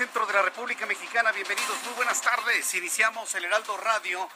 Centro 0.00 0.24
de 0.24 0.32
la 0.32 0.40
República 0.40 0.86
Mexicana. 0.86 1.30
Bienvenidos, 1.30 1.76
muy 1.84 1.92
buenas 1.92 2.22
tardes. 2.22 2.74
Iniciamos 2.74 3.34
el 3.34 3.44
Heraldo 3.44 3.76
Radio 3.76 4.26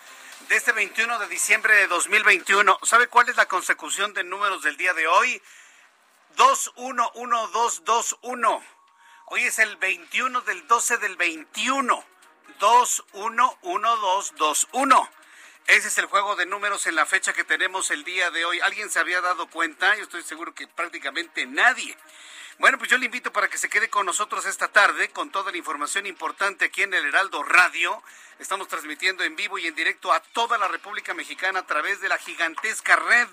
de 0.46 0.56
este 0.56 0.72
21 0.72 1.18
de 1.20 1.26
diciembre 1.26 1.74
de 1.74 1.86
2021. 1.86 2.80
¿Sabe 2.82 3.06
cuál 3.06 3.30
es 3.30 3.36
la 3.36 3.46
consecución 3.46 4.12
de 4.12 4.24
números 4.24 4.62
del 4.62 4.76
día 4.76 4.92
de 4.92 5.06
hoy? 5.06 5.40
211221. 6.36 8.62
Hoy 9.28 9.44
es 9.44 9.58
el 9.58 9.78
21 9.78 10.42
del 10.42 10.66
12 10.66 10.98
del 10.98 11.16
21. 11.16 12.04
211221. 12.60 15.10
Ese 15.66 15.88
es 15.88 15.96
el 15.96 16.04
juego 16.04 16.36
de 16.36 16.44
números 16.44 16.86
en 16.86 16.94
la 16.94 17.06
fecha 17.06 17.32
que 17.32 17.44
tenemos 17.44 17.90
el 17.90 18.04
día 18.04 18.30
de 18.30 18.44
hoy. 18.44 18.60
¿Alguien 18.60 18.90
se 18.90 18.98
había 18.98 19.22
dado 19.22 19.46
cuenta? 19.46 19.96
Yo 19.96 20.02
estoy 20.02 20.24
seguro 20.24 20.54
que 20.54 20.68
prácticamente 20.68 21.46
nadie. 21.46 21.96
Bueno, 22.58 22.78
pues 22.78 22.88
yo 22.88 22.98
le 22.98 23.06
invito 23.06 23.32
para 23.32 23.48
que 23.48 23.58
se 23.58 23.68
quede 23.68 23.90
con 23.90 24.06
nosotros 24.06 24.46
esta 24.46 24.68
tarde 24.68 25.08
con 25.08 25.30
toda 25.30 25.50
la 25.50 25.58
información 25.58 26.06
importante 26.06 26.66
aquí 26.66 26.82
en 26.82 26.94
el 26.94 27.04
Heraldo 27.04 27.42
Radio. 27.42 28.00
Estamos 28.38 28.68
transmitiendo 28.68 29.24
en 29.24 29.34
vivo 29.34 29.58
y 29.58 29.66
en 29.66 29.74
directo 29.74 30.12
a 30.12 30.20
toda 30.20 30.56
la 30.56 30.68
República 30.68 31.14
Mexicana 31.14 31.60
a 31.60 31.66
través 31.66 32.00
de 32.00 32.08
la 32.08 32.18
gigantesca 32.18 32.94
red 32.94 33.28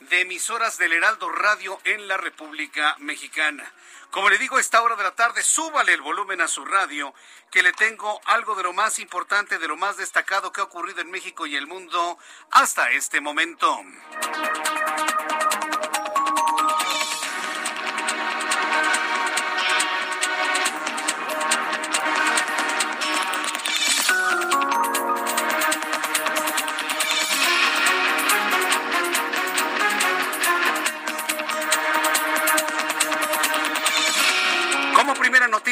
de 0.00 0.20
emisoras 0.20 0.76
del 0.76 0.92
Heraldo 0.92 1.30
Radio 1.30 1.80
en 1.84 2.06
la 2.08 2.18
República 2.18 2.94
Mexicana. 2.98 3.72
Como 4.10 4.28
le 4.28 4.36
digo, 4.36 4.58
a 4.58 4.60
esta 4.60 4.82
hora 4.82 4.96
de 4.96 5.04
la 5.04 5.14
tarde, 5.14 5.42
súbale 5.42 5.94
el 5.94 6.02
volumen 6.02 6.42
a 6.42 6.48
su 6.48 6.66
radio, 6.66 7.14
que 7.50 7.62
le 7.62 7.72
tengo 7.72 8.20
algo 8.26 8.54
de 8.54 8.64
lo 8.64 8.74
más 8.74 8.98
importante, 8.98 9.58
de 9.58 9.68
lo 9.68 9.78
más 9.78 9.96
destacado 9.96 10.52
que 10.52 10.60
ha 10.60 10.64
ocurrido 10.64 11.00
en 11.00 11.10
México 11.10 11.46
y 11.46 11.56
el 11.56 11.66
mundo 11.66 12.18
hasta 12.50 12.90
este 12.90 13.22
momento. 13.22 13.82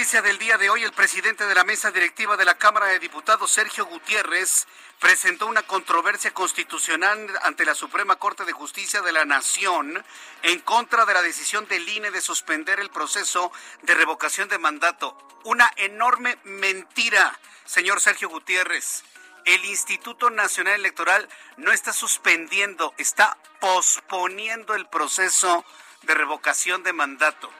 Noticia 0.00 0.22
del 0.22 0.38
día 0.38 0.56
de 0.56 0.70
hoy, 0.70 0.82
el 0.82 0.92
presidente 0.92 1.44
de 1.44 1.54
la 1.54 1.62
mesa 1.62 1.90
directiva 1.90 2.38
de 2.38 2.46
la 2.46 2.56
Cámara 2.56 2.86
de 2.86 2.98
Diputados, 2.98 3.50
Sergio 3.50 3.84
Gutiérrez, 3.84 4.66
presentó 4.98 5.46
una 5.46 5.62
controversia 5.62 6.32
constitucional 6.32 7.28
ante 7.42 7.66
la 7.66 7.74
Suprema 7.74 8.16
Corte 8.16 8.46
de 8.46 8.52
Justicia 8.52 9.02
de 9.02 9.12
la 9.12 9.26
Nación 9.26 10.02
en 10.42 10.60
contra 10.60 11.04
de 11.04 11.12
la 11.12 11.20
decisión 11.20 11.68
del 11.68 11.86
INE 11.86 12.10
de 12.10 12.22
suspender 12.22 12.80
el 12.80 12.88
proceso 12.88 13.52
de 13.82 13.94
revocación 13.94 14.48
de 14.48 14.56
mandato. 14.56 15.18
Una 15.44 15.70
enorme 15.76 16.38
mentira, 16.44 17.38
señor 17.66 18.00
Sergio 18.00 18.30
Gutiérrez. 18.30 19.04
El 19.44 19.62
Instituto 19.66 20.30
Nacional 20.30 20.76
Electoral 20.76 21.28
no 21.58 21.72
está 21.72 21.92
suspendiendo, 21.92 22.94
está 22.96 23.36
posponiendo 23.60 24.74
el 24.74 24.86
proceso 24.86 25.62
de 26.04 26.14
revocación 26.14 26.82
de 26.84 26.94
mandato. 26.94 27.50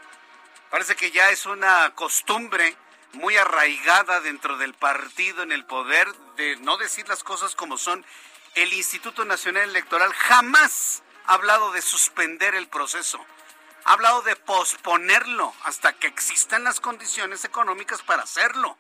Parece 0.71 0.95
que 0.95 1.11
ya 1.11 1.31
es 1.31 1.47
una 1.47 1.93
costumbre 1.97 2.77
muy 3.13 3.37
arraigada 3.37 4.21
dentro 4.21 4.57
del 4.57 4.73
partido 4.73 5.43
en 5.43 5.51
el 5.51 5.65
poder 5.65 6.07
de 6.37 6.57
no 6.57 6.77
decir 6.77 7.09
las 7.09 7.25
cosas 7.25 7.57
como 7.57 7.77
son. 7.77 8.05
El 8.55 8.73
Instituto 8.73 9.25
Nacional 9.25 9.69
Electoral 9.69 10.13
jamás 10.13 11.03
ha 11.27 11.35
hablado 11.35 11.73
de 11.73 11.83
suspender 11.83 12.55
el 12.55 12.69
proceso. 12.69 13.25
Ha 13.85 13.95
hablado 13.95 14.23
de 14.23 14.37
posponerlo 14.37 15.53
hasta 15.65 15.93
que 15.93 16.07
existan 16.07 16.63
las 16.63 16.79
condiciones 16.81 17.45
económicas 17.45 18.03
para 18.03 18.23
hacerlo. 18.23 18.79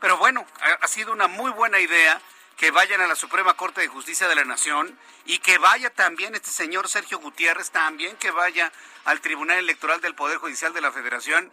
Pero 0.00 0.16
bueno, 0.16 0.46
ha, 0.80 0.88
sido 0.88 1.12
una 1.12 1.26
muy 1.26 1.50
buena 1.50 1.80
idea 1.80 2.20
que 2.56 2.70
vayan 2.70 3.02
a 3.02 3.06
la 3.06 3.14
Suprema 3.14 3.54
Corte 3.54 3.82
de 3.82 3.88
Justicia 3.88 4.28
de 4.28 4.34
la 4.34 4.44
Nación 4.44 4.98
y 5.26 5.38
que 5.38 5.58
vaya 5.58 5.90
también 5.90 6.34
este 6.34 6.50
señor 6.50 6.88
Sergio 6.88 7.18
Gutiérrez, 7.18 7.70
también 7.70 8.16
que 8.16 8.30
vaya 8.30 8.72
al 9.04 9.20
Tribunal 9.20 9.58
Electoral 9.58 10.00
del 10.00 10.14
Poder 10.14 10.38
Judicial 10.38 10.72
de 10.72 10.80
la 10.80 10.90
Federación. 10.90 11.52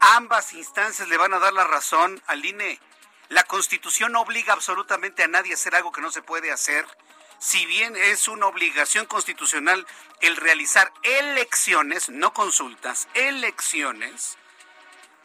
Ambas 0.00 0.52
instancias 0.52 1.08
le 1.08 1.16
van 1.16 1.32
a 1.32 1.38
dar 1.38 1.52
la 1.52 1.64
razón 1.64 2.20
al 2.26 2.44
INE. 2.44 2.80
La 3.28 3.44
Constitución 3.44 4.12
no 4.12 4.20
obliga 4.20 4.52
absolutamente 4.52 5.22
a 5.22 5.28
nadie 5.28 5.52
a 5.52 5.54
hacer 5.54 5.76
algo 5.76 5.92
que 5.92 6.00
no 6.00 6.10
se 6.10 6.22
puede 6.22 6.50
hacer. 6.50 6.86
Si 7.38 7.64
bien 7.66 7.96
es 7.96 8.26
una 8.26 8.46
obligación 8.46 9.06
constitucional 9.06 9.86
el 10.20 10.36
realizar 10.36 10.92
elecciones, 11.02 12.08
no 12.08 12.32
consultas, 12.32 13.08
elecciones, 13.14 14.38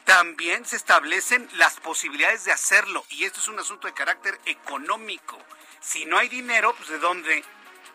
también 0.07 0.65
se 0.65 0.77
establecen 0.77 1.49
las 1.57 1.81
posibilidades 1.81 2.45
de 2.45 2.53
hacerlo. 2.53 3.05
Y 3.09 3.25
esto 3.25 3.41
es 3.41 3.49
un 3.49 3.59
asunto 3.59 3.87
de 3.87 3.93
carácter 3.93 4.39
económico. 4.45 5.37
Si 5.81 6.05
no 6.05 6.17
hay 6.17 6.29
dinero, 6.29 6.73
pues 6.77 6.87
de 6.87 6.97
dónde, 6.97 7.43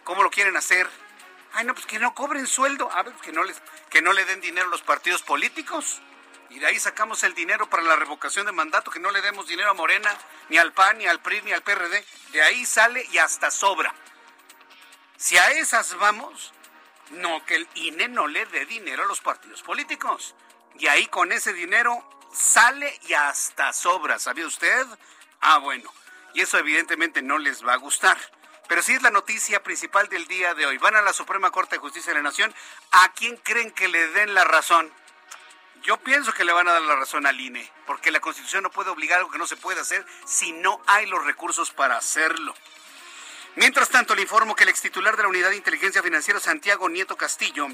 cómo 0.04 0.22
lo 0.22 0.30
quieren 0.30 0.54
hacer. 0.58 0.86
Ay, 1.54 1.64
no, 1.64 1.72
pues 1.72 1.86
que 1.86 1.98
no 1.98 2.14
cobren 2.14 2.46
sueldo. 2.46 2.92
A 2.92 3.02
ver, 3.02 3.14
que 3.14 3.32
no, 3.32 3.42
les, 3.44 3.62
que 3.88 4.02
no 4.02 4.12
le 4.12 4.26
den 4.26 4.42
dinero 4.42 4.66
a 4.66 4.70
los 4.70 4.82
partidos 4.82 5.22
políticos. 5.22 6.02
Y 6.50 6.58
de 6.58 6.66
ahí 6.66 6.78
sacamos 6.78 7.22
el 7.22 7.32
dinero 7.32 7.70
para 7.70 7.82
la 7.82 7.96
revocación 7.96 8.44
de 8.44 8.52
mandato, 8.52 8.90
que 8.90 9.00
no 9.00 9.10
le 9.10 9.22
demos 9.22 9.48
dinero 9.48 9.70
a 9.70 9.74
Morena, 9.74 10.14
ni 10.50 10.58
al 10.58 10.74
PAN, 10.74 10.98
ni 10.98 11.06
al 11.06 11.22
PRI, 11.22 11.40
ni 11.40 11.52
al 11.52 11.62
PRD. 11.62 12.04
De 12.32 12.42
ahí 12.42 12.66
sale 12.66 13.06
y 13.10 13.16
hasta 13.16 13.50
sobra. 13.50 13.94
Si 15.16 15.38
a 15.38 15.50
esas 15.52 15.96
vamos, 15.96 16.52
no, 17.12 17.42
que 17.46 17.54
el 17.54 17.68
INE 17.74 18.08
no 18.08 18.26
le 18.26 18.44
dé 18.44 18.66
dinero 18.66 19.04
a 19.04 19.06
los 19.06 19.22
partidos 19.22 19.62
políticos. 19.62 20.34
Y 20.78 20.86
ahí 20.86 21.06
con 21.06 21.32
ese 21.32 21.52
dinero 21.52 22.04
sale 22.32 22.98
y 23.08 23.14
hasta 23.14 23.72
sobra, 23.72 24.18
¿sabía 24.18 24.46
usted? 24.46 24.86
Ah, 25.40 25.58
bueno. 25.58 25.92
Y 26.34 26.40
eso 26.40 26.58
evidentemente 26.58 27.22
no 27.22 27.38
les 27.38 27.66
va 27.66 27.74
a 27.74 27.76
gustar. 27.76 28.18
Pero 28.68 28.80
sí 28.80 28.94
es 28.94 29.02
la 29.02 29.10
noticia 29.10 29.62
principal 29.62 30.08
del 30.08 30.26
día 30.26 30.54
de 30.54 30.64
hoy. 30.64 30.78
Van 30.78 30.96
a 30.96 31.02
la 31.02 31.12
Suprema 31.12 31.50
Corte 31.50 31.76
de 31.76 31.80
Justicia 31.80 32.12
de 32.12 32.18
la 32.18 32.22
Nación. 32.22 32.54
¿A 32.92 33.12
quién 33.12 33.36
creen 33.36 33.70
que 33.70 33.88
le 33.88 34.08
den 34.08 34.34
la 34.34 34.44
razón? 34.44 34.90
Yo 35.82 35.98
pienso 35.98 36.32
que 36.32 36.44
le 36.44 36.52
van 36.52 36.68
a 36.68 36.72
dar 36.72 36.82
la 36.82 36.94
razón 36.94 37.26
al 37.26 37.40
INE, 37.40 37.70
porque 37.86 38.12
la 38.12 38.20
Constitución 38.20 38.62
no 38.62 38.70
puede 38.70 38.90
obligar 38.90 39.18
algo 39.18 39.32
que 39.32 39.38
no 39.38 39.48
se 39.48 39.56
puede 39.56 39.80
hacer 39.80 40.06
si 40.24 40.52
no 40.52 40.80
hay 40.86 41.06
los 41.06 41.24
recursos 41.24 41.72
para 41.72 41.96
hacerlo. 41.96 42.54
Mientras 43.56 43.88
tanto, 43.90 44.14
le 44.14 44.22
informo 44.22 44.54
que 44.54 44.62
el 44.62 44.70
extitular 44.70 45.16
de 45.16 45.24
la 45.24 45.28
Unidad 45.28 45.50
de 45.50 45.56
Inteligencia 45.56 46.02
Financiera, 46.02 46.38
Santiago 46.38 46.88
Nieto 46.88 47.16
Castillo, 47.16 47.66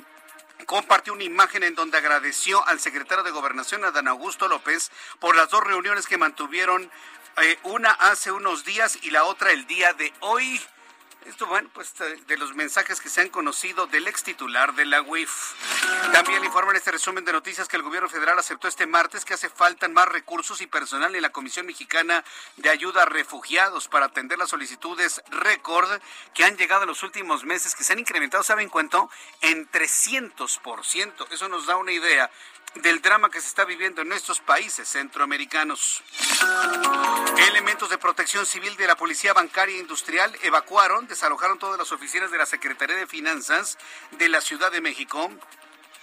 compartió 0.67 1.13
una 1.13 1.25
imagen 1.25 1.63
en 1.63 1.75
donde 1.75 1.99
agradeció 1.99 2.67
al 2.67 2.81
secretario 2.81 3.25
de 3.25 3.31
Gobernación, 3.31 3.85
Adán 3.85 4.09
Augusto 4.09 4.49
López, 4.49 4.91
por 5.19 5.37
las 5.37 5.51
dos 5.51 5.65
reuniones 5.65 6.07
que 6.07 6.19
mantuvieron, 6.19 6.91
eh, 7.43 7.59
una 7.63 7.91
hace 7.91 8.33
unos 8.33 8.65
días 8.65 8.99
y 9.03 9.11
la 9.11 9.25
otra 9.25 9.53
el 9.53 9.67
día 9.67 9.93
de 9.93 10.13
hoy. 10.21 10.61
Esto, 11.27 11.47
bueno, 11.47 11.69
pues 11.75 11.93
de 12.27 12.37
los 12.39 12.55
mensajes 12.55 13.01
que 13.01 13.09
se 13.09 13.21
han 13.21 13.29
conocido 13.29 13.87
del 13.87 14.07
ex 14.07 14.23
titular 14.23 14.75
de 14.75 14.87
la 14.87 15.03
UIF. 15.03 15.53
También 16.13 16.45
informan 16.45 16.77
este 16.77 16.91
resumen 16.91 17.25
de 17.25 17.33
noticias 17.33 17.69
que 17.69 17.77
el 17.77 17.83
gobierno 17.83 18.09
federal 18.09 18.39
aceptó 18.39 18.67
este 18.67 18.87
martes 18.87 19.25
que 19.25 19.35
hace 19.35 19.51
falta 19.51 19.89
más 19.89 20.09
recursos 20.09 20.61
y 20.61 20.67
personal 20.67 21.15
en 21.15 21.23
la 21.23 21.31
Comisión 21.31 21.67
Mexicana 21.67 22.25
de 22.57 22.71
Ayuda 22.71 23.03
a 23.03 23.07
Refugiados 23.07 23.89
para 23.89 24.07
atender 24.07 24.39
las 24.39 24.51
solicitudes 24.51 25.23
récord 25.31 25.91
que 26.35 26.45
han 26.45 26.57
llegado 26.57 26.83
en 26.83 26.89
los 26.89 27.03
últimos 27.03 27.45
meses, 27.45 27.75
que 27.75 27.85
se 27.85 27.93
han 27.93 27.99
incrementado, 27.99 28.43
¿saben 28.43 28.69
cuánto? 28.69 29.11
En 29.43 29.71
300%. 29.71 31.27
Eso 31.31 31.49
nos 31.49 31.67
da 31.67 31.77
una 31.77 31.93
idea 31.93 32.31
del 32.75 33.01
drama 33.01 33.31
que 33.31 33.41
se 33.41 33.49
está 33.49 33.65
viviendo 33.65 34.03
en 34.03 34.09
nuestros 34.09 34.41
países 34.41 34.89
centroamericanos. 34.89 36.03
Elementos 37.49 37.91
de 37.91 37.99
protección 37.99 38.47
civil 38.47 38.77
de 38.77 38.87
la 38.87 38.97
Policía 38.97 39.33
Bancaria 39.33 39.77
e 39.77 39.81
Industrial 39.81 40.37
evacuaron, 40.43 41.07
desalojaron 41.07 41.59
todas 41.59 41.79
las 41.79 41.93
oficinas 41.93 42.31
de 42.31 42.39
la 42.39 42.47
Secretaría 42.47 42.97
de 42.97 43.07
Finanzas 43.07 43.79
de 44.13 44.29
la 44.29 44.41
Ciudad 44.41 44.71
de 44.71 44.81
México 44.81 45.31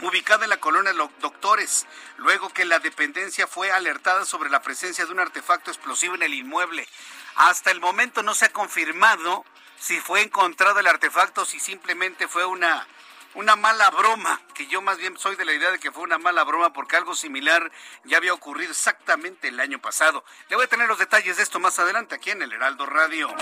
ubicada 0.01 0.43
en 0.43 0.49
la 0.49 0.57
colonia 0.57 0.93
Doctores, 1.21 1.85
luego 2.17 2.49
que 2.49 2.65
la 2.65 2.79
dependencia 2.79 3.47
fue 3.47 3.71
alertada 3.71 4.25
sobre 4.25 4.49
la 4.49 4.61
presencia 4.61 5.05
de 5.05 5.11
un 5.11 5.19
artefacto 5.19 5.71
explosivo 5.71 6.15
en 6.15 6.23
el 6.23 6.33
inmueble. 6.33 6.87
Hasta 7.35 7.71
el 7.71 7.79
momento 7.79 8.21
no 8.21 8.33
se 8.33 8.45
ha 8.45 8.49
confirmado 8.49 9.45
si 9.79 9.99
fue 9.99 10.21
encontrado 10.21 10.79
el 10.79 10.87
artefacto 10.87 11.45
si 11.45 11.59
simplemente 11.59 12.27
fue 12.27 12.45
una 12.45 12.87
una 13.35 13.55
mala 13.57 13.89
broma, 13.89 14.41
que 14.53 14.65
yo 14.67 14.81
más 14.81 14.97
bien 14.97 15.17
soy 15.17 15.35
de 15.35 15.45
la 15.45 15.53
idea 15.53 15.69
de 15.69 15.79
que 15.79 15.91
fue 15.91 16.03
una 16.03 16.17
mala 16.17 16.43
broma 16.43 16.71
porque 16.71 16.95
algo 16.95 17.15
similar 17.15 17.69
ya 18.05 18.17
había 18.17 18.33
ocurrido 18.33 18.71
exactamente 18.71 19.49
el 19.49 19.59
año 19.59 19.79
pasado. 19.79 20.23
Le 20.49 20.55
voy 20.55 20.65
a 20.65 20.69
tener 20.69 20.87
los 20.87 20.97
detalles 20.97 21.37
de 21.37 21.43
esto 21.43 21.59
más 21.59 21.77
adelante 21.77 22.15
aquí 22.15 22.31
en 22.31 22.41
el 22.41 22.53
Heraldo 22.53 22.85
Radio. 22.85 23.33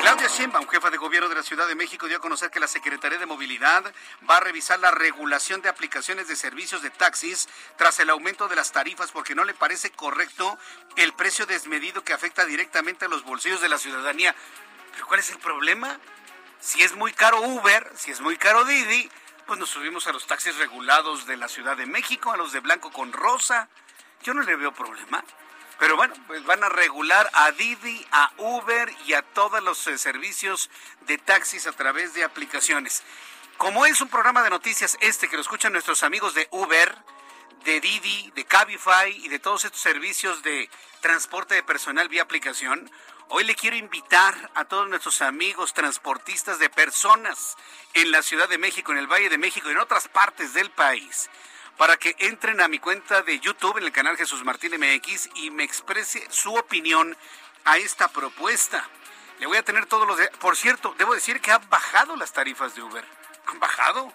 Claudia 0.00 0.28
Sheinbaum, 0.28 0.68
jefa 0.68 0.90
de 0.90 0.96
gobierno 0.96 1.28
de 1.28 1.34
la 1.34 1.42
Ciudad 1.42 1.66
de 1.66 1.74
México, 1.74 2.06
dio 2.06 2.18
a 2.18 2.20
conocer 2.20 2.50
que 2.50 2.60
la 2.60 2.68
Secretaría 2.68 3.18
de 3.18 3.26
Movilidad 3.26 3.92
va 4.28 4.36
a 4.36 4.40
revisar 4.40 4.78
la 4.78 4.92
regulación 4.92 5.62
de 5.62 5.68
aplicaciones 5.68 6.28
de 6.28 6.36
servicios 6.36 6.82
de 6.82 6.90
taxis 6.90 7.48
tras 7.76 7.98
el 7.98 8.10
aumento 8.10 8.46
de 8.46 8.54
las 8.54 8.70
tarifas 8.70 9.10
porque 9.10 9.34
no 9.34 9.44
le 9.44 9.54
parece 9.54 9.90
correcto 9.90 10.56
el 10.94 11.12
precio 11.12 11.44
desmedido 11.44 12.04
que 12.04 12.12
afecta 12.12 12.44
directamente 12.44 13.06
a 13.06 13.08
los 13.08 13.24
bolsillos 13.24 13.60
de 13.60 13.68
la 13.68 13.78
ciudadanía. 13.78 14.34
¿Pero 14.92 15.06
cuál 15.06 15.20
es 15.20 15.30
el 15.30 15.38
problema? 15.38 15.98
Si 16.60 16.82
es 16.82 16.94
muy 16.96 17.12
caro 17.12 17.40
Uber, 17.40 17.92
si 17.96 18.10
es 18.10 18.20
muy 18.20 18.36
caro 18.36 18.64
Didi, 18.64 19.08
pues 19.46 19.58
nos 19.60 19.70
subimos 19.70 20.06
a 20.06 20.12
los 20.12 20.26
taxis 20.26 20.56
regulados 20.56 21.26
de 21.26 21.36
la 21.36 21.48
Ciudad 21.48 21.76
de 21.76 21.86
México, 21.86 22.32
a 22.32 22.36
los 22.36 22.52
de 22.52 22.60
blanco 22.60 22.90
con 22.90 23.12
rosa. 23.12 23.68
Yo 24.22 24.34
no 24.34 24.42
le 24.42 24.56
veo 24.56 24.74
problema. 24.74 25.24
Pero 25.78 25.96
bueno, 25.96 26.14
pues 26.26 26.44
van 26.44 26.64
a 26.64 26.68
regular 26.68 27.30
a 27.32 27.52
Didi, 27.52 28.04
a 28.10 28.32
Uber 28.38 28.92
y 29.06 29.12
a 29.12 29.22
todos 29.22 29.62
los 29.62 29.86
eh, 29.86 29.96
servicios 29.96 30.70
de 31.06 31.18
taxis 31.18 31.68
a 31.68 31.72
través 31.72 32.14
de 32.14 32.24
aplicaciones. 32.24 33.04
Como 33.56 33.86
es 33.86 34.00
un 34.00 34.08
programa 34.08 34.42
de 34.42 34.50
noticias 34.50 34.98
este 35.00 35.28
que 35.28 35.36
lo 35.36 35.42
escuchan 35.42 35.72
nuestros 35.72 36.02
amigos 36.02 36.34
de 36.34 36.48
Uber, 36.50 36.96
de 37.64 37.80
Didi, 37.80 38.32
de 38.34 38.44
Cabify 38.44 39.16
y 39.24 39.28
de 39.28 39.38
todos 39.38 39.64
estos 39.64 39.80
servicios 39.80 40.42
de 40.42 40.68
transporte 41.00 41.54
de 41.54 41.62
personal 41.62 42.08
vía 42.08 42.22
aplicación, 42.22 42.90
Hoy 43.30 43.44
le 43.44 43.54
quiero 43.54 43.76
invitar 43.76 44.50
a 44.54 44.64
todos 44.64 44.88
nuestros 44.88 45.20
amigos 45.20 45.74
transportistas 45.74 46.58
de 46.58 46.70
personas 46.70 47.56
en 47.92 48.10
la 48.10 48.22
Ciudad 48.22 48.48
de 48.48 48.56
México, 48.56 48.90
en 48.90 48.98
el 48.98 49.06
Valle 49.06 49.28
de 49.28 49.36
México 49.36 49.68
y 49.68 49.72
en 49.72 49.78
otras 49.78 50.08
partes 50.08 50.54
del 50.54 50.70
país 50.70 51.28
para 51.76 51.98
que 51.98 52.16
entren 52.18 52.60
a 52.62 52.68
mi 52.68 52.78
cuenta 52.78 53.22
de 53.22 53.38
YouTube 53.38 53.76
en 53.76 53.84
el 53.84 53.92
canal 53.92 54.16
Jesús 54.16 54.44
Martín 54.44 54.72
MX 54.78 55.28
y 55.34 55.50
me 55.50 55.62
exprese 55.62 56.26
su 56.30 56.54
opinión 56.54 57.16
a 57.66 57.76
esta 57.76 58.08
propuesta. 58.08 58.88
Le 59.38 59.46
voy 59.46 59.58
a 59.58 59.62
tener 59.62 59.84
todos 59.84 60.06
los... 60.06 60.16
De... 60.16 60.28
Por 60.40 60.56
cierto, 60.56 60.94
debo 60.96 61.14
decir 61.14 61.40
que 61.42 61.52
han 61.52 61.68
bajado 61.68 62.16
las 62.16 62.32
tarifas 62.32 62.74
de 62.74 62.82
Uber. 62.82 63.04
Han 63.46 63.60
bajado 63.60 64.12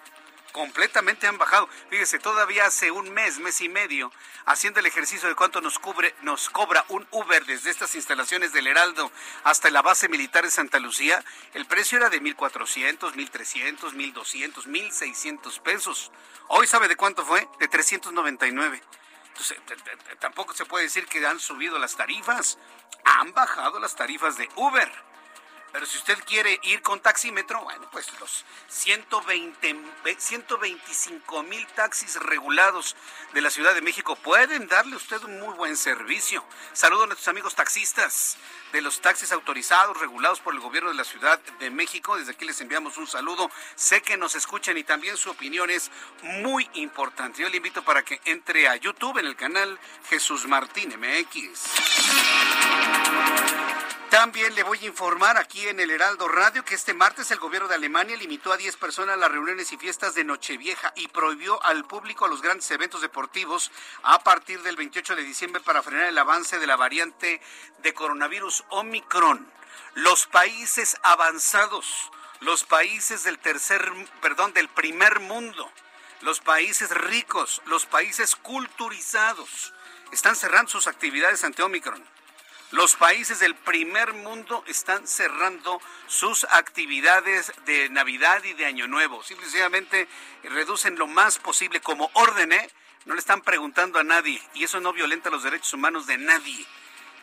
completamente 0.54 1.26
han 1.26 1.36
bajado. 1.36 1.68
Fíjese, 1.90 2.20
todavía 2.20 2.66
hace 2.66 2.92
un 2.92 3.12
mes, 3.12 3.40
mes 3.40 3.60
y 3.60 3.68
medio, 3.68 4.12
haciendo 4.46 4.78
el 4.78 4.86
ejercicio 4.86 5.28
de 5.28 5.34
cuánto 5.34 5.60
nos 5.60 5.80
cubre, 5.80 6.14
nos 6.22 6.48
cobra 6.48 6.84
un 6.88 7.04
Uber 7.10 7.44
desde 7.44 7.70
estas 7.70 7.96
instalaciones 7.96 8.52
del 8.52 8.68
Heraldo 8.68 9.10
hasta 9.42 9.68
la 9.70 9.82
base 9.82 10.08
militar 10.08 10.44
de 10.44 10.52
Santa 10.52 10.78
Lucía, 10.78 11.24
el 11.54 11.66
precio 11.66 11.98
era 11.98 12.08
de 12.08 12.22
1.400, 12.22 13.14
1.300, 13.14 13.94
1.200, 13.94 14.66
1.600 14.66 15.60
pesos. 15.60 16.12
Hoy 16.46 16.68
sabe 16.68 16.86
de 16.86 16.94
cuánto 16.94 17.26
fue? 17.26 17.48
De 17.58 17.66
399. 17.66 18.80
Entonces, 19.26 19.58
tampoco 20.20 20.54
se 20.54 20.66
puede 20.66 20.84
decir 20.84 21.06
que 21.06 21.26
han 21.26 21.40
subido 21.40 21.80
las 21.80 21.96
tarifas. 21.96 22.58
Han 23.04 23.34
bajado 23.34 23.80
las 23.80 23.96
tarifas 23.96 24.36
de 24.36 24.48
Uber. 24.54 24.88
Pero 25.74 25.86
si 25.86 25.98
usted 25.98 26.16
quiere 26.24 26.60
ir 26.62 26.82
con 26.82 27.00
taxímetro, 27.00 27.60
bueno, 27.64 27.88
pues 27.90 28.06
los 28.20 28.44
120, 28.68 29.76
125 30.16 31.42
mil 31.42 31.66
taxis 31.66 32.14
regulados 32.14 32.94
de 33.32 33.40
la 33.40 33.50
Ciudad 33.50 33.74
de 33.74 33.82
México 33.82 34.14
pueden 34.14 34.68
darle 34.68 34.94
a 34.94 34.98
usted 34.98 35.20
un 35.24 35.40
muy 35.40 35.52
buen 35.54 35.76
servicio. 35.76 36.44
Saludo 36.72 37.02
a 37.02 37.06
nuestros 37.08 37.26
amigos 37.26 37.56
taxistas 37.56 38.36
de 38.72 38.82
los 38.82 39.00
taxis 39.00 39.32
autorizados, 39.32 39.98
regulados 39.98 40.38
por 40.38 40.54
el 40.54 40.60
gobierno 40.60 40.90
de 40.90 40.96
la 40.96 41.02
Ciudad 41.02 41.40
de 41.40 41.70
México. 41.70 42.16
Desde 42.16 42.30
aquí 42.30 42.44
les 42.44 42.60
enviamos 42.60 42.96
un 42.96 43.08
saludo. 43.08 43.50
Sé 43.74 44.00
que 44.00 44.16
nos 44.16 44.36
escuchan 44.36 44.78
y 44.78 44.84
también 44.84 45.16
su 45.16 45.28
opinión 45.28 45.70
es 45.70 45.90
muy 46.22 46.70
importante. 46.74 47.42
Yo 47.42 47.48
le 47.48 47.56
invito 47.56 47.84
para 47.84 48.04
que 48.04 48.20
entre 48.26 48.68
a 48.68 48.76
YouTube 48.76 49.18
en 49.18 49.26
el 49.26 49.34
canal 49.34 49.76
Jesús 50.08 50.46
Martín 50.46 50.94
MX. 50.96 51.64
También 54.14 54.54
le 54.54 54.62
voy 54.62 54.78
a 54.80 54.86
informar 54.86 55.36
aquí 55.38 55.66
en 55.66 55.80
el 55.80 55.90
Heraldo 55.90 56.28
Radio 56.28 56.64
que 56.64 56.76
este 56.76 56.94
martes 56.94 57.32
el 57.32 57.40
gobierno 57.40 57.66
de 57.66 57.74
Alemania 57.74 58.16
limitó 58.16 58.52
a 58.52 58.56
10 58.56 58.76
personas 58.76 59.18
las 59.18 59.28
reuniones 59.28 59.72
y 59.72 59.76
fiestas 59.76 60.14
de 60.14 60.22
Nochevieja 60.22 60.92
y 60.94 61.08
prohibió 61.08 61.60
al 61.64 61.84
público 61.84 62.24
a 62.24 62.28
los 62.28 62.40
grandes 62.40 62.70
eventos 62.70 63.00
deportivos 63.00 63.72
a 64.04 64.22
partir 64.22 64.62
del 64.62 64.76
28 64.76 65.16
de 65.16 65.24
diciembre 65.24 65.60
para 65.60 65.82
frenar 65.82 66.04
el 66.04 66.16
avance 66.16 66.60
de 66.60 66.66
la 66.68 66.76
variante 66.76 67.40
de 67.82 67.92
coronavirus 67.92 68.62
Omicron. 68.68 69.50
Los 69.94 70.28
países 70.28 70.96
avanzados, 71.02 72.12
los 72.38 72.62
países 72.62 73.24
del 73.24 73.40
tercer, 73.40 73.92
perdón, 74.22 74.52
del 74.52 74.68
primer 74.68 75.18
mundo, 75.18 75.68
los 76.20 76.38
países 76.38 76.88
ricos, 76.90 77.62
los 77.66 77.84
países 77.84 78.36
culturizados 78.36 79.74
están 80.12 80.36
cerrando 80.36 80.70
sus 80.70 80.86
actividades 80.86 81.42
ante 81.42 81.64
Omicron. 81.64 82.13
Los 82.74 82.96
países 82.96 83.38
del 83.38 83.54
primer 83.54 84.14
mundo 84.14 84.64
están 84.66 85.06
cerrando 85.06 85.80
sus 86.08 86.42
actividades 86.50 87.52
de 87.66 87.88
Navidad 87.88 88.42
y 88.42 88.52
de 88.54 88.66
Año 88.66 88.88
Nuevo. 88.88 89.22
Simplemente 89.22 90.08
reducen 90.42 90.98
lo 90.98 91.06
más 91.06 91.38
posible 91.38 91.80
como 91.80 92.10
orden, 92.14 92.52
¿eh? 92.52 92.68
No 93.04 93.14
le 93.14 93.20
están 93.20 93.42
preguntando 93.42 94.00
a 94.00 94.02
nadie 94.02 94.42
y 94.54 94.64
eso 94.64 94.80
no 94.80 94.92
violenta 94.92 95.30
los 95.30 95.44
derechos 95.44 95.72
humanos 95.72 96.08
de 96.08 96.18
nadie. 96.18 96.66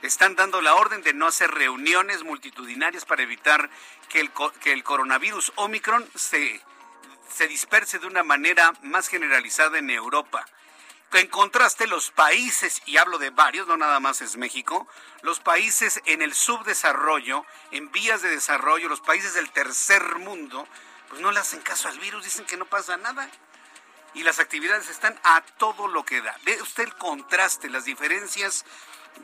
Están 0.01 0.37
dando 0.37 0.61
la 0.61 0.75
orden 0.75 1.03
de 1.03 1.13
no 1.13 1.27
hacer 1.27 1.51
reuniones 1.51 2.23
multitudinarias 2.23 3.03
para 3.03 3.23
evitar 3.23 3.69
que 4.07 4.21
el, 4.21 4.31
que 4.61 4.71
el 4.71 4.85
coronavirus 4.85 5.51
Omicron 5.57 6.09
se, 6.15 6.61
se 7.29 7.49
disperse 7.49 7.99
de 7.99 8.07
una 8.07 8.23
manera 8.23 8.71
más 8.83 9.09
generalizada 9.09 9.79
en 9.79 9.89
Europa. 9.89 10.45
En 11.13 11.27
contraste, 11.27 11.87
los 11.87 12.09
países, 12.09 12.81
y 12.85 12.95
hablo 12.95 13.17
de 13.17 13.31
varios, 13.31 13.67
no 13.67 13.75
nada 13.75 13.99
más 13.99 14.21
es 14.21 14.37
México, 14.37 14.87
los 15.23 15.41
países 15.41 16.01
en 16.05 16.21
el 16.21 16.33
subdesarrollo, 16.33 17.45
en 17.71 17.91
vías 17.91 18.21
de 18.21 18.29
desarrollo, 18.29 18.87
los 18.87 19.01
países 19.01 19.33
del 19.33 19.51
tercer 19.51 20.15
mundo, 20.19 20.65
pues 21.09 21.19
no 21.19 21.31
le 21.31 21.39
hacen 21.39 21.61
caso 21.61 21.89
al 21.89 21.99
virus, 21.99 22.23
dicen 22.23 22.45
que 22.45 22.55
no 22.55 22.65
pasa 22.65 22.95
nada. 22.95 23.29
Y 24.13 24.23
las 24.23 24.39
actividades 24.39 24.89
están 24.89 25.19
a 25.23 25.41
todo 25.41 25.87
lo 25.87 26.05
que 26.05 26.21
da. 26.21 26.35
Ve 26.43 26.61
usted 26.61 26.83
el 26.83 26.95
contraste, 26.95 27.69
las 27.69 27.83
diferencias 27.83 28.65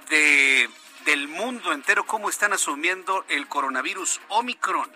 de, 0.10 0.70
del 1.06 1.29
mundo 1.29 1.72
entero, 1.72 2.06
cómo 2.06 2.29
están 2.29 2.51
asumiendo 2.51 3.24
el 3.29 3.48
coronavirus 3.48 4.20
Omicron. 4.27 4.91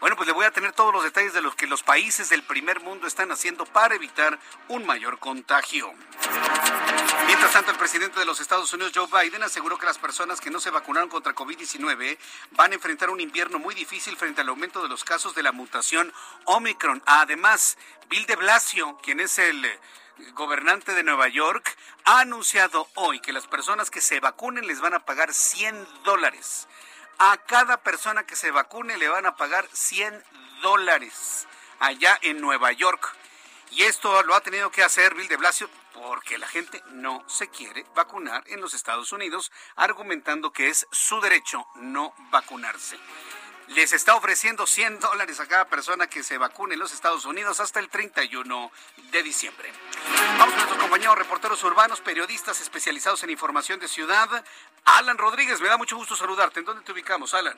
Bueno, 0.00 0.16
pues 0.16 0.26
le 0.26 0.32
voy 0.32 0.46
a 0.46 0.50
tener 0.50 0.72
todos 0.72 0.94
los 0.94 1.04
detalles 1.04 1.34
de 1.34 1.42
lo 1.42 1.54
que 1.54 1.66
los 1.66 1.82
países 1.82 2.30
del 2.30 2.42
primer 2.42 2.80
mundo 2.80 3.06
están 3.06 3.30
haciendo 3.32 3.66
para 3.66 3.94
evitar 3.94 4.38
un 4.68 4.86
mayor 4.86 5.18
contagio. 5.18 5.92
Mientras 7.26 7.52
tanto, 7.52 7.70
el 7.70 7.76
presidente 7.76 8.18
de 8.18 8.24
los 8.24 8.40
Estados 8.40 8.72
Unidos, 8.72 8.92
Joe 8.94 9.06
Biden, 9.06 9.42
aseguró 9.42 9.76
que 9.76 9.84
las 9.84 9.98
personas 9.98 10.40
que 10.40 10.50
no 10.50 10.58
se 10.58 10.70
vacunaron 10.70 11.10
contra 11.10 11.34
COVID-19 11.34 12.16
van 12.52 12.72
a 12.72 12.74
enfrentar 12.76 13.10
un 13.10 13.20
invierno 13.20 13.58
muy 13.58 13.74
difícil 13.74 14.16
frente 14.16 14.40
al 14.40 14.48
aumento 14.48 14.82
de 14.82 14.88
los 14.88 15.04
casos 15.04 15.34
de 15.34 15.42
la 15.42 15.52
mutación 15.52 16.10
Omicron. 16.46 17.02
Además, 17.04 17.76
Bill 18.08 18.24
de 18.24 18.36
Blasio, 18.36 18.96
quien 19.02 19.20
es 19.20 19.38
el 19.38 19.62
eh, 19.66 19.78
gobernante 20.32 20.94
de 20.94 21.04
Nueva 21.04 21.28
York, 21.28 21.76
ha 22.06 22.20
anunciado 22.20 22.88
hoy 22.94 23.20
que 23.20 23.34
las 23.34 23.46
personas 23.46 23.90
que 23.90 24.00
se 24.00 24.18
vacunen 24.18 24.66
les 24.66 24.80
van 24.80 24.94
a 24.94 25.04
pagar 25.04 25.34
100 25.34 25.86
dólares 26.04 26.68
a 27.22 27.36
cada 27.36 27.76
persona 27.76 28.24
que 28.24 28.34
se 28.34 28.50
vacune 28.50 28.96
le 28.96 29.06
van 29.06 29.26
a 29.26 29.36
pagar 29.36 29.68
100 29.70 30.24
dólares 30.62 31.46
allá 31.78 32.18
en 32.22 32.40
Nueva 32.40 32.72
York. 32.72 33.14
Y 33.72 33.82
esto 33.82 34.22
lo 34.22 34.34
ha 34.34 34.40
tenido 34.40 34.70
que 34.70 34.82
hacer 34.82 35.14
Bill 35.14 35.28
de 35.28 35.36
Blasio 35.36 35.68
porque 35.92 36.38
la 36.38 36.48
gente 36.48 36.82
no 36.92 37.22
se 37.28 37.48
quiere 37.48 37.84
vacunar 37.94 38.42
en 38.46 38.62
los 38.62 38.72
Estados 38.72 39.12
Unidos, 39.12 39.52
argumentando 39.76 40.50
que 40.50 40.68
es 40.68 40.86
su 40.92 41.20
derecho 41.20 41.66
no 41.74 42.14
vacunarse. 42.30 42.98
Les 43.74 43.92
está 43.92 44.16
ofreciendo 44.16 44.66
100 44.66 45.00
dólares 45.00 45.38
a 45.40 45.46
cada 45.46 45.66
persona 45.66 46.08
que 46.08 46.22
se 46.22 46.38
vacune 46.38 46.74
en 46.74 46.80
los 46.80 46.92
Estados 46.92 47.24
Unidos 47.24 47.60
hasta 47.60 47.78
el 47.78 47.88
31 47.88 48.70
de 49.12 49.22
diciembre. 49.22 49.72
Vamos 50.38 50.54
con 50.54 50.56
nuestros 50.56 50.78
compañeros 50.78 51.16
reporteros 51.16 51.62
urbanos, 51.62 52.00
periodistas 52.00 52.60
especializados 52.60 53.22
en 53.22 53.30
información 53.30 53.78
de 53.78 53.88
ciudad. 53.88 54.28
Alan 54.84 55.18
Rodríguez, 55.18 55.60
me 55.60 55.68
da 55.68 55.76
mucho 55.76 55.96
gusto 55.96 56.16
saludarte. 56.16 56.60
¿En 56.60 56.66
dónde 56.66 56.82
te 56.82 56.92
ubicamos, 56.92 57.32
Alan? 57.34 57.56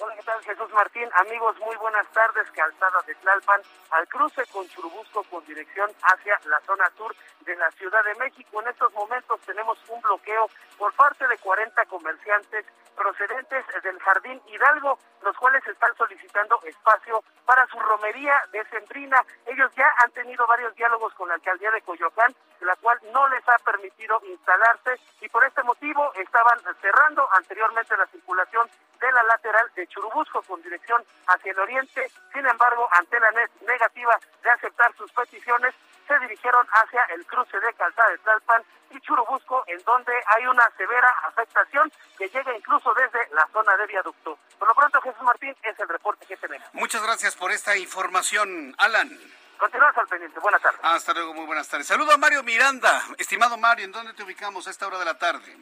Hola, 0.00 0.14
¿qué 0.14 0.22
tal? 0.22 0.40
Jesús 0.44 0.70
Martín. 0.72 1.08
Amigos, 1.14 1.58
muy 1.58 1.74
buenas 1.74 2.06
tardes. 2.12 2.48
Calzada 2.52 3.02
de 3.04 3.16
Tlalpan, 3.16 3.60
al 3.90 4.06
cruce 4.06 4.46
con 4.52 4.68
Churubusco 4.68 5.24
con 5.24 5.44
dirección 5.44 5.90
hacia 6.02 6.38
la 6.44 6.60
zona 6.60 6.88
sur 6.96 7.12
de 7.40 7.56
la 7.56 7.68
Ciudad 7.72 8.04
de 8.04 8.14
México. 8.14 8.62
En 8.62 8.68
estos 8.68 8.92
momentos 8.92 9.40
tenemos 9.40 9.76
un 9.88 10.00
bloqueo 10.00 10.48
por 10.78 10.92
parte 10.92 11.26
de 11.26 11.36
40 11.38 11.84
comerciantes 11.86 12.64
procedentes 12.94 13.64
del 13.82 13.98
Jardín 13.98 14.40
Hidalgo, 14.46 15.00
los 15.22 15.36
cuales 15.36 15.66
están 15.66 15.92
solicitando 15.96 16.60
espacio 16.62 17.24
para 17.44 17.66
su 17.66 17.80
romería 17.80 18.40
de 18.52 18.64
Sembrina. 18.66 19.24
Ellos 19.46 19.70
ya 19.76 19.92
han 20.04 20.12
tenido 20.12 20.46
varios 20.46 20.76
diálogos 20.76 21.12
con 21.14 21.28
la 21.28 21.34
alcaldía 21.34 21.72
de 21.72 21.82
Coyoacán, 21.82 22.32
la 22.60 22.76
cual 22.76 23.00
no 23.12 23.26
les 23.28 23.48
ha 23.48 23.58
permitido 23.64 24.20
instalarse 24.24 24.94
y 25.20 25.28
por 25.28 25.44
este 25.44 25.62
motivo 25.64 26.12
estaban 26.14 26.60
cerrando 26.80 27.28
anteriormente 27.32 27.96
la 27.96 28.06
circulación 28.06 28.68
de 29.00 29.12
la 29.12 29.22
lateral 29.24 29.70
de 29.74 29.86
Churubusco 29.86 30.42
con 30.42 30.62
dirección 30.62 31.02
hacia 31.26 31.52
el 31.52 31.58
oriente. 31.58 32.10
Sin 32.32 32.46
embargo, 32.46 32.88
ante 32.92 33.18
la 33.20 33.30
negativa 33.66 34.18
de 34.42 34.50
aceptar 34.50 34.94
sus 34.96 35.10
peticiones, 35.12 35.74
se 36.06 36.18
dirigieron 36.20 36.66
hacia 36.70 37.02
el 37.14 37.24
cruce 37.26 37.60
de 37.60 37.72
Calzada 37.74 38.10
de 38.10 38.18
Tlalpan 38.18 38.62
y 38.90 39.00
Churubusco, 39.00 39.62
en 39.66 39.82
donde 39.84 40.12
hay 40.26 40.46
una 40.46 40.68
severa 40.76 41.08
afectación 41.24 41.92
que 42.16 42.28
llega 42.28 42.56
incluso 42.56 42.92
desde 42.94 43.28
la 43.34 43.46
zona 43.52 43.76
de 43.76 43.86
viaducto. 43.86 44.38
Por 44.58 44.68
lo 44.68 44.74
pronto, 44.74 45.00
Jesús 45.02 45.22
Martín, 45.22 45.54
es 45.62 45.78
el 45.78 45.88
reporte 45.88 46.24
que 46.26 46.36
tenemos. 46.36 46.66
Muchas 46.72 47.02
gracias 47.02 47.36
por 47.36 47.52
esta 47.52 47.76
información, 47.76 48.74
Alan. 48.78 49.18
Continuamos 49.58 49.98
al 49.98 50.06
pendiente. 50.06 50.40
Buenas 50.40 50.62
tardes. 50.62 50.80
Hasta 50.82 51.12
luego, 51.12 51.34
muy 51.34 51.44
buenas 51.44 51.68
tardes. 51.68 51.86
Saludo 51.86 52.12
a 52.12 52.16
Mario 52.16 52.42
Miranda. 52.42 53.02
Estimado 53.18 53.58
Mario, 53.58 53.84
¿en 53.84 53.92
dónde 53.92 54.14
te 54.14 54.22
ubicamos 54.22 54.66
a 54.66 54.70
esta 54.70 54.86
hora 54.86 54.98
de 54.98 55.04
la 55.04 55.18
tarde? 55.18 55.56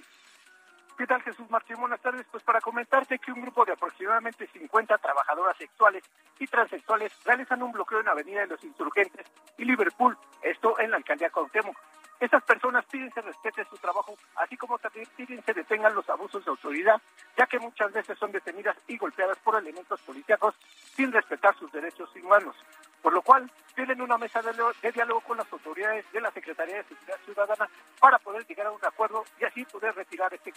¿Qué 0.96 1.06
tal 1.06 1.20
Jesús 1.22 1.50
Martín? 1.50 1.76
Buenas 1.78 2.00
tardes. 2.00 2.26
Pues 2.30 2.42
para 2.42 2.60
comentarte 2.60 3.18
que 3.18 3.30
un 3.30 3.42
grupo 3.42 3.66
de 3.66 3.72
aproximadamente 3.72 4.46
50 4.46 4.96
trabajadoras 4.96 5.54
sexuales 5.58 6.02
y 6.38 6.46
transexuales 6.46 7.12
realizan 7.24 7.62
un 7.62 7.72
bloqueo 7.72 8.00
en 8.00 8.08
Avenida 8.08 8.40
de 8.40 8.46
los 8.46 8.64
Insurgentes 8.64 9.26
y 9.58 9.66
Liverpool, 9.66 10.16
esto 10.42 10.78
en 10.80 10.90
la 10.90 10.96
alcaldía 10.96 11.28
Cuauhtémoc. 11.28 11.76
Estas 12.18 12.42
personas 12.44 12.85
piden 12.87 13.12
se 13.12 13.20
respete 13.20 13.64
su 13.66 13.76
trabajo, 13.76 14.16
así 14.37 14.56
como 14.56 14.78
también 14.78 15.06
piden 15.16 15.42
se 15.44 15.52
detengan 15.52 15.94
los 15.94 16.08
abusos 16.08 16.44
de 16.44 16.50
autoridad, 16.50 17.00
ya 17.37 17.46
que 17.46 17.58
muchas 17.58 17.92
veces 17.92 18.18
son 18.18 18.32
detenidas 18.32 18.76
y 18.88 18.96
golpeadas 18.96 19.38
por 19.38 19.56
elementos 19.56 20.00
policíacos 20.00 20.54
sin 20.94 21.12
respetar 21.12 21.54
sus 21.58 21.70
derechos 21.73 22.08
humanos. 22.16 22.56
Por 23.02 23.12
lo 23.12 23.23
cual, 23.23 23.50
piden 23.75 24.00
una 24.00 24.16
mesa 24.16 24.40
de, 24.42 24.92
diálogo 24.92 25.20
con 25.20 25.37
las 25.37 25.52
autoridades 25.52 26.11
de 26.11 26.20
la 26.20 26.30
Secretaría 26.30 26.76
de 26.76 26.85
Seguridad 26.85 27.18
Ciudadana 27.25 27.68
para 28.00 28.18
poder 28.18 28.46
llegar 28.46 28.66
a 28.66 28.73
un 28.73 28.85
acuerdo 28.85 29.25
y 29.38 29.44
así 29.44 29.64
poder 29.66 29.94
retirar 29.94 30.32
este 30.32 30.52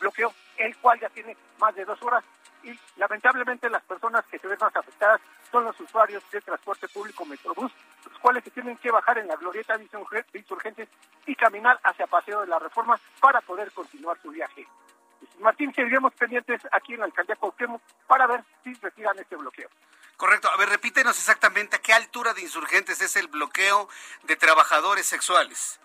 bloqueo, 0.00 0.32
el 0.58 0.76
cual 0.78 0.98
ya 1.00 1.08
tiene 1.10 1.36
más 1.58 1.74
de 1.74 1.84
dos 1.84 2.02
horas. 2.02 2.24
Y 2.66 2.76
lamentablemente 2.96 3.70
las 3.70 3.82
personas 3.84 4.24
que 4.26 4.40
se 4.40 4.48
ven 4.48 4.58
más 4.60 4.74
afectadas 4.74 5.20
son 5.52 5.62
los 5.64 5.78
usuarios 5.78 6.22
del 6.32 6.42
transporte 6.42 6.88
público 6.88 7.24
Metrobús, 7.24 7.70
los 8.04 8.18
cuales 8.18 8.42
se 8.42 8.50
tienen 8.50 8.76
que 8.78 8.90
bajar 8.90 9.18
en 9.18 9.28
la 9.28 9.36
glorieta 9.36 9.78
de 9.78 9.88
insurgentes 10.34 10.88
y 11.26 11.36
caminar 11.36 11.78
hacia 11.84 12.08
Paseo 12.08 12.40
de 12.40 12.48
la 12.48 12.58
Reforma 12.58 12.98
para 13.20 13.40
poder 13.40 13.70
continuar 13.70 14.18
su 14.20 14.30
viaje. 14.30 14.66
Martín, 15.38 15.72
seguiremos 15.72 16.12
pendientes 16.14 16.60
aquí 16.72 16.94
en 16.94 17.00
la 17.00 17.06
alcaldía 17.06 17.36
Cuauhtémoc 17.36 17.80
para 18.08 18.26
ver 18.26 18.42
si 18.64 18.74
retiran 18.74 19.16
este 19.16 19.36
bloqueo. 19.36 19.68
Correcto. 20.16 20.50
A 20.50 20.56
ver, 20.56 20.68
repítenos 20.68 21.16
exactamente 21.16 21.76
a 21.76 21.78
qué 21.78 21.92
altura 21.92 22.34
de 22.34 22.40
insurgentes 22.40 23.00
es 23.00 23.14
el 23.14 23.28
bloqueo 23.28 23.88
de 24.24 24.34
trabajadores 24.34 25.06
sexuales. 25.06 25.78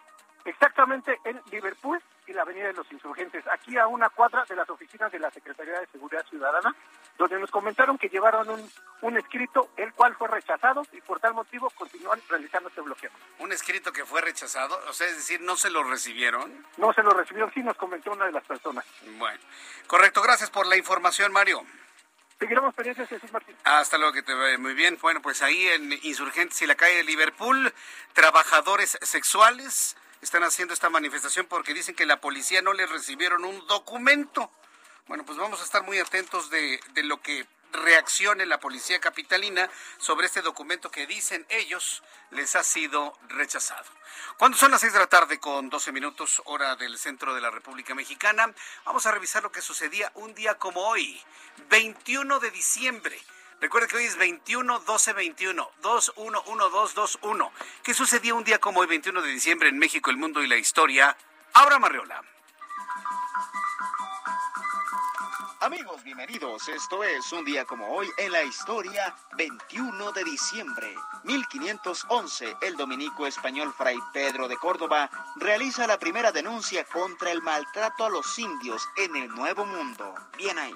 Exactamente 0.45 1.19
en 1.25 1.39
Liverpool 1.51 2.01
la 2.33 2.43
Avenida 2.43 2.67
de 2.67 2.73
los 2.73 2.91
Insurgentes, 2.91 3.43
aquí 3.47 3.77
a 3.77 3.87
una 3.87 4.09
cuadra 4.09 4.45
de 4.47 4.55
las 4.55 4.69
oficinas 4.69 5.11
de 5.11 5.19
la 5.19 5.31
Secretaría 5.31 5.79
de 5.79 5.87
Seguridad 5.87 6.25
Ciudadana, 6.27 6.75
donde 7.17 7.39
nos 7.39 7.51
comentaron 7.51 7.97
que 7.97 8.09
llevaron 8.09 8.49
un, 8.49 8.71
un 9.01 9.17
escrito, 9.17 9.69
el 9.77 9.93
cual 9.93 10.15
fue 10.15 10.27
rechazado 10.27 10.85
y 10.91 11.01
por 11.01 11.19
tal 11.19 11.33
motivo 11.33 11.69
continúan 11.71 12.21
realizando 12.29 12.69
este 12.69 12.81
bloqueo. 12.81 13.11
¿Un 13.39 13.51
escrito 13.51 13.91
que 13.91 14.05
fue 14.05 14.21
rechazado? 14.21 14.79
O 14.87 14.93
sea, 14.93 15.07
es 15.07 15.17
decir, 15.17 15.41
¿no 15.41 15.55
se 15.55 15.69
lo 15.69 15.83
recibieron? 15.83 16.65
No 16.77 16.93
se 16.93 17.03
lo 17.03 17.11
recibieron, 17.11 17.51
sí 17.53 17.61
nos 17.61 17.77
comentó 17.77 18.11
una 18.11 18.25
de 18.25 18.31
las 18.31 18.45
personas. 18.45 18.85
Bueno, 19.17 19.39
correcto. 19.87 20.21
Gracias 20.21 20.49
por 20.49 20.67
la 20.67 20.77
información, 20.77 21.31
Mario. 21.31 21.65
Seguiremos 22.39 22.73
pendientes, 22.73 23.07
Jesús 23.07 23.31
Martín. 23.31 23.55
Hasta 23.63 23.99
luego, 23.99 24.13
que 24.13 24.23
te 24.23 24.33
vaya 24.33 24.57
muy 24.57 24.73
bien. 24.73 24.97
Bueno, 24.99 25.21
pues 25.21 25.43
ahí 25.43 25.67
en 25.67 25.93
Insurgentes 26.01 26.59
y 26.63 26.65
la 26.65 26.73
calle 26.73 26.95
de 26.95 27.03
Liverpool, 27.03 27.71
trabajadores 28.13 28.97
sexuales 29.03 29.95
están 30.21 30.43
haciendo 30.43 30.73
esta 30.73 30.89
manifestación 30.89 31.45
porque 31.47 31.73
dicen 31.73 31.95
que 31.95 32.05
la 32.05 32.21
policía 32.21 32.61
no 32.61 32.73
les 32.73 32.89
recibieron 32.89 33.43
un 33.45 33.65
documento. 33.67 34.51
Bueno, 35.07 35.25
pues 35.25 35.37
vamos 35.37 35.61
a 35.61 35.63
estar 35.63 35.83
muy 35.83 35.99
atentos 35.99 36.49
de, 36.49 36.79
de 36.93 37.03
lo 37.03 37.21
que 37.21 37.47
reaccione 37.73 38.45
la 38.45 38.59
policía 38.59 38.99
capitalina 38.99 39.69
sobre 39.97 40.27
este 40.27 40.41
documento 40.41 40.91
que 40.91 41.07
dicen 41.07 41.45
ellos 41.49 42.03
les 42.31 42.55
ha 42.55 42.63
sido 42.63 43.17
rechazado. 43.29 43.85
Cuando 44.37 44.57
son 44.57 44.71
las 44.71 44.81
seis 44.81 44.93
de 44.93 44.99
la 44.99 45.07
tarde 45.07 45.39
con 45.39 45.69
12 45.69 45.91
minutos 45.91 46.41
hora 46.45 46.75
del 46.75 46.97
centro 46.97 47.33
de 47.33 47.41
la 47.41 47.49
República 47.49 47.95
Mexicana, 47.95 48.53
vamos 48.85 49.05
a 49.05 49.11
revisar 49.11 49.43
lo 49.43 49.51
que 49.51 49.61
sucedía 49.61 50.11
un 50.15 50.33
día 50.33 50.55
como 50.55 50.81
hoy, 50.81 51.21
21 51.69 52.39
de 52.39 52.51
diciembre. 52.51 53.19
Recuerda 53.61 53.87
que 53.87 53.97
hoy 53.97 54.05
es 54.05 54.17
21 54.17 54.79
12 54.79 55.13
21 55.13 55.69
21 55.83 56.69
2 56.71 56.93
2 56.95 57.19
1. 57.21 57.51
¿Qué 57.83 57.93
sucedía 57.93 58.33
un 58.33 58.43
día 58.43 58.57
como 58.57 58.79
hoy, 58.79 58.87
21 58.87 59.21
de 59.21 59.29
diciembre, 59.29 59.69
en 59.69 59.77
México, 59.77 60.09
el 60.09 60.17
mundo 60.17 60.41
y 60.41 60.47
la 60.47 60.57
historia? 60.57 61.15
Abra 61.53 61.77
Marreola. 61.77 62.23
Amigos, 65.59 66.03
bienvenidos. 66.03 66.69
Esto 66.69 67.03
es 67.03 67.31
un 67.33 67.45
día 67.45 67.63
como 67.65 67.87
hoy 67.93 68.09
en 68.17 68.31
la 68.31 68.41
historia, 68.41 69.15
21 69.37 70.11
de 70.11 70.23
diciembre. 70.23 70.95
1511, 71.25 72.57
el 72.63 72.75
dominico 72.75 73.27
español 73.27 73.71
Fray 73.77 73.99
Pedro 74.11 74.47
de 74.47 74.57
Córdoba 74.57 75.07
realiza 75.35 75.85
la 75.85 75.99
primera 75.99 76.31
denuncia 76.31 76.83
contra 76.85 77.29
el 77.29 77.43
maltrato 77.43 78.05
a 78.05 78.09
los 78.09 78.39
indios 78.39 78.89
en 78.97 79.15
el 79.17 79.29
Nuevo 79.29 79.67
Mundo. 79.67 80.15
Bien 80.35 80.57
ahí. 80.57 80.73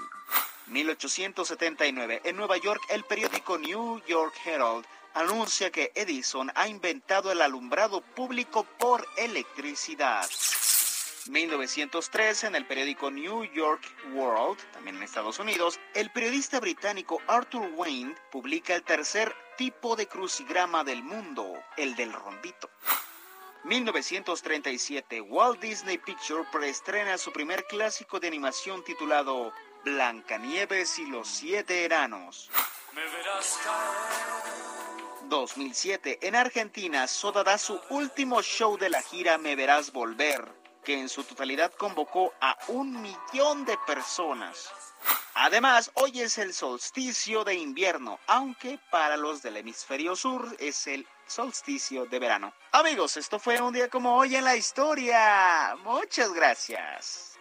1879, 0.67 2.22
en 2.24 2.36
Nueva 2.36 2.57
York, 2.57 2.81
el 2.89 3.03
periódico 3.03 3.57
New 3.57 4.01
York 4.07 4.34
Herald 4.43 4.86
anuncia 5.13 5.72
que 5.72 5.91
Edison 5.95 6.51
ha 6.55 6.67
inventado 6.67 7.31
el 7.31 7.41
alumbrado 7.41 8.01
público 8.01 8.65
por 8.77 9.07
electricidad. 9.17 10.27
1903, 11.29 12.43
en 12.45 12.55
el 12.55 12.65
periódico 12.65 13.10
New 13.10 13.45
York 13.45 13.81
World, 14.13 14.60
también 14.74 14.98
en 14.98 15.03
Estados 15.03 15.39
Unidos, 15.39 15.79
el 15.93 16.12
periodista 16.12 16.60
británico 16.60 17.19
Arthur 17.27 17.69
Wayne 17.75 18.15
publica 18.31 18.75
el 18.75 18.84
tercer 18.84 19.36
tipo 19.57 19.95
de 19.95 20.07
crucigrama 20.07 20.84
del 20.84 21.01
mundo, 21.03 21.53
el 21.77 21.95
del 21.95 22.12
rondito. 22.12 22.69
1937, 23.63 25.22
Walt 25.22 25.60
Disney 25.60 25.98
Pictures 25.98 26.48
preestrena 26.51 27.17
su 27.17 27.31
primer 27.31 27.63
clásico 27.65 28.19
de 28.19 28.27
animación 28.27 28.84
titulado 28.84 29.51
Blancanieves 29.86 30.98
y 30.98 31.06
los 31.06 31.27
siete 31.27 31.86
enanos. 31.86 32.50
2007, 35.30 36.20
en 36.24 36.36
Argentina, 36.36 37.08
Soda 37.08 37.44
da 37.44 37.60
su 37.60 37.80
último 37.92 38.42
show 38.42 38.80
de 38.80 38.89
la 38.89 39.04
gira 39.04 39.38
Me 39.38 39.56
Verás 39.56 39.92
Volver, 39.92 40.44
que 40.84 41.00
en 41.00 41.08
su 41.08 41.24
totalidad 41.24 41.72
convocó 41.72 42.34
a 42.42 42.58
un 42.68 43.00
millón 43.00 43.63
de 43.65 43.77
personas. 43.86 44.72
Además, 45.36 45.92
hoy 45.94 46.22
es 46.22 46.39
el 46.39 46.56
solsticio 46.56 47.44
de 47.44 47.54
invierno, 47.54 48.20
aunque 48.25 48.80
para 48.89 49.18
los 49.18 49.44
del 49.44 49.58
hemisferio 49.58 50.15
sur 50.15 50.56
es 50.58 50.88
el 50.88 51.08
solsticio 51.27 52.08
de 52.08 52.18
verano. 52.18 52.54
Amigos, 52.72 53.18
esto 53.18 53.38
fue 53.38 53.62
un 53.62 53.74
día 53.74 53.88
como 53.88 54.18
hoy 54.18 54.36
en 54.36 54.46
la 54.46 54.56
historia. 54.56 55.75
Muchas 55.84 56.34
gracias. 56.34 57.35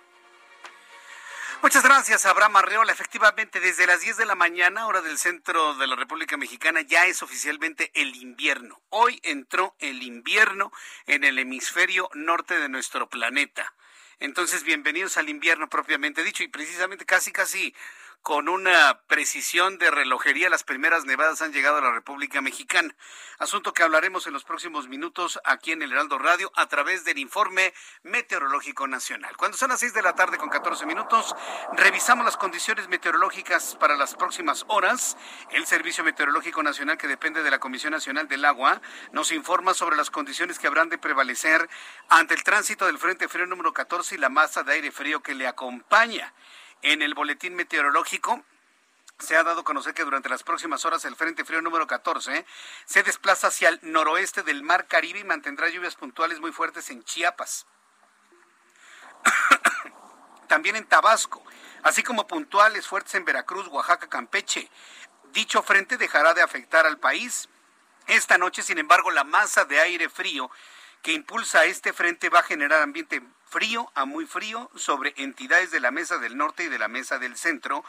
Muchas 1.65 1.83
gracias, 1.83 2.27
Abraham 2.27 2.57
Arreola. 2.57 2.93
Efectivamente, 2.93 3.59
desde 3.59 3.87
las 3.87 4.03
10 4.03 4.19
de 4.19 4.27
la 4.27 4.35
mañana, 4.35 4.87
hora 4.87 5.01
del 5.01 5.17
centro 5.17 5.75
de 5.77 5.87
la 5.87 5.97
República 5.97 6.37
Mexicana, 6.37 6.83
ya 6.83 7.07
es 7.07 7.23
oficialmente 7.23 7.91
el 7.95 8.15
invierno. 8.17 8.83
Hoy 8.91 9.19
entró 9.23 9.75
el 9.79 10.03
invierno 10.03 10.71
en 11.07 11.25
el 11.25 11.39
hemisferio 11.39 12.11
norte 12.13 12.59
de 12.59 12.69
nuestro 12.69 13.09
planeta. 13.09 13.73
Entonces, 14.19 14.63
bienvenidos 14.63 15.17
al 15.17 15.31
invierno 15.31 15.71
propiamente 15.71 16.23
dicho 16.23 16.43
y 16.43 16.49
precisamente 16.49 17.07
casi, 17.07 17.33
casi 17.33 17.75
con 18.23 18.49
una 18.49 19.01
precisión 19.07 19.79
de 19.79 19.91
relojería. 19.91 20.51
Las 20.51 20.65
primeras 20.65 21.05
nevadas 21.05 21.43
han 21.43 21.53
llegado 21.53 21.79
a 21.79 21.81
la 21.81 21.93
República 21.93 22.41
Mexicana. 22.41 22.95
Asunto 23.39 23.73
que 23.73 23.83
hablaremos 23.83 24.27
en 24.27 24.33
los 24.33 24.45
próximos 24.45 24.89
minutos 24.89 25.39
aquí 25.45 25.73
en 25.73 25.83
el 25.83 25.93
Heraldo 25.93 26.19
Radio 26.19 26.51
a 26.55 26.67
través 26.67 27.05
del 27.05 27.19
informe 27.19 27.75
meteorológico 28.03 28.87
nacional. 28.87 29.37
Cuando 29.37 29.57
son 29.57 29.71
las 29.71 29.81
6 29.81 29.95
de 29.95 30.03
la 30.03 30.15
tarde 30.15 30.39
con 30.39 30.49
14 30.49 30.87
minutos, 30.87 31.35
revisamos 31.73 32.25
las 32.25 32.37
condiciones 32.37 32.89
meteorológicas 32.89 33.77
para 33.77 33.97
las 33.97 34.15
próximas 34.15 34.65
horas. 34.69 35.17
El 35.51 35.67
Servicio 35.67 36.05
Meteorológico 36.05 36.63
Nacional, 36.63 36.99
que 36.99 37.09
depende 37.09 37.43
de 37.43 37.51
la 37.51 37.59
Comisión 37.59 37.93
Nacional 37.93 38.29
del 38.29 38.45
Agua, 38.45 38.81
nos 39.13 39.33
informa 39.33 39.75
sobre 39.75 39.97
las 39.97 40.11
condiciones 40.11 40.59
que 40.59 40.67
habrán 40.67 40.89
de 40.89 40.99
prevalecer 40.99 41.69
ante 42.09 42.35
el 42.35 42.43
tránsito 42.43 42.87
del 42.87 42.99
Frente 42.99 43.29
Frío 43.29 43.47
número 43.47 43.73
14 43.73 44.15
y 44.15 44.19
la 44.19 44.29
masa 44.29 44.63
de 44.63 44.75
aire 44.75 44.93
frío 44.93 45.23
que 45.23 45.35
le 45.35 45.47
acompaña. 45.47 46.33
En 46.85 47.01
el 47.01 47.15
boletín 47.15 47.55
meteorológico 47.55 48.45
se 49.19 49.39
ha 49.39 49.43
dado 49.43 49.63
a 49.63 49.65
conocer 49.65 49.95
que 49.95 50.05
durante 50.05 50.29
las 50.29 50.43
próximas 50.43 50.85
horas 50.85 51.07
el 51.07 51.17
Frente 51.17 51.43
Frío 51.43 51.63
número 51.63 51.87
14 51.87 52.45
se 52.85 53.03
desplaza 53.03 53.47
hacia 53.47 53.71
el 53.71 53.81
noroeste 53.81 54.43
del 54.43 54.63
Mar 54.63 54.87
Caribe 54.87 55.21
y 55.21 55.25
mantendrá 55.25 55.71
lluvias 55.71 55.95
puntuales 55.95 56.41
muy 56.41 56.53
fuertes 56.53 56.91
en 56.91 57.03
Chiapas. 57.03 57.67
También 60.47 60.77
en 60.77 60.85
Tabasco, 60.85 61.43
así 61.85 62.03
como 62.03 62.27
puntuales 62.27 62.87
fuertes 62.87 63.15
en 63.15 63.25
Veracruz, 63.25 63.67
Oaxaca, 63.69 64.07
Campeche. 64.07 64.71
Dicho 65.33 65.63
frente 65.63 65.97
dejará 65.97 66.35
de 66.35 66.43
afectar 66.43 66.85
al 66.85 66.99
país. 66.99 67.49
Esta 68.09 68.37
noche, 68.37 68.63
sin 68.63 68.77
embargo, 68.77 69.11
la 69.11 69.25
masa 69.25 69.65
de 69.65 69.81
aire 69.81 70.11
frío 70.11 70.51
que 71.05 71.13
impulsa 71.13 71.67
este 71.67 71.93
frente 71.93 72.31
va 72.31 72.39
a 72.39 72.45
generar 72.45 72.81
ambiente 72.81 73.23
frío 73.47 73.93
a 73.95 74.07
muy 74.07 74.25
frío 74.25 74.71
sobre 74.75 75.13
entidades 75.19 75.71
de 75.71 75.79
la 75.79 75.91
Mesa 75.91 76.17
del 76.17 76.39
Norte 76.39 76.65
y 76.65 76.69
de 76.69 76.79
la 76.79 76.89
Mesa 76.89 77.19
del 77.19 77.37
Centro. 77.37 77.85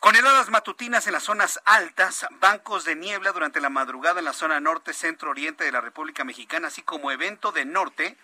Con 0.00 0.16
heladas 0.16 0.50
matutinas 0.50 1.06
en 1.06 1.12
las 1.12 1.22
zonas 1.22 1.60
altas, 1.64 2.26
bancos 2.40 2.84
de 2.84 2.96
niebla 2.96 3.30
durante 3.30 3.60
la 3.60 3.70
madrugada 3.70 4.18
en 4.18 4.24
la 4.24 4.32
zona 4.32 4.58
norte, 4.58 4.92
centro, 4.92 5.30
oriente 5.30 5.62
de 5.62 5.70
la 5.70 5.80
República 5.80 6.24
Mexicana, 6.24 6.66
así 6.66 6.82
como 6.82 7.12
evento 7.12 7.52
de 7.52 7.66
norte, 7.66 8.18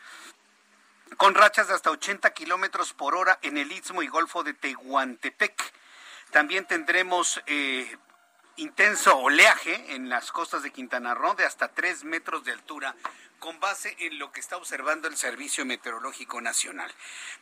con 1.16 1.36
rachas 1.36 1.68
de 1.68 1.74
hasta 1.74 1.92
80 1.92 2.32
kilómetros 2.32 2.92
por 2.92 3.14
hora 3.14 3.38
en 3.42 3.58
el 3.58 3.70
Istmo 3.70 4.02
y 4.02 4.08
Golfo 4.08 4.42
de 4.42 4.54
Tehuantepec. 4.54 5.72
También 6.32 6.66
tendremos 6.66 7.40
eh, 7.46 7.96
intenso 8.60 9.16
oleaje 9.16 9.94
en 9.94 10.10
las 10.10 10.32
costas 10.32 10.62
de 10.62 10.70
Quintana 10.70 11.14
Roo 11.14 11.34
de 11.34 11.46
hasta 11.46 11.68
3 11.68 12.04
metros 12.04 12.44
de 12.44 12.52
altura 12.52 12.94
con 13.40 13.58
base 13.58 13.96
en 13.98 14.18
lo 14.18 14.30
que 14.30 14.38
está 14.38 14.58
observando 14.58 15.08
el 15.08 15.16
Servicio 15.16 15.64
Meteorológico 15.64 16.42
Nacional. 16.42 16.92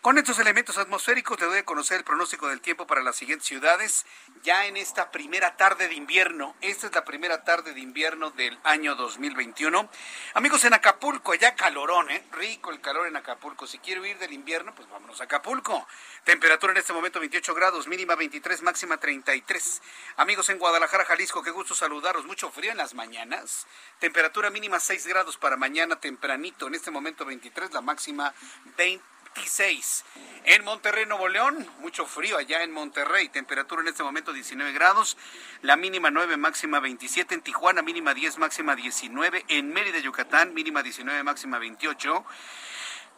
Con 0.01 0.17
estos 0.17 0.39
elementos 0.39 0.79
atmosféricos 0.79 1.37
te 1.37 1.45
doy 1.45 1.59
a 1.59 1.65
conocer 1.65 1.99
el 1.99 2.05
pronóstico 2.05 2.49
del 2.49 2.61
tiempo 2.61 2.87
para 2.87 3.03
las 3.03 3.17
siguientes 3.17 3.49
ciudades 3.49 4.07
ya 4.45 4.67
en 4.67 4.77
esta 4.77 5.11
primera 5.11 5.57
tarde 5.57 5.89
de 5.89 5.95
invierno. 5.95 6.55
Esta 6.61 6.87
es 6.87 6.95
la 6.95 7.05
primera 7.05 7.43
tarde 7.43 7.75
de 7.75 7.81
invierno 7.81 8.31
del 8.31 8.57
año 8.63 8.95
2021. 8.95 9.91
Amigos, 10.35 10.65
en 10.65 10.75
Acapulco, 10.75 11.35
ya 11.35 11.57
calorón, 11.57 12.11
¿eh? 12.11 12.25
Rico 12.31 12.71
el 12.71 12.81
calor 12.81 13.09
en 13.09 13.17
Acapulco. 13.17 13.67
Si 13.67 13.81
quiero 13.81 14.07
ir 14.07 14.19
del 14.19 14.33
invierno, 14.33 14.73
pues 14.77 14.89
vámonos 14.89 15.21
a 15.21 15.25
Acapulco. 15.25 15.85
Temperatura 16.23 16.73
en 16.73 16.79
este 16.79 16.93
momento 16.93 17.19
28 17.19 17.55
grados, 17.55 17.89
mínima 17.89 18.15
23, 18.15 18.63
máxima 18.63 18.99
33. 18.99 19.83
Amigos 20.17 20.49
en 20.49 20.59
Guadalajara, 20.59 21.05
Jalisco, 21.09 21.43
qué 21.43 21.51
gusto 21.51 21.75
saludaros. 21.75 22.27
Mucho 22.27 22.51
frío 22.51 22.71
en 22.71 22.77
las 22.77 22.93
mañanas. 22.93 23.67
Temperatura 23.99 24.51
mínima 24.51 24.79
6 24.79 25.07
grados 25.07 25.39
para 25.39 25.57
mañana 25.57 25.99
tempranito, 25.99 26.67
en 26.67 26.75
este 26.75 26.91
momento 26.91 27.25
23, 27.25 27.73
la 27.73 27.81
máxima 27.81 28.35
26. 28.77 30.05
En 30.45 30.65
Monterrey, 30.65 31.07
Nuevo 31.07 31.29
León, 31.29 31.67
mucho 31.79 32.05
frío 32.05 32.37
allá 32.37 32.63
en 32.63 32.73
Monterrey, 32.73 33.31
temperatura 33.31 33.81
en 33.81 33.89
este 33.89 34.03
momento 34.03 34.35
19 34.35 34.71
grados, 34.73 35.17
la 35.63 35.77
mínima 35.77 36.11
9, 36.11 36.37
máxima 36.37 36.79
27, 36.79 37.37
en 37.37 37.41
Tijuana 37.41 37.81
mínima 37.81 38.13
10, 38.13 38.37
máxima 38.37 38.77
19, 38.77 39.47
en 39.49 39.73
Mérida, 39.73 40.01
Yucatán, 40.01 40.53
mínima 40.53 40.83
19, 40.83 41.23
máxima 41.23 41.59
28. 41.59 42.23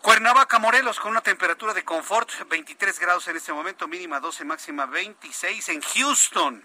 Cuernavaca, 0.01 0.61
Morelos, 0.61 1.01
con 1.01 1.11
una 1.11 1.23
temperatura 1.23 1.75
de 1.75 1.83
confort, 1.83 2.31
23 2.49 3.01
grados 3.01 3.27
en 3.27 3.37
este 3.37 3.53
momento, 3.53 3.89
mínima 3.89 4.21
12, 4.21 4.45
máxima 4.45 4.87
26. 4.87 5.71
En 5.71 5.83
Houston, 5.83 6.63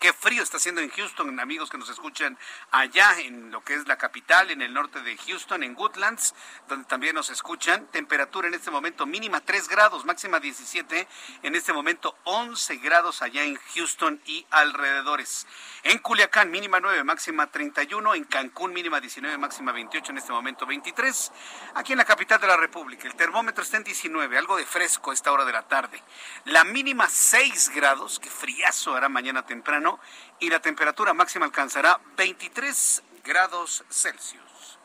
Qué 0.00 0.12
frío 0.12 0.42
está 0.42 0.58
haciendo 0.58 0.82
en 0.82 0.90
Houston, 0.90 1.40
amigos 1.40 1.70
que 1.70 1.78
nos 1.78 1.88
escuchan 1.88 2.36
allá 2.70 3.18
en 3.20 3.50
lo 3.50 3.64
que 3.64 3.74
es 3.74 3.86
la 3.86 3.96
capital, 3.96 4.50
en 4.50 4.60
el 4.60 4.74
norte 4.74 5.00
de 5.00 5.16
Houston, 5.16 5.62
en 5.62 5.74
Woodlands, 5.76 6.34
donde 6.68 6.84
también 6.86 7.14
nos 7.14 7.30
escuchan. 7.30 7.86
Temperatura 7.86 8.48
en 8.48 8.54
este 8.54 8.70
momento 8.70 9.06
mínima 9.06 9.40
3 9.40 9.68
grados, 9.68 10.04
máxima 10.04 10.40
17, 10.40 11.08
en 11.42 11.54
este 11.54 11.72
momento 11.72 12.18
11 12.24 12.76
grados 12.76 13.22
allá 13.22 13.44
en 13.44 13.56
Houston 13.74 14.20
y 14.26 14.44
alrededores. 14.50 15.46
En 15.84 15.98
Culiacán 15.98 16.50
mínima 16.50 16.80
9, 16.80 17.02
máxima 17.04 17.46
31, 17.46 18.14
en 18.14 18.24
Cancún 18.24 18.74
mínima 18.74 19.00
19, 19.00 19.38
máxima 19.38 19.72
28, 19.72 20.10
en 20.10 20.18
este 20.18 20.32
momento 20.32 20.66
23. 20.66 21.32
Aquí 21.76 21.92
en 21.92 21.98
la 21.98 22.04
capital 22.04 22.40
de 22.40 22.48
la 22.48 22.56
República 22.56 23.06
el 23.06 23.14
termómetro 23.14 23.62
está 23.62 23.78
en 23.78 23.84
19, 23.84 24.36
algo 24.36 24.56
de 24.56 24.66
fresco 24.66 25.12
a 25.12 25.14
esta 25.14 25.32
hora 25.32 25.44
de 25.44 25.52
la 25.52 25.62
tarde. 25.62 26.02
La 26.46 26.64
mínima 26.64 27.08
6 27.08 27.70
grados, 27.74 28.18
que 28.18 28.28
friazo 28.28 28.94
hará 28.94 29.08
mañana 29.08 29.46
temprano 29.46 29.93
y 30.40 30.50
la 30.50 30.60
temperatura 30.60 31.14
máxima 31.14 31.46
alcanzará 31.46 32.00
23 32.16 33.02
grados 33.24 33.84
Celsius. 33.88 34.78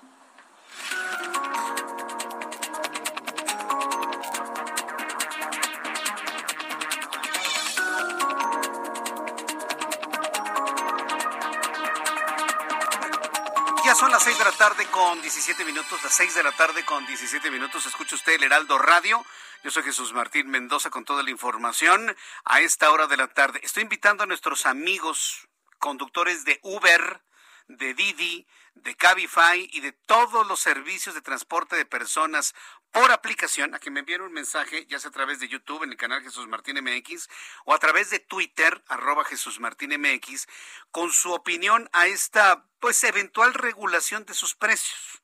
Ya 13.89 13.95
son 13.95 14.11
las 14.11 14.21
6 14.21 14.37
de 14.37 14.45
la 14.45 14.51
tarde 14.51 14.85
con 14.91 15.19
17 15.19 15.65
minutos, 15.65 16.03
las 16.03 16.13
6 16.13 16.35
de 16.35 16.43
la 16.43 16.51
tarde 16.51 16.85
con 16.85 17.07
17 17.07 17.49
minutos. 17.49 17.87
Escucha 17.87 18.13
usted 18.13 18.33
el 18.33 18.43
Heraldo 18.43 18.77
Radio. 18.77 19.25
Yo 19.63 19.71
soy 19.71 19.81
Jesús 19.81 20.13
Martín 20.13 20.47
Mendoza 20.47 20.91
con 20.91 21.05
toda 21.05 21.23
la 21.23 21.31
información 21.31 22.15
a 22.45 22.61
esta 22.61 22.91
hora 22.91 23.07
de 23.07 23.17
la 23.17 23.29
tarde. 23.29 23.59
Estoy 23.63 23.81
invitando 23.81 24.21
a 24.21 24.27
nuestros 24.27 24.67
amigos 24.67 25.49
conductores 25.79 26.45
de 26.45 26.59
Uber, 26.61 27.23
de 27.67 27.95
Didi, 27.95 28.45
de 28.75 28.95
Cabify 28.95 29.67
y 29.73 29.79
de 29.79 29.91
todos 29.91 30.45
los 30.45 30.59
servicios 30.59 31.15
de 31.15 31.21
transporte 31.21 31.75
de 31.75 31.85
personas 31.85 32.53
por 32.91 33.11
aplicación 33.11 33.75
a 33.75 33.79
que 33.79 33.91
me 33.91 34.01
envíen 34.01 34.21
un 34.21 34.33
mensaje, 34.33 34.85
ya 34.87 34.99
sea 34.99 35.09
a 35.09 35.13
través 35.13 35.39
de 35.39 35.47
YouTube 35.47 35.83
en 35.83 35.91
el 35.91 35.97
canal 35.97 36.21
Jesús 36.21 36.47
Martín 36.47 36.77
MX 36.83 37.29
o 37.65 37.73
a 37.73 37.79
través 37.79 38.09
de 38.09 38.19
Twitter, 38.19 38.83
arroba 38.87 39.23
Jesús 39.25 39.59
Martín 39.59 39.91
MX, 39.99 40.47
con 40.91 41.11
su 41.11 41.31
opinión 41.31 41.89
a 41.93 42.07
esta 42.07 42.65
pues 42.79 43.03
eventual 43.03 43.53
regulación 43.53 44.25
de 44.25 44.33
sus 44.33 44.55
precios. 44.55 45.21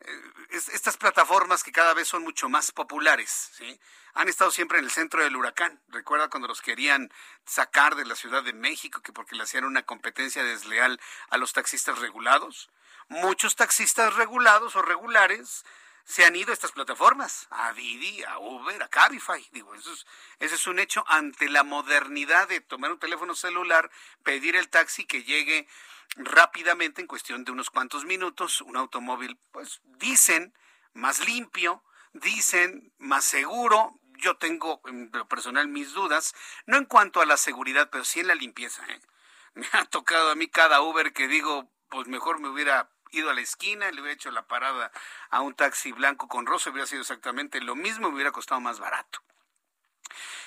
Eh, 0.00 0.22
estas 0.50 0.96
plataformas 0.96 1.62
que 1.62 1.72
cada 1.72 1.94
vez 1.94 2.08
son 2.08 2.22
mucho 2.22 2.48
más 2.48 2.72
populares, 2.72 3.50
¿sí? 3.52 3.80
han 4.14 4.28
estado 4.28 4.50
siempre 4.50 4.78
en 4.78 4.84
el 4.84 4.90
centro 4.90 5.22
del 5.22 5.36
huracán. 5.36 5.80
Recuerda 5.88 6.28
cuando 6.28 6.48
los 6.48 6.60
querían 6.60 7.12
sacar 7.46 7.94
de 7.94 8.04
la 8.04 8.14
Ciudad 8.14 8.42
de 8.42 8.52
México, 8.52 9.00
que 9.00 9.12
porque 9.12 9.36
le 9.36 9.44
hacían 9.44 9.64
una 9.64 9.84
competencia 9.84 10.44
desleal 10.44 11.00
a 11.30 11.38
los 11.38 11.52
taxistas 11.52 11.98
regulados. 11.98 12.70
Muchos 13.08 13.56
taxistas 13.56 14.14
regulados 14.14 14.76
o 14.76 14.82
regulares 14.82 15.64
se 16.04 16.24
han 16.24 16.36
ido 16.36 16.52
estas 16.52 16.72
plataformas, 16.72 17.46
a 17.50 17.72
Didi, 17.72 18.22
a 18.24 18.38
Uber, 18.38 18.82
a 18.82 18.88
Cabify. 18.88 19.46
Digo, 19.52 19.74
eso 19.74 19.92
es, 19.92 20.06
ese 20.38 20.54
es 20.56 20.66
un 20.66 20.78
hecho 20.78 21.04
ante 21.08 21.48
la 21.48 21.62
modernidad 21.62 22.48
de 22.48 22.60
tomar 22.60 22.92
un 22.92 22.98
teléfono 22.98 23.34
celular, 23.34 23.90
pedir 24.22 24.56
el 24.56 24.68
taxi 24.68 25.04
que 25.04 25.22
llegue 25.22 25.68
rápidamente, 26.16 27.00
en 27.00 27.06
cuestión 27.06 27.44
de 27.44 27.52
unos 27.52 27.70
cuantos 27.70 28.04
minutos, 28.04 28.60
un 28.60 28.76
automóvil, 28.76 29.38
pues 29.52 29.80
dicen, 29.84 30.54
más 30.92 31.26
limpio, 31.26 31.82
dicen, 32.12 32.92
más 32.98 33.24
seguro. 33.24 33.98
Yo 34.18 34.36
tengo 34.36 34.80
en 34.86 35.10
lo 35.12 35.26
personal 35.26 35.66
mis 35.68 35.92
dudas, 35.92 36.34
no 36.66 36.76
en 36.76 36.84
cuanto 36.84 37.20
a 37.20 37.26
la 37.26 37.36
seguridad, 37.36 37.88
pero 37.90 38.04
sí 38.04 38.20
en 38.20 38.28
la 38.28 38.34
limpieza. 38.34 38.84
¿eh? 38.88 39.00
Me 39.54 39.66
ha 39.72 39.84
tocado 39.86 40.30
a 40.30 40.34
mí 40.34 40.48
cada 40.48 40.80
Uber 40.80 41.12
que 41.12 41.28
digo, 41.28 41.70
pues 41.88 42.08
mejor 42.08 42.40
me 42.40 42.48
hubiera 42.48 42.90
ido 43.12 43.30
a 43.30 43.34
la 43.34 43.40
esquina, 43.40 43.90
le 43.90 44.00
hubiera 44.00 44.14
hecho 44.14 44.30
la 44.30 44.46
parada 44.46 44.90
a 45.30 45.40
un 45.40 45.54
taxi 45.54 45.92
blanco 45.92 46.28
con 46.28 46.46
rosa, 46.46 46.70
hubiera 46.70 46.86
sido 46.86 47.02
exactamente 47.02 47.60
lo 47.60 47.76
mismo, 47.76 48.08
me 48.08 48.16
hubiera 48.16 48.32
costado 48.32 48.60
más 48.60 48.80
barato. 48.80 49.22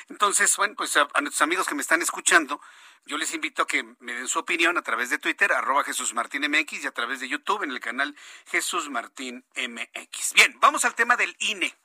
Entonces, 0.10 0.56
bueno, 0.58 0.76
pues 0.76 0.96
a, 0.98 1.08
nuestros 1.22 1.42
amigos 1.42 1.68
que 1.68 1.76
me 1.76 1.82
están 1.82 2.02
escuchando, 2.02 2.62
yo 3.06 3.18
les 3.18 3.34
invito 3.34 3.64
a 3.64 3.68
que 3.68 3.84
me 4.00 4.14
den 4.14 4.28
su 4.28 4.40
opinión 4.40 4.78
a 4.78 4.82
través 4.82 5.10
de 5.10 5.18
Twitter, 5.18 5.52
arroba 5.52 5.84
Jesús 5.84 6.14
Martín 6.14 6.44
MX, 6.50 6.84
y 6.84 6.88
a 6.88 6.92
través 6.92 7.20
de 7.20 7.28
YouTube 7.28 7.64
en 7.64 7.72
el 7.72 7.80
canal 7.80 8.16
Jesús 8.48 8.90
Martín 8.90 9.46
MX. 9.56 10.34
Bien, 10.34 10.60
vamos 10.60 10.86
al 10.86 10.96
tema 10.96 11.16
del 11.16 11.36
INE. 11.40 11.76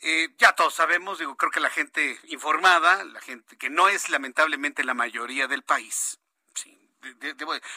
Eh, 0.00 0.28
ya 0.38 0.52
todos 0.52 0.74
sabemos, 0.74 1.18
digo, 1.18 1.36
creo 1.36 1.50
que 1.50 1.60
la 1.60 1.70
gente 1.70 2.18
informada, 2.28 3.04
la 3.04 3.20
gente 3.20 3.56
que 3.56 3.68
no 3.68 3.88
es 3.88 4.10
lamentablemente 4.10 4.84
la 4.84 4.94
mayoría 4.94 5.48
del 5.48 5.64
país, 5.64 6.20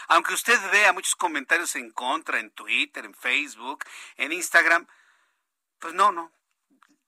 aunque 0.07 0.33
usted 0.33 0.59
vea 0.71 0.93
muchos 0.93 1.15
comentarios 1.15 1.75
en 1.75 1.91
contra 1.91 2.39
en 2.39 2.51
Twitter, 2.51 3.05
en 3.05 3.13
Facebook, 3.13 3.83
en 4.17 4.31
Instagram, 4.31 4.87
pues 5.79 5.93
no, 5.93 6.11
no, 6.11 6.31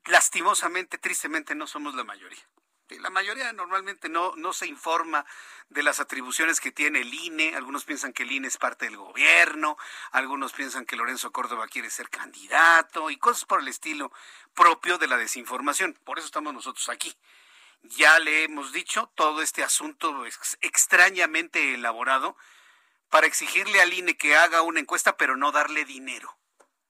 lastimosamente, 0.05 0.97
tristemente 0.97 1.55
no 1.55 1.67
somos 1.67 1.95
la 1.95 2.03
mayoría. 2.03 2.43
La 2.99 3.09
mayoría 3.09 3.51
normalmente 3.53 4.09
no, 4.09 4.33
no 4.35 4.53
se 4.53 4.67
informa 4.67 5.25
de 5.69 5.83
las 5.83 5.99
atribuciones 5.99 6.59
que 6.59 6.71
tiene 6.71 7.01
el 7.01 7.13
INE. 7.13 7.55
Algunos 7.55 7.85
piensan 7.85 8.13
que 8.13 8.23
el 8.23 8.31
INE 8.31 8.47
es 8.47 8.57
parte 8.57 8.85
del 8.85 8.97
gobierno, 8.97 9.77
algunos 10.11 10.53
piensan 10.53 10.85
que 10.85 10.95
Lorenzo 10.95 11.31
Córdoba 11.31 11.67
quiere 11.67 11.89
ser 11.89 12.09
candidato 12.09 13.09
y 13.09 13.17
cosas 13.17 13.45
por 13.45 13.61
el 13.61 13.67
estilo 13.67 14.11
propio 14.53 14.97
de 14.97 15.07
la 15.07 15.17
desinformación. 15.17 15.97
Por 16.03 16.19
eso 16.19 16.27
estamos 16.27 16.53
nosotros 16.53 16.87
aquí. 16.89 17.15
Ya 17.83 18.17
le 18.19 18.45
hemos 18.45 18.71
dicho 18.71 19.11
todo 19.15 19.41
este 19.41 19.63
asunto 19.63 20.25
extrañamente 20.61 21.73
elaborado 21.73 22.37
para 23.09 23.27
exigirle 23.27 23.81
al 23.81 23.93
INE 23.93 24.17
que 24.17 24.35
haga 24.35 24.61
una 24.61 24.79
encuesta, 24.79 25.17
pero 25.17 25.35
no 25.35 25.51
darle 25.51 25.85
dinero. 25.85 26.37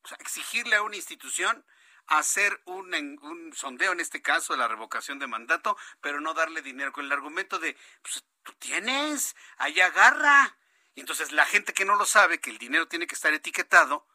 O 0.03 0.07
sea, 0.07 0.17
exigirle 0.19 0.75
a 0.75 0.83
una 0.83 0.95
institución 0.95 1.65
hacer 2.07 2.61
un, 2.65 2.93
un, 3.21 3.53
sondeo, 3.55 3.91
en 3.91 3.99
este 3.99 4.21
caso, 4.21 4.53
de 4.53 4.59
la 4.59 4.67
revocación 4.67 5.19
de 5.19 5.27
mandato, 5.27 5.77
pero 6.01 6.21
no 6.21 6.33
darle 6.33 6.61
dinero 6.61 6.91
con 6.91 7.05
el 7.05 7.11
argumento 7.11 7.59
de, 7.59 7.77
pues, 8.01 8.23
tú 8.43 8.53
tienes, 8.53 9.35
ahí 9.57 9.79
agarra. 9.79 10.57
Y 10.95 10.99
entonces 10.99 11.31
la 11.31 11.45
gente 11.45 11.73
que 11.73 11.85
no 11.85 11.95
lo 11.95 12.05
sabe, 12.05 12.39
que 12.39 12.51
el 12.51 12.57
dinero 12.57 12.87
tiene 12.87 13.07
que 13.07 13.15
estar 13.15 13.33
etiquetado, 13.33 14.07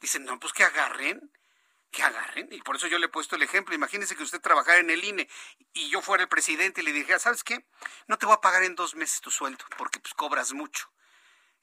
dicen, 0.00 0.24
no, 0.24 0.38
pues 0.38 0.52
que 0.52 0.64
agarren, 0.64 1.32
que 1.92 2.02
agarren. 2.02 2.48
Y 2.50 2.60
por 2.62 2.76
eso 2.76 2.88
yo 2.88 2.98
le 2.98 3.06
he 3.06 3.08
puesto 3.08 3.36
el 3.36 3.42
ejemplo. 3.42 3.74
Imagínese 3.74 4.16
que 4.16 4.24
usted 4.24 4.40
trabajara 4.40 4.78
en 4.78 4.90
el 4.90 5.04
INE 5.04 5.28
y 5.72 5.88
yo 5.90 6.02
fuera 6.02 6.24
el 6.24 6.28
presidente 6.28 6.80
y 6.80 6.84
le 6.84 6.92
dijera, 6.92 7.18
¿sabes 7.20 7.44
qué? 7.44 7.64
No 8.08 8.18
te 8.18 8.26
voy 8.26 8.34
a 8.34 8.40
pagar 8.40 8.64
en 8.64 8.74
dos 8.74 8.96
meses 8.96 9.20
tu 9.20 9.30
sueldo 9.30 9.64
porque 9.76 10.00
pues 10.00 10.14
cobras 10.14 10.52
mucho 10.52 10.90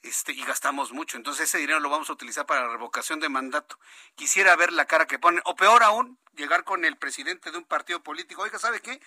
este, 0.02 0.32
y 0.32 0.44
gastamos 0.44 0.92
mucho. 0.92 1.18
Entonces 1.18 1.50
ese 1.50 1.58
dinero 1.58 1.80
lo 1.80 1.90
vamos 1.90 2.10
a 2.10 2.14
utilizar 2.14 2.46
para 2.46 2.62
la 2.62 2.72
revocación 2.72 3.20
de 3.20 3.30
mandato. 3.30 3.80
Quisiera 4.16 4.56
ver 4.56 4.72
la 4.72 4.86
cara 4.86 5.08
que 5.08 5.20
ponen, 5.20 5.42
o 5.46 5.56
peor 5.56 5.84
aún, 5.84 6.20
llegar 6.36 6.64
con 6.64 6.86
el 6.86 6.98
presidente 6.98 7.52
de 7.52 7.58
un 7.58 7.66
partido 7.66 8.02
político. 8.02 8.42
Oiga, 8.44 8.60
¿sabe 8.60 8.82
qué? 8.82 9.02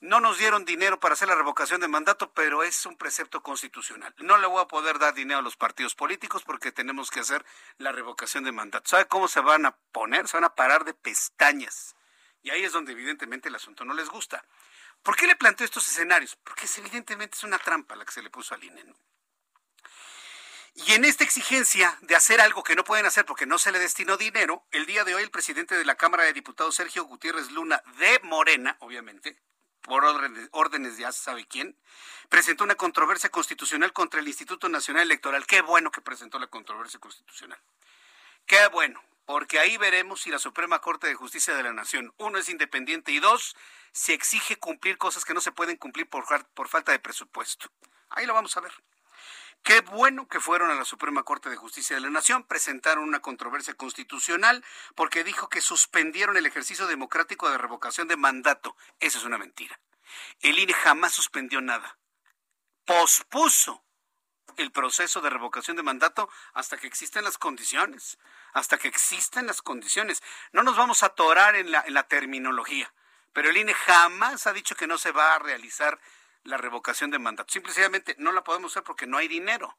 No 0.00 0.18
nos 0.18 0.38
dieron 0.38 0.64
dinero 0.64 0.98
para 0.98 1.12
hacer 1.12 1.28
la 1.28 1.34
revocación 1.34 1.80
de 1.82 1.88
mandato, 1.88 2.32
pero 2.32 2.62
es 2.62 2.86
un 2.86 2.96
precepto 2.96 3.42
constitucional. 3.42 4.14
No 4.18 4.38
le 4.38 4.46
voy 4.46 4.62
a 4.62 4.68
poder 4.68 4.98
dar 4.98 5.12
dinero 5.12 5.40
a 5.40 5.42
los 5.42 5.56
partidos 5.56 5.94
políticos 5.94 6.42
porque 6.42 6.72
tenemos 6.72 7.10
que 7.10 7.20
hacer 7.20 7.44
la 7.76 7.92
revocación 7.92 8.44
de 8.44 8.52
mandato. 8.52 8.88
¿Sabe 8.88 9.06
cómo 9.08 9.28
se 9.28 9.40
van 9.40 9.66
a 9.66 9.76
poner? 9.92 10.26
Se 10.26 10.38
van 10.38 10.44
a 10.44 10.54
parar 10.54 10.86
de 10.86 10.94
pestañas. 10.94 11.94
Y 12.42 12.48
ahí 12.48 12.64
es 12.64 12.72
donde 12.72 12.92
evidentemente 12.92 13.50
el 13.50 13.54
asunto 13.54 13.84
no 13.84 13.92
les 13.92 14.08
gusta. 14.08 14.42
¿Por 15.02 15.16
qué 15.16 15.26
le 15.26 15.36
planteo 15.36 15.66
estos 15.66 15.86
escenarios? 15.86 16.34
Porque 16.36 16.64
es, 16.64 16.78
evidentemente 16.78 17.36
es 17.36 17.44
una 17.44 17.58
trampa 17.58 17.94
la 17.94 18.06
que 18.06 18.12
se 18.12 18.22
le 18.22 18.30
puso 18.30 18.54
al 18.54 18.64
INE. 18.64 18.94
Y 20.74 20.92
en 20.92 21.04
esta 21.04 21.24
exigencia 21.24 21.98
de 22.00 22.16
hacer 22.16 22.40
algo 22.40 22.62
que 22.62 22.74
no 22.74 22.84
pueden 22.84 23.04
hacer 23.04 23.26
porque 23.26 23.44
no 23.44 23.58
se 23.58 23.70
le 23.70 23.78
destinó 23.78 24.16
dinero, 24.16 24.64
el 24.70 24.86
día 24.86 25.04
de 25.04 25.14
hoy 25.14 25.22
el 25.22 25.30
presidente 25.30 25.74
de 25.76 25.84
la 25.84 25.96
Cámara 25.96 26.24
de 26.24 26.32
Diputados, 26.32 26.76
Sergio 26.76 27.04
Gutiérrez 27.04 27.50
Luna, 27.50 27.82
de 27.98 28.18
Morena, 28.22 28.76
obviamente, 28.80 29.38
por 29.82 30.04
órdenes 30.04 30.96
de 30.96 31.02
ya 31.02 31.12
sabe 31.12 31.46
quién, 31.46 31.76
presentó 32.28 32.64
una 32.64 32.74
controversia 32.74 33.30
constitucional 33.30 33.92
contra 33.92 34.20
el 34.20 34.28
Instituto 34.28 34.68
Nacional 34.68 35.04
Electoral. 35.04 35.46
Qué 35.46 35.62
bueno 35.62 35.90
que 35.90 36.00
presentó 36.00 36.38
la 36.38 36.46
controversia 36.46 37.00
constitucional. 37.00 37.58
Qué 38.46 38.66
bueno, 38.68 39.02
porque 39.26 39.58
ahí 39.58 39.76
veremos 39.76 40.22
si 40.22 40.30
la 40.30 40.38
Suprema 40.38 40.80
Corte 40.80 41.06
de 41.06 41.14
Justicia 41.14 41.54
de 41.54 41.62
la 41.62 41.72
Nación, 41.72 42.12
uno, 42.18 42.38
es 42.38 42.48
independiente 42.48 43.12
y 43.12 43.20
dos, 43.20 43.56
se 43.92 44.14
exige 44.14 44.56
cumplir 44.56 44.98
cosas 44.98 45.24
que 45.24 45.34
no 45.34 45.40
se 45.40 45.52
pueden 45.52 45.76
cumplir 45.76 46.08
por, 46.08 46.24
por 46.54 46.68
falta 46.68 46.92
de 46.92 46.98
presupuesto. 46.98 47.70
Ahí 48.10 48.26
lo 48.26 48.34
vamos 48.34 48.56
a 48.56 48.60
ver. 48.60 48.72
Qué 49.62 49.82
bueno 49.82 50.26
que 50.26 50.40
fueron 50.40 50.70
a 50.70 50.74
la 50.74 50.84
Suprema 50.84 51.22
Corte 51.22 51.50
de 51.50 51.56
Justicia 51.56 51.94
de 51.94 52.00
la 52.00 52.10
Nación, 52.10 52.44
presentaron 52.44 53.04
una 53.04 53.20
controversia 53.20 53.74
constitucional 53.74 54.64
porque 54.94 55.22
dijo 55.22 55.48
que 55.48 55.60
suspendieron 55.60 56.36
el 56.36 56.46
ejercicio 56.46 56.86
democrático 56.86 57.50
de 57.50 57.58
revocación 57.58 58.08
de 58.08 58.16
mandato. 58.16 58.76
Eso 59.00 59.18
es 59.18 59.24
una 59.24 59.38
mentira. 59.38 59.78
El 60.40 60.58
INE 60.58 60.72
jamás 60.72 61.12
suspendió 61.12 61.60
nada. 61.60 61.98
Pospuso 62.86 63.84
el 64.56 64.72
proceso 64.72 65.20
de 65.20 65.30
revocación 65.30 65.76
de 65.76 65.82
mandato 65.82 66.28
hasta 66.54 66.76
que 66.78 66.86
existan 66.86 67.24
las 67.24 67.38
condiciones, 67.38 68.18
hasta 68.52 68.78
que 68.78 68.88
existan 68.88 69.46
las 69.46 69.62
condiciones. 69.62 70.22
No 70.52 70.62
nos 70.62 70.76
vamos 70.76 71.02
a 71.02 71.06
atorar 71.06 71.54
en 71.54 71.70
la, 71.70 71.82
en 71.86 71.94
la 71.94 72.08
terminología, 72.08 72.92
pero 73.32 73.50
el 73.50 73.56
INE 73.58 73.74
jamás 73.74 74.46
ha 74.46 74.52
dicho 74.52 74.74
que 74.74 74.86
no 74.86 74.98
se 74.98 75.12
va 75.12 75.34
a 75.34 75.38
realizar 75.38 76.00
la 76.44 76.56
revocación 76.56 77.10
de 77.10 77.18
mandato. 77.18 77.52
Simplemente 77.52 78.14
no 78.18 78.32
la 78.32 78.42
podemos 78.42 78.72
hacer 78.72 78.82
porque 78.82 79.06
no 79.06 79.18
hay 79.18 79.28
dinero. 79.28 79.76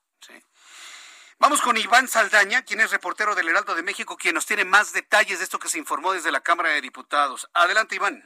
Vamos 1.40 1.62
con 1.62 1.76
Iván 1.78 2.08
Saldaña, 2.08 2.64
quien 2.64 2.82
es 2.82 2.92
reportero 2.92 3.34
del 3.34 3.50
Heraldo 3.50 3.74
de 3.74 3.84
México, 3.84 4.16
quien 4.16 4.36
nos 4.36 4.46
tiene 4.46 4.64
más 4.64 4.94
detalles 4.94 5.40
de 5.40 5.46
esto 5.46 5.58
que 5.58 5.70
se 5.70 5.80
informó 5.80 6.14
desde 6.14 6.32
la 6.32 6.42
Cámara 6.42 6.70
de 6.70 6.82
Diputados. 6.82 7.50
Adelante, 7.54 7.96
Iván. 7.96 8.24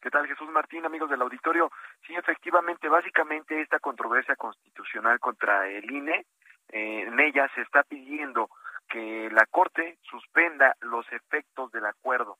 ¿Qué 0.00 0.10
tal, 0.10 0.26
Jesús 0.26 0.48
Martín, 0.50 0.86
amigos 0.86 1.10
del 1.10 1.20
auditorio? 1.20 1.70
Sí, 2.06 2.14
efectivamente, 2.14 2.88
básicamente 2.88 3.60
esta 3.60 3.80
controversia 3.80 4.36
constitucional 4.36 5.18
contra 5.20 5.68
el 5.68 5.90
INE, 5.90 6.26
eh, 6.68 7.02
en 7.06 7.20
ella 7.20 7.50
se 7.54 7.62
está 7.62 7.82
pidiendo 7.82 8.48
que 8.88 9.28
la 9.32 9.46
Corte 9.46 9.98
suspenda 10.08 10.76
los 10.80 11.04
efectos 11.12 11.72
del 11.72 11.86
acuerdo. 11.86 12.38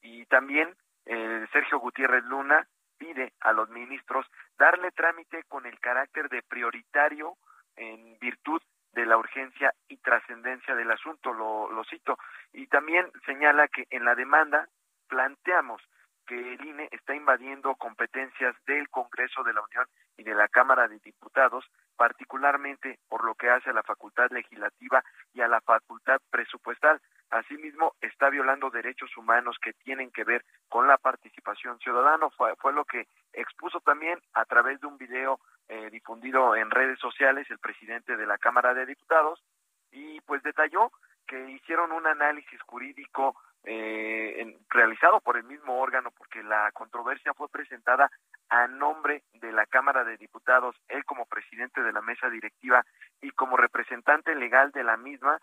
Y 0.00 0.26
también 0.26 0.74
eh, 1.06 1.46
Sergio 1.52 1.80
Gutiérrez 1.80 2.24
Luna 2.24 2.66
pide 2.98 3.32
a 3.40 3.52
los 3.52 3.68
ministros 3.70 4.26
darle 4.58 4.90
trámite 4.90 5.44
con 5.44 5.66
el 5.66 5.78
carácter 5.80 6.28
de 6.28 6.42
prioritario 6.42 7.36
en 7.76 8.18
virtud 8.18 8.60
de 8.92 9.06
la 9.06 9.16
urgencia 9.16 9.72
y 9.88 9.96
trascendencia 9.98 10.74
del 10.74 10.90
asunto, 10.90 11.32
lo, 11.32 11.84
cito. 11.84 12.18
Y 12.52 12.66
también 12.66 13.10
señala 13.26 13.68
que 13.68 13.86
en 13.90 14.04
la 14.04 14.14
demanda 14.14 14.68
planteamos 15.08 15.80
que 16.26 16.54
el 16.54 16.64
INE 16.64 16.88
está 16.90 17.14
invadiendo 17.14 17.74
competencias 17.76 18.54
del 18.66 18.88
Congreso 18.90 19.42
de 19.44 19.54
la 19.54 19.62
Unión 19.62 19.86
y 20.16 20.24
de 20.24 20.34
la 20.34 20.48
Cámara 20.48 20.88
de 20.88 20.98
Diputados, 20.98 21.64
particularmente 21.96 22.98
por 23.08 23.24
lo 23.24 23.34
que 23.34 23.48
hace 23.48 23.70
a 23.70 23.72
la 23.72 23.82
facultad 23.82 24.30
legislativa 24.30 25.02
y 25.32 25.40
a 25.40 25.48
la 25.48 25.60
facultad 25.60 26.20
presupuestal. 26.30 27.00
Asimismo, 27.30 27.94
está 28.00 28.30
violando 28.30 28.70
derechos 28.70 29.14
humanos 29.16 29.56
que 29.60 29.74
tienen 29.74 30.10
que 30.10 30.24
ver 30.24 30.44
con 30.68 30.86
la 30.86 30.96
participación 30.96 31.78
ciudadana. 31.78 32.30
Fue, 32.30 32.56
fue 32.56 32.72
lo 32.72 32.84
que 32.84 33.06
expuso 33.32 33.80
también 33.80 34.18
a 34.32 34.44
través 34.44 34.80
de 34.80 34.86
un 34.86 34.96
video 34.96 35.38
eh, 35.68 35.90
difundido 35.90 36.56
en 36.56 36.70
redes 36.70 36.98
sociales 36.98 37.46
el 37.50 37.58
presidente 37.58 38.16
de 38.16 38.26
la 38.26 38.38
Cámara 38.38 38.72
de 38.72 38.86
Diputados 38.86 39.42
y 39.90 40.20
pues 40.22 40.42
detalló 40.42 40.90
que 41.26 41.50
hicieron 41.50 41.92
un 41.92 42.06
análisis 42.06 42.60
jurídico 42.62 43.36
eh, 43.64 44.56
realizado 44.70 45.20
por 45.20 45.36
el 45.36 45.44
mismo 45.44 45.78
órgano 45.78 46.10
porque 46.16 46.42
la 46.42 46.72
controversia 46.72 47.34
fue 47.34 47.48
presentada 47.50 48.10
a 48.48 48.66
nombre 48.66 49.24
de 49.34 49.52
la 49.52 49.66
Cámara 49.66 50.04
de 50.04 50.16
Diputados, 50.16 50.74
él 50.88 51.04
como 51.04 51.26
presidente 51.26 51.82
de 51.82 51.92
la 51.92 52.00
mesa 52.00 52.30
directiva 52.30 52.84
y 53.20 53.30
como 53.32 53.58
representante 53.58 54.34
legal 54.34 54.70
de 54.72 54.84
la 54.84 54.96
misma 54.96 55.38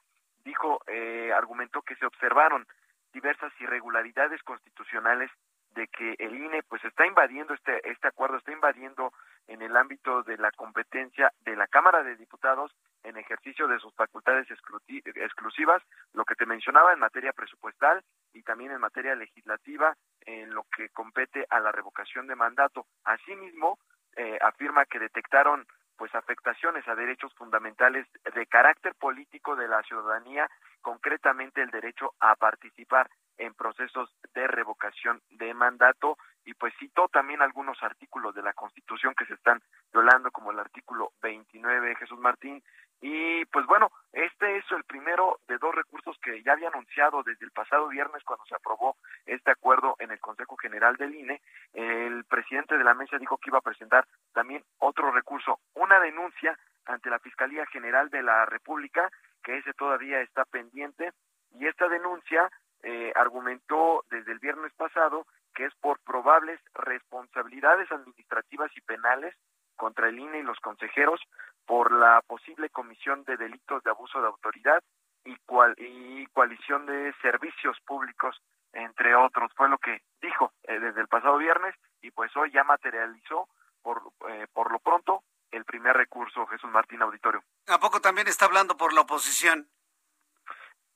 dijo, 0.46 0.80
eh, 0.88 1.34
argumentó 1.34 1.82
que 1.82 1.96
se 1.96 2.06
observaron 2.06 2.66
diversas 3.12 3.52
irregularidades 3.60 4.42
constitucionales 4.44 5.32
de 5.72 5.88
que 5.88 6.16
el 6.20 6.36
INE 6.36 6.64
pues 6.64 6.84
está 6.86 7.06
invadiendo 7.06 7.54
este 7.54 7.90
este 7.90 8.08
acuerdo 8.08 8.38
está 8.38 8.54
invadiendo 8.54 9.12
en 9.48 9.62
el 9.62 9.76
ámbito 9.76 10.24
de 10.24 10.38
la 10.38 10.52
competencia 10.52 11.32
de 11.42 11.56
la 11.56 11.68
Cámara 11.68 12.02
de 12.04 12.16
Diputados 12.16 12.72
en 13.04 13.18
ejercicio 13.18 13.68
de 13.68 13.78
sus 13.80 13.94
facultades 13.94 14.48
exclusivas, 14.50 15.84
lo 16.14 16.26
que 16.26 16.36
te 16.36 16.46
mencionaba 16.46 16.94
en 16.94 17.00
materia 17.00 17.34
presupuestal 17.34 18.02
y 18.34 18.42
también 18.42 18.72
en 18.72 18.82
materia 18.82 19.16
legislativa 19.16 19.96
en 20.22 20.54
lo 20.54 20.64
que 20.76 20.90
compete 20.90 21.46
a 21.50 21.60
la 21.60 21.72
revocación 21.72 22.26
de 22.26 22.36
mandato. 22.36 22.88
Asimismo, 23.04 23.78
eh, 24.16 24.40
afirma 24.42 24.86
que 24.86 24.98
detectaron 24.98 25.68
pues 25.98 26.14
afectaciones 26.16 26.88
a 26.88 26.96
derechos 26.96 27.34
fundamentales 27.36 28.08
de 28.34 28.46
carácter 28.48 28.96
político 28.96 29.56
de 29.56 29.68
la 29.68 29.82
ciudadanía, 29.84 30.50
concretamente 30.82 31.62
el 31.62 31.70
derecho 31.70 32.14
a 32.20 32.36
participar 32.36 33.10
en 33.38 33.54
procesos 33.54 34.10
de 34.34 34.48
revocación 34.48 35.22
de 35.32 35.54
mandato. 35.54 36.18
Y 36.46 36.54
pues 36.54 36.74
citó 36.80 37.08
también 37.08 37.42
algunos 37.42 37.82
artículos 37.82 38.36
de 38.36 38.44
la 38.44 38.54
Constitución 38.54 39.16
que 39.16 39.26
se 39.26 39.34
están 39.34 39.62
violando 39.92 40.32
como 40.32 40.52
el 40.52 40.60
artículo 40.60 41.12
29 41.22 41.96
Jesús 41.96 42.20
Martín 42.20 42.64
y 43.02 43.46
pues 43.46 43.66
bueno, 43.66 43.92
este 44.14 44.58
es 44.58 44.66
el 44.72 44.84
primero 44.86 45.40
de 45.48 45.58
dos 45.58 45.76
recursos 45.76 46.18
que 46.22 46.42
ya 46.44 46.54
había 46.54 46.70
anunciado 46.70 47.24
desde 47.24 47.46
el 47.46 47.52
pasado 47.52 47.88
viernes 47.90 48.24
cuando 48.24 48.46
se 48.46 48.56
aprobó 48.56 48.96
este 49.26 49.52
acuerdo 49.52 49.96
en 50.00 50.12
el 50.12 50.20
Consejo 50.20 50.56
General 50.58 50.96
del 50.96 51.16
INE. 51.16 51.42
El 51.74 52.24
presidente 52.26 52.78
de 52.78 52.84
la 52.84 52.94
mesa 52.94 53.18
dijo 53.18 53.38
que 53.38 53.50
iba 53.50 53.60
a 53.60 53.62
presentar 53.62 54.08
también 54.34 54.64
otro 54.80 55.12
recurso, 55.12 55.60
una 55.74 56.00
denuncia 56.00 56.58
ante 56.86 57.10
la 57.10 57.20
Fiscalía 57.20 57.66
General 57.68 58.10
de 58.10 58.24
la 58.24 58.46
República, 58.46 59.10
que 59.44 59.58
ese 59.58 59.74
todavía 59.74 60.22
está 60.22 60.46
pendiente, 60.46 61.12
y 61.60 61.68
esta 61.68 61.88
denuncia 61.88 62.50
eh, 62.84 63.12
argumentó 63.16 64.06
desde 64.10 64.32
el 64.32 64.40
viernes 64.40 64.74
pasado 64.74 65.26
que 65.56 65.66
es 65.66 65.74
por 65.76 66.00
probables 66.02 66.60
responsabilidades 66.74 67.92
administrativas 67.92 68.70
y 68.76 68.82
penales 68.82 69.34
contra 69.76 70.10
el 70.10 70.20
INE 70.20 70.40
y 70.40 70.44
los 70.44 70.60
consejeros 70.60 71.22
por 71.66 71.92
la 71.92 72.22
posible 72.22 72.70
comisión 72.70 73.24
de 73.24 73.38
delitos 73.38 73.84
de 73.84 73.90
abuso 73.90 74.22
de 74.22 74.28
autoridad 74.28 74.82
y, 75.24 75.36
cual, 75.46 75.76
y 75.78 76.26
coalición 76.28 76.86
de 76.86 77.14
servicios 77.22 77.78
públicos, 77.86 78.40
entre 78.74 79.16
otros. 79.16 79.52
Fue 79.56 79.70
lo 79.70 79.78
que 79.78 80.02
dijo 80.22 80.54
eh, 80.64 80.80
desde 80.80 81.02
el 81.02 81.08
pasado 81.08 81.38
viernes 81.38 81.76
y 82.02 82.12
pues 82.12 82.36
hoy 82.38 82.52
ya 82.52 82.64
materializó 82.64 83.48
por, 83.82 84.02
eh, 84.30 84.48
por 84.54 84.72
lo 84.72 84.80
pronto 84.80 85.24
el 85.52 85.66
primer 85.66 85.96
recurso, 85.96 86.46
Jesús 86.48 86.70
Martín 86.70 87.02
Auditorio. 87.02 87.44
¿A 87.68 87.80
poco 87.80 88.00
también 88.02 88.28
está 88.28 88.46
hablando 88.46 88.78
por 88.78 88.94
la 88.94 89.02
oposición? 89.02 89.68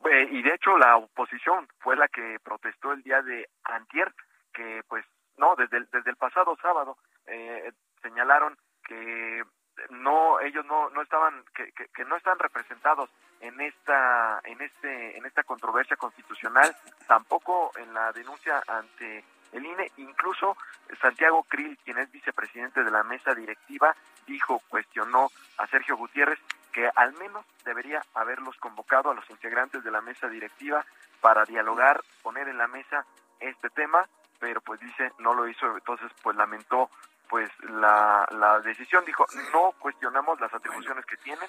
Eh, 0.05 0.27
y 0.32 0.41
de 0.41 0.53
hecho 0.53 0.77
la 0.77 0.97
oposición 0.97 1.67
fue 1.79 1.95
la 1.95 2.08
que 2.08 2.38
protestó 2.43 2.91
el 2.93 3.03
día 3.03 3.21
de 3.21 3.49
antier, 3.63 4.13
que 4.53 4.82
pues 4.88 5.05
no, 5.38 5.55
desde 5.55 5.77
el, 5.77 5.89
desde 5.91 6.12
el 6.12 6.17
pasado 6.17 6.58
sábado 6.62 6.97
eh, 7.25 7.71
señalaron 8.01 8.58
que 8.84 9.43
no 9.89 10.39
ellos 10.39 10.65
no 10.65 10.89
no 10.89 11.01
estaban 11.01 11.43
que, 11.55 11.71
que, 11.71 12.05
no 12.05 12.15
están 12.15 12.39
representados 12.39 13.09
en 13.41 13.59
esta 13.61 14.39
en 14.43 14.61
este 14.61 15.17
en 15.17 15.25
esta 15.25 15.43
controversia 15.43 15.97
constitucional 15.97 16.75
tampoco 17.07 17.71
en 17.77 17.93
la 17.93 18.11
denuncia 18.11 18.63
ante 18.67 19.23
el 19.51 19.65
INE 19.65 19.91
incluso 19.97 20.57
Santiago 21.01 21.43
Krill 21.43 21.77
quien 21.83 21.97
es 21.97 22.11
vicepresidente 22.11 22.83
de 22.83 22.91
la 22.91 23.03
mesa 23.03 23.33
directiva 23.33 23.95
dijo 24.27 24.61
cuestionó 24.69 25.29
a 25.57 25.67
Sergio 25.67 25.97
Gutiérrez 25.97 26.39
que 26.71 26.89
al 26.95 27.13
menos 27.13 27.45
debería 27.65 28.01
haberlos 28.13 28.55
convocado 28.57 29.09
a 29.11 29.15
los 29.15 29.29
integrantes 29.29 29.83
de 29.83 29.91
la 29.91 30.01
mesa 30.01 30.29
directiva 30.29 30.85
para 31.21 31.45
dialogar 31.45 32.01
poner 32.21 32.47
en 32.47 32.57
la 32.57 32.67
mesa 32.67 33.05
este 33.39 33.69
tema 33.69 34.07
pero 34.39 34.61
pues 34.61 34.79
dice 34.79 35.11
no 35.19 35.33
lo 35.33 35.47
hizo. 35.47 35.65
Entonces 35.75 36.11
pues 36.23 36.35
lamentó 36.35 36.89
pues 37.29 37.49
la, 37.61 38.27
la 38.31 38.59
decisión. 38.59 39.05
Dijo 39.05 39.25
no 39.53 39.71
cuestionamos 39.79 40.39
las 40.41 40.53
atribuciones 40.53 41.05
que 41.05 41.17
tiene 41.17 41.47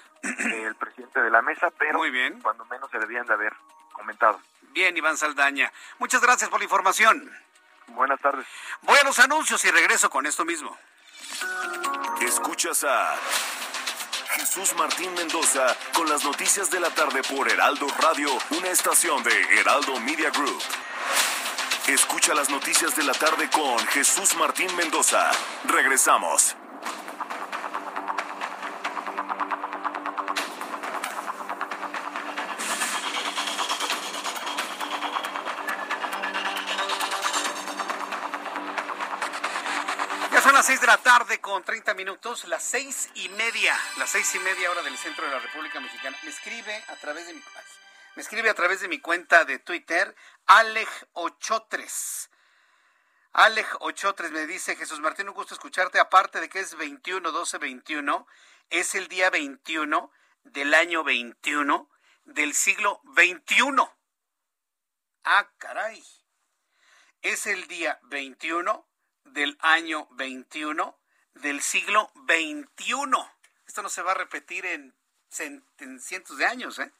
el 0.65 0.75
presidente 0.75 1.21
de 1.21 1.29
la 1.29 1.41
mesa 1.41 1.69
pero 1.77 1.97
Muy 1.97 2.11
bien. 2.11 2.39
cuando 2.41 2.63
menos 2.65 2.89
se 2.91 2.99
debían 2.99 3.25
de 3.25 3.33
haber 3.33 3.53
comentado 3.91 4.39
bien 4.71 4.95
Iván 4.95 5.17
Saldaña. 5.17 5.71
Muchas 5.99 6.21
gracias 6.21 6.49
por 6.49 6.59
la 6.59 6.63
información. 6.65 7.29
Buenas 7.87 8.19
tardes. 8.21 8.45
Voy 8.83 8.97
a 8.97 9.03
los 9.03 9.19
anuncios 9.19 9.63
y 9.65 9.71
regreso 9.71 10.09
con 10.09 10.25
esto 10.25 10.45
mismo. 10.45 10.77
Escuchas 12.21 12.83
a 12.83 13.15
Jesús 14.35 14.73
Martín 14.77 15.13
Mendoza 15.15 15.75
con 15.93 16.07
las 16.07 16.23
noticias 16.23 16.69
de 16.71 16.79
la 16.79 16.89
tarde 16.91 17.21
por 17.23 17.49
Heraldo 17.49 17.87
Radio 18.01 18.29
una 18.51 18.69
estación 18.69 19.21
de 19.23 19.59
Heraldo 19.59 19.99
Media 19.99 20.29
Group 20.29 20.61
Escucha 21.87 22.35
las 22.35 22.49
noticias 22.49 22.95
de 22.95 23.03
la 23.03 23.13
tarde 23.13 23.49
con 23.49 23.79
Jesús 23.87 24.35
Martín 24.35 24.73
Mendoza. 24.75 25.31
Regresamos. 25.65 26.55
Ya 40.31 40.41
son 40.41 40.53
las 40.53 40.65
seis 40.65 40.79
de 40.79 40.87
la 40.87 40.97
tarde 40.97 41.41
con 41.41 41.63
30 41.63 41.95
minutos, 41.95 42.45
las 42.47 42.63
seis 42.63 43.09
y 43.15 43.27
media, 43.29 43.75
las 43.97 44.11
seis 44.11 44.33
y 44.35 44.39
media 44.39 44.69
hora 44.69 44.83
del 44.83 44.95
centro 44.97 45.25
de 45.25 45.31
la 45.31 45.39
República 45.39 45.79
Mexicana. 45.79 46.15
Me 46.23 46.29
escribe 46.29 46.83
a 46.87 46.95
través 46.97 47.25
de 47.25 47.33
mi 47.33 47.41
me 48.15 48.21
escribe 48.21 48.49
a 48.49 48.53
través 48.53 48.81
de 48.81 48.87
mi 48.87 48.99
cuenta 48.99 49.45
de 49.45 49.59
Twitter, 49.59 50.15
Alej 50.45 50.89
Ochotres. 51.13 52.29
Alej 53.31 53.67
Ochotres 53.79 54.31
me 54.31 54.45
dice, 54.47 54.75
Jesús 54.75 54.99
Martín, 54.99 55.29
un 55.29 55.35
gusto 55.35 55.53
escucharte, 55.53 55.99
aparte 55.99 56.41
de 56.41 56.49
que 56.49 56.59
es 56.59 56.75
21, 56.75 57.31
12, 57.31 57.57
21, 57.57 58.27
es 58.69 58.95
el 58.95 59.07
día 59.07 59.29
21 59.29 60.11
del 60.43 60.73
año 60.73 61.03
21 61.03 61.89
del 62.25 62.53
siglo 62.53 63.01
21. 63.03 63.97
Ah, 65.23 65.49
caray. 65.57 66.03
Es 67.21 67.45
el 67.45 67.67
día 67.67 67.99
21 68.03 68.87
del 69.25 69.57
año 69.61 70.07
21 70.11 70.99
del 71.35 71.61
siglo 71.61 72.11
21. 72.15 73.37
Esto 73.65 73.81
no 73.81 73.89
se 73.89 74.01
va 74.01 74.11
a 74.11 74.15
repetir 74.15 74.65
en, 74.65 74.93
en 75.77 75.99
cientos 76.01 76.37
de 76.37 76.45
años, 76.45 76.79
¿eh? 76.79 76.91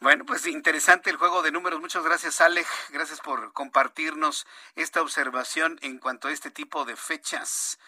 Bueno, 0.00 0.24
pues 0.26 0.46
interesante 0.46 1.08
el 1.08 1.16
juego 1.16 1.42
de 1.42 1.52
números. 1.52 1.80
Muchas 1.80 2.04
gracias, 2.04 2.40
Alej. 2.40 2.66
Gracias 2.90 3.20
por 3.20 3.52
compartirnos 3.52 4.46
esta 4.74 5.00
observación 5.00 5.78
en 5.82 5.98
cuanto 5.98 6.28
a 6.28 6.32
este 6.32 6.50
tipo 6.50 6.84
de 6.84 6.96
fechas. 6.96 7.78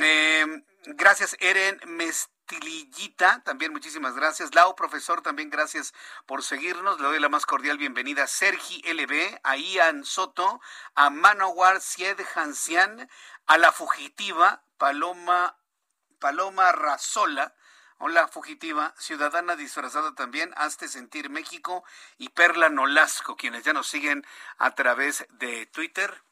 Eh, 0.00 0.46
gracias, 0.84 1.36
Eren 1.40 1.80
Mestilillita. 1.86 3.42
También 3.42 3.72
muchísimas 3.72 4.14
gracias. 4.14 4.54
Lau, 4.54 4.76
profesor, 4.76 5.22
también 5.22 5.50
gracias 5.50 5.92
por 6.26 6.44
seguirnos. 6.44 7.00
Le 7.00 7.08
doy 7.08 7.18
la 7.18 7.28
más 7.28 7.46
cordial 7.46 7.78
bienvenida 7.78 8.24
a 8.24 8.28
Sergi 8.28 8.82
LB, 8.82 9.40
a 9.42 9.56
Ian 9.56 10.04
Soto, 10.04 10.60
a 10.94 11.10
Manowar 11.10 11.80
Sied 11.80 12.20
Hansian, 12.34 13.08
a 13.46 13.58
la 13.58 13.72
fugitiva 13.72 14.62
Paloma, 14.76 15.58
Paloma 16.20 16.70
Razola 16.70 17.54
Hola, 18.02 18.28
fugitiva, 18.28 18.94
ciudadana 18.96 19.56
disfrazada 19.56 20.14
también, 20.14 20.54
Hazte 20.56 20.88
Sentir 20.88 21.28
México 21.28 21.84
y 22.16 22.30
Perla 22.30 22.70
Nolasco, 22.70 23.36
quienes 23.36 23.62
ya 23.62 23.74
nos 23.74 23.88
siguen 23.88 24.26
a 24.56 24.74
través 24.74 25.26
de 25.32 25.66
Twitter, 25.66 26.22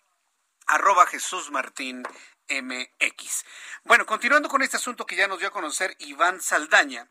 arroba 0.66 1.04
Jesús 1.04 1.50
Martín 1.50 2.04
MX. 2.48 3.44
Bueno, 3.84 4.06
continuando 4.06 4.48
con 4.48 4.62
este 4.62 4.78
asunto 4.78 5.04
que 5.04 5.16
ya 5.16 5.28
nos 5.28 5.40
dio 5.40 5.48
a 5.48 5.50
conocer 5.50 5.94
Iván 5.98 6.40
Saldaña, 6.40 7.06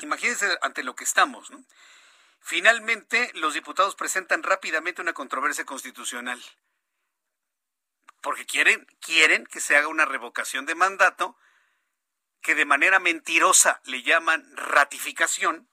imagínense 0.00 0.56
ante 0.62 0.82
lo 0.82 0.94
que 0.96 1.04
estamos, 1.04 1.50
¿no? 1.50 1.62
Finalmente, 2.40 3.32
los 3.34 3.52
diputados 3.52 3.96
presentan 3.96 4.42
rápidamente 4.42 5.02
una 5.02 5.12
controversia 5.12 5.66
constitucional. 5.66 6.42
Porque 8.22 8.46
quieren, 8.46 8.86
quieren 9.02 9.44
que 9.44 9.60
se 9.60 9.76
haga 9.76 9.88
una 9.88 10.06
revocación 10.06 10.64
de 10.64 10.74
mandato 10.74 11.36
que 12.44 12.54
de 12.54 12.66
manera 12.66 13.00
mentirosa 13.00 13.80
le 13.86 14.02
llaman 14.02 14.46
ratificación, 14.54 15.66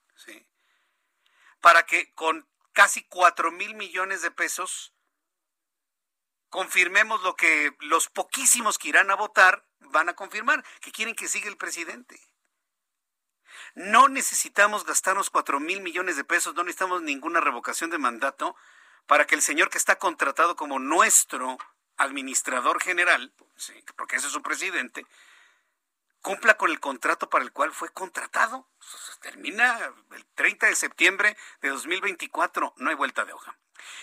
para 1.60 1.86
que 1.86 2.14
con 2.14 2.48
casi 2.72 3.04
cuatro 3.04 3.52
mil 3.52 3.76
millones 3.76 4.22
de 4.22 4.32
pesos 4.32 4.94
confirmemos 6.48 7.22
lo 7.24 7.36
que 7.36 7.76
los 7.82 8.08
poquísimos 8.08 8.80
que 8.80 8.88
irán 8.88 9.12
a 9.12 9.16
votar 9.16 9.68
van 9.80 10.08
a 10.08 10.16
confirmar, 10.16 10.64
que 10.80 10.94
quieren 10.94 11.14
que 11.14 11.28
siga 11.28 11.50
el 11.50 11.58
presidente. 11.58 12.20
No 13.76 14.08
necesitamos 14.08 14.86
gastarnos 14.86 15.30
cuatro 15.30 15.60
mil 15.60 15.82
millones 15.82 16.16
de 16.16 16.24
pesos, 16.24 16.56
no 16.56 16.64
necesitamos 16.64 17.02
ninguna 17.02 17.42
revocación 17.42 17.90
de 17.90 17.98
mandato 17.98 18.56
para 19.08 19.28
que 19.28 19.36
el 19.36 19.42
señor 19.42 19.70
que 19.70 19.78
está 19.78 19.98
contratado 19.98 20.56
como 20.56 20.80
nuestro 20.80 21.58
administrador 21.98 22.82
general, 22.82 23.34
porque 23.98 24.16
ese 24.16 24.28
es 24.28 24.34
su 24.34 24.42
presidente, 24.42 25.06
cumpla 26.22 26.56
con 26.56 26.72
el 26.72 26.80
contrato 26.80 27.30
para 27.30 27.44
el 27.44 27.52
cual 27.52 27.72
fue 27.72 27.90
contratado. 27.90 28.68
Termina 29.22 29.78
el 30.12 30.26
30 30.36 30.68
de 30.68 30.76
septiembre 30.76 31.38
de 31.62 31.70
2024, 31.70 32.74
no 32.78 32.90
hay 32.90 32.96
vuelta 32.96 33.26
de 33.26 33.34
hoja. 33.34 33.58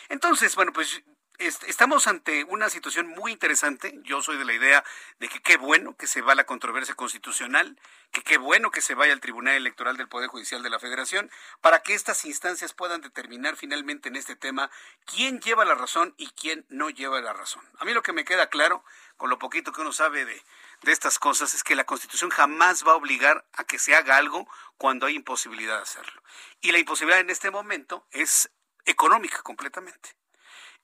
Entonces, 0.09 0.55
bueno, 0.57 0.73
pues 0.73 1.03
estamos 1.39 2.09
ante 2.09 2.45
una 2.45 2.69
situación 2.69 3.07
muy 3.07 3.31
interesante. 3.33 3.95
Yo 4.03 4.21
soy 4.23 4.39
de 4.39 4.45
la 4.45 4.53
idea 4.53 4.85
de 5.21 5.29
que 5.29 5.41
qué 5.41 5.57
bueno 5.57 5.97
que 5.97 6.09
se 6.09 6.21
va 6.21 6.35
la 6.35 6.45
controversia 6.45 6.95
constitucional, 6.95 7.79
que 8.11 8.23
qué 8.23 8.39
bueno 8.39 8.73
que 8.73 8.81
se 8.81 8.95
vaya 8.95 9.13
al 9.13 9.21
Tribunal 9.21 9.55
Electoral 9.55 9.97
del 9.97 10.09
Poder 10.09 10.29
Judicial 10.29 10.63
de 10.63 10.71
la 10.71 10.81
Federación, 10.81 11.31
para 11.61 11.83
que 11.83 11.95
estas 11.95 12.25
instancias 12.25 12.73
puedan 12.73 13.03
determinar 13.03 13.57
finalmente 13.57 14.09
en 14.09 14.17
este 14.17 14.35
tema 14.35 14.71
quién 15.05 15.41
lleva 15.41 15.65
la 15.65 15.77
razón 15.77 16.15
y 16.17 16.29
quién 16.31 16.67
no 16.69 16.91
lleva 16.91 17.21
la 17.21 17.33
razón. 17.33 17.63
A 17.79 17.85
mí 17.85 17.93
lo 17.93 18.03
que 18.03 18.13
me 18.13 18.25
queda 18.25 18.49
claro, 18.49 18.85
con 19.17 19.31
lo 19.31 19.39
poquito 19.39 19.73
que 19.73 19.83
uno 19.83 19.93
sabe 19.93 20.25
de, 20.25 20.43
de 20.83 20.93
estas 20.93 21.19
cosas, 21.19 21.55
es 21.55 21.65
que 21.65 21.75
la 21.75 21.85
Constitución 21.85 22.31
jamás 22.31 22.87
va 22.87 22.93
a 22.93 22.97
obligar 22.97 23.45
a 23.55 23.65
que 23.65 23.79
se 23.79 23.95
haga 23.95 24.17
algo 24.17 24.49
cuando 24.77 25.07
hay 25.07 25.17
imposibilidad 25.17 25.77
de 25.77 25.83
hacerlo. 25.83 26.23
Y 26.61 26.73
la 26.73 26.79
imposibilidad 26.79 27.21
en 27.21 27.31
este 27.31 27.51
momento 27.51 28.07
es 28.11 28.51
económica 28.85 29.43
completamente 29.43 30.19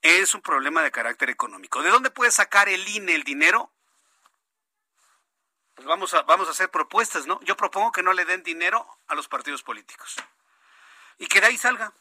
es 0.04 0.34
un 0.34 0.42
problema 0.42 0.82
de 0.82 0.90
carácter 0.90 1.30
económico. 1.30 1.82
¿De 1.82 1.88
dónde 1.88 2.10
puede 2.10 2.30
sacar 2.30 2.68
el 2.68 2.86
INE 2.86 3.14
el 3.14 3.24
dinero? 3.24 3.72
Pues 5.74 5.88
vamos 5.88 6.12
a, 6.12 6.22
vamos 6.22 6.46
a 6.46 6.50
hacer 6.50 6.70
propuestas, 6.70 7.26
¿no? 7.26 7.40
Yo 7.40 7.56
propongo 7.56 7.90
que 7.90 8.02
no 8.02 8.12
le 8.12 8.26
den 8.26 8.42
dinero 8.42 8.86
a 9.06 9.14
los 9.14 9.28
partidos 9.28 9.62
políticos. 9.62 10.16
Y 11.18 11.26
que 11.26 11.40
de 11.40 11.46
ahí 11.46 11.56
salga. 11.56 11.94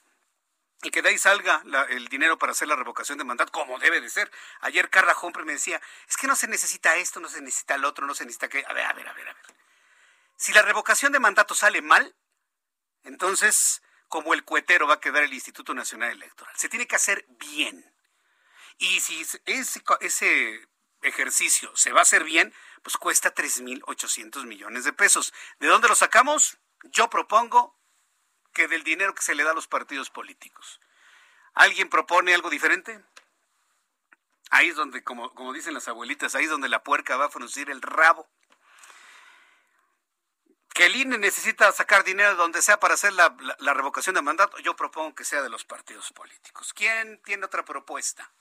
Y 0.83 0.91
que 0.91 1.01
de 1.01 1.09
ahí 1.09 1.17
salga 1.17 1.63
el 1.89 2.07
dinero 2.09 2.37
para 2.37 2.51
hacer 2.51 2.67
la 2.67 2.75
revocación 2.75 3.17
de 3.17 3.23
mandato, 3.23 3.51
como 3.51 3.79
debe 3.79 4.01
de 4.01 4.09
ser. 4.09 4.29
Ayer 4.59 4.89
Carla 4.89 5.15
Humphrey 5.19 5.45
me 5.45 5.53
decía, 5.53 5.81
es 6.07 6.17
que 6.17 6.27
no 6.27 6.35
se 6.35 6.47
necesita 6.47 6.95
esto, 6.97 7.19
no 7.19 7.29
se 7.29 7.41
necesita 7.41 7.75
el 7.75 7.85
otro, 7.85 8.05
no 8.05 8.13
se 8.13 8.25
necesita 8.25 8.49
que... 8.49 8.65
A 8.67 8.73
ver, 8.73 8.85
a 8.85 8.93
ver, 8.93 9.07
a 9.07 9.13
ver, 9.13 9.29
a 9.29 9.33
ver. 9.33 9.45
Si 10.35 10.51
la 10.51 10.61
revocación 10.61 11.13
de 11.13 11.19
mandato 11.19 11.55
sale 11.55 11.81
mal, 11.81 12.15
entonces, 13.03 13.81
como 14.09 14.33
el 14.33 14.43
cuetero 14.43 14.87
va 14.87 14.95
a 14.95 14.99
quedar 14.99 15.23
el 15.23 15.33
Instituto 15.33 15.73
Nacional 15.73 16.11
Electoral. 16.11 16.53
Se 16.57 16.69
tiene 16.69 16.85
que 16.85 16.97
hacer 16.97 17.25
bien. 17.29 17.93
Y 18.77 18.99
si 18.99 19.21
ese, 19.21 19.41
ese 20.01 20.67
ejercicio 21.01 21.75
se 21.75 21.91
va 21.91 21.99
a 21.99 22.03
hacer 22.03 22.23
bien, 22.23 22.53
pues 22.81 22.97
cuesta 22.97 23.33
3.800 23.33 24.45
millones 24.45 24.83
de 24.83 24.93
pesos. 24.93 25.33
¿De 25.59 25.67
dónde 25.67 25.87
lo 25.87 25.95
sacamos? 25.95 26.57
Yo 26.83 27.09
propongo 27.09 27.77
que 28.53 28.67
del 28.67 28.83
dinero 28.83 29.13
que 29.13 29.21
se 29.21 29.35
le 29.35 29.43
da 29.43 29.51
a 29.51 29.55
los 29.55 29.67
partidos 29.67 30.09
políticos. 30.09 30.79
¿Alguien 31.53 31.89
propone 31.89 32.33
algo 32.33 32.49
diferente? 32.49 33.03
Ahí 34.49 34.69
es 34.69 34.75
donde, 34.75 35.03
como, 35.03 35.33
como 35.33 35.53
dicen 35.53 35.73
las 35.73 35.87
abuelitas, 35.87 36.35
ahí 36.35 36.45
es 36.45 36.49
donde 36.49 36.69
la 36.69 36.83
puerca 36.83 37.17
va 37.17 37.25
a 37.25 37.29
fruncir 37.29 37.69
el 37.69 37.81
rabo. 37.81 38.27
Que 40.73 40.87
el 40.87 40.95
INE 40.95 41.17
necesita 41.17 41.71
sacar 41.71 42.03
dinero 42.03 42.29
de 42.29 42.35
donde 42.35 42.61
sea 42.61 42.79
para 42.79 42.95
hacer 42.95 43.13
la, 43.13 43.35
la 43.59 43.73
revocación 43.73 44.15
de 44.15 44.21
mandato, 44.21 44.57
yo 44.59 44.75
propongo 44.75 45.13
que 45.13 45.23
sea 45.23 45.41
de 45.41 45.49
los 45.49 45.65
partidos 45.65 46.11
políticos. 46.13 46.73
¿Quién 46.73 47.21
tiene 47.23 47.45
otra 47.45 47.63
propuesta? 47.63 48.31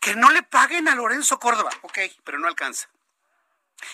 Que 0.00 0.14
no 0.14 0.30
le 0.30 0.42
paguen 0.42 0.88
a 0.88 0.94
Lorenzo 0.94 1.38
Córdoba, 1.38 1.70
ok, 1.82 1.98
pero 2.24 2.38
no 2.38 2.48
alcanza. 2.48 2.88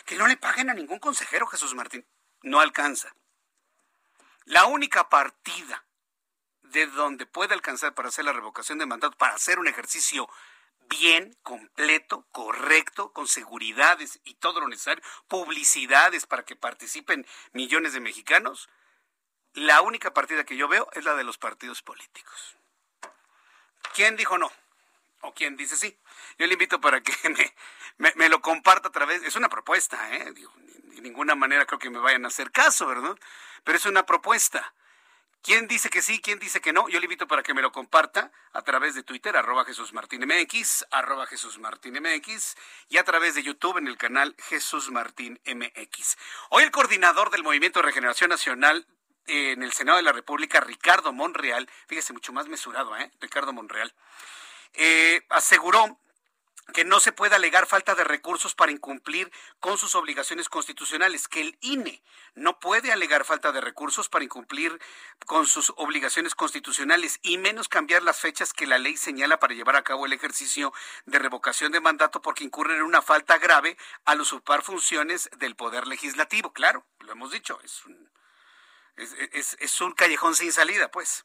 Que 0.04 0.16
no 0.16 0.26
le 0.26 0.36
paguen 0.36 0.70
a 0.70 0.74
ningún 0.74 0.98
consejero, 0.98 1.46
Jesús 1.46 1.74
Martín, 1.74 2.06
no 2.42 2.60
alcanza. 2.60 3.14
La 4.46 4.66
única 4.66 5.08
partida 5.08 5.84
de 6.62 6.86
donde 6.86 7.26
puede 7.26 7.54
alcanzar 7.54 7.94
para 7.94 8.08
hacer 8.08 8.24
la 8.24 8.32
revocación 8.32 8.78
de 8.78 8.86
mandato, 8.86 9.16
para 9.16 9.34
hacer 9.34 9.58
un 9.58 9.66
ejercicio 9.66 10.28
bien, 10.88 11.36
completo, 11.42 12.26
correcto, 12.30 13.12
con 13.12 13.26
seguridades 13.26 14.20
y 14.24 14.34
todo 14.34 14.60
lo 14.60 14.68
necesario, 14.68 15.02
publicidades 15.26 16.26
para 16.26 16.44
que 16.44 16.54
participen 16.54 17.26
millones 17.52 17.92
de 17.92 18.00
mexicanos, 18.00 18.68
la 19.52 19.80
única 19.80 20.14
partida 20.14 20.44
que 20.44 20.56
yo 20.56 20.68
veo 20.68 20.88
es 20.92 21.04
la 21.04 21.16
de 21.16 21.24
los 21.24 21.38
partidos 21.38 21.82
políticos. 21.82 22.56
¿Quién 23.94 24.16
dijo 24.16 24.38
no? 24.38 24.52
¿O 25.22 25.34
quién 25.34 25.56
dice 25.56 25.76
sí? 25.76 25.98
Yo 26.38 26.46
le 26.46 26.52
invito 26.52 26.80
para 26.80 27.02
que 27.02 27.12
me, 27.98 28.12
me, 28.14 28.28
lo 28.28 28.40
comparta 28.40 28.88
a 28.88 28.92
través, 28.92 29.22
es 29.22 29.34
una 29.34 29.48
propuesta, 29.48 30.14
¿eh? 30.14 30.32
De 30.96 31.02
ninguna 31.02 31.34
manera 31.34 31.66
creo 31.66 31.78
que 31.78 31.90
me 31.90 31.98
vayan 31.98 32.24
a 32.24 32.28
hacer 32.28 32.50
caso, 32.50 32.86
¿verdad? 32.86 33.16
Pero 33.64 33.76
es 33.76 33.86
una 33.86 34.06
propuesta. 34.06 34.72
¿Quién 35.42 35.68
dice 35.68 35.90
que 35.90 36.02
sí? 36.02 36.20
¿Quién 36.20 36.38
dice 36.38 36.60
que 36.60 36.72
no? 36.72 36.88
Yo 36.88 36.98
le 36.98 37.04
invito 37.04 37.28
para 37.28 37.42
que 37.42 37.54
me 37.54 37.62
lo 37.62 37.70
comparta 37.70 38.32
a 38.52 38.62
través 38.62 38.94
de 38.94 39.04
Twitter, 39.04 39.36
arroba 39.36 39.64
Jesús 39.64 39.92
Martín 39.92 40.26
MX, 40.26 40.86
arroba 40.90 41.26
Jesús 41.26 41.58
Martín 41.58 41.94
MX, 42.00 42.56
y 42.88 42.96
a 42.96 43.04
través 43.04 43.34
de 43.34 43.44
YouTube 43.44 43.76
en 43.76 43.86
el 43.86 43.96
canal 43.96 44.34
Jesús 44.48 44.90
Martín 44.90 45.38
MX. 45.44 46.16
Hoy 46.48 46.64
el 46.64 46.72
coordinador 46.72 47.30
del 47.30 47.44
Movimiento 47.44 47.78
de 47.78 47.86
Regeneración 47.86 48.30
Nacional 48.30 48.86
en 49.26 49.62
el 49.62 49.72
Senado 49.72 49.98
de 49.98 50.02
la 50.02 50.12
República, 50.12 50.60
Ricardo 50.60 51.12
Monreal, 51.12 51.68
fíjese 51.86 52.12
mucho 52.12 52.32
más 52.32 52.48
mesurado, 52.48 52.96
¿eh? 52.96 53.12
Ricardo 53.20 53.52
Monreal, 53.52 53.94
eh, 54.72 55.24
aseguró 55.28 55.98
que 56.72 56.84
no 56.84 56.98
se 57.00 57.12
puede 57.12 57.36
alegar 57.36 57.66
falta 57.66 57.94
de 57.94 58.04
recursos 58.04 58.54
para 58.54 58.72
incumplir 58.72 59.30
con 59.60 59.78
sus 59.78 59.94
obligaciones 59.94 60.48
constitucionales, 60.48 61.28
que 61.28 61.40
el 61.40 61.56
INE 61.60 62.02
no 62.34 62.58
puede 62.58 62.92
alegar 62.92 63.24
falta 63.24 63.52
de 63.52 63.60
recursos 63.60 64.08
para 64.08 64.24
incumplir 64.24 64.78
con 65.26 65.46
sus 65.46 65.72
obligaciones 65.76 66.34
constitucionales 66.34 67.18
y 67.22 67.38
menos 67.38 67.68
cambiar 67.68 68.02
las 68.02 68.18
fechas 68.18 68.52
que 68.52 68.66
la 68.66 68.78
ley 68.78 68.96
señala 68.96 69.38
para 69.38 69.54
llevar 69.54 69.76
a 69.76 69.84
cabo 69.84 70.06
el 70.06 70.12
ejercicio 70.12 70.72
de 71.04 71.18
revocación 71.18 71.72
de 71.72 71.80
mandato 71.80 72.20
porque 72.20 72.44
incurre 72.44 72.76
en 72.76 72.82
una 72.82 73.00
falta 73.00 73.38
grave 73.38 73.76
al 74.04 74.20
usurpar 74.20 74.62
funciones 74.62 75.30
del 75.38 75.54
poder 75.54 75.86
legislativo. 75.86 76.52
Claro, 76.52 76.84
lo 77.00 77.12
hemos 77.12 77.30
dicho, 77.30 77.60
es 77.62 77.84
un, 77.86 78.10
es, 78.96 79.56
es 79.60 79.80
un 79.80 79.92
callejón 79.92 80.34
sin 80.34 80.52
salida, 80.52 80.90
pues 80.90 81.24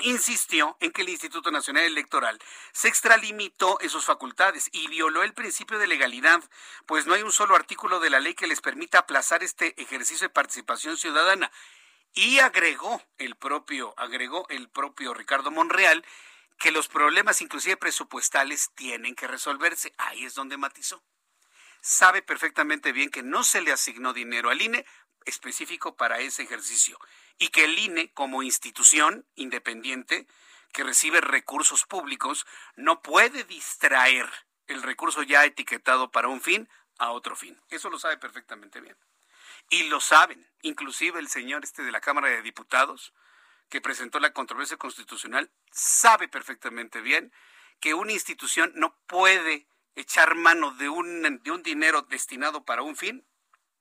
insistió 0.00 0.76
en 0.80 0.92
que 0.92 1.02
el 1.02 1.08
Instituto 1.08 1.50
Nacional 1.50 1.84
Electoral 1.84 2.38
se 2.72 2.88
extralimitó 2.88 3.78
en 3.80 3.90
sus 3.90 4.04
facultades 4.04 4.68
y 4.72 4.88
violó 4.88 5.22
el 5.22 5.34
principio 5.34 5.78
de 5.78 5.86
legalidad, 5.86 6.42
pues 6.86 7.06
no 7.06 7.14
hay 7.14 7.22
un 7.22 7.32
solo 7.32 7.54
artículo 7.56 8.00
de 8.00 8.10
la 8.10 8.20
ley 8.20 8.34
que 8.34 8.46
les 8.46 8.60
permita 8.60 9.00
aplazar 9.00 9.42
este 9.42 9.80
ejercicio 9.80 10.28
de 10.28 10.34
participación 10.34 10.96
ciudadana. 10.96 11.50
Y 12.14 12.38
agregó 12.38 13.02
el 13.18 13.36
propio, 13.36 13.94
agregó 13.96 14.46
el 14.48 14.68
propio 14.68 15.14
Ricardo 15.14 15.50
Monreal 15.50 16.04
que 16.58 16.72
los 16.72 16.88
problemas 16.88 17.40
inclusive 17.40 17.76
presupuestales 17.76 18.70
tienen 18.74 19.14
que 19.14 19.28
resolverse. 19.28 19.94
Ahí 19.98 20.24
es 20.24 20.34
donde 20.34 20.56
matizó. 20.56 21.02
Sabe 21.80 22.22
perfectamente 22.22 22.92
bien 22.92 23.10
que 23.10 23.22
no 23.22 23.44
se 23.44 23.62
le 23.62 23.72
asignó 23.72 24.12
dinero 24.12 24.50
al 24.50 24.60
INE 24.60 24.84
específico 25.28 25.96
para 25.96 26.18
ese 26.20 26.42
ejercicio 26.42 26.98
y 27.38 27.48
que 27.48 27.64
el 27.64 27.78
INE 27.78 28.12
como 28.12 28.42
institución 28.42 29.26
independiente 29.34 30.26
que 30.72 30.84
recibe 30.84 31.20
recursos 31.20 31.84
públicos 31.84 32.46
no 32.76 33.02
puede 33.02 33.44
distraer 33.44 34.28
el 34.66 34.82
recurso 34.82 35.22
ya 35.22 35.44
etiquetado 35.44 36.10
para 36.10 36.28
un 36.28 36.40
fin 36.40 36.68
a 36.98 37.10
otro 37.12 37.36
fin. 37.36 37.60
Eso 37.70 37.90
lo 37.90 37.98
sabe 37.98 38.18
perfectamente 38.18 38.80
bien. 38.80 38.96
Y 39.70 39.84
lo 39.84 40.00
saben, 40.00 40.46
inclusive 40.62 41.20
el 41.20 41.28
señor 41.28 41.64
este 41.64 41.82
de 41.82 41.92
la 41.92 42.00
Cámara 42.00 42.28
de 42.28 42.42
Diputados, 42.42 43.12
que 43.68 43.80
presentó 43.80 44.18
la 44.18 44.32
controversia 44.32 44.76
constitucional, 44.76 45.50
sabe 45.70 46.28
perfectamente 46.28 47.00
bien 47.00 47.32
que 47.80 47.94
una 47.94 48.12
institución 48.12 48.72
no 48.74 48.96
puede 49.06 49.68
echar 49.94 50.34
mano 50.34 50.72
de 50.72 50.88
un, 50.88 51.40
de 51.42 51.50
un 51.50 51.62
dinero 51.62 52.02
destinado 52.02 52.64
para 52.64 52.82
un 52.82 52.96
fin 52.96 53.26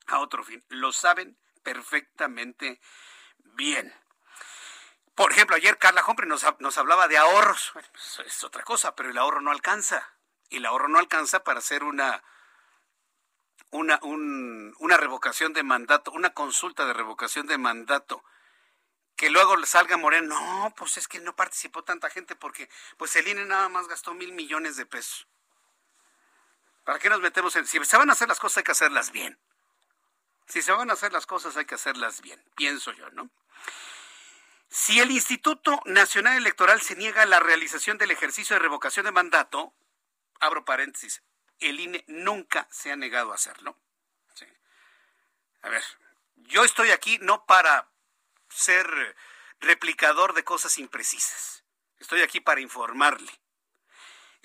a 0.07 0.19
otro 0.19 0.43
fin. 0.43 0.63
Lo 0.69 0.91
saben 0.91 1.37
perfectamente 1.63 2.79
bien. 3.37 3.93
Por 5.15 5.31
ejemplo, 5.31 5.55
ayer 5.55 5.77
Carla 5.77 6.03
Humphrey 6.07 6.29
nos, 6.29 6.45
nos 6.59 6.77
hablaba 6.77 7.07
de 7.07 7.17
ahorros. 7.17 7.73
es 8.25 8.43
otra 8.43 8.63
cosa, 8.63 8.95
pero 8.95 9.09
el 9.09 9.17
ahorro 9.17 9.41
no 9.41 9.51
alcanza. 9.51 10.13
Y 10.49 10.57
el 10.57 10.65
ahorro 10.65 10.87
no 10.87 10.99
alcanza 10.99 11.43
para 11.43 11.59
hacer 11.59 11.83
una, 11.83 12.23
una, 13.71 13.99
una 14.01 14.97
revocación 14.97 15.53
de 15.53 15.63
mandato, 15.63 16.11
una 16.11 16.33
consulta 16.33 16.85
de 16.85 16.93
revocación 16.93 17.47
de 17.47 17.57
mandato. 17.57 18.23
Que 19.15 19.31
luego 19.31 19.57
salga 19.65 19.97
Moreno, 19.97 20.39
no, 20.39 20.73
pues 20.75 20.97
es 20.97 21.07
que 21.07 21.19
no 21.19 21.35
participó 21.35 21.83
tanta 21.83 22.09
gente 22.11 22.35
porque 22.35 22.69
pues 22.97 23.15
el 23.15 23.27
INE 23.27 23.45
nada 23.45 23.67
más 23.67 23.87
gastó 23.87 24.13
mil 24.13 24.31
millones 24.33 24.77
de 24.77 24.85
pesos. 24.85 25.27
¿Para 26.83 26.99
qué 26.99 27.09
nos 27.09 27.19
metemos 27.19 27.55
en...? 27.55 27.65
Si 27.65 27.83
se 27.83 27.97
van 27.97 28.09
a 28.09 28.13
hacer 28.13 28.27
las 28.27 28.39
cosas 28.39 28.57
hay 28.57 28.63
que 28.63 28.71
hacerlas 28.71 29.11
bien. 29.11 29.37
Si 30.47 30.61
se 30.61 30.71
van 30.71 30.89
a 30.89 30.93
hacer 30.93 31.11
las 31.11 31.25
cosas 31.25 31.57
hay 31.57 31.65
que 31.65 31.75
hacerlas 31.75 32.21
bien, 32.21 32.41
pienso 32.55 32.91
yo, 32.93 33.09
¿no? 33.11 33.29
Si 34.69 34.99
el 34.99 35.11
Instituto 35.11 35.81
Nacional 35.85 36.37
Electoral 36.37 36.81
se 36.81 36.95
niega 36.95 37.23
a 37.23 37.25
la 37.25 37.39
realización 37.39 37.97
del 37.97 38.11
ejercicio 38.11 38.55
de 38.55 38.61
revocación 38.61 39.05
de 39.05 39.11
mandato, 39.11 39.73
abro 40.39 40.65
paréntesis, 40.65 41.21
el 41.59 41.79
INE 41.79 42.03
nunca 42.07 42.67
se 42.71 42.91
ha 42.91 42.95
negado 42.95 43.31
a 43.31 43.35
hacerlo. 43.35 43.77
A 45.63 45.69
ver, 45.69 45.83
yo 46.35 46.63
estoy 46.63 46.91
aquí 46.91 47.17
no 47.19 47.45
para 47.45 47.89
ser 48.47 49.15
replicador 49.59 50.33
de 50.33 50.43
cosas 50.43 50.77
imprecisas. 50.77 51.63
Estoy 51.99 52.21
aquí 52.21 52.39
para 52.39 52.61
informarle. 52.61 53.31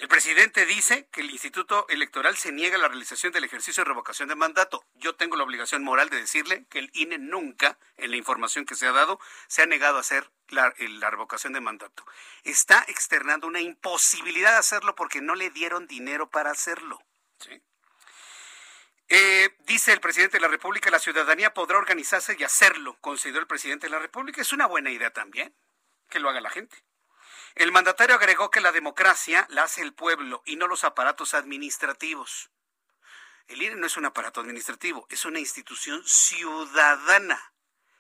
El 0.03 0.09
presidente 0.09 0.67
dice 0.67 1.07
que 1.13 1.21
el 1.21 1.31
Instituto 1.31 1.87
Electoral 1.89 2.37
se 2.37 2.51
niega 2.51 2.75
a 2.75 2.81
la 2.81 2.89
realización 2.89 3.33
del 3.33 3.45
ejercicio 3.45 3.85
de 3.85 3.89
revocación 3.89 4.29
de 4.29 4.35
mandato. 4.35 4.85
Yo 4.95 5.15
tengo 5.15 5.37
la 5.37 5.45
obligación 5.45 5.85
moral 5.85 6.11
de 6.11 6.17
decirle 6.17 6.67
que 6.69 6.81
el 6.81 6.91
INE 6.93 7.19
nunca, 7.19 7.79
en 7.97 8.11
la 8.11 8.17
información 8.17 8.67
que 8.67 8.75
se 8.75 8.89
ha 8.89 8.91
dado, 8.91 9.21
se 9.47 9.63
ha 9.63 9.67
negado 9.67 9.99
a 9.99 10.01
hacer 10.01 10.29
la, 10.49 10.71
revocación 11.09 11.53
de 11.53 11.61
mandato. 11.61 12.05
Está 12.43 12.85
externando 12.89 13.47
una 13.47 13.61
imposibilidad 13.61 14.51
de 14.51 14.59
hacerlo 14.59 14.97
porque 14.97 15.21
no 15.21 15.37
le 15.37 15.51
dieron 15.51 15.87
dinero 15.87 16.29
para 16.29 16.51
hacerlo. 16.51 17.01
Eh, 19.07 19.57
dice 19.61 19.93
el 19.93 20.01
presidente 20.01 20.39
de 20.39 20.41
la 20.41 20.49
República, 20.49 20.91
la 20.91 20.99
ciudadanía 20.99 21.55
podrá 21.55 21.79
organizarse 21.79 22.35
y 22.37 22.43
hacerlo, 22.43 22.99
consideró 23.01 23.39
el 23.39 23.47
presidente 23.47 23.87
de 23.87 23.93
la 23.93 24.01
República. 24.01 24.43
Es 24.43 24.53
una 24.53 24.67
buena 24.67 24.91
idea 24.91 25.13
también 25.13 25.55
que 26.11 26.19
lo 26.19 26.29
haga 26.29 26.41
la 26.41 26.51
gente. 26.51 26.83
El 27.55 27.73
mandatario 27.73 28.17
agregó 28.17 28.51
que 28.51 28.61
la 28.61 28.73
democracia 28.73 29.47
la 29.51 29.65
hace 29.65 29.83
el 29.83 29.95
pueblo 29.95 30.43
y 30.47 30.57
no 30.57 30.67
los 30.67 30.85
aparatos 30.85 31.35
administrativos. 31.35 32.51
El 33.49 33.63
INE 33.63 33.77
no 33.77 33.87
es 33.87 33.97
un 33.97 34.07
aparato 34.07 34.41
administrativo, 34.41 35.07
es 35.11 35.25
una 35.25 35.39
institución 35.39 36.03
ciudadana. 36.07 37.53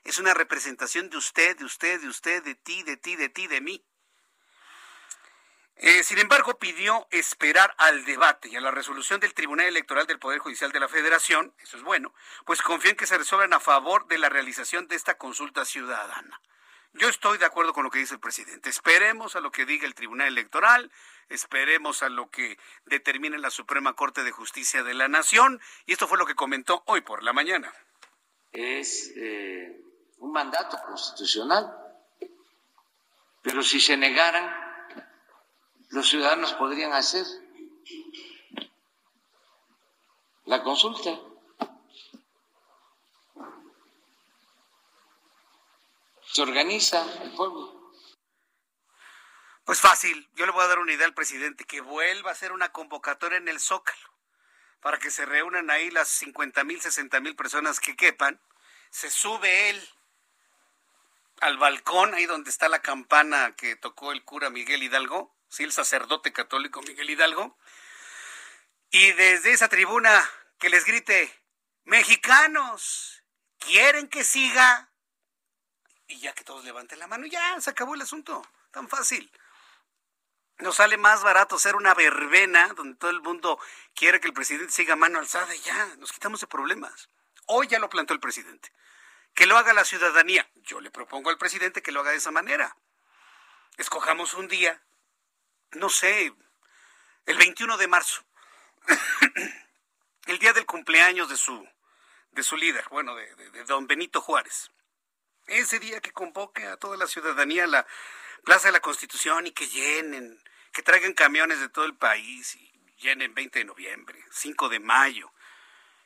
Es 0.04 0.18
una 0.18 0.34
representación 0.34 1.10
de 1.10 1.16
usted, 1.16 1.56
de 1.56 1.64
usted, 1.64 2.00
de 2.00 2.08
usted, 2.08 2.42
de 2.42 2.54
ti, 2.54 2.82
de 2.82 2.96
ti, 2.96 3.16
de 3.16 3.28
ti, 3.28 3.46
de 3.46 3.60
mí. 3.60 3.84
Eh, 5.76 6.02
sin 6.04 6.18
embargo, 6.18 6.58
pidió 6.58 7.06
esperar 7.10 7.74
al 7.78 8.04
debate 8.04 8.48
y 8.48 8.56
a 8.56 8.60
la 8.60 8.70
resolución 8.70 9.20
del 9.20 9.34
Tribunal 9.34 9.66
Electoral 9.66 10.06
del 10.06 10.18
Poder 10.18 10.38
Judicial 10.38 10.70
de 10.70 10.80
la 10.80 10.88
Federación, 10.88 11.54
eso 11.58 11.76
es 11.76 11.82
bueno, 11.82 12.14
pues 12.44 12.62
confía 12.62 12.90
en 12.90 12.96
que 12.96 13.06
se 13.06 13.18
resuelvan 13.18 13.52
a 13.52 13.60
favor 13.60 14.06
de 14.06 14.18
la 14.18 14.28
realización 14.28 14.86
de 14.86 14.96
esta 14.96 15.18
consulta 15.18 15.64
ciudadana. 15.64 16.40
Yo 16.94 17.09
estoy 17.09 17.38
de 17.38 17.46
acuerdo 17.46 17.72
con 17.72 17.85
lo 17.85 17.90
que 17.90 17.98
dice 17.98 18.14
el 18.14 18.20
presidente. 18.20 18.68
Esperemos 18.68 19.35
a 19.35 19.40
lo 19.40 19.50
que 19.50 19.64
diga 19.64 19.87
el 19.87 19.94
Tribunal 19.94 20.28
Electoral, 20.28 20.90
esperemos 21.28 22.02
a 22.02 22.11
lo 22.11 22.31
que 22.31 22.59
determine 22.85 23.38
la 23.38 23.50
Suprema 23.50 23.94
Corte 23.94 24.22
de 24.24 24.31
Justicia 24.31 24.83
de 24.83 24.92
la 24.92 25.09
Nación. 25.09 25.61
Y 25.87 25.92
esto 25.92 26.07
fue 26.07 26.18
lo 26.18 26.26
que 26.26 26.35
comentó 26.35 26.83
hoy 26.87 27.00
por 27.00 27.22
la 27.22 27.33
mañana. 27.33 27.72
Es 28.52 29.11
eh, 29.16 29.81
un 30.18 30.33
mandato 30.33 30.78
constitucional, 30.87 31.74
pero 33.40 33.62
si 33.62 33.80
se 33.80 33.97
negaran, 33.97 34.55
los 35.88 36.09
ciudadanos 36.09 36.53
podrían 36.55 36.93
hacer 36.93 37.24
la 40.45 40.62
consulta. 40.62 41.18
Se 46.33 46.43
organiza 46.43 47.05
el 47.22 47.33
pueblo. 47.33 47.93
Pues 49.64 49.80
fácil, 49.80 50.28
yo 50.35 50.47
le 50.47 50.53
voy 50.53 50.64
a 50.64 50.68
dar 50.68 50.78
una 50.78 50.93
idea 50.93 51.07
al 51.07 51.14
presidente, 51.14 51.64
que 51.64 51.80
vuelva 51.80 52.30
a 52.30 52.33
hacer 52.33 52.53
una 52.53 52.72
convocatoria 52.72 53.39
en 53.39 53.49
el 53.49 53.61
Zócalo, 53.61 54.11
para 54.80 54.99
que 54.99 55.11
se 55.11 55.26
reúnan 55.26 55.70
ahí 55.70 55.91
las 55.91 56.09
50 56.09 56.64
mil, 56.64 56.80
60 56.80 57.20
mil 57.20 57.37
personas 57.37 57.80
que 57.80 57.97
quepan, 57.97 58.41
se 58.91 59.11
sube 59.11 59.70
él 59.70 59.89
al 61.41 61.59
balcón, 61.59 62.14
ahí 62.14 62.26
donde 62.26 62.51
está 62.51 62.68
la 62.68 62.80
campana 62.80 63.55
que 63.55 63.76
tocó 63.76 64.12
el 64.12 64.24
cura 64.24 64.49
Miguel 64.49 64.83
Hidalgo, 64.83 65.37
sí, 65.49 65.64
el 65.64 65.72
sacerdote 65.72 66.33
católico 66.33 66.80
Miguel 66.83 67.11
Hidalgo, 67.11 67.59
y 68.91 69.12
desde 69.12 69.53
esa 69.53 69.68
tribuna 69.68 70.28
que 70.59 70.70
les 70.70 70.85
grite, 70.87 71.33
mexicanos, 71.85 73.22
¿quieren 73.59 74.09
que 74.09 74.24
siga? 74.24 74.91
Y 76.12 76.18
ya 76.18 76.34
que 76.34 76.44
todos 76.44 76.62
levanten 76.62 76.98
la 76.98 77.06
mano, 77.06 77.26
ya, 77.26 77.58
se 77.58 77.70
acabó 77.70 77.94
el 77.94 78.02
asunto, 78.02 78.46
tan 78.70 78.86
fácil. 78.86 79.32
Nos 80.58 80.76
sale 80.76 80.98
más 80.98 81.22
barato 81.22 81.56
hacer 81.56 81.74
una 81.74 81.94
verbena 81.94 82.68
donde 82.74 82.98
todo 82.98 83.10
el 83.10 83.22
mundo 83.22 83.58
quiere 83.94 84.20
que 84.20 84.28
el 84.28 84.34
presidente 84.34 84.72
siga 84.72 84.94
mano 84.94 85.18
alzada 85.18 85.56
y 85.56 85.60
ya, 85.60 85.86
nos 85.96 86.12
quitamos 86.12 86.42
de 86.42 86.46
problemas. 86.46 87.08
Hoy 87.46 87.66
ya 87.66 87.78
lo 87.78 87.88
planteó 87.88 88.12
el 88.12 88.20
presidente. 88.20 88.70
Que 89.32 89.46
lo 89.46 89.56
haga 89.56 89.72
la 89.72 89.86
ciudadanía. 89.86 90.46
Yo 90.56 90.82
le 90.82 90.90
propongo 90.90 91.30
al 91.30 91.38
presidente 91.38 91.80
que 91.80 91.92
lo 91.92 92.00
haga 92.00 92.10
de 92.10 92.18
esa 92.18 92.30
manera. 92.30 92.76
Escojamos 93.78 94.34
un 94.34 94.48
día, 94.48 94.82
no 95.70 95.88
sé, 95.88 96.34
el 97.24 97.36
21 97.38 97.78
de 97.78 97.88
marzo, 97.88 98.22
el 100.26 100.38
día 100.38 100.52
del 100.52 100.66
cumpleaños 100.66 101.30
de 101.30 101.38
su, 101.38 101.66
de 102.32 102.42
su 102.42 102.58
líder, 102.58 102.84
bueno, 102.90 103.14
de, 103.14 103.34
de 103.34 103.64
don 103.64 103.86
Benito 103.86 104.20
Juárez. 104.20 104.70
Ese 105.53 105.78
día 105.78 106.00
que 106.00 106.12
convoque 106.12 106.66
a 106.66 106.78
toda 106.78 106.96
la 106.96 107.07
ciudadanía 107.07 107.64
a 107.64 107.66
la 107.66 107.86
Plaza 108.42 108.68
de 108.68 108.72
la 108.72 108.80
Constitución 108.80 109.46
y 109.46 109.50
que 109.50 109.68
llenen, 109.68 110.42
que 110.72 110.82
traigan 110.82 111.12
camiones 111.12 111.61
de 111.61 111.68
todo 111.68 111.84
el 111.84 111.94
país 111.94 112.55
y 112.55 112.72
llenen 113.03 113.34
20 113.34 113.59
de 113.59 113.66
noviembre, 113.66 114.18
5 114.30 114.70
de 114.70 114.80
mayo. 114.80 115.30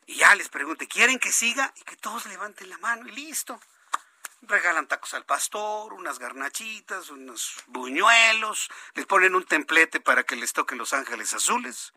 Y 0.05 0.17
ya 0.17 0.35
les 0.35 0.49
pregunte, 0.49 0.89
¿quieren 0.89 1.21
que 1.21 1.31
siga? 1.31 1.73
Y 1.77 1.83
que 1.83 1.95
todos 1.95 2.27
levanten 2.27 2.69
la 2.69 2.79
mano 2.79 3.07
y 3.07 3.13
listo. 3.13 3.61
Regalan 4.43 4.89
tacos 4.89 5.15
al 5.15 5.25
pastor, 5.25 5.93
unas 5.93 6.19
garnachitas, 6.19 7.11
unos 7.11 7.55
buñuelos, 7.69 8.69
les 8.95 9.07
ponen 9.07 9.37
un 9.37 9.45
templete 9.45 10.01
para 10.01 10.25
que 10.25 10.35
les 10.35 10.55
toquen 10.55 10.77
los 10.77 10.93
ángeles 10.93 11.33
azules. 11.35 11.93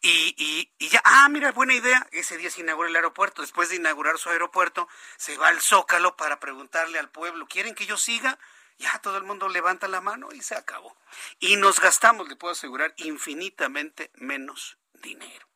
Y, 0.00 0.34
y, 0.36 0.72
y, 0.78 0.88
ya, 0.88 1.00
ah, 1.04 1.28
mira, 1.28 1.52
buena 1.52 1.74
idea. 1.74 2.06
Ese 2.12 2.36
día 2.36 2.50
se 2.50 2.60
inaugura 2.60 2.88
el 2.88 2.96
aeropuerto. 2.96 3.42
Después 3.42 3.68
de 3.68 3.76
inaugurar 3.76 4.18
su 4.18 4.30
aeropuerto, 4.30 4.88
se 5.16 5.36
va 5.36 5.48
al 5.48 5.60
Zócalo 5.60 6.16
para 6.16 6.38
preguntarle 6.38 6.98
al 6.98 7.10
pueblo, 7.10 7.46
¿quieren 7.46 7.74
que 7.74 7.86
yo 7.86 7.96
siga? 7.96 8.38
Ya 8.78 8.98
todo 8.98 9.16
el 9.16 9.24
mundo 9.24 9.48
levanta 9.48 9.88
la 9.88 10.00
mano 10.00 10.28
y 10.32 10.42
se 10.42 10.54
acabó. 10.54 10.96
Y 11.38 11.56
nos 11.56 11.80
gastamos, 11.80 12.28
le 12.28 12.36
puedo 12.36 12.52
asegurar, 12.52 12.92
infinitamente 12.98 14.10
menos 14.14 14.78
dinero. 14.92 15.46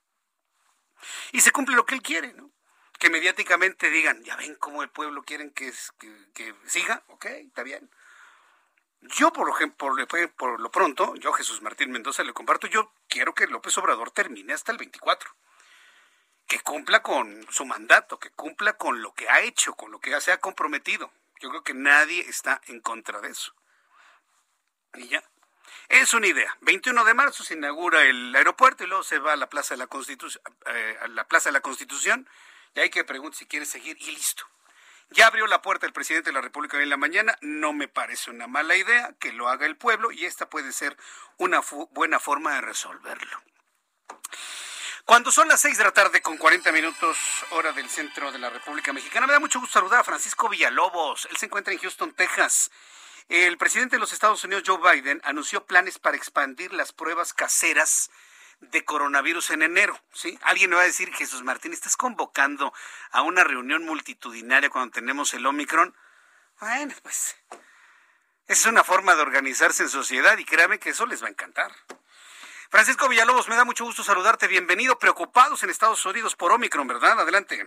Y 1.33 1.41
se 1.41 1.53
cumple 1.53 1.77
lo 1.77 1.87
que 1.87 1.95
él 1.95 2.03
quiere, 2.03 2.33
¿no? 2.33 2.51
Que 2.99 3.11
mediáticamente 3.11 3.91
digan, 3.91 4.23
ya 4.25 4.37
ven 4.37 4.55
cómo 4.57 4.83
el 4.83 4.91
pueblo 4.91 5.23
quiere 5.23 5.53
que, 5.53 5.73
que, 6.35 6.55
siga, 6.67 7.03
ok, 7.09 7.27
está 7.27 7.63
bien. 7.63 7.91
Yo, 9.03 9.33
por 9.33 9.49
ejemplo, 9.49 9.95
por 10.37 10.61
lo 10.61 10.71
pronto, 10.71 11.15
yo, 11.17 11.33
Jesús 11.33 11.63
Martín 11.63 11.91
Mendoza, 11.91 12.23
le 12.23 12.33
comparto, 12.33 12.67
yo 12.67 12.93
quiero 13.09 13.35
que 13.35 13.47
López 13.47 13.77
Obrador 13.79 14.11
termine 14.11 14.53
hasta 14.53 14.73
el 14.73 14.79
24. 14.79 15.31
Que 16.47 16.61
cumpla 16.61 17.03
con 17.03 17.47
su 17.51 17.65
mandato, 17.65 18.19
que 18.19 18.31
cumpla 18.31 18.75
con 18.75 19.01
lo 19.03 19.15
que 19.15 19.29
ha 19.29 19.41
hecho, 19.41 19.75
con 19.75 19.91
lo 19.91 20.01
que 20.01 20.11
ya 20.11 20.21
se 20.21 20.33
ha 20.33 20.39
comprometido. 20.39 21.11
Yo 21.41 21.49
creo 21.49 21.63
que 21.63 21.75
nadie 21.75 22.21
está 22.29 22.61
en 22.67 22.81
contra 22.81 23.21
de 23.21 23.31
eso. 23.31 23.55
Y 24.95 25.09
ya. 25.09 25.23
Es 25.89 26.13
una 26.15 26.27
idea. 26.27 26.57
21 26.61 27.05
de 27.05 27.15
marzo 27.15 27.43
se 27.43 27.55
inaugura 27.55 28.03
el 28.03 28.35
aeropuerto 28.35 28.85
y 28.85 28.87
luego 28.87 29.03
se 29.03 29.19
va 29.19 29.33
a 29.33 29.37
la 29.37 29.49
Plaza 29.49 29.75
de 29.75 29.79
la 29.79 29.87
Constitución, 29.87 30.43
eh, 30.67 30.99
a 31.01 31.09
la 31.09 31.27
Plaza 31.27 31.49
de 31.49 31.55
la 31.55 31.61
Constitución 31.61 32.29
y 32.75 32.81
hay 32.81 32.91
que 32.91 33.05
preguntar 33.05 33.39
si 33.39 33.47
quiere 33.47 33.67
seguir 33.67 33.97
y 34.01 34.11
listo. 34.13 34.45
Ya 35.11 35.27
abrió 35.27 35.49
la 35.49 35.61
puerta 35.61 35.87
el 35.87 35.93
presidente 35.93 36.31
de 36.31 36.35
la 36.35 36.41
República 36.41 36.77
hoy 36.77 36.85
en 36.85 36.91
la 36.91 36.97
mañana. 36.97 37.37
No 37.41 37.73
me 37.73 37.89
parece 37.89 38.31
una 38.31 38.47
mala 38.47 38.77
idea 38.77 39.13
que 39.19 39.33
lo 39.33 39.49
haga 39.49 39.67
el 39.67 39.77
pueblo 39.77 40.13
y 40.13 40.25
esta 40.25 40.49
puede 40.49 40.73
ser 40.73 40.97
una 41.37 41.61
buena 41.91 42.21
forma 42.21 42.55
de 42.55 42.61
resolverlo. 42.61 43.43
Cuando 45.05 45.33
son 45.33 45.49
las 45.49 45.61
seis 45.61 45.77
de 45.79 45.83
la 45.83 45.91
tarde 45.91 46.23
con 46.23 46.37
40 46.37 46.71
minutos 46.71 47.17
hora 47.51 47.73
del 47.73 47.89
centro 47.89 48.31
de 48.31 48.39
la 48.39 48.51
República 48.51 48.93
Mexicana, 48.93 49.27
me 49.27 49.33
da 49.33 49.41
mucho 49.41 49.59
gusto 49.59 49.81
saludar 49.81 50.01
a 50.01 50.05
Francisco 50.05 50.49
Villalobos. 50.49 51.27
Él 51.29 51.37
se 51.37 51.47
encuentra 51.47 51.73
en 51.73 51.81
Houston, 51.81 52.13
Texas. 52.13 52.71
El 53.29 53.59
presidente 53.59 53.97
de 53.97 54.01
los 54.01 54.13
Estados 54.13 54.45
Unidos, 54.45 54.63
Joe 54.65 54.79
Biden, 54.79 55.21
anunció 55.25 55.67
planes 55.67 55.99
para 55.99 56.17
expandir 56.17 56.73
las 56.73 56.93
pruebas 56.93 57.33
caseras 57.33 58.11
de 58.61 58.85
coronavirus 58.85 59.51
en 59.51 59.63
enero, 59.63 59.99
¿sí? 60.13 60.39
Alguien 60.43 60.71
me 60.71 60.77
va 60.77 60.83
a 60.83 60.87
decir, 60.87 61.13
Jesús 61.15 61.43
Martín, 61.43 61.73
¿estás 61.73 61.97
convocando 61.97 62.73
a 63.11 63.23
una 63.23 63.43
reunión 63.43 63.85
multitudinaria 63.85 64.71
cuando 64.71 64.93
tenemos 64.93 65.33
el 65.35 65.47
Omicron? 65.47 65.95
Bueno, 66.61 66.95
pues 67.03 67.37
esa 68.47 68.69
es 68.69 68.73
una 68.73 68.85
forma 68.85 69.15
de 69.15 69.23
organizarse 69.23 69.83
en 69.83 69.89
sociedad 69.89 70.37
y 70.37 70.45
créame 70.45 70.79
que 70.79 70.91
eso 70.91 71.07
les 71.07 71.23
va 71.23 71.29
a 71.29 71.31
encantar. 71.31 71.73
Francisco 72.69 73.09
Villalobos, 73.09 73.49
me 73.49 73.57
da 73.57 73.65
mucho 73.65 73.85
gusto 73.85 74.05
saludarte. 74.05 74.47
Bienvenido. 74.47 74.99
Preocupados 74.99 75.63
en 75.63 75.71
Estados 75.71 76.05
Unidos 76.05 76.37
por 76.37 76.53
Omicron, 76.53 76.87
¿verdad? 76.87 77.19
Adelante. 77.21 77.67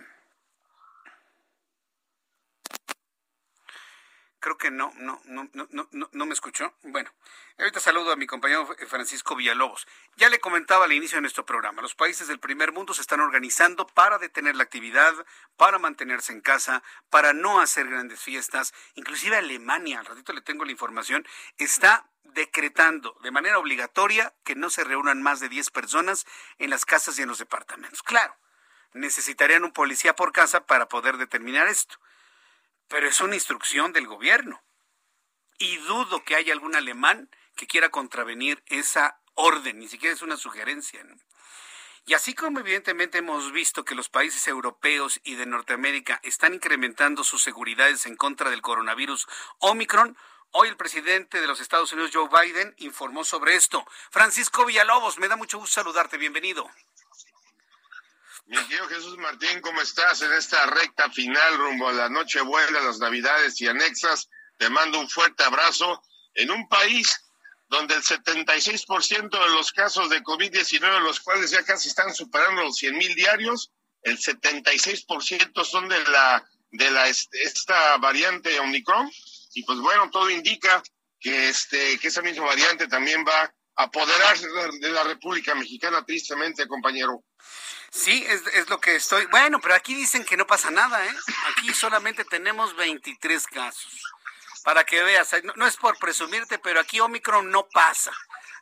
Creo 4.43 4.57
que 4.57 4.71
no, 4.71 4.91
no, 4.97 5.21
no, 5.23 5.47
no, 5.53 5.69
no, 5.71 6.09
no 6.11 6.25
me 6.25 6.33
escuchó. 6.33 6.73
Bueno, 6.83 7.09
ahorita 7.57 7.79
saludo 7.79 8.11
a 8.11 8.17
mi 8.17 8.27
compañero 8.27 8.67
Francisco 8.89 9.37
Villalobos. 9.37 9.87
Ya 10.17 10.27
le 10.27 10.41
comentaba 10.41 10.83
al 10.83 10.91
inicio 10.91 11.15
de 11.15 11.21
nuestro 11.21 11.45
programa, 11.45 11.81
los 11.81 11.95
países 11.95 12.27
del 12.27 12.41
primer 12.41 12.73
mundo 12.73 12.93
se 12.93 12.99
están 12.99 13.21
organizando 13.21 13.87
para 13.87 14.17
detener 14.17 14.57
la 14.57 14.63
actividad, 14.63 15.13
para 15.55 15.79
mantenerse 15.79 16.33
en 16.33 16.41
casa, 16.41 16.83
para 17.09 17.31
no 17.31 17.61
hacer 17.61 17.87
grandes 17.87 18.19
fiestas. 18.19 18.73
Inclusive 18.95 19.37
Alemania, 19.37 20.01
al 20.01 20.07
ratito 20.07 20.33
le 20.33 20.41
tengo 20.41 20.65
la 20.65 20.73
información, 20.73 21.25
está 21.57 22.09
decretando 22.25 23.17
de 23.23 23.31
manera 23.31 23.59
obligatoria 23.59 24.33
que 24.43 24.55
no 24.55 24.69
se 24.69 24.83
reúnan 24.83 25.23
más 25.23 25.39
de 25.39 25.47
10 25.47 25.69
personas 25.69 26.25
en 26.57 26.69
las 26.69 26.83
casas 26.83 27.17
y 27.17 27.21
en 27.21 27.29
los 27.29 27.39
departamentos. 27.39 28.03
Claro, 28.03 28.35
necesitarían 28.91 29.63
un 29.63 29.71
policía 29.71 30.17
por 30.17 30.33
casa 30.33 30.65
para 30.65 30.89
poder 30.89 31.15
determinar 31.15 31.69
esto, 31.69 31.95
pero 32.93 33.09
es 33.09 33.21
una 33.21 33.33
instrucción 33.33 33.91
del 33.91 34.05
gobierno. 34.05 34.61
Y 35.57 35.77
dudo 35.77 36.23
que 36.23 36.35
haya 36.35 36.53
algún 36.53 36.75
alemán 36.75 37.27
que 37.55 37.65
quiera 37.65 37.89
contravenir 37.89 38.63
esa 38.67 39.19
orden, 39.33 39.79
ni 39.79 39.87
siquiera 39.87 40.13
es 40.13 40.21
una 40.21 40.37
sugerencia. 40.37 41.03
Y 42.05 42.13
así 42.13 42.35
como 42.35 42.59
evidentemente 42.59 43.17
hemos 43.17 43.51
visto 43.51 43.83
que 43.83 43.95
los 43.95 44.09
países 44.09 44.47
europeos 44.47 45.19
y 45.23 45.33
de 45.33 45.47
Norteamérica 45.47 46.19
están 46.21 46.53
incrementando 46.53 47.23
sus 47.23 47.41
seguridades 47.41 48.05
en 48.05 48.15
contra 48.15 48.51
del 48.51 48.61
coronavirus 48.61 49.27
Omicron, 49.57 50.15
Hoy 50.55 50.67
el 50.67 50.77
presidente 50.77 51.41
de 51.41 51.47
los 51.47 51.59
Estados 51.61 51.91
Unidos, 51.93 52.11
Joe 52.13 52.29
Biden, 52.29 52.75
informó 52.77 53.23
sobre 53.23 53.55
esto. 53.55 53.87
Francisco 54.11 54.67
Villalobos, 54.67 55.17
me 55.17 55.27
da 55.27 55.35
mucho 55.35 55.57
gusto 55.57 55.81
saludarte. 55.81 56.19
Bienvenido. 56.19 56.69
Mi 58.45 58.57
querido 58.57 58.87
Jesús 58.87 59.17
Martín, 59.17 59.61
¿cómo 59.61 59.81
estás 59.81 60.21
en 60.21 60.33
esta 60.33 60.65
recta 60.65 61.09
final 61.09 61.57
rumbo 61.57 61.89
a 61.89 61.93
la 61.93 62.09
Nochebuena, 62.09 62.81
las 62.81 62.99
Navidades 62.99 63.59
y 63.61 63.67
anexas? 63.67 64.29
Te 64.57 64.69
mando 64.69 64.99
un 64.99 65.09
fuerte 65.09 65.43
abrazo 65.43 66.03
en 66.33 66.51
un 66.51 66.67
país 66.67 67.23
donde 67.69 67.95
el 67.95 68.03
76% 68.03 69.29
de 69.29 69.53
los 69.53 69.71
casos 69.71 70.09
de 70.09 70.21
COVID-19, 70.21 70.99
los 71.01 71.19
cuales 71.21 71.51
ya 71.51 71.63
casi 71.63 71.87
están 71.87 72.13
superando 72.13 72.63
los 72.63 72.75
100 72.75 72.97
mil 72.97 73.15
diarios, 73.15 73.71
el 74.03 74.17
76% 74.17 75.63
son 75.63 75.87
de 75.89 76.03
la 76.05 76.43
de 76.71 76.89
la 76.91 77.07
esta 77.07 77.97
variante 77.97 78.59
Omicron 78.59 79.09
y 79.53 79.63
pues 79.63 79.79
bueno, 79.79 80.09
todo 80.09 80.29
indica 80.29 80.81
que, 81.19 81.49
este, 81.49 81.97
que 81.99 82.07
esa 82.07 82.21
misma 82.21 82.45
variante 82.45 82.87
también 82.87 83.23
va 83.25 83.43
a 83.75 83.83
apoderarse 83.83 84.47
de 84.79 84.91
la 84.91 85.03
República 85.03 85.55
Mexicana, 85.55 86.03
tristemente, 86.05 86.67
compañero. 86.67 87.23
Sí, 87.93 88.25
es, 88.27 88.41
es, 88.55 88.69
lo 88.69 88.79
que 88.81 88.95
estoy. 88.95 89.27
Bueno, 89.27 89.61
pero 89.61 89.75
aquí 89.75 89.93
dicen 89.93 90.25
que 90.25 90.35
no 90.35 90.47
pasa 90.47 90.71
nada, 90.71 91.05
¿eh? 91.05 91.15
Aquí 91.51 91.71
solamente 91.73 92.25
tenemos 92.25 92.75
23 92.75 93.45
casos. 93.45 94.01
Para 94.63 94.83
que 94.83 95.03
veas, 95.03 95.31
no, 95.43 95.53
no, 95.55 95.67
es 95.67 95.77
por 95.77 95.99
presumirte, 95.99 96.57
pero 96.57 96.79
aquí 96.79 96.99
Omicron 96.99 97.51
no 97.51 97.67
pasa. 97.69 98.11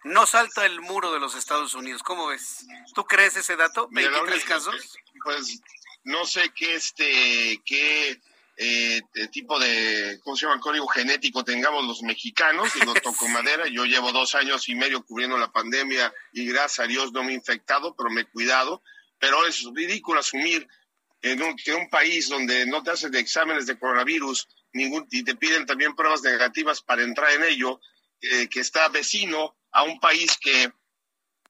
No 0.03 0.25
salta 0.25 0.65
el 0.65 0.81
muro 0.81 1.13
de 1.13 1.19
los 1.19 1.35
Estados 1.35 1.75
Unidos. 1.75 2.03
¿Cómo 2.03 2.27
ves? 2.27 2.65
¿Tú 2.93 3.05
crees 3.05 3.37
ese 3.37 3.55
dato? 3.55 3.87
¿23 3.89 4.43
casos? 4.43 4.99
Pues 5.23 5.61
no 6.03 6.25
sé 6.25 6.51
qué, 6.53 6.75
este, 6.75 7.61
qué 7.63 8.19
eh, 8.57 9.01
tipo 9.31 9.59
de, 9.59 10.19
¿cómo 10.23 10.35
se 10.35 10.45
llama? 10.45 10.59
Código 10.59 10.87
genético 10.87 11.43
tengamos 11.43 11.85
los 11.85 12.01
mexicanos, 12.01 12.73
digo, 12.73 12.93
toco 13.03 13.27
madera, 13.29 13.67
yo 13.67 13.85
llevo 13.85 14.11
dos 14.11 14.35
años 14.35 14.67
y 14.67 14.75
medio 14.75 15.05
cubriendo 15.05 15.37
la 15.37 15.51
pandemia 15.51 16.13
y 16.33 16.45
gracias 16.47 16.79
a 16.79 16.87
Dios 16.87 17.11
no 17.13 17.23
me 17.23 17.31
he 17.31 17.35
infectado, 17.35 17.95
pero 17.95 18.09
me 18.09 18.21
he 18.21 18.25
cuidado, 18.25 18.81
pero 19.21 19.45
es 19.45 19.63
ridículo 19.73 20.19
asumir 20.19 20.67
en 21.21 21.41
un, 21.43 21.55
que 21.55 21.73
un 21.75 21.89
país 21.89 22.27
donde 22.27 22.65
no 22.65 22.81
te 22.81 22.89
hacen 22.89 23.13
exámenes 23.15 23.67
de 23.67 23.77
coronavirus 23.77 24.47
ningún, 24.73 25.07
y 25.11 25.23
te 25.23 25.35
piden 25.35 25.67
también 25.67 25.95
pruebas 25.95 26.23
negativas 26.23 26.81
para 26.81 27.03
entrar 27.03 27.31
en 27.31 27.43
ello, 27.43 27.79
eh, 28.19 28.49
que 28.49 28.61
está 28.61 28.89
vecino 28.89 29.55
a 29.71 29.83
un 29.83 29.99
país 29.99 30.37
que 30.41 30.73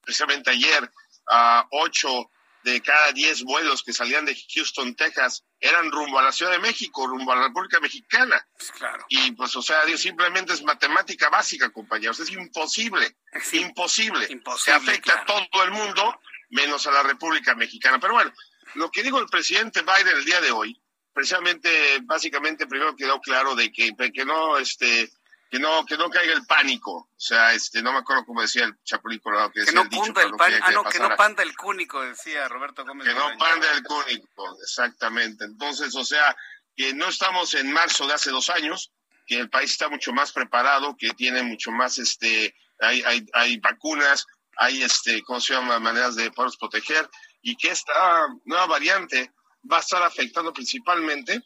precisamente 0.01 0.49
ayer 0.49 0.91
a 1.30 1.65
ocho 1.72 2.30
de 2.63 2.82
cada 2.82 3.13
diez 3.13 3.41
vuelos 3.43 3.84
que 3.84 3.93
salían 3.93 4.26
de 4.26 4.38
Houston, 4.53 4.93
Texas, 4.95 5.45
eran 5.59 5.89
rumbo 5.91 6.19
a 6.19 6.24
la 6.24 6.32
Ciudad 6.32 6.51
de 6.51 6.59
México, 6.59 7.07
rumbo 7.07 7.32
a 7.32 7.36
la 7.36 7.47
República 7.47 7.80
Mexicana. 7.80 8.45
Pues 8.57 8.72
claro. 8.72 9.05
Y 9.09 9.32
pues, 9.32 9.55
o 9.55 9.61
sea, 9.61 9.82
simplemente 9.97 10.53
es 10.53 10.61
matemática 10.61 11.30
básica, 11.30 11.69
compañeros. 11.69 12.19
Es 12.19 12.30
imposible, 12.32 13.15
imposible. 13.53 14.28
Imposible, 14.30 14.57
Se 14.57 14.72
afecta 14.72 15.22
a 15.22 15.26
todo 15.26 15.63
el 15.63 15.72
mundo, 15.72 16.19
menos 16.52 16.86
a 16.88 16.91
la 16.91 17.04
República 17.04 17.56
Mexicana. 17.56 17.99
Pero 17.99 18.14
bueno, 18.14 18.32
lo 18.76 18.91
que 18.91 19.04
dijo 19.04 19.20
el 19.20 19.28
presidente 19.28 19.82
Biden 19.82 20.16
el 20.16 20.26
día 20.26 20.39
de 20.41 20.52
hoy, 20.52 20.80
precisamente, 21.14 21.99
básicamente, 22.04 22.68
primero 22.68 22.95
quedó 22.95 23.20
claro 23.20 23.56
de 23.56 23.72
que, 23.72 23.93
que 24.14 24.26
no, 24.26 24.58
este, 24.58 25.12
que 25.52 25.60
no 25.60 25.86
que 25.86 25.97
no 25.97 26.10
caiga 26.10 26.34
el 26.34 26.45
pánico. 26.45 27.10
O 27.12 27.20
sea 27.20 27.54
este 27.54 27.84
no 27.84 27.91
me 27.91 27.99
acuerdo 27.99 28.26
cómo 28.26 28.41
decía 28.41 28.64
el 28.64 28.82
chapulín 28.84 29.20
colorado 29.20 29.52
que, 29.52 29.66
que 29.66 29.74
no 29.74 29.88
punda 29.89 30.24
el 30.24 30.32
pánico 30.32 30.66
ah 30.66 30.72
no 30.72 30.84
que 30.86 30.99
no 30.99 31.16
panda 31.18 31.43
el 31.43 31.56
cúnico 31.56 32.02
decía 32.02 32.47
Roberto 32.47 32.86
Gómez 32.86 33.06
que 33.06 33.14
no 33.14 33.38
panda 33.38 33.70
el 33.74 33.84
cúnico 33.84 34.58
exactamente. 34.64 35.43
Entonces 35.43 35.93
o 35.95 36.06
sea 36.06 36.36
que 36.76 36.93
no 36.93 37.10
estamos 37.10 37.54
en 37.56 37.72
marzo 37.72 38.08
de 38.08 38.14
hace 38.14 38.32
dos 38.32 38.49
años 38.49 38.93
que 39.28 39.39
el 39.39 39.49
país 39.49 39.72
está 39.72 39.89
mucho 39.89 40.14
más 40.14 40.32
preparado 40.32 40.95
que 40.97 41.12
tiene 41.12 41.43
mucho 41.43 41.72
más 41.72 41.97
este 41.97 42.56
hay 42.80 43.04
hay, 43.04 43.26
hay 43.34 43.58
vacunas 43.58 44.26
hay 44.58 44.84
este 44.84 45.22
cómo 45.24 45.39
se 45.39 45.54
llama 45.54 45.80
maneras 45.80 46.16
de 46.16 46.32
poderlos 46.32 46.58
proteger 46.58 47.10
y 47.41 47.56
que 47.56 47.70
esta 47.70 48.28
nueva 48.45 48.66
variante 48.68 49.32
va 49.72 49.78
a 49.78 49.82
estar 49.82 50.02
afectando 50.04 50.54
principalmente 50.54 51.41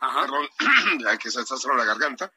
Ajá. 0.00 0.22
perdón, 0.22 0.48
que 1.22 1.30
se 1.30 1.40
está 1.40 1.56
cerrando 1.56 1.84
la 1.84 1.88
garganta, 1.94 2.32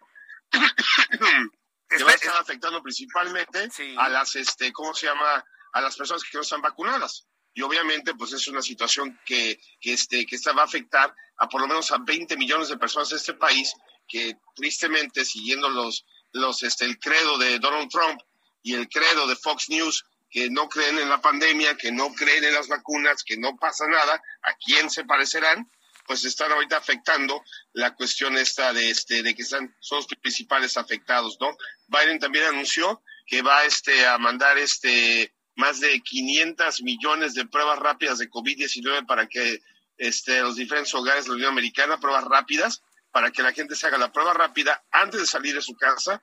que 1.90 2.04
va 2.04 2.12
a 2.12 2.16
estar 2.16 2.38
afectando 2.38 2.82
principalmente 2.82 3.70
Sí. 3.72 3.96
a 3.98 4.10
las, 4.10 4.36
este, 4.36 4.72
¿cómo 4.72 4.94
se 4.94 5.08
llama? 5.08 5.44
A 5.74 5.82
las 5.82 5.96
personas 5.96 6.24
que 6.24 6.38
no 6.38 6.42
están 6.42 6.62
vacunadas. 6.62 7.26
Y 7.54 7.62
obviamente, 7.62 8.14
pues 8.16 8.34
es 8.34 8.48
una 8.48 8.62
situación 8.62 9.20
que, 9.26 9.60
que, 9.80 9.94
este, 9.94 10.26
que 10.26 10.36
esta 10.36 10.52
va 10.54 10.64
a 10.64 10.66
afectar 10.66 11.14
a 11.38 11.48
por 11.48 11.62
lo 11.62 11.68
menos 11.68 11.92
a 11.92 11.98
20 12.00 12.36
millones 12.38 12.68
de 12.70 12.78
personas 12.78 13.10
de 13.10 13.16
este 13.16 13.34
país 13.34 13.74
que 14.08 14.38
tristemente, 14.56 15.24
siguiendo 15.26 15.70
los, 15.70 16.06
los, 16.34 16.64
este, 16.64 16.86
el 16.86 17.00
credo 17.00 17.38
de 17.38 17.58
Donald 17.60 17.90
Trump 17.90 18.20
y 18.66 18.74
el 18.74 18.89
credo 18.89 19.28
de 19.28 19.36
Fox 19.36 19.70
News, 19.70 20.03
que 20.28 20.49
no 20.49 20.68
creen 20.68 20.97
en 20.97 21.07
la 21.07 21.22
pandemia, 21.22 21.78
que 21.78 21.91
no 21.91 22.11
creen 22.16 22.43
en 22.43 22.53
las 22.55 22.68
vacunas, 22.68 23.24
que 23.24 23.38
no 23.38 23.55
pasa 23.57 23.86
nada, 23.88 24.20
¿a 24.41 24.55
quién 24.55 24.89
se 24.89 25.05
parecerán? 25.05 25.70
pues 26.07 26.24
están 26.24 26.51
ahorita 26.51 26.78
afectando 26.78 27.43
la 27.74 27.95
cuestión 27.95 28.38
esta 28.38 28.74
de 28.74 28.91
este 28.91 29.24
de 29.24 29.34
que 29.34 29.43
son 29.43 29.76
los 29.89 30.05
principales 30.22 30.78
afectados, 30.78 31.38
¿no? 31.41 31.57
Biden 31.88 32.20
también 32.20 32.45
anunció 32.45 33.01
que 33.26 33.41
va 33.41 33.66
este 33.66 34.05
a 34.05 34.20
mandar 34.20 34.57
este 34.59 35.34
más 35.55 35.80
de 35.80 35.99
500 36.01 36.84
millones 36.84 37.34
de 37.34 37.47
pruebas 37.47 37.80
rápidas 37.80 38.20
de 38.20 38.30
COVID-19 38.30 39.07
para 39.07 39.28
que 39.28 39.61
este 39.97 40.41
los 40.41 40.57
diferentes 40.57 40.93
hogares 40.93 41.24
de 41.24 41.30
la 41.30 41.36
Unión 41.38 41.51
Americana 41.53 41.99
pruebas 41.99 42.26
rápidas 42.26 42.84
para 43.11 43.32
que 43.32 43.41
la 43.41 43.53
gente 43.53 43.76
se 43.76 43.88
haga 43.88 43.97
la 43.97 44.11
prueba 44.11 44.34
rápida 44.34 44.86
antes 44.91 45.22
de 45.22 45.26
salir 45.26 45.55
de 45.55 45.61
su 45.61 45.76
casa 45.76 46.22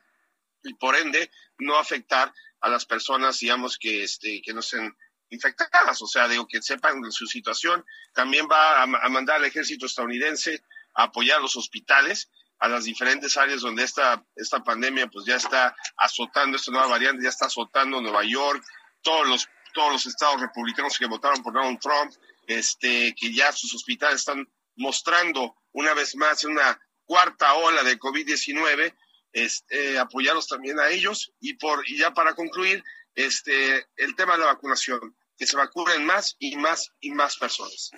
y 0.63 0.75
por 0.75 0.95
ende 0.97 1.31
no 1.63 1.79
afectar 1.79 2.33
a 2.61 2.69
las 2.69 2.85
personas 2.87 3.39
digamos 3.39 3.79
que 3.79 4.05
este 4.05 4.41
que 4.43 4.53
no 4.53 4.61
estén 4.61 4.95
infectadas, 5.33 6.01
o 6.03 6.07
sea, 6.07 6.29
digo, 6.29 6.47
que 6.47 6.63
sepan 6.63 7.11
su 7.11 7.27
situación. 7.27 7.85
También 8.13 8.47
va 8.51 8.83
a, 8.83 8.87
mandar 8.87 9.37
al 9.37 9.47
ejército 9.47 9.87
estadounidense 9.87 10.63
a 10.95 11.05
apoyar 11.05 11.41
los 11.41 11.57
hospitales, 11.57 12.31
a 12.59 12.69
las 12.69 12.85
diferentes 12.85 13.37
áreas 13.37 13.63
donde 13.63 13.83
esta, 13.83 14.25
esta 14.37 14.63
pandemia 14.63 15.09
pues 15.09 15.25
ya 15.27 15.37
está 15.37 15.75
azotando, 15.97 16.57
esta 16.57 16.71
nueva 16.71 16.87
variante 16.87 17.25
ya 17.25 17.31
está 17.31 17.47
azotando 17.47 18.01
Nueva 18.01 18.25
York, 18.25 18.63
todos 19.01 19.27
los, 19.27 19.49
todos 19.75 19.93
los 19.93 20.07
estados 20.07 20.41
republicanos 20.41 20.97
que 20.99 21.07
votaron 21.07 21.43
por 21.43 21.55
Donald 21.55 21.81
Trump, 21.81 22.13
este, 22.47 23.15
que 23.15 23.33
ya 23.33 23.51
sus 23.53 23.75
hospitales 23.75 24.21
están 24.21 24.47
mostrando 24.77 25.57
una 25.73 25.95
vez 25.95 26.15
más 26.15 26.45
una 26.45 26.79
cuarta 27.05 27.55
ola 27.55 27.83
de 27.83 27.99
COVID-19, 27.99 28.95
este, 29.33 29.99
apoyarlos 29.99 30.49
también 30.49 30.79
a 30.81 30.89
ellos 30.89 31.33
y 31.41 31.55
por 31.55 31.89
y 31.89 31.99
ya 31.99 32.13
para 32.13 32.35
concluir 32.35 32.85
este 33.15 33.87
el 33.97 34.15
tema 34.17 34.35
de 34.35 34.41
la 34.41 34.47
vacunación 34.47 35.17
que 35.39 35.47
se 35.47 35.57
vacunen 35.57 36.05
más 36.05 36.37
y 36.39 36.57
más 36.57 36.93
y 37.01 37.11
más 37.11 37.37
personas. 37.37 37.91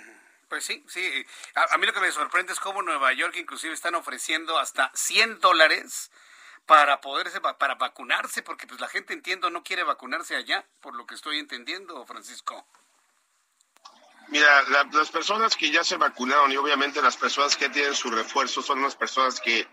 Pues 0.49 0.65
sí, 0.65 0.85
sí. 0.89 1.27
A, 1.55 1.75
a, 1.75 1.79
mí 1.79 1.87
lo 1.87 1.93
que 1.93 2.01
me 2.01 2.13
sorprende 2.13 2.53
es 2.53 2.61
cómo 2.61 2.83
Nueva 2.83 3.13
York 3.13 3.35
inclusive 3.37 3.75
están 3.75 3.95
ofreciendo 3.95 4.59
hasta 4.59 4.91
100 4.95 5.41
dólares 5.41 6.11
para 6.67 7.01
poderse 7.01 7.41
para 7.41 7.75
vacunarse, 7.75 8.43
porque 8.43 8.67
pues 8.67 8.81
la 8.81 8.89
gente 8.89 9.13
entiendo 9.13 9.51
no 9.51 9.63
quiere 9.63 9.83
vacunarse 9.83 10.37
allá, 10.37 10.65
por 10.81 10.95
lo 10.95 11.07
que 11.07 11.15
estoy 11.15 11.39
entendiendo, 11.39 12.05
Francisco. 12.07 12.67
Mira, 14.29 14.63
la, 14.71 14.85
las 14.85 15.11
personas 15.11 15.57
que 15.57 15.71
ya 15.71 15.85
se 15.85 15.97
vacunaron 15.97 16.51
y 16.51 16.57
obviamente 16.57 17.03
las 17.03 17.17
personas 17.17 17.57
que 17.57 17.69
tienen 17.69 17.95
su 17.95 18.11
refuerzo 18.11 18.63
son 18.63 18.83
las 18.83 18.97
personas 18.97 19.41
que 19.41 19.67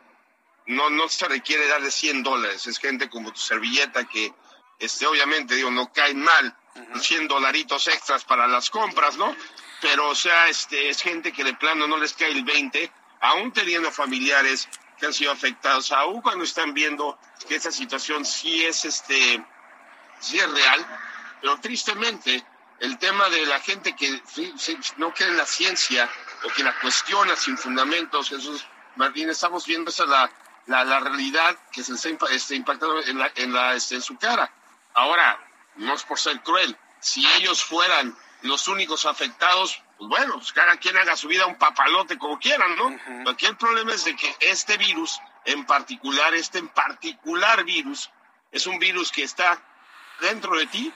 no, 0.72 0.90
no 0.90 1.08
se 1.10 1.28
requiere 1.28 1.68
darle 1.68 1.92
100 1.92 2.24
dólares, 2.24 2.68
es 2.68 2.80
gente 2.80 3.10
como 3.10 3.32
tu 3.32 3.40
servilleta 3.40 4.06
que 4.06 4.34
este, 4.82 5.06
obviamente, 5.06 5.56
digo, 5.56 5.70
no 5.70 5.94
caen 5.94 6.22
mal, 6.22 6.58
uh 6.76 6.80
-huh. 6.80 7.00
100 7.00 7.28
dolaritos 7.28 7.88
extras 7.88 8.26
para 8.26 8.48
las 8.48 8.70
compras, 8.72 9.16
¿no? 9.16 9.36
Pero, 9.80 10.10
o 10.10 10.16
sea, 10.16 10.48
este, 10.48 10.90
es 10.90 11.02
gente 11.02 11.32
que 11.32 11.44
de 11.44 11.54
plano 11.54 11.88
no 11.88 11.98
les 11.98 12.14
cae 12.14 12.32
el 12.32 12.44
20, 12.44 12.92
aún 13.22 13.52
teniendo 13.54 13.92
familiares 13.92 14.68
que 14.98 15.06
han 15.06 15.14
sido 15.14 15.32
afectados, 15.32 15.92
aún 15.92 16.22
cuando 16.22 16.44
están 16.44 16.74
viendo 16.74 17.18
que 17.48 17.56
esta 17.56 17.72
situación 17.72 18.26
sí 18.26 18.66
es, 18.66 18.86
este, 18.86 19.44
sí 20.20 20.40
es 20.40 20.52
real, 20.52 21.00
pero 21.42 21.60
tristemente, 21.60 22.44
el 22.80 22.98
tema 22.98 23.30
de 23.30 23.46
la 23.46 23.60
gente 23.60 23.96
que 23.96 24.22
no 24.98 25.14
cree 25.14 25.30
en 25.30 25.38
la 25.38 25.46
ciencia 25.46 26.10
o 26.44 26.50
que 26.50 26.64
la 26.64 26.80
cuestiona 26.80 27.36
sin 27.36 27.56
fundamentos, 27.56 28.30
Jesús 28.30 28.66
Martín, 28.96 29.30
estamos 29.30 29.66
viendo 29.66 29.92
esa 29.92 30.06
la, 30.06 30.30
la, 30.68 30.84
la 30.84 31.00
realidad 31.00 31.58
que 31.72 31.84
se 31.84 31.94
está 31.94 32.10
este, 32.32 32.56
impactando 32.56 33.02
en, 33.04 33.18
la, 33.18 33.32
en, 33.36 33.54
la, 33.54 33.74
este, 33.74 33.96
en 33.96 34.02
su 34.02 34.18
cara. 34.18 34.52
Ahora, 34.94 35.40
no 35.76 35.94
es 35.94 36.04
por 36.04 36.20
ser 36.20 36.42
cruel, 36.42 36.78
si 37.00 37.26
ellos 37.34 37.64
fueran 37.64 38.16
los 38.44 38.68
únicos 38.68 39.06
afectados, 39.06 39.82
pues 39.98 40.10
bueno, 40.10 40.34
pues 40.36 40.52
cada 40.52 40.78
quien 40.78 40.98
haga 40.98 41.16
su 41.16 41.28
vida 41.28 41.46
un 41.46 41.58
papalote 41.58 42.18
como 42.18 42.40
quieran, 42.40 42.76
¿no? 42.76 42.88
Uh 42.88 42.98
-huh. 42.98 43.32
Aquí 43.34 43.46
el 43.46 43.56
problema 43.58 43.94
es 43.94 44.06
de 44.06 44.16
que 44.16 44.36
este 44.40 44.78
virus, 44.78 45.20
en 45.46 45.66
particular, 45.66 46.34
este 46.34 46.60
en 46.60 46.68
particular 46.70 47.64
virus, 47.64 48.10
es 48.52 48.68
un 48.68 48.80
virus 48.80 49.12
que 49.12 49.24
está 49.24 49.62
dentro 50.20 50.58
de 50.58 50.68
ti 50.68 50.94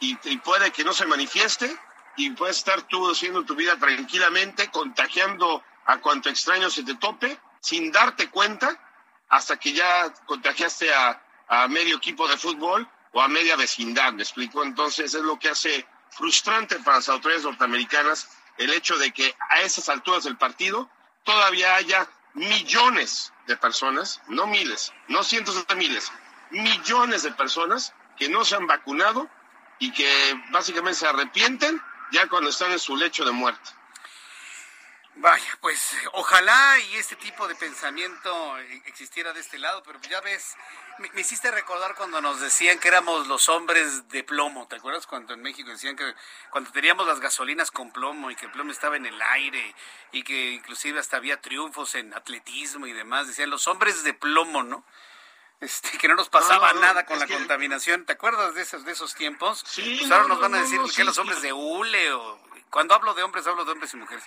y, 0.00 0.18
y 0.24 0.38
puede 0.38 0.70
que 0.72 0.84
no 0.84 0.92
se 0.92 1.06
manifieste 1.06 1.74
y 2.16 2.30
puedes 2.30 2.58
estar 2.58 2.82
tú 2.82 3.10
haciendo 3.10 3.44
tu 3.44 3.54
vida 3.54 3.76
tranquilamente, 3.76 4.70
contagiando 4.70 5.62
a 5.84 5.98
cuanto 5.98 6.28
extraño 6.28 6.70
se 6.70 6.82
te 6.82 6.94
tope, 6.96 7.38
sin 7.60 7.92
darte 7.92 8.28
cuenta, 8.30 8.78
hasta 9.28 9.56
que 9.56 9.72
ya 9.72 10.12
contagiaste 10.26 10.92
a, 10.92 11.22
medio 11.68 11.96
equipo 11.96 12.26
de 12.26 12.36
fútbol 12.36 12.88
o 13.12 13.22
a 13.22 13.28
media 13.28 13.54
vecindad, 13.54 14.12
¿me 14.12 14.22
explico? 14.22 14.64
Entonces 14.64 15.14
es 15.14 15.22
lo 15.22 15.38
que 15.38 15.48
hace 15.48 15.86
frustrante 16.10 16.80
para 16.80 16.96
las 16.96 17.08
autoridades 17.08 17.44
norteamericanas 17.44 18.28
el 18.58 18.72
hecho 18.72 18.98
de 18.98 19.12
que 19.12 19.32
a 19.50 19.60
esas 19.60 19.88
alturas 19.88 20.24
del 20.24 20.36
partido 20.36 20.90
todavía 21.22 21.76
haya 21.76 22.08
millones 22.34 23.32
de 23.46 23.56
personas, 23.56 24.20
no 24.26 24.46
miles, 24.46 24.92
no 25.06 25.22
cientos 25.22 25.64
de 25.66 25.74
miles, 25.76 26.10
millones 26.50 27.22
de 27.22 27.30
personas 27.32 27.94
que 28.16 28.28
no 28.28 28.44
se 28.44 28.56
han 28.56 28.66
vacunado 28.66 29.28
y 29.78 29.92
que 29.92 30.42
básicamente 30.50 31.00
se 31.00 31.06
arrepienten 31.06 31.80
ya 32.12 32.28
cuando 32.28 32.50
están 32.50 32.72
en 32.72 32.78
su 32.78 32.96
lecho 32.96 33.24
de 33.24 33.32
muerte. 33.32 33.70
Vaya, 35.18 35.58
pues 35.62 35.96
ojalá 36.12 36.78
y 36.78 36.96
este 36.96 37.16
tipo 37.16 37.48
de 37.48 37.54
pensamiento 37.54 38.58
existiera 38.84 39.32
de 39.32 39.40
este 39.40 39.58
lado, 39.58 39.82
pero 39.82 39.98
ya 40.02 40.20
ves, 40.20 40.54
me, 40.98 41.10
me, 41.12 41.22
hiciste 41.22 41.50
recordar 41.50 41.94
cuando 41.94 42.20
nos 42.20 42.38
decían 42.38 42.78
que 42.78 42.88
éramos 42.88 43.26
los 43.26 43.48
hombres 43.48 44.08
de 44.08 44.24
plomo, 44.24 44.68
¿te 44.68 44.76
acuerdas 44.76 45.06
cuando 45.06 45.32
en 45.32 45.40
México 45.40 45.70
decían 45.70 45.96
que 45.96 46.14
cuando 46.50 46.70
teníamos 46.70 47.06
las 47.06 47.20
gasolinas 47.20 47.70
con 47.70 47.92
plomo 47.92 48.30
y 48.30 48.36
que 48.36 48.44
el 48.44 48.52
plomo 48.52 48.72
estaba 48.72 48.98
en 48.98 49.06
el 49.06 49.20
aire 49.22 49.74
y 50.12 50.22
que 50.22 50.52
inclusive 50.52 51.00
hasta 51.00 51.16
había 51.16 51.40
triunfos 51.40 51.94
en 51.94 52.12
atletismo 52.12 52.86
y 52.86 52.92
demás, 52.92 53.26
decían 53.26 53.48
los 53.48 53.66
hombres 53.68 54.04
de 54.04 54.12
plomo, 54.12 54.64
¿no? 54.64 54.84
Este, 55.60 55.96
que 55.96 56.08
no 56.08 56.14
nos 56.14 56.28
pasaba 56.28 56.74
no, 56.74 56.74
no, 56.74 56.80
nada 56.82 57.06
con 57.06 57.18
la 57.18 57.26
que... 57.26 57.32
contaminación, 57.32 58.04
¿te 58.04 58.12
acuerdas 58.12 58.54
de 58.54 58.60
esos, 58.60 58.84
de 58.84 58.92
esos 58.92 59.14
tiempos? 59.14 59.64
Sí, 59.66 59.96
pues 59.98 60.10
ahora 60.10 60.28
nos 60.28 60.40
van 60.40 60.54
a 60.54 60.60
decir 60.60 60.78
que 60.82 60.88
sí, 60.88 61.02
los 61.04 61.16
hombres 61.16 61.40
de 61.40 61.54
hule 61.54 62.12
o 62.12 62.38
cuando 62.68 62.94
hablo 62.94 63.14
de 63.14 63.22
hombres 63.22 63.46
hablo 63.46 63.64
de 63.64 63.72
hombres 63.72 63.94
y 63.94 63.96
mujeres 63.96 64.24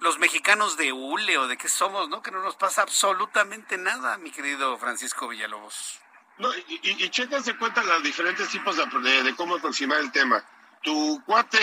los 0.00 0.18
mexicanos 0.18 0.76
de 0.76 0.92
hule 0.92 1.36
o 1.38 1.48
de 1.48 1.56
qué 1.56 1.68
somos, 1.68 2.08
¿no? 2.08 2.22
Que 2.22 2.30
no 2.30 2.42
nos 2.42 2.56
pasa 2.56 2.82
absolutamente 2.82 3.76
nada, 3.76 4.16
mi 4.18 4.30
querido 4.30 4.76
Francisco 4.78 5.28
Villalobos. 5.28 6.00
No, 6.38 6.54
y, 6.54 6.80
y, 6.82 7.04
y 7.04 7.10
checas 7.10 7.44
de 7.44 7.56
cuenta 7.56 7.82
los 7.82 8.02
diferentes 8.02 8.48
tipos 8.48 8.76
de, 8.76 8.86
de, 8.86 9.22
de, 9.24 9.34
cómo 9.34 9.56
aproximar 9.56 9.98
el 9.98 10.12
tema. 10.12 10.44
Tu 10.82 11.20
cuate, 11.26 11.58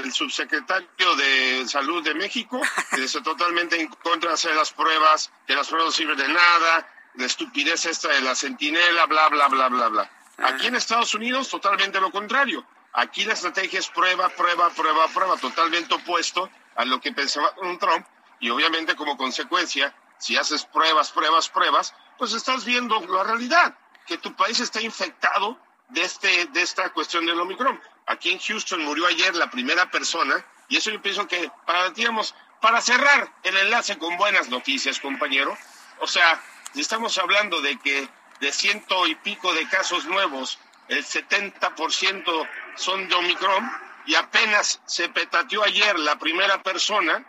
el 0.00 0.12
subsecretario 0.12 1.16
de 1.16 1.66
Salud 1.66 2.04
de 2.04 2.14
México, 2.14 2.60
que 2.94 3.04
está 3.04 3.22
totalmente 3.22 3.80
en 3.80 3.88
contra 3.88 4.30
de 4.30 4.34
hacer 4.34 4.54
las 4.54 4.70
pruebas, 4.72 5.32
que 5.46 5.54
las 5.54 5.68
pruebas 5.68 5.86
no 5.86 5.92
sirven 5.92 6.18
de 6.18 6.28
nada, 6.28 6.86
la 7.14 7.26
estupidez 7.26 7.86
esta 7.86 8.08
de 8.08 8.20
la 8.20 8.34
centinela, 8.34 9.06
bla, 9.06 9.28
bla, 9.30 9.48
bla, 9.48 9.68
bla, 9.68 9.88
bla. 9.88 10.10
Aquí 10.36 10.66
en 10.66 10.76
Estados 10.76 11.14
Unidos, 11.14 11.48
totalmente 11.48 11.98
lo 11.98 12.12
contrario. 12.12 12.64
Aquí 12.92 13.24
la 13.24 13.32
estrategia 13.32 13.78
es 13.78 13.88
prueba, 13.88 14.28
prueba, 14.28 14.70
prueba, 14.70 15.08
prueba, 15.08 15.36
totalmente 15.36 15.94
opuesto 15.94 16.50
a 16.78 16.84
lo 16.84 17.00
que 17.00 17.12
pensaba 17.12 17.52
un 17.60 17.78
Trump. 17.78 18.06
Y 18.40 18.50
obviamente 18.50 18.94
como 18.94 19.16
consecuencia, 19.16 19.94
si 20.18 20.36
haces 20.36 20.64
pruebas, 20.64 21.10
pruebas, 21.10 21.48
pruebas, 21.48 21.92
pues 22.16 22.32
estás 22.32 22.64
viendo 22.64 23.00
la 23.00 23.24
realidad, 23.24 23.76
que 24.06 24.16
tu 24.16 24.34
país 24.34 24.60
está 24.60 24.80
infectado 24.80 25.58
de, 25.88 26.02
este, 26.02 26.46
de 26.46 26.62
esta 26.62 26.90
cuestión 26.90 27.26
del 27.26 27.40
Omicron. 27.40 27.80
Aquí 28.06 28.30
en 28.30 28.38
Houston 28.38 28.84
murió 28.84 29.06
ayer 29.06 29.34
la 29.34 29.50
primera 29.50 29.90
persona 29.90 30.44
y 30.68 30.76
eso 30.76 30.90
yo 30.90 31.02
pienso 31.02 31.26
que 31.26 31.50
para, 31.66 31.90
digamos, 31.90 32.34
para 32.60 32.80
cerrar 32.80 33.32
el 33.42 33.56
enlace 33.56 33.98
con 33.98 34.16
buenas 34.16 34.48
noticias, 34.48 35.00
compañero, 35.00 35.56
o 36.00 36.06
sea, 36.06 36.40
si 36.74 36.80
estamos 36.80 37.18
hablando 37.18 37.60
de 37.60 37.76
que 37.78 38.08
de 38.40 38.52
ciento 38.52 39.06
y 39.08 39.16
pico 39.16 39.52
de 39.52 39.68
casos 39.68 40.04
nuevos, 40.04 40.60
el 40.86 41.04
70% 41.04 42.48
son 42.76 43.08
de 43.08 43.14
Omicron 43.16 43.87
y 44.06 44.14
apenas 44.14 44.80
se 44.86 45.08
petateó 45.08 45.62
ayer 45.64 45.98
la 45.98 46.18
primera 46.18 46.62
persona, 46.62 47.24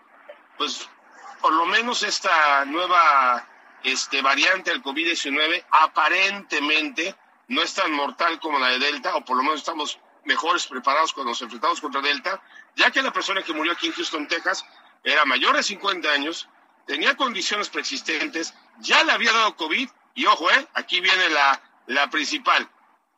pues 0.57 0.87
por 1.41 1.53
lo 1.53 1.65
menos 1.65 2.03
esta 2.03 2.65
nueva 2.65 3.47
este, 3.83 4.21
variante 4.21 4.71
del 4.71 4.83
COVID-19 4.83 5.65
aparentemente 5.71 7.15
no 7.47 7.61
es 7.61 7.73
tan 7.73 7.91
mortal 7.91 8.39
como 8.39 8.59
la 8.59 8.67
de 8.69 8.79
Delta, 8.79 9.15
o 9.15 9.25
por 9.25 9.37
lo 9.37 9.43
menos 9.43 9.59
estamos 9.59 9.99
mejores 10.25 10.67
preparados 10.67 11.13
cuando 11.13 11.31
nos 11.31 11.41
enfrentamos 11.41 11.81
contra 11.81 12.01
Delta, 12.01 12.41
ya 12.75 12.91
que 12.91 13.01
la 13.01 13.11
persona 13.11 13.41
que 13.41 13.53
murió 13.53 13.73
aquí 13.73 13.87
en 13.87 13.93
Houston, 13.93 14.27
Texas, 14.27 14.65
era 15.03 15.25
mayor 15.25 15.55
de 15.55 15.63
50 15.63 16.09
años, 16.11 16.47
tenía 16.85 17.15
condiciones 17.15 17.69
preexistentes, 17.69 18.53
ya 18.79 19.03
le 19.03 19.11
había 19.11 19.33
dado 19.33 19.55
COVID, 19.55 19.89
y 20.13 20.25
ojo, 20.25 20.51
eh, 20.51 20.67
aquí 20.73 20.99
viene 21.01 21.29
la, 21.29 21.59
la 21.87 22.09
principal, 22.09 22.69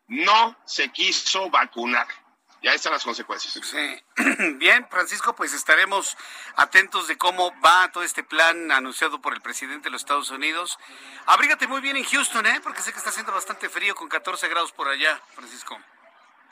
no 0.07 0.55
se 0.65 0.89
quiso 0.89 1.49
vacunar. 1.49 2.07
Y 2.61 2.67
ahí 2.67 2.75
están 2.75 2.93
las 2.93 3.03
consecuencias. 3.03 3.59
Sí. 3.65 4.23
Bien, 4.57 4.87
Francisco, 4.89 5.35
pues 5.35 5.51
estaremos 5.53 6.15
atentos 6.55 7.07
de 7.07 7.17
cómo 7.17 7.51
va 7.59 7.91
todo 7.91 8.03
este 8.03 8.23
plan 8.23 8.71
anunciado 8.71 9.19
por 9.19 9.33
el 9.33 9.41
presidente 9.41 9.85
de 9.85 9.91
los 9.91 10.03
Estados 10.03 10.29
Unidos. 10.29 10.77
Abrígate 11.25 11.67
muy 11.67 11.81
bien 11.81 11.97
en 11.97 12.03
Houston, 12.03 12.45
¿eh? 12.45 12.59
Porque 12.61 12.83
sé 12.83 12.91
que 12.91 12.99
está 12.99 13.09
haciendo 13.09 13.31
bastante 13.31 13.67
frío 13.67 13.95
con 13.95 14.07
14 14.09 14.47
grados 14.47 14.71
por 14.71 14.87
allá, 14.87 15.19
Francisco. 15.33 15.79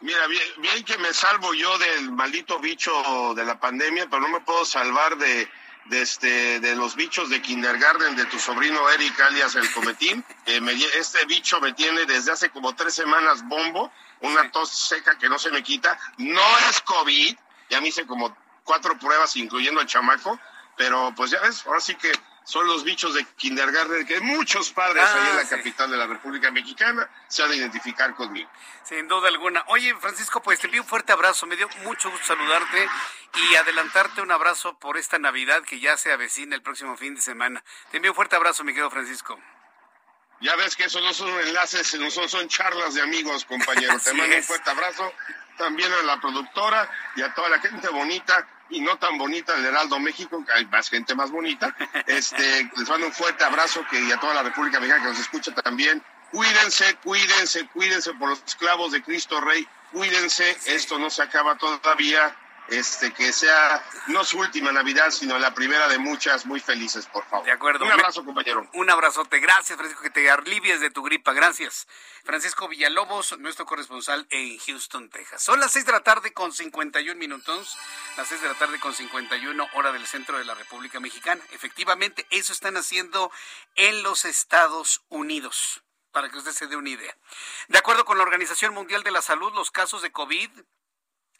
Mira, 0.01 0.26
bien, 0.28 0.43
bien 0.57 0.84
que 0.84 0.97
me 0.97 1.14
salvo 1.14 1.53
yo 1.53 1.78
del 1.78 2.12
maldito 2.12 2.57
bicho 2.60 3.34
de 3.36 3.45
la 3.45 3.60
pandemia, 3.60 4.07
pero 4.10 4.22
no 4.22 4.30
me 4.30 4.39
puedo 4.39 4.66
salvar 4.66 5.16
de, 5.18 5.47
de, 5.86 6.01
este, 6.01 6.60
de 6.60 6.76
los 6.76 6.95
bichos 6.95 7.30
de 7.30 7.41
kindergarten 7.41 8.16
de 8.16 8.26
tu 8.26 8.39
sobrino 8.39 8.89
Eric, 8.89 9.20
alias 9.20 9.55
el 9.55 9.72
cometín. 9.74 10.26
este 10.45 11.26
bicho 11.26 11.62
me 11.62 11.74
tiene 11.74 12.05
desde 12.05 12.32
hace 12.32 12.49
como 12.49 12.74
tres 12.76 12.95
semanas 12.95 13.47
bombo 13.47 13.91
una 14.22 14.51
tos 14.51 14.70
seca 14.70 15.17
que 15.17 15.30
no 15.30 15.39
se 15.39 15.51
me 15.51 15.63
quita. 15.63 15.97
No 16.17 16.57
es 16.70 16.82
COVID, 16.82 17.38
ya 17.70 17.82
me 17.82 17.89
hice 17.89 18.05
como 18.05 18.36
cuatro 18.63 18.97
pruebas, 18.97 19.36
incluyendo 19.38 19.82
el 19.82 19.88
chamaco, 19.88 20.39
pero 20.78 21.13
pues 21.15 21.32
ya 21.32 21.39
ves, 21.41 21.65
ahora 21.65 21.80
sí 21.80 21.95
que 21.95 22.11
son 22.49 22.65
los 22.65 22.84
bichos 22.84 23.13
de 23.13 23.24
kindergarten 23.36 24.07
que 24.07 24.20
muchos 24.22 24.72
padres 24.72 25.03
ahí 25.03 25.30
en 25.30 25.36
la 25.36 25.41
ah, 25.43 25.49
capital 25.49 25.91
de 25.91 25.97
la 25.97 26.07
República 26.07 26.49
Mexicana 26.49 27.07
se 27.28 27.43
han 27.43 27.51
de 27.51 27.57
identificar 27.57 28.15
conmigo. 28.15 28.49
Sin 28.84 29.07
duda 29.07 29.28
alguna. 29.28 29.63
Oye, 29.67 29.95
Francisco, 29.95 30.41
pues 30.41 30.59
te 30.59 30.65
envío 30.65 30.82
un 30.82 30.88
fuerte 30.88 31.11
abrazo. 31.11 31.45
Me 31.45 31.55
dio 31.55 31.70
mucho 31.84 32.09
gusto 32.09 32.26
saludarte 32.26 32.89
y 33.36 33.55
adelantarte 33.55 34.22
un 34.22 34.32
abrazo 34.32 34.80
por 34.80 34.97
esta 34.97 35.20
Navidad 35.20 35.61
que 35.63 35.80
ya 35.80 35.95
se 35.97 36.11
avecina 36.11 36.55
el 36.55 36.63
próximo 36.63 36.97
fin 36.97 37.13
de 37.13 37.22
semana. 37.22 37.63
Te 37.91 37.97
envío 37.97 38.11
un 38.11 38.15
fuerte 38.15 38.36
abrazo, 38.36 38.63
mi 38.63 38.72
querido 38.72 38.89
Francisco. 38.89 39.39
Ya 40.41 40.55
ves 40.55 40.75
que 40.75 40.85
eso 40.85 41.01
no 41.01 41.13
son 41.13 41.29
enlaces, 41.41 41.93
no 41.99 42.09
son, 42.09 42.29
son 42.29 42.47
charlas 42.47 42.93
de 42.93 43.01
amigos, 43.01 43.45
compañeros. 43.45 44.03
Te 44.03 44.13
mando 44.13 44.35
un 44.37 44.43
fuerte 44.43 44.69
abrazo 44.69 45.13
también 45.57 45.91
a 45.91 46.03
la 46.03 46.19
productora 46.19 46.89
y 47.15 47.21
a 47.21 47.33
toda 47.33 47.49
la 47.49 47.59
gente 47.59 47.89
bonita 47.89 48.47
y 48.69 48.81
no 48.81 48.97
tan 48.97 49.17
bonita 49.17 49.55
del 49.55 49.65
Heraldo 49.65 49.99
México, 49.99 50.43
que 50.45 50.53
hay 50.53 50.65
más 50.67 50.89
gente 50.89 51.15
más 51.15 51.31
bonita. 51.31 51.75
Este, 52.07 52.69
les 52.75 52.89
mando 52.89 53.07
un 53.07 53.13
fuerte 53.13 53.43
abrazo 53.43 53.85
que 53.89 53.99
y 54.01 54.11
a 54.11 54.19
toda 54.19 54.33
la 54.33 54.43
República 54.43 54.79
Mexicana 54.79 55.03
que 55.03 55.09
nos 55.09 55.19
escucha 55.19 55.53
también. 55.53 56.03
Cuídense, 56.31 56.95
cuídense, 57.03 57.67
cuídense 57.67 58.13
por 58.13 58.29
los 58.29 58.43
esclavos 58.45 58.91
de 58.91 59.03
Cristo 59.03 59.41
Rey. 59.41 59.67
Cuídense, 59.91 60.57
esto 60.65 60.97
no 60.99 61.09
se 61.09 61.23
acaba 61.23 61.57
todavía 61.57 62.35
este, 62.72 63.13
que 63.13 63.32
sea 63.34 63.84
no 64.07 64.24
su 64.24 64.39
última 64.39 64.72
Navidad, 64.72 65.11
sino 65.11 65.38
la 65.39 65.53
primera 65.53 65.88
de 65.88 65.97
muchas 65.97 66.45
muy 66.45 66.59
felices, 66.59 67.05
por 67.07 67.26
favor. 67.26 67.45
De 67.45 67.51
acuerdo. 67.51 67.86
Un 67.86 67.91
abrazo, 67.91 68.24
compañero. 68.24 68.70
Un 68.74 68.89
abrazote. 68.89 69.39
Gracias, 69.39 69.78
Francisco, 69.78 70.03
que 70.03 70.09
te 70.09 70.30
alivies 70.30 70.80
de 70.80 70.89
tu 70.89 71.03
gripa. 71.03 71.34
Gracias. 71.34 71.88
Francisco 72.24 72.67
Villalobos, 72.67 73.38
nuestro 73.39 73.65
corresponsal 73.65 74.28
en 74.30 74.57
Houston, 74.59 75.09
Texas. 75.09 75.41
Son 75.41 75.59
las 75.59 75.72
6 75.72 75.86
de 75.86 75.91
la 75.91 76.01
tarde 76.01 76.34
con 76.34 76.51
51 76.51 77.17
minutos. 77.20 77.78
Las 78.17 78.28
6 78.28 78.41
de 78.41 78.47
la 78.47 78.55
tarde 78.55 78.80
con 78.80 78.93
51 78.93 79.67
hora 79.74 79.91
del 79.91 80.05
centro 80.05 80.38
de 80.38 80.45
la 80.45 80.55
República 80.55 80.99
Mexicana. 80.99 81.41
Efectivamente, 81.51 82.26
eso 82.30 82.53
están 82.53 82.78
haciendo 82.78 83.32
en 83.76 84.03
los 84.03 84.26
Estados 84.26 85.01
Unidos 85.09 85.84
para 86.11 86.30
que 86.30 86.38
usted 86.38 86.51
se 86.51 86.67
dé 86.67 86.76
una 86.76 86.89
idea. 86.89 87.15
De 87.67 87.78
acuerdo 87.78 88.05
con 88.05 88.17
la 88.17 88.24
Organización 88.24 88.74
Mundial 88.74 89.03
de 89.03 89.11
la 89.11 89.22
Salud, 89.22 89.53
los 89.53 89.72
casos 89.72 90.01
de 90.01 90.11
COVID 90.11 90.49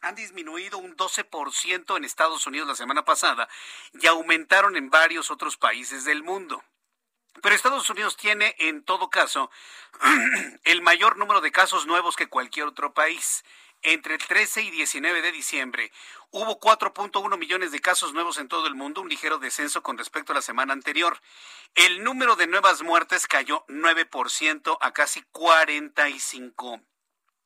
han 0.02 0.14
disminuido 0.14 0.78
un 0.78 0.96
12% 0.96 1.96
en 1.96 2.04
Estados 2.04 2.46
Unidos 2.46 2.68
la 2.68 2.74
semana 2.74 3.04
pasada 3.04 3.48
y 3.92 4.06
aumentaron 4.06 4.76
en 4.76 4.90
varios 4.90 5.30
otros 5.30 5.56
países 5.56 6.04
del 6.04 6.22
mundo. 6.22 6.62
Pero 7.42 7.54
Estados 7.54 7.88
Unidos 7.88 8.16
tiene, 8.16 8.54
en 8.58 8.82
todo 8.82 9.08
caso, 9.08 9.50
el 10.64 10.82
mayor 10.82 11.16
número 11.16 11.40
de 11.40 11.52
casos 11.52 11.86
nuevos 11.86 12.16
que 12.16 12.28
cualquier 12.28 12.66
otro 12.66 12.92
país. 12.92 13.44
Entre 13.82 14.14
el 14.14 14.20
13 14.20 14.62
y 14.62 14.70
19 14.70 15.22
de 15.22 15.32
diciembre 15.32 15.90
hubo 16.30 16.60
4.1 16.60 17.38
millones 17.38 17.72
de 17.72 17.80
casos 17.80 18.12
nuevos 18.12 18.36
en 18.36 18.46
todo 18.46 18.66
el 18.66 18.74
mundo, 18.74 19.00
un 19.00 19.08
ligero 19.08 19.38
descenso 19.38 19.82
con 19.82 19.96
respecto 19.96 20.32
a 20.32 20.34
la 20.34 20.42
semana 20.42 20.74
anterior. 20.74 21.18
El 21.74 22.04
número 22.04 22.36
de 22.36 22.46
nuevas 22.46 22.82
muertes 22.82 23.26
cayó 23.26 23.64
9% 23.68 24.76
a 24.82 24.92
casi 24.92 25.22
45 25.32 26.82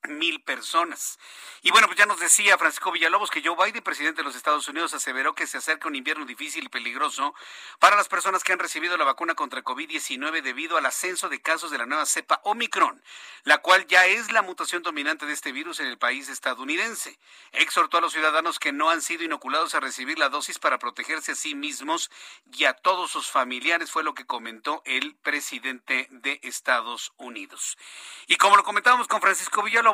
mil 0.08 0.42
personas. 0.42 1.18
Y 1.62 1.70
bueno, 1.70 1.86
pues 1.86 1.98
ya 1.98 2.06
nos 2.06 2.20
decía 2.20 2.58
Francisco 2.58 2.92
Villalobos 2.92 3.30
que 3.30 3.42
Joe 3.42 3.56
Biden, 3.56 3.82
presidente 3.82 4.20
de 4.20 4.24
los 4.24 4.36
Estados 4.36 4.68
Unidos, 4.68 4.92
aseveró 4.94 5.34
que 5.34 5.46
se 5.46 5.58
acerca 5.58 5.88
un 5.88 5.94
invierno 5.94 6.26
difícil 6.26 6.64
y 6.64 6.68
peligroso 6.68 7.34
para 7.78 7.96
las 7.96 8.08
personas 8.08 8.44
que 8.44 8.52
han 8.52 8.58
recibido 8.58 8.96
la 8.96 9.04
vacuna 9.04 9.34
contra 9.34 9.64
COVID-19 9.64 10.42
debido 10.42 10.76
al 10.76 10.86
ascenso 10.86 11.28
de 11.28 11.40
casos 11.40 11.70
de 11.70 11.78
la 11.78 11.86
nueva 11.86 12.06
cepa 12.06 12.40
Omicron, 12.44 13.02
la 13.44 13.58
cual 13.58 13.86
ya 13.86 14.06
es 14.06 14.30
la 14.30 14.42
mutación 14.42 14.82
dominante 14.82 15.26
de 15.26 15.32
este 15.32 15.52
virus 15.52 15.80
en 15.80 15.86
el 15.86 15.98
país 15.98 16.28
estadounidense. 16.28 17.18
Exhortó 17.52 17.98
a 17.98 18.00
los 18.00 18.12
ciudadanos 18.12 18.58
que 18.58 18.72
no 18.72 18.90
han 18.90 19.00
sido 19.00 19.24
inoculados 19.24 19.74
a 19.74 19.80
recibir 19.80 20.18
la 20.18 20.28
dosis 20.28 20.58
para 20.58 20.78
protegerse 20.78 21.32
a 21.32 21.36
sí 21.36 21.54
mismos 21.54 22.10
y 22.52 22.64
a 22.64 22.74
todos 22.74 23.10
sus 23.10 23.30
familiares, 23.30 23.90
fue 23.90 24.04
lo 24.04 24.14
que 24.14 24.26
comentó 24.26 24.82
el 24.84 25.14
presidente 25.16 26.08
de 26.10 26.40
Estados 26.42 27.12
Unidos. 27.16 27.78
Y 28.26 28.36
como 28.36 28.56
lo 28.56 28.64
comentábamos 28.64 29.08
con 29.08 29.20
Francisco 29.20 29.62
Villalobos, 29.62 29.93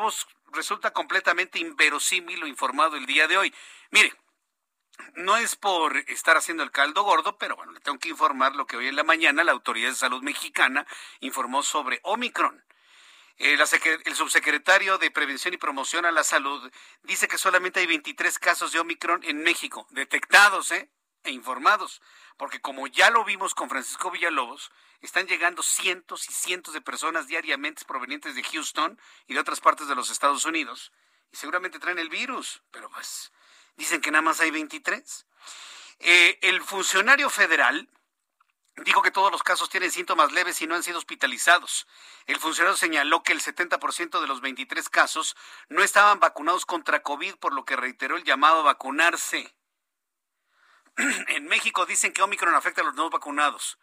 resulta 0.53 0.93
completamente 0.93 1.59
inverosímil 1.59 2.41
lo 2.41 2.47
informado 2.47 2.97
el 2.97 3.07
día 3.07 3.29
de 3.29 3.39
hoy. 3.39 3.55
Mire, 3.91 4.13
no 5.15 5.37
es 5.37 5.57
por 5.57 5.97
estar 5.97 6.37
haciendo 6.37 6.63
el 6.63 6.71
caldo 6.71 7.03
gordo, 7.03 7.39
pero 7.39 7.57
bueno, 7.57 7.73
le 7.73 7.81
tengo 7.81 7.99
que 7.99 8.11
informar 8.11 8.55
lo 8.55 8.67
que 8.67 8.77
hoy 8.77 8.89
en 8.89 8.97
la 8.97 9.05
mañana 9.05 9.45
la 9.45 9.53
Autoridad 9.53 9.91
de 9.91 9.95
Salud 9.95 10.23
Mexicana 10.23 10.87
informó 11.21 11.63
sobre 11.63 12.01
Omicron. 12.03 12.65
Eh, 13.39 13.59
el 14.05 14.15
subsecretario 14.15 14.99
de 14.99 15.11
Prevención 15.11 15.55
y 15.55 15.57
Promoción 15.57 16.05
a 16.05 16.13
la 16.13 16.25
Salud 16.25 16.71
dice 17.03 17.27
que 17.27 17.39
solamente 17.39 17.81
hay 17.81 17.87
23 17.87 18.39
casos 18.39 18.73
de 18.73 18.81
Omicron 18.81 19.23
en 19.25 19.43
México, 19.43 19.87
detectados 19.91 20.73
¿eh? 20.73 20.91
E 21.25 21.31
informados, 21.31 22.01
porque 22.37 22.61
como 22.61 22.87
ya 22.87 23.11
lo 23.11 23.25
vimos 23.25 23.55
con 23.55 23.69
Francisco 23.69 24.11
Villalobos, 24.11 24.71
están 25.01 25.27
llegando 25.27 25.63
cientos 25.63 26.29
y 26.29 26.33
cientos 26.33 26.75
de 26.75 26.81
personas 26.81 27.27
diariamente 27.27 27.85
provenientes 27.85 28.35
de 28.35 28.43
Houston 28.43 28.99
y 29.27 29.35
de 29.35 29.41
otras 29.41 29.61
partes 29.61 29.89
de 29.89 29.95
los 29.95 30.11
Estados 30.11 30.45
Unidos. 30.45 30.93
Y 31.33 31.37
seguramente 31.37 31.79
traen 31.79 31.99
el 31.99 32.09
virus, 32.09 32.63
pero 32.71 32.91
pues 32.91 33.33
dicen 33.77 34.01
que 34.01 34.11
nada 34.11 34.23
más 34.23 34.41
hay 34.41 34.51
23. 34.51 35.27
Eh, 36.01 36.39
el 36.43 36.63
funcionario 36.63 37.31
federal 37.31 37.89
dijo 38.77 39.03
que 39.03 39.11
todos 39.11 39.31
los 39.31 39.43
casos 39.43 39.69
tienen 39.69 39.91
síntomas 39.91 40.33
leves 40.33 40.61
y 40.63 40.67
no 40.67 40.75
han 40.75 40.83
sido 40.83 40.99
hospitalizados. 40.99 41.87
El 42.27 42.39
funcionario 42.39 42.77
señaló 42.77 43.23
que 43.23 43.33
el 43.33 43.41
70% 43.41 44.21
de 44.21 44.27
los 44.27 44.41
23 44.41 44.89
casos 44.89 45.37
no 45.69 45.83
estaban 45.83 46.21
vacunados 46.21 46.67
contra 46.67 47.03
COVID, 47.03 47.37
por 47.37 47.53
lo 47.53 47.65
que 47.65 47.77
reiteró 47.77 48.17
el 48.17 48.25
llamado 48.25 48.61
a 48.61 48.65
vacunarse. 48.65 49.55
en 51.29 51.47
México 51.47 51.87
dicen 51.87 52.13
que 52.13 52.23
Omicron 52.23 52.55
afecta 52.55 52.81
a 52.81 52.85
los 52.85 52.95
no 52.95 53.11
vacunados. 53.11 53.79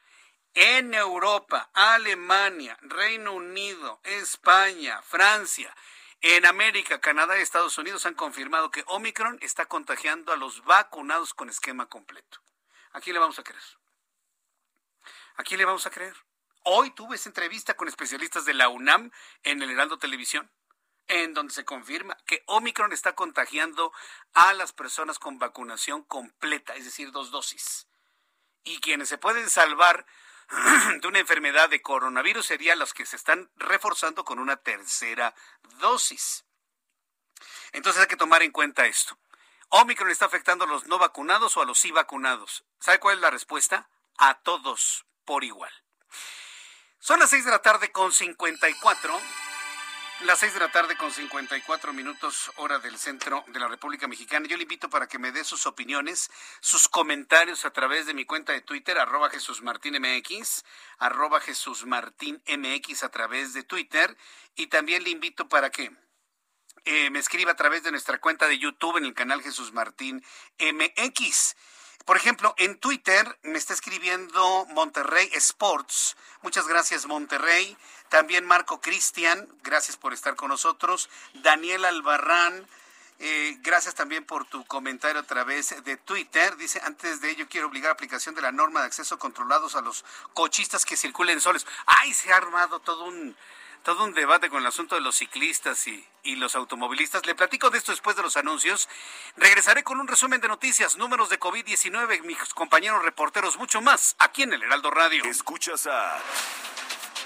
En 0.53 0.93
Europa, 0.93 1.69
Alemania, 1.73 2.77
Reino 2.81 3.33
Unido, 3.33 3.99
España, 4.03 5.01
Francia, 5.03 5.75
en 6.21 6.45
América, 6.47 6.99
Canadá 6.99 7.37
y 7.37 7.41
Estados 7.41 7.77
Unidos 7.77 8.05
han 8.07 8.15
confirmado 8.15 8.71
que 8.71 8.83
Omicron 8.87 9.37
está 9.41 9.67
contagiando 9.67 10.33
a 10.33 10.37
los 10.37 10.63
vacunados 10.63 11.33
con 11.33 11.49
esquema 11.49 11.87
completo. 11.87 12.39
¿A 12.93 13.01
quién 13.01 13.13
le 13.13 13.19
vamos 13.19 13.37
a 13.37 13.43
creer? 13.43 13.63
¿A 15.35 15.43
quién 15.43 15.59
le 15.59 15.65
vamos 15.65 15.85
a 15.85 15.91
creer? 15.91 16.15
Hoy 16.63 16.89
tuve 16.89 17.15
esa 17.15 17.29
entrevista 17.29 17.75
con 17.75 17.87
especialistas 17.87 18.45
de 18.45 18.55
la 18.55 18.69
UNAM 18.69 19.11
en 19.43 19.61
el 19.61 19.69
Heraldo 19.69 19.99
Televisión, 19.99 20.49
en 21.07 21.33
donde 21.33 21.53
se 21.53 21.65
confirma 21.65 22.17
que 22.25 22.43
Omicron 22.47 22.93
está 22.93 23.15
contagiando 23.15 23.93
a 24.33 24.53
las 24.53 24.73
personas 24.73 25.19
con 25.19 25.39
vacunación 25.39 26.03
completa, 26.03 26.75
es 26.75 26.85
decir, 26.85 27.11
dos 27.11 27.31
dosis. 27.31 27.87
Y 28.63 28.79
quienes 28.79 29.09
se 29.09 29.17
pueden 29.17 29.49
salvar 29.49 30.05
de 31.01 31.07
una 31.07 31.19
enfermedad 31.19 31.69
de 31.69 31.81
coronavirus 31.81 32.45
serían 32.45 32.79
los 32.79 32.93
que 32.93 33.05
se 33.05 33.15
están 33.15 33.49
reforzando 33.55 34.25
con 34.25 34.39
una 34.39 34.57
tercera 34.57 35.33
dosis. 35.79 36.45
Entonces 37.71 38.01
hay 38.01 38.07
que 38.07 38.15
tomar 38.15 38.43
en 38.43 38.51
cuenta 38.51 38.85
esto. 38.85 39.17
¿Omicron 39.69 40.09
está 40.09 40.25
afectando 40.25 40.65
a 40.65 40.67
los 40.67 40.87
no 40.87 40.97
vacunados 40.97 41.57
o 41.57 41.61
a 41.61 41.65
los 41.65 41.77
sí 41.77 41.91
vacunados? 41.91 42.65
¿Sabe 42.79 42.99
cuál 42.99 43.15
es 43.15 43.21
la 43.21 43.31
respuesta? 43.31 43.89
A 44.17 44.39
todos 44.39 45.05
por 45.25 45.43
igual. 45.43 45.71
Son 46.99 47.19
las 47.19 47.29
6 47.29 47.45
de 47.45 47.51
la 47.51 47.61
tarde 47.61 47.91
con 47.91 48.11
54. 48.11 49.21
Las 50.21 50.39
6 50.39 50.55
de 50.55 50.59
la 50.61 50.71
tarde 50.71 50.97
con 50.97 51.11
54 51.11 51.93
minutos 51.93 52.51
hora 52.55 52.79
del 52.79 52.97
centro 52.97 53.43
de 53.49 53.59
la 53.59 53.67
República 53.67 54.07
Mexicana. 54.07 54.47
Yo 54.47 54.57
le 54.57 54.63
invito 54.63 54.89
para 54.89 55.07
que 55.07 55.19
me 55.19 55.31
dé 55.31 55.43
sus 55.43 55.67
opiniones, 55.67 56.31
sus 56.59 56.87
comentarios 56.87 57.65
a 57.65 57.69
través 57.71 58.07
de 58.07 58.15
mi 58.15 58.25
cuenta 58.25 58.51
de 58.51 58.61
Twitter, 58.61 58.97
arroba 58.97 59.29
Jesús 59.29 59.61
Martín 59.61 59.93
MX, 60.01 60.65
arroba 60.97 61.39
Jesús 61.39 61.85
Martín 61.85 62.41
MX 62.47 63.03
a 63.03 63.09
través 63.09 63.53
de 63.53 63.61
Twitter. 63.61 64.17
Y 64.55 64.67
también 64.67 65.03
le 65.03 65.11
invito 65.11 65.47
para 65.47 65.69
que 65.69 65.91
eh, 66.85 67.11
me 67.11 67.19
escriba 67.19 67.51
a 67.51 67.55
través 67.55 67.83
de 67.83 67.91
nuestra 67.91 68.17
cuenta 68.17 68.47
de 68.47 68.57
YouTube 68.57 68.97
en 68.97 69.05
el 69.05 69.13
canal 69.13 69.43
Jesús 69.43 69.71
Martín 69.71 70.25
MX. 70.57 71.55
Por 72.07 72.15
ejemplo, 72.15 72.55
en 72.57 72.79
Twitter 72.79 73.37
me 73.43 73.57
está 73.57 73.73
escribiendo 73.73 74.65
Monterrey 74.67 75.29
Sports. 75.33 76.15
Muchas 76.41 76.65
gracias, 76.65 77.05
Monterrey. 77.05 77.77
También 78.09 78.45
Marco 78.45 78.79
Cristian, 78.79 79.47
gracias 79.63 79.97
por 79.97 80.13
estar 80.13 80.35
con 80.35 80.49
nosotros. 80.49 81.09
Daniel 81.33 81.83
Albarrán, 81.85 82.65
eh, 83.19 83.57
gracias 83.61 83.95
también 83.95 84.23
por 84.25 84.45
tu 84.45 84.63
comentario 84.65 85.19
a 85.19 85.23
través 85.23 85.83
de 85.83 85.97
Twitter. 85.97 86.55
Dice, 86.57 86.79
antes 86.83 87.19
de 87.19 87.31
ello 87.31 87.47
quiero 87.49 87.67
obligar 87.67 87.89
a 87.89 87.93
aplicación 87.93 88.35
de 88.35 88.41
la 88.41 88.51
norma 88.51 88.81
de 88.81 88.87
acceso 88.87 89.17
controlados 89.19 89.75
a 89.75 89.81
los 89.81 90.05
cochistas 90.33 90.85
que 90.85 90.95
circulen 90.95 91.41
solos. 91.41 91.65
¡Ay! 91.85 92.13
Se 92.13 92.31
ha 92.31 92.37
armado 92.37 92.79
todo 92.79 93.05
un 93.05 93.35
todo 93.83 94.03
un 94.03 94.13
debate 94.13 94.49
con 94.49 94.59
el 94.59 94.67
asunto 94.67 94.95
de 94.95 95.01
los 95.01 95.15
ciclistas 95.15 95.87
y, 95.87 96.05
y, 96.23 96.35
los 96.35 96.55
automovilistas. 96.55 97.25
Le 97.25 97.35
platico 97.35 97.69
de 97.69 97.77
esto 97.77 97.93
después 97.93 98.17
de 98.17 98.21
los 98.21 98.35
anuncios. 98.35 98.89
Regresaré 99.37 99.83
con 99.83 100.01
un 100.01 100.09
resumen 100.09 100.41
de 100.41 100.49
noticias, 100.49 100.97
números 100.97 101.29
de 101.29 101.39
COVID-19, 101.39 102.21
mis 102.23 102.37
compañeros 102.53 103.01
reporteros, 103.01 103.55
mucho 103.55 103.79
más 103.79 104.17
aquí 104.19 104.43
en 104.43 104.51
el 104.51 104.63
Heraldo 104.63 104.91
Radio. 104.91 105.23
Escuchas 105.23 105.87
a 105.87 106.19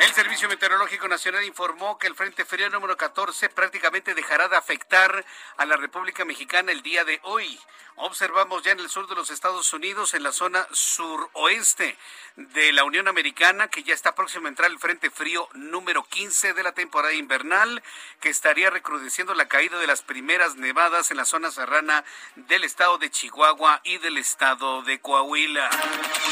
El 0.00 0.14
Servicio 0.14 0.48
Meteorológico 0.48 1.08
Nacional 1.08 1.44
informó 1.44 1.98
que 1.98 2.06
el 2.06 2.14
Frente 2.14 2.46
Frío 2.46 2.70
número 2.70 2.96
14 2.96 3.50
prácticamente 3.50 4.14
dejará 4.14 4.48
de 4.48 4.56
afectar 4.56 5.26
a 5.58 5.66
la 5.66 5.76
República 5.76 6.24
Mexicana 6.24 6.72
el 6.72 6.80
día 6.80 7.04
de 7.04 7.20
hoy. 7.24 7.60
Observamos 7.96 8.62
ya 8.62 8.72
en 8.72 8.80
el 8.80 8.88
sur 8.88 9.06
de 9.08 9.14
los 9.14 9.28
Estados 9.28 9.70
Unidos, 9.74 10.14
en 10.14 10.22
la 10.22 10.32
zona 10.32 10.66
suroeste 10.72 11.98
de 12.36 12.72
la 12.72 12.84
Unión 12.84 13.08
Americana, 13.08 13.68
que 13.68 13.82
ya 13.82 13.92
está 13.92 14.14
próximo 14.14 14.46
a 14.46 14.48
entrar 14.48 14.70
el 14.70 14.78
Frente 14.78 15.10
Frío 15.10 15.50
número 15.52 16.02
15 16.04 16.54
de 16.54 16.62
la 16.62 16.72
temporada 16.72 17.12
invernal, 17.12 17.82
que 18.20 18.30
estaría 18.30 18.70
recrudeciendo 18.70 19.34
la 19.34 19.48
caída 19.48 19.78
de 19.78 19.86
las 19.86 20.00
primeras 20.00 20.56
nevadas 20.56 21.10
en 21.10 21.18
la 21.18 21.26
zona 21.26 21.50
serrana 21.50 22.04
del 22.36 22.64
estado 22.64 22.96
de 22.96 23.10
Chihuahua 23.10 23.82
y 23.84 23.98
del 23.98 24.16
estado 24.16 24.80
de 24.80 24.98
Coahuila. 24.98 25.68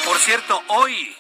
Por 0.07 0.17
cierto, 0.17 0.63
hoy 0.69 1.15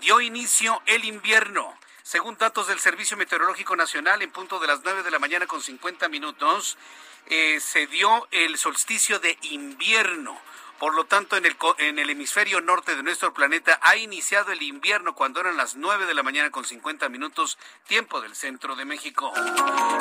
dio 0.00 0.20
inicio 0.20 0.80
el 0.86 1.04
invierno. 1.04 1.76
Según 2.08 2.38
datos 2.38 2.68
del 2.68 2.80
Servicio 2.80 3.18
Meteorológico 3.18 3.76
Nacional, 3.76 4.22
en 4.22 4.30
punto 4.30 4.58
de 4.58 4.66
las 4.66 4.80
9 4.82 5.02
de 5.02 5.10
la 5.10 5.18
mañana 5.18 5.46
con 5.46 5.60
50 5.60 6.08
minutos, 6.08 6.78
eh, 7.26 7.60
se 7.60 7.86
dio 7.86 8.26
el 8.30 8.56
solsticio 8.56 9.18
de 9.18 9.36
invierno. 9.42 10.40
Por 10.78 10.94
lo 10.94 11.06
tanto, 11.06 11.36
en 11.36 11.44
el, 11.44 11.56
en 11.78 11.98
el 11.98 12.08
hemisferio 12.08 12.60
norte 12.60 12.94
de 12.94 13.02
nuestro 13.02 13.34
planeta 13.34 13.80
ha 13.82 13.96
iniciado 13.96 14.52
el 14.52 14.62
invierno 14.62 15.12
cuando 15.12 15.40
eran 15.40 15.56
las 15.56 15.74
9 15.74 16.06
de 16.06 16.14
la 16.14 16.22
mañana 16.22 16.50
con 16.50 16.64
50 16.64 17.08
minutos, 17.08 17.58
tiempo 17.88 18.20
del 18.20 18.36
centro 18.36 18.76
de 18.76 18.84
México. 18.84 19.32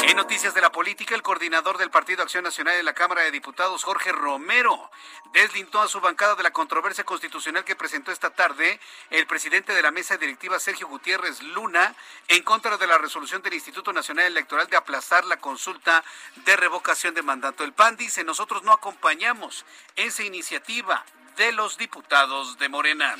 En 0.03 0.15
noticias 0.15 0.53
de 0.53 0.61
la 0.61 0.71
política, 0.71 1.15
el 1.15 1.23
coordinador 1.23 1.79
del 1.79 1.89
Partido 1.89 2.21
Acción 2.21 2.43
Nacional 2.43 2.75
de 2.77 2.83
la 2.83 2.93
Cámara 2.93 3.23
de 3.23 3.31
Diputados, 3.31 3.83
Jorge 3.83 4.11
Romero, 4.11 4.91
deslintó 5.33 5.81
a 5.81 5.87
su 5.87 5.99
bancada 5.99 6.35
de 6.35 6.43
la 6.43 6.51
controversia 6.51 7.03
constitucional 7.03 7.65
que 7.65 7.75
presentó 7.75 8.11
esta 8.11 8.29
tarde 8.29 8.79
el 9.09 9.25
presidente 9.25 9.73
de 9.73 9.81
la 9.81 9.89
mesa 9.89 10.17
directiva, 10.17 10.59
Sergio 10.59 10.87
Gutiérrez 10.87 11.41
Luna, 11.41 11.95
en 12.27 12.43
contra 12.43 12.77
de 12.77 12.85
la 12.85 12.99
resolución 12.99 13.41
del 13.41 13.55
Instituto 13.55 13.93
Nacional 13.93 14.25
Electoral 14.27 14.67
de 14.67 14.77
aplazar 14.77 15.25
la 15.25 15.37
consulta 15.37 16.03
de 16.45 16.55
revocación 16.55 17.15
de 17.15 17.23
mandato. 17.23 17.63
El 17.63 17.73
PAN 17.73 17.97
dice, 17.97 18.23
nosotros 18.23 18.61
no 18.61 18.73
acompañamos 18.73 19.65
esa 19.95 20.21
iniciativa 20.21 20.66
de 20.67 21.53
los 21.53 21.77
diputados 21.77 22.57
de 22.57 22.67
Morena. 22.67 23.15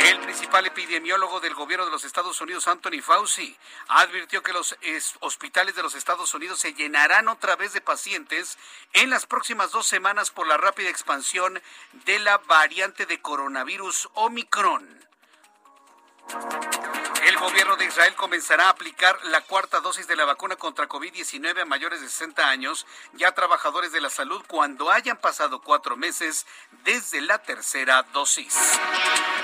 El 0.00 0.20
principal 0.20 0.66
epidemiólogo 0.66 1.40
del 1.40 1.54
gobierno 1.54 1.86
de 1.86 1.90
los 1.90 2.04
Estados 2.04 2.38
Unidos, 2.42 2.68
Anthony 2.68 3.00
Fauci, 3.00 3.56
advirtió 3.88 4.42
que 4.42 4.52
los 4.52 4.76
hospitales 5.20 5.74
de 5.74 5.82
los 5.82 5.94
Estados 5.94 6.34
Unidos 6.34 6.58
se 6.58 6.74
llenarán 6.74 7.28
otra 7.28 7.56
vez 7.56 7.72
de 7.72 7.80
pacientes 7.80 8.58
en 8.92 9.08
las 9.08 9.24
próximas 9.24 9.70
dos 9.70 9.86
semanas 9.86 10.30
por 10.30 10.46
la 10.46 10.58
rápida 10.58 10.90
expansión 10.90 11.62
de 12.04 12.18
la 12.18 12.36
variante 12.36 13.06
de 13.06 13.22
coronavirus 13.22 14.10
Omicron. 14.12 15.09
El 17.26 17.36
gobierno 17.36 17.76
de 17.76 17.84
Israel 17.84 18.14
comenzará 18.14 18.66
a 18.66 18.70
aplicar 18.70 19.18
la 19.24 19.42
cuarta 19.42 19.80
dosis 19.80 20.06
de 20.06 20.16
la 20.16 20.24
vacuna 20.24 20.56
contra 20.56 20.88
COVID-19 20.88 21.62
a 21.62 21.64
mayores 21.64 22.00
de 22.00 22.08
60 22.08 22.48
años 22.48 22.86
y 23.18 23.24
a 23.24 23.32
trabajadores 23.32 23.92
de 23.92 24.00
la 24.00 24.10
salud 24.10 24.42
cuando 24.46 24.90
hayan 24.90 25.16
pasado 25.18 25.60
cuatro 25.60 25.96
meses 25.96 26.46
desde 26.84 27.20
la 27.20 27.38
tercera 27.38 28.02
dosis. 28.14 28.56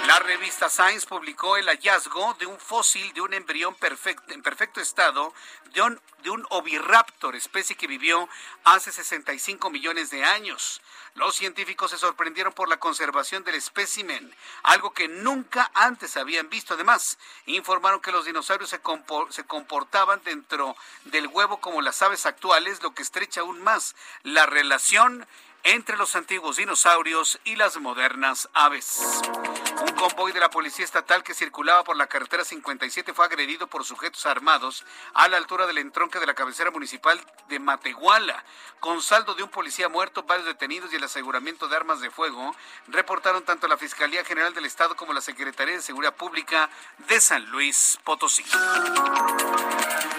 La 0.07 0.19
revista 0.21 0.71
Science 0.71 1.07
publicó 1.07 1.57
el 1.57 1.67
hallazgo 1.67 2.35
de 2.39 2.47
un 2.47 2.59
fósil 2.59 3.13
de 3.13 3.21
un 3.21 3.35
embrión 3.35 3.75
perfecto, 3.75 4.33
en 4.33 4.43
perfecto 4.43 4.81
estado 4.81 5.35
de 5.73 5.83
un, 5.83 6.01
de 6.23 6.31
un 6.31 6.47
oviraptor, 6.51 7.37
especie 7.37 7.77
que 7.77 7.87
vivió 7.87 8.29
hace 8.65 8.91
65 8.91 9.69
millones 9.71 10.11
de 10.11 10.25
años. 10.25 10.81
Los 11.17 11.35
científicos 11.35 11.91
se 11.91 11.97
sorprendieron 11.97 12.53
por 12.53 12.69
la 12.69 12.77
conservación 12.77 13.43
del 13.43 13.55
espécimen, 13.55 14.35
algo 14.63 14.93
que 14.93 15.09
nunca 15.09 15.71
antes 15.73 16.15
habían 16.19 16.51
visto. 16.51 16.75
Además, 16.75 17.17
informaron 17.47 18.01
que 18.01 18.13
los 18.13 18.27
dinosaurios 18.27 18.69
se, 18.69 19.45
comportaban 19.47 20.21
dentro 20.25 20.77
del 21.05 21.29
huevo 21.29 21.59
como 21.59 21.81
las 21.81 22.03
aves 22.03 22.27
actuales, 22.27 22.83
lo 22.83 22.93
que 22.93 23.03
estrecha 23.03 23.41
aún 23.41 23.63
más 23.63 23.97
la 24.25 24.45
relación 24.45 25.27
entre 25.67 25.97
los 25.97 26.15
antiguos 26.15 26.59
dinosaurios 26.59 27.41
y 27.43 27.57
las 27.57 27.77
modernas 27.79 28.49
aves. 28.55 29.01
Un 29.81 29.95
convoy 29.97 30.31
de 30.31 30.39
la 30.39 30.49
Policía 30.49 30.85
Estatal 30.85 31.25
que 31.25 31.35
circulaba 31.35 31.83
por 31.83 31.97
la 31.97 32.07
carretera 32.07 32.45
57 32.45 33.13
fue 33.13 33.25
agredido 33.25 33.67
por 33.67 33.85
sujetos 33.85 34.27
armados 34.27 34.85
a 35.13 35.27
la 35.27 35.39
altura 35.39 35.67
del 35.67 35.79
entronque 35.79 36.21
de 36.21 36.27
la 36.27 36.35
cabecera 36.35 36.71
municipal 36.71 37.21
de 37.49 37.59
Matehuala. 37.59 38.45
Con 38.79 39.03
saldo 39.03 39.35
de 39.35 39.43
un 39.43 39.49
policía 39.49 39.89
muerto, 39.89 40.23
varios 40.23 40.47
detenidos 40.47 40.93
y 40.93 40.97
el 40.97 41.05
aseguramiento 41.05 41.67
de 41.67 41.75
armas 41.75 42.01
de 42.01 42.11
fuego, 42.11 42.55
reportaron 42.87 43.45
tanto 43.45 43.67
la 43.67 43.77
Fiscalía 43.77 44.25
General 44.25 44.55
del 44.55 44.67
Estado 44.67 44.95
como 44.95 45.13
la 45.13 45.21
Secretaría 45.21 45.75
de 45.75 45.83
Seguridad 45.83 46.15
Pública 46.15 46.71
de 47.09 47.21
San 47.21 47.45
Luis 47.47 47.99
Potosí. 48.05 48.45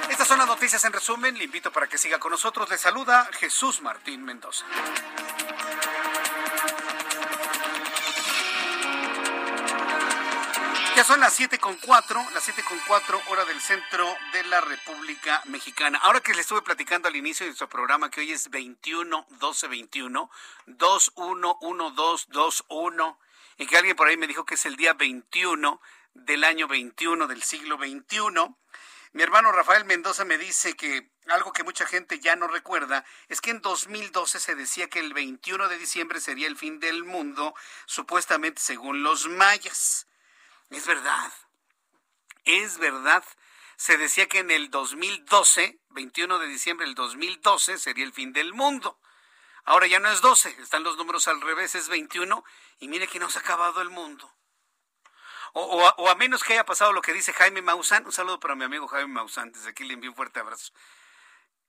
Estas 0.09 0.27
son 0.27 0.39
las 0.39 0.47
noticias 0.47 0.83
en 0.83 0.91
resumen. 0.91 1.37
Le 1.37 1.45
invito 1.45 1.71
para 1.71 1.87
que 1.87 1.97
siga 1.97 2.19
con 2.19 2.31
nosotros. 2.31 2.69
Le 2.69 2.77
saluda 2.77 3.29
Jesús 3.33 3.81
Martín 3.81 4.25
Mendoza. 4.25 4.65
Son 11.07 11.21
las 11.21 11.35
siete 11.35 11.57
con 11.57 11.77
cuatro, 11.77 12.21
las 12.33 12.43
siete 12.43 12.61
con 12.63 12.77
cuatro 12.85 13.21
hora 13.29 13.45
del 13.45 13.61
centro 13.61 14.05
de 14.33 14.43
la 14.43 14.59
República 14.59 15.41
Mexicana. 15.45 15.99
Ahora 15.99 16.19
que 16.19 16.33
le 16.33 16.41
estuve 16.41 16.61
platicando 16.61 17.07
al 17.07 17.15
inicio 17.15 17.45
de 17.45 17.51
nuestro 17.51 17.69
programa 17.69 18.11
que 18.11 18.19
hoy 18.19 18.33
es 18.33 18.49
21 18.49 19.25
12 19.39 19.67
21 19.69 20.29
21 20.65 21.91
12 21.91 22.27
21 22.29 23.19
y 23.57 23.67
que 23.67 23.77
alguien 23.77 23.95
por 23.95 24.09
ahí 24.09 24.17
me 24.17 24.27
dijo 24.27 24.43
que 24.43 24.55
es 24.55 24.65
el 24.65 24.75
día 24.75 24.95
21 24.95 25.79
del 26.13 26.43
año 26.43 26.67
21 26.67 27.27
del 27.27 27.41
siglo 27.41 27.77
21. 27.77 28.57
Mi 29.13 29.23
hermano 29.23 29.53
Rafael 29.53 29.85
Mendoza 29.85 30.25
me 30.25 30.37
dice 30.37 30.75
que 30.75 31.09
algo 31.29 31.53
que 31.53 31.63
mucha 31.63 31.85
gente 31.85 32.19
ya 32.19 32.35
no 32.35 32.49
recuerda 32.49 33.05
es 33.29 33.39
que 33.39 33.51
en 33.51 33.61
2012 33.61 34.41
se 34.41 34.55
decía 34.55 34.89
que 34.89 34.99
el 34.99 35.13
21 35.13 35.69
de 35.69 35.77
diciembre 35.77 36.19
sería 36.19 36.47
el 36.47 36.57
fin 36.57 36.81
del 36.81 37.05
mundo, 37.05 37.55
supuestamente 37.85 38.61
según 38.61 39.03
los 39.03 39.29
mayas. 39.29 40.06
Es 40.69 40.85
verdad, 40.85 41.31
es 42.45 42.77
verdad. 42.77 43.23
Se 43.77 43.97
decía 43.97 44.27
que 44.27 44.39
en 44.39 44.51
el 44.51 44.69
2012, 44.71 45.79
21 45.89 46.39
de 46.39 46.47
diciembre 46.47 46.85
del 46.85 46.95
2012, 46.95 47.77
sería 47.77 48.03
el 48.03 48.13
fin 48.13 48.33
del 48.33 48.53
mundo. 48.53 48.99
Ahora 49.63 49.85
ya 49.87 49.99
no 49.99 50.09
es 50.09 50.21
12, 50.21 50.61
están 50.61 50.83
los 50.83 50.97
números 50.97 51.27
al 51.27 51.41
revés, 51.41 51.75
es 51.75 51.89
21 51.89 52.43
y 52.79 52.87
mire 52.87 53.07
que 53.07 53.19
no 53.19 53.29
se 53.29 53.37
ha 53.37 53.41
acabado 53.41 53.81
el 53.81 53.89
mundo. 53.89 54.33
O, 55.53 56.09
a 56.09 56.15
menos 56.15 56.43
que 56.43 56.53
haya 56.53 56.65
pasado 56.65 56.93
lo 56.93 57.01
que 57.01 57.13
dice 57.13 57.33
Jaime 57.33 57.61
Maussan, 57.61 58.05
un 58.05 58.11
saludo 58.11 58.39
para 58.39 58.55
mi 58.55 58.63
amigo 58.63 58.87
Jaime 58.87 59.13
Maussan, 59.13 59.51
desde 59.51 59.69
aquí 59.69 59.83
le 59.83 59.93
envío 59.93 60.11
un 60.11 60.15
fuerte 60.15 60.39
abrazo, 60.39 60.71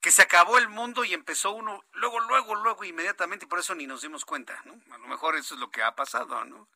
que 0.01 0.11
se 0.11 0.23
acabó 0.23 0.59
el 0.59 0.69
mundo 0.69 1.05
y 1.05 1.15
empezó 1.15 1.53
uno 1.53 1.85
luego, 1.93 2.21
luego, 2.21 2.55
luego, 2.55 2.85
inmediatamente 2.85 3.47
y 3.47 3.49
por 3.49 3.59
eso 3.59 3.75
ni 3.75 3.87
nos 3.87 4.03
dimos 4.03 4.25
cuenta, 4.25 4.61
¿no? 4.65 4.81
A 4.95 4.99
lo 4.99 5.09
mejor 5.09 5.37
eso 5.37 5.55
es 5.55 5.61
lo 5.61 5.71
que 5.71 5.83
ha 5.83 5.95
pasado, 5.95 6.45
¿no? 6.45 6.69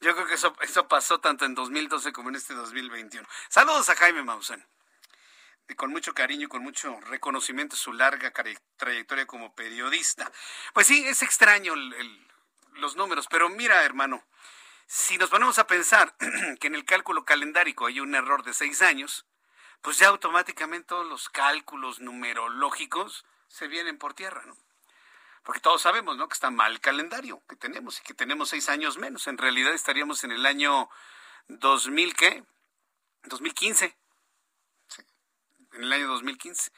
Yo 0.00 0.14
creo 0.14 0.26
que 0.26 0.34
eso, 0.34 0.54
eso 0.60 0.88
pasó 0.88 1.20
tanto 1.20 1.44
en 1.44 1.54
2012 1.54 2.12
como 2.12 2.28
en 2.28 2.36
este 2.36 2.54
2021. 2.54 3.26
Saludos 3.48 3.88
a 3.88 3.96
Jaime 3.96 4.22
Maussan. 4.22 4.64
Y 5.68 5.74
con 5.74 5.90
mucho 5.90 6.14
cariño 6.14 6.44
y 6.44 6.48
con 6.48 6.62
mucho 6.62 7.00
reconocimiento 7.00 7.76
su 7.76 7.92
larga 7.92 8.32
trayectoria 8.76 9.26
como 9.26 9.54
periodista. 9.54 10.30
Pues 10.72 10.86
sí, 10.86 11.04
es 11.06 11.22
extraño 11.22 11.74
los 12.74 12.94
números, 12.96 13.26
pero 13.28 13.48
mira, 13.48 13.82
hermano, 13.82 14.24
si 14.86 15.18
nos 15.18 15.30
ponemos 15.30 15.58
a 15.58 15.66
pensar 15.66 16.14
que 16.60 16.68
en 16.68 16.76
el 16.76 16.84
cálculo 16.84 17.24
calendárico 17.24 17.86
hay 17.86 17.98
un 17.98 18.14
error 18.14 18.44
de 18.44 18.54
seis 18.54 18.82
años, 18.82 19.26
pues 19.82 19.98
ya 19.98 20.08
automáticamente 20.08 20.88
todos 20.88 21.06
los 21.06 21.28
cálculos 21.28 22.00
numerológicos 22.00 23.24
se 23.48 23.66
vienen 23.66 23.98
por 23.98 24.14
tierra, 24.14 24.42
¿no? 24.46 24.56
Porque 25.46 25.60
todos 25.60 25.80
sabemos, 25.80 26.16
¿no? 26.16 26.26
Que 26.26 26.34
está 26.34 26.50
mal 26.50 26.72
el 26.72 26.80
calendario 26.80 27.40
que 27.48 27.54
tenemos 27.54 28.00
y 28.00 28.02
que 28.02 28.14
tenemos 28.14 28.48
seis 28.48 28.68
años 28.68 28.98
menos. 28.98 29.28
En 29.28 29.38
realidad 29.38 29.72
estaríamos 29.72 30.24
en 30.24 30.32
el 30.32 30.44
año 30.44 30.90
2000, 31.46 32.16
¿qué? 32.16 32.42
2015. 33.22 33.96
Sí, 34.88 35.02
en 35.74 35.84
el 35.84 35.92
año 35.92 36.08
2015. 36.08 36.72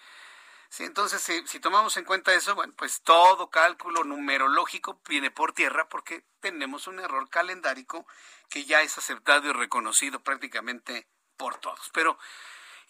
Sí, 0.68 0.84
entonces, 0.84 1.22
si, 1.22 1.60
tomamos 1.60 1.96
en 1.96 2.04
cuenta 2.04 2.34
eso, 2.34 2.54
bueno, 2.54 2.74
pues 2.76 3.00
todo 3.00 3.48
cálculo 3.48 4.04
numerológico 4.04 5.00
viene 5.08 5.30
por 5.30 5.54
tierra 5.54 5.88
porque 5.88 6.26
tenemos 6.40 6.86
un 6.86 7.00
error 7.00 7.30
calendárico 7.30 8.06
que 8.50 8.66
ya 8.66 8.82
es 8.82 8.98
aceptado 8.98 9.48
y 9.48 9.52
reconocido 9.52 10.20
prácticamente 10.20 11.08
por 11.38 11.56
todos. 11.56 11.88
Pero 11.94 12.18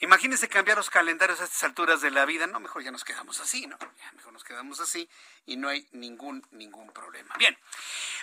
imagínense 0.01 0.49
cambiar 0.49 0.77
los 0.77 0.91
calendarios 0.91 1.41
a 1.41 1.45
estas 1.45 1.65
alturas 1.65 2.01
de 2.01 2.11
la 2.11 2.25
vida, 2.25 2.47
no, 2.47 2.61
mejor 2.61 2.83
ya 2.83 2.91
nos 2.91 3.05
quedamos 3.05 3.41
así, 3.41 3.67
¿no? 3.67 3.77
Ya 3.79 4.13
mejor 4.13 4.33
nos 4.33 4.45
quedamos 4.45 4.81
así 4.81 5.09
y 5.47 5.57
no 5.57 5.69
hay 5.69 5.87
ningún, 5.93 6.47
ningún 6.51 6.93
problema. 6.93 7.35
Bien, 7.39 7.57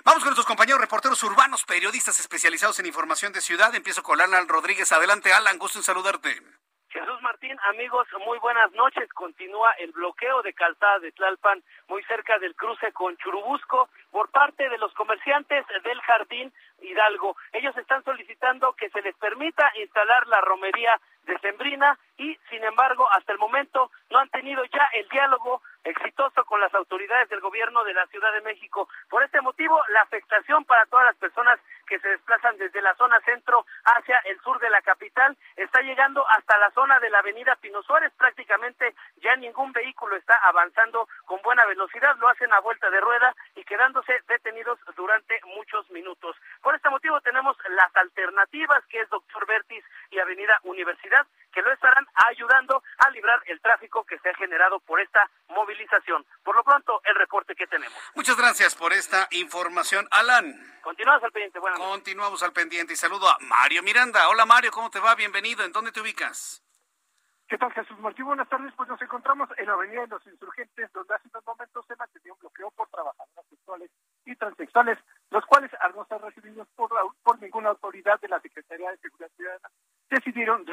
vamos 0.03 0.23
con 0.23 0.29
nuestros 0.29 0.45
compañeros 0.47 0.81
reporteros 0.81 1.21
urbanos, 1.23 1.63
periodistas 1.65 2.19
especializados 2.19 2.79
en 2.79 2.85
información 2.85 3.33
de 3.33 3.41
ciudad. 3.41 3.73
Empiezo 3.75 4.03
con 4.03 4.21
Alan 4.21 4.47
Rodríguez. 4.47 4.91
Adelante, 4.91 5.33
Alan, 5.33 5.57
gusto 5.57 5.79
en 5.79 5.83
saludarte. 5.83 6.41
Jesús 6.95 7.21
Martín, 7.21 7.57
amigos, 7.71 8.07
muy 8.25 8.39
buenas 8.39 8.71
noches. 8.71 9.11
Continúa 9.11 9.71
el 9.79 9.91
bloqueo 9.91 10.41
de 10.43 10.53
calzada 10.53 10.99
de 10.99 11.11
Tlalpan, 11.11 11.61
muy 11.89 12.01
cerca 12.03 12.39
del 12.39 12.55
cruce 12.55 12.93
con 12.93 13.17
Churubusco, 13.17 13.89
por 14.11 14.31
parte 14.31 14.69
de 14.69 14.77
los 14.77 14.93
comerciantes 14.93 15.65
del 15.83 15.99
Jardín 15.99 16.53
Hidalgo. 16.79 17.35
Ellos 17.51 17.75
están 17.75 18.01
solicitando 18.05 18.73
que 18.77 18.89
se 18.91 19.01
les 19.01 19.13
permita 19.17 19.69
instalar 19.75 20.25
la 20.27 20.39
romería 20.39 21.01
de 21.25 21.37
Sembrina 21.39 21.97
y, 22.17 22.37
sin 22.49 22.63
embargo, 22.63 23.07
hasta 23.11 23.33
el 23.33 23.39
momento 23.39 23.91
no 24.09 24.19
han 24.19 24.29
tenido 24.29 24.63
ya 24.65 24.87
el 24.93 25.07
diálogo 25.09 25.61
exitoso 25.85 26.43
con 26.45 26.59
las 26.59 26.73
autoridades 26.73 27.29
del 27.29 27.39
gobierno 27.39 27.83
de 27.83 27.93
la 27.93 28.05
Ciudad 28.07 28.33
de 28.33 28.41
México. 28.41 28.89
Por 29.09 29.23
este 29.23 29.39
motivo, 29.41 29.79
la 29.89 30.01
afectación 30.01 30.65
para 30.65 30.85
todas 30.87 31.05
las 31.05 31.15
personas 31.15 31.59
que 31.87 31.99
se 31.99 32.09
desplazan 32.09 32.57
desde 32.57 32.81
la 32.81 32.95
zona 32.95 33.19
centro 33.21 33.65
hacia 33.85 34.17
el 34.25 34.39
sur 34.41 34.59
de 34.59 34.69
la 34.69 34.81
capital 34.81 35.37
está 35.55 35.81
llegando 35.81 36.25
hasta 36.29 36.57
la 36.57 36.71
zona 36.71 36.99
de 36.99 37.09
la 37.09 37.19
avenida 37.19 37.55
Pino 37.57 37.83
Suárez. 37.83 38.11
Prácticamente 38.17 38.95
ya 39.17 39.35
ningún 39.35 39.71
vehículo 39.71 40.15
está 40.15 40.35
avanzando 40.43 41.07
con 41.25 41.41
buena 41.43 41.65
velocidad, 41.65 42.15
lo 42.17 42.27
hacen 42.27 42.51
a 42.51 42.59
vuelta 42.59 42.89
de 42.89 42.99
rueda 42.99 43.35
y 43.55 43.63
quedándose 43.63 44.13
detenidos 44.27 44.79
durante 44.95 45.39
muchos 45.55 45.89
minutos. 45.91 46.35
Por 46.61 46.75
este 46.75 46.89
motivo 46.89 47.21
tenemos 47.21 47.55
las 47.69 47.95
alternativas 47.95 48.83
que 48.87 49.01
es 49.01 49.09
Doctor 49.09 49.45
Vertis 49.45 49.83
y 50.09 50.19
Avenida 50.19 50.59
Universidad 50.63 51.27
que 51.55 51.61
lo 51.61 51.71
estarán 51.71 52.05
ayudando 52.27 52.83
a 52.97 53.09
librar 53.11 53.41
el 53.45 53.61
tráfico 53.61 54.03
que 54.03 54.19
se 54.19 54.29
ha 54.29 54.33
generado 54.35 54.81
por 54.81 54.99
esta 54.99 55.21
movilización. 55.47 56.25
Por 56.43 56.53
lo 56.53 56.63
pronto, 56.65 57.01
el 57.05 57.15
reporte 57.15 57.55
que 57.55 57.65
tenemos. 57.65 57.97
Muchas 58.13 58.35
gracias 58.35 58.75
por 58.75 58.91
esta 58.91 59.29
información, 59.31 60.05
Alan. 60.11 60.53
Continuamos 60.81 61.23
al 61.23 61.31
pendiente. 61.31 61.59
Continuamos 61.77 62.43
al 62.43 62.51
pendiente 62.51 62.93
y 62.93 62.97
saludo 62.97 63.29
a 63.29 63.37
Mario 63.39 63.81
Miranda. 63.83 64.27
Hola 64.27 64.45
Mario, 64.45 64.69
¿cómo 64.71 64.89
te 64.89 64.99
va? 64.99 65.15
Bienvenido. 65.15 65.63
¿En 65.63 65.71
dónde 65.71 65.93
te 65.93 66.01
ubicas? 66.01 66.61
¿Qué 67.47 67.57
tal, 67.57 67.71
Jesús 67.71 67.97
Martín? 67.99 68.25
Buenas 68.25 68.49
tardes. 68.49 68.73
Pues 68.75 68.89
nos 68.89 69.01
encontramos 69.01 69.47
en 69.57 69.65
la 69.65 69.73
Avenida 69.73 70.01
de 70.01 70.07
los 70.07 70.27
Insurgentes, 70.27 70.91
donde 70.91 71.15
hace 71.15 71.29
unos 71.29 71.45
momentos 71.45 71.85
se 71.87 71.95
mantenía 71.95 72.33
un 72.33 72.39
bloqueo 72.39 72.69
por 72.71 72.89
trabajadoras 72.89 73.45
sexuales 73.49 73.91
y 74.25 74.35
transexuales, 74.35 74.97
los 75.31 75.45
cuales, 75.45 75.71
al 75.81 75.95
no 75.95 76.05
ser 76.05 76.21
recibidos 76.21 76.67
por, 76.75 76.89
por 77.23 77.41
ninguna 77.41 77.69
autoridad 77.69 78.19
de 78.19 78.29
la 78.29 78.39
Secretaría 78.39 78.91
de 78.91 78.97
Seguridad 78.97 79.31
Ciudadana, 79.35 79.69
decidieron 80.09 80.65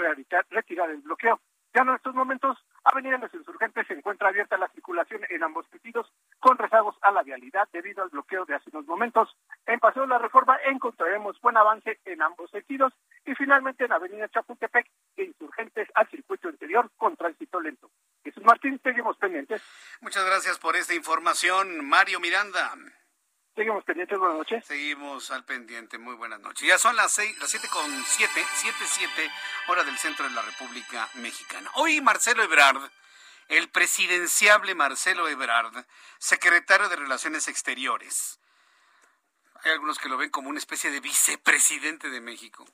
retirar 0.50 0.90
el 0.90 1.00
bloqueo. 1.00 1.40
Ya 1.74 1.82
en 1.82 1.88
estos 1.90 2.14
momentos, 2.14 2.58
Avenida 2.84 3.12
de 3.12 3.20
los 3.20 3.34
Insurgentes 3.34 3.86
se 3.86 3.94
encuentra 3.94 4.28
abierta 4.28 4.58
la 4.58 4.68
circulación 4.68 5.22
en 5.30 5.42
ambos 5.42 5.66
sentidos, 5.68 6.06
con 6.38 6.58
rezagos 6.58 6.96
a 7.00 7.10
la 7.12 7.22
vialidad 7.22 7.66
debido 7.72 8.02
al 8.02 8.10
bloqueo 8.10 8.44
de 8.44 8.54
hace 8.54 8.68
unos 8.70 8.86
momentos. 8.86 9.34
En 9.64 9.80
Paseo 9.80 10.02
de 10.02 10.08
la 10.08 10.18
Reforma 10.18 10.58
encontraremos 10.66 11.40
buen 11.40 11.56
avance 11.56 11.98
en 12.04 12.20
ambos 12.20 12.50
sentidos 12.50 12.92
y 13.24 13.34
finalmente 13.34 13.86
en 13.86 13.92
Avenida 13.92 14.28
Chapultepec 14.28 14.86
de 15.16 15.24
Insurgentes 15.24 15.88
al 15.94 16.08
circuito 16.10 16.50
interior 16.50 16.90
con 16.98 17.16
tránsito 17.16 17.58
lento. 17.58 17.90
Jesús 18.22 18.44
Martín, 18.44 18.78
seguimos 18.82 19.16
pendientes. 19.16 19.62
Muchas 20.02 20.26
gracias 20.26 20.58
por 20.58 20.76
esta 20.76 20.94
información, 20.94 21.88
Mario 21.88 22.20
Miranda. 22.20 22.74
Seguimos 23.54 23.84
pendientes, 23.84 24.18
buenas 24.18 24.38
noches. 24.38 24.64
Seguimos 24.64 25.30
al 25.30 25.44
pendiente, 25.44 25.98
muy 25.98 26.14
buenas 26.14 26.40
noches. 26.40 26.66
Ya 26.66 26.78
son 26.78 26.96
las 26.96 27.12
seis, 27.12 27.38
las 27.38 27.50
siete 27.50 27.68
con 27.68 27.84
siete, 28.06 28.42
siete, 28.54 28.84
siete, 28.86 29.30
hora 29.68 29.84
del 29.84 29.98
centro 29.98 30.26
de 30.26 30.30
la 30.30 30.40
República 30.40 31.06
Mexicana. 31.16 31.70
Hoy 31.74 32.00
Marcelo 32.00 32.42
Ebrard, 32.42 32.80
el 33.48 33.68
presidenciable 33.68 34.74
Marcelo 34.74 35.28
Ebrard, 35.28 35.84
secretario 36.18 36.88
de 36.88 36.96
Relaciones 36.96 37.46
Exteriores. 37.46 38.40
Hay 39.64 39.72
algunos 39.72 39.98
que 39.98 40.08
lo 40.08 40.16
ven 40.16 40.30
como 40.30 40.48
una 40.48 40.58
especie 40.58 40.90
de 40.90 41.00
vicepresidente 41.00 42.08
de 42.08 42.22
México. 42.22 42.64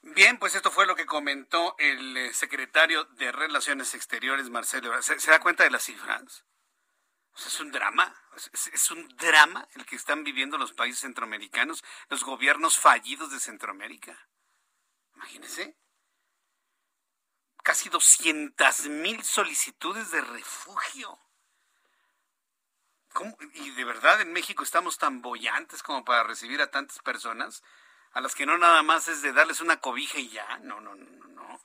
Bien, 0.03 0.39
pues 0.39 0.55
esto 0.55 0.71
fue 0.71 0.85
lo 0.85 0.95
que 0.95 1.07
comentó 1.07 1.75
el 1.79 2.19
eh, 2.19 2.35
secretario 2.35 3.05
de 3.05 3.33
Relaciones 3.33 3.95
Exteriores, 3.95 4.51
Marcelo. 4.51 4.93
¿Se, 5.01 5.17
da 5.31 5.41
cuenta 5.41 5.65
de 5.65 5.71
las 5.71 5.85
cifras? 5.85 6.45
es 7.35 7.61
un 7.61 7.71
drama, 7.71 8.15
es, 8.53 8.91
un 8.91 9.09
drama 9.17 9.67
el 9.75 9.87
que 9.87 9.97
están 9.97 10.23
viviendo 10.23 10.59
los 10.59 10.75
países 10.75 11.01
centroamericanos, 11.01 11.83
los 12.11 12.25
gobiernos 12.25 12.79
fallidos 12.79 13.31
de 13.31 13.41
Centroamérica. 13.41 14.29
Imagínense. 15.15 15.79
Casi 17.67 17.89
200 17.89 18.87
mil 18.91 19.25
solicitudes 19.25 20.13
de 20.13 20.21
refugio. 20.21 21.19
Y 23.55 23.71
de 23.71 23.85
verdad 23.85 24.21
en 24.21 24.33
México 24.33 24.63
estamos 24.63 24.99
tan 24.99 25.21
bollantes 25.21 25.83
como 25.83 26.05
para 26.05 26.23
recibir 26.23 26.63
a 26.63 26.71
tantas 26.71 27.01
personas 27.01 27.65
a 28.13 28.21
las 28.21 28.37
que 28.37 28.47
no 28.47 28.57
nada 28.57 28.85
más 28.85 29.09
es 29.09 29.21
de 29.21 29.33
darles 29.33 29.61
una 29.61 29.81
cobija 29.81 30.21
y 30.21 30.29
ya. 30.29 30.59
No, 30.59 30.81
no, 30.81 30.95
no, 30.95 31.27
no. 31.27 31.61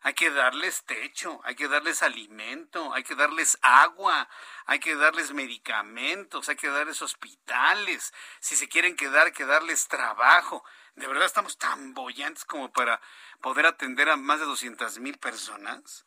Hay 0.00 0.14
que 0.14 0.30
darles 0.30 0.82
techo, 0.84 1.42
hay 1.44 1.56
que 1.56 1.68
darles 1.68 2.02
alimento, 2.02 2.94
hay 2.94 3.02
que 3.02 3.14
darles 3.14 3.58
agua, 3.60 4.26
hay 4.64 4.80
que 4.80 4.96
darles 4.96 5.32
medicamentos, 5.32 6.48
hay 6.48 6.56
que 6.56 6.68
darles 6.68 7.02
hospitales. 7.02 8.14
Si 8.40 8.56
se 8.56 8.66
quieren 8.66 8.96
quedar, 8.96 9.34
que 9.34 9.44
darles 9.44 9.88
trabajo. 9.88 10.64
¿De 10.96 11.06
verdad 11.06 11.26
estamos 11.26 11.58
tan 11.58 11.92
bollantes 11.94 12.44
como 12.44 12.72
para 12.72 13.00
poder 13.40 13.66
atender 13.66 14.08
a 14.08 14.16
más 14.16 14.40
de 14.40 14.46
200 14.46 14.98
mil 14.98 15.18
personas? 15.18 16.06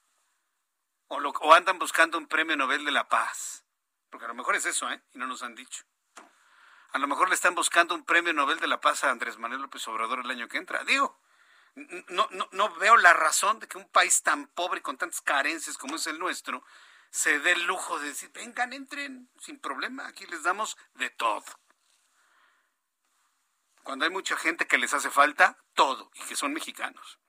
O, 1.07 1.17
o 1.17 1.53
andan 1.53 1.79
buscando 1.79 2.17
un 2.17 2.27
premio 2.27 2.55
Nobel 2.55 2.85
de 2.85 2.91
la 2.91 3.07
Paz. 3.07 3.65
Porque 4.09 4.25
a 4.25 4.29
lo 4.29 4.33
mejor 4.33 4.55
es 4.55 4.65
eso, 4.65 4.89
¿eh? 4.89 5.01
Y 5.13 5.17
no 5.17 5.27
nos 5.27 5.43
han 5.43 5.55
dicho. 5.55 5.83
A 6.91 6.99
lo 6.99 7.07
mejor 7.07 7.29
le 7.29 7.35
están 7.35 7.55
buscando 7.55 7.95
un 7.95 8.05
premio 8.05 8.33
Nobel 8.33 8.59
de 8.59 8.67
la 8.67 8.79
Paz 8.79 9.03
a 9.03 9.11
Andrés 9.11 9.38
Manuel 9.38 9.61
López 9.61 9.85
Obrador 9.88 10.19
el 10.19 10.31
año 10.31 10.47
que 10.47 10.57
entra. 10.57 10.83
Digo, 10.85 11.19
no, 12.07 12.27
no, 12.31 12.47
no 12.51 12.75
veo 12.75 12.97
la 12.97 13.13
razón 13.13 13.59
de 13.59 13.67
que 13.67 13.77
un 13.77 13.89
país 13.89 14.23
tan 14.23 14.47
pobre 14.47 14.81
con 14.81 14.97
tantas 14.97 15.21
carencias 15.21 15.77
como 15.77 15.97
es 15.97 16.07
el 16.07 16.17
nuestro 16.17 16.63
se 17.11 17.39
dé 17.39 17.51
el 17.51 17.63
lujo 17.65 17.99
de 17.99 18.09
decir, 18.09 18.31
vengan, 18.31 18.73
entren, 18.73 19.29
sin 19.39 19.59
problema, 19.59 20.07
aquí 20.07 20.25
les 20.25 20.43
damos 20.43 20.77
de 20.95 21.09
todo. 21.09 21.43
Cuando 23.88 24.03
hay 24.03 24.11
mucha 24.11 24.35
gente 24.35 24.67
que 24.67 24.77
les 24.77 24.93
hace 24.93 25.09
falta 25.09 25.57
todo 25.73 26.11
y 26.15 26.19
que 26.23 26.35
son 26.35 26.51
mexicanos. 26.51 27.19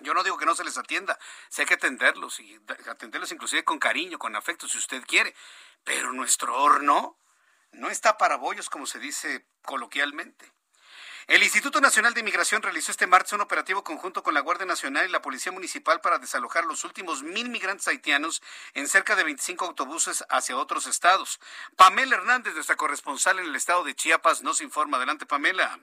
Yo 0.00 0.14
no 0.14 0.24
digo 0.24 0.36
que 0.36 0.44
no 0.44 0.56
se 0.56 0.64
les 0.64 0.76
atienda, 0.78 1.16
hay 1.56 1.64
que 1.64 1.74
atenderlos 1.74 2.40
y 2.40 2.60
atenderlos 2.88 3.30
inclusive 3.30 3.62
con 3.62 3.78
cariño, 3.78 4.18
con 4.18 4.34
afecto, 4.34 4.66
si 4.66 4.78
usted 4.78 5.04
quiere. 5.06 5.32
Pero 5.84 6.12
nuestro 6.12 6.60
horno 6.60 7.20
no 7.70 7.88
está 7.88 8.18
para 8.18 8.36
bollos, 8.36 8.68
como 8.68 8.84
se 8.86 8.98
dice 8.98 9.46
coloquialmente. 9.62 10.52
El 11.28 11.42
Instituto 11.42 11.80
Nacional 11.80 12.14
de 12.14 12.20
Inmigración 12.20 12.62
realizó 12.62 12.92
este 12.92 13.08
martes 13.08 13.32
un 13.32 13.40
operativo 13.40 13.82
conjunto 13.82 14.22
con 14.22 14.32
la 14.32 14.38
Guardia 14.38 14.64
Nacional 14.64 15.06
y 15.08 15.10
la 15.10 15.22
Policía 15.22 15.50
Municipal 15.50 16.00
para 16.00 16.18
desalojar 16.18 16.64
los 16.64 16.84
últimos 16.84 17.24
mil 17.24 17.48
migrantes 17.48 17.88
haitianos 17.88 18.40
en 18.74 18.86
cerca 18.86 19.16
de 19.16 19.24
25 19.24 19.64
autobuses 19.64 20.24
hacia 20.30 20.56
otros 20.56 20.86
estados. 20.86 21.40
Pamela 21.76 22.14
Hernández, 22.14 22.54
nuestra 22.54 22.76
corresponsal 22.76 23.40
en 23.40 23.46
el 23.46 23.56
estado 23.56 23.82
de 23.82 23.96
Chiapas, 23.96 24.42
nos 24.44 24.60
informa. 24.60 24.98
Adelante, 24.98 25.26
Pamela. 25.26 25.76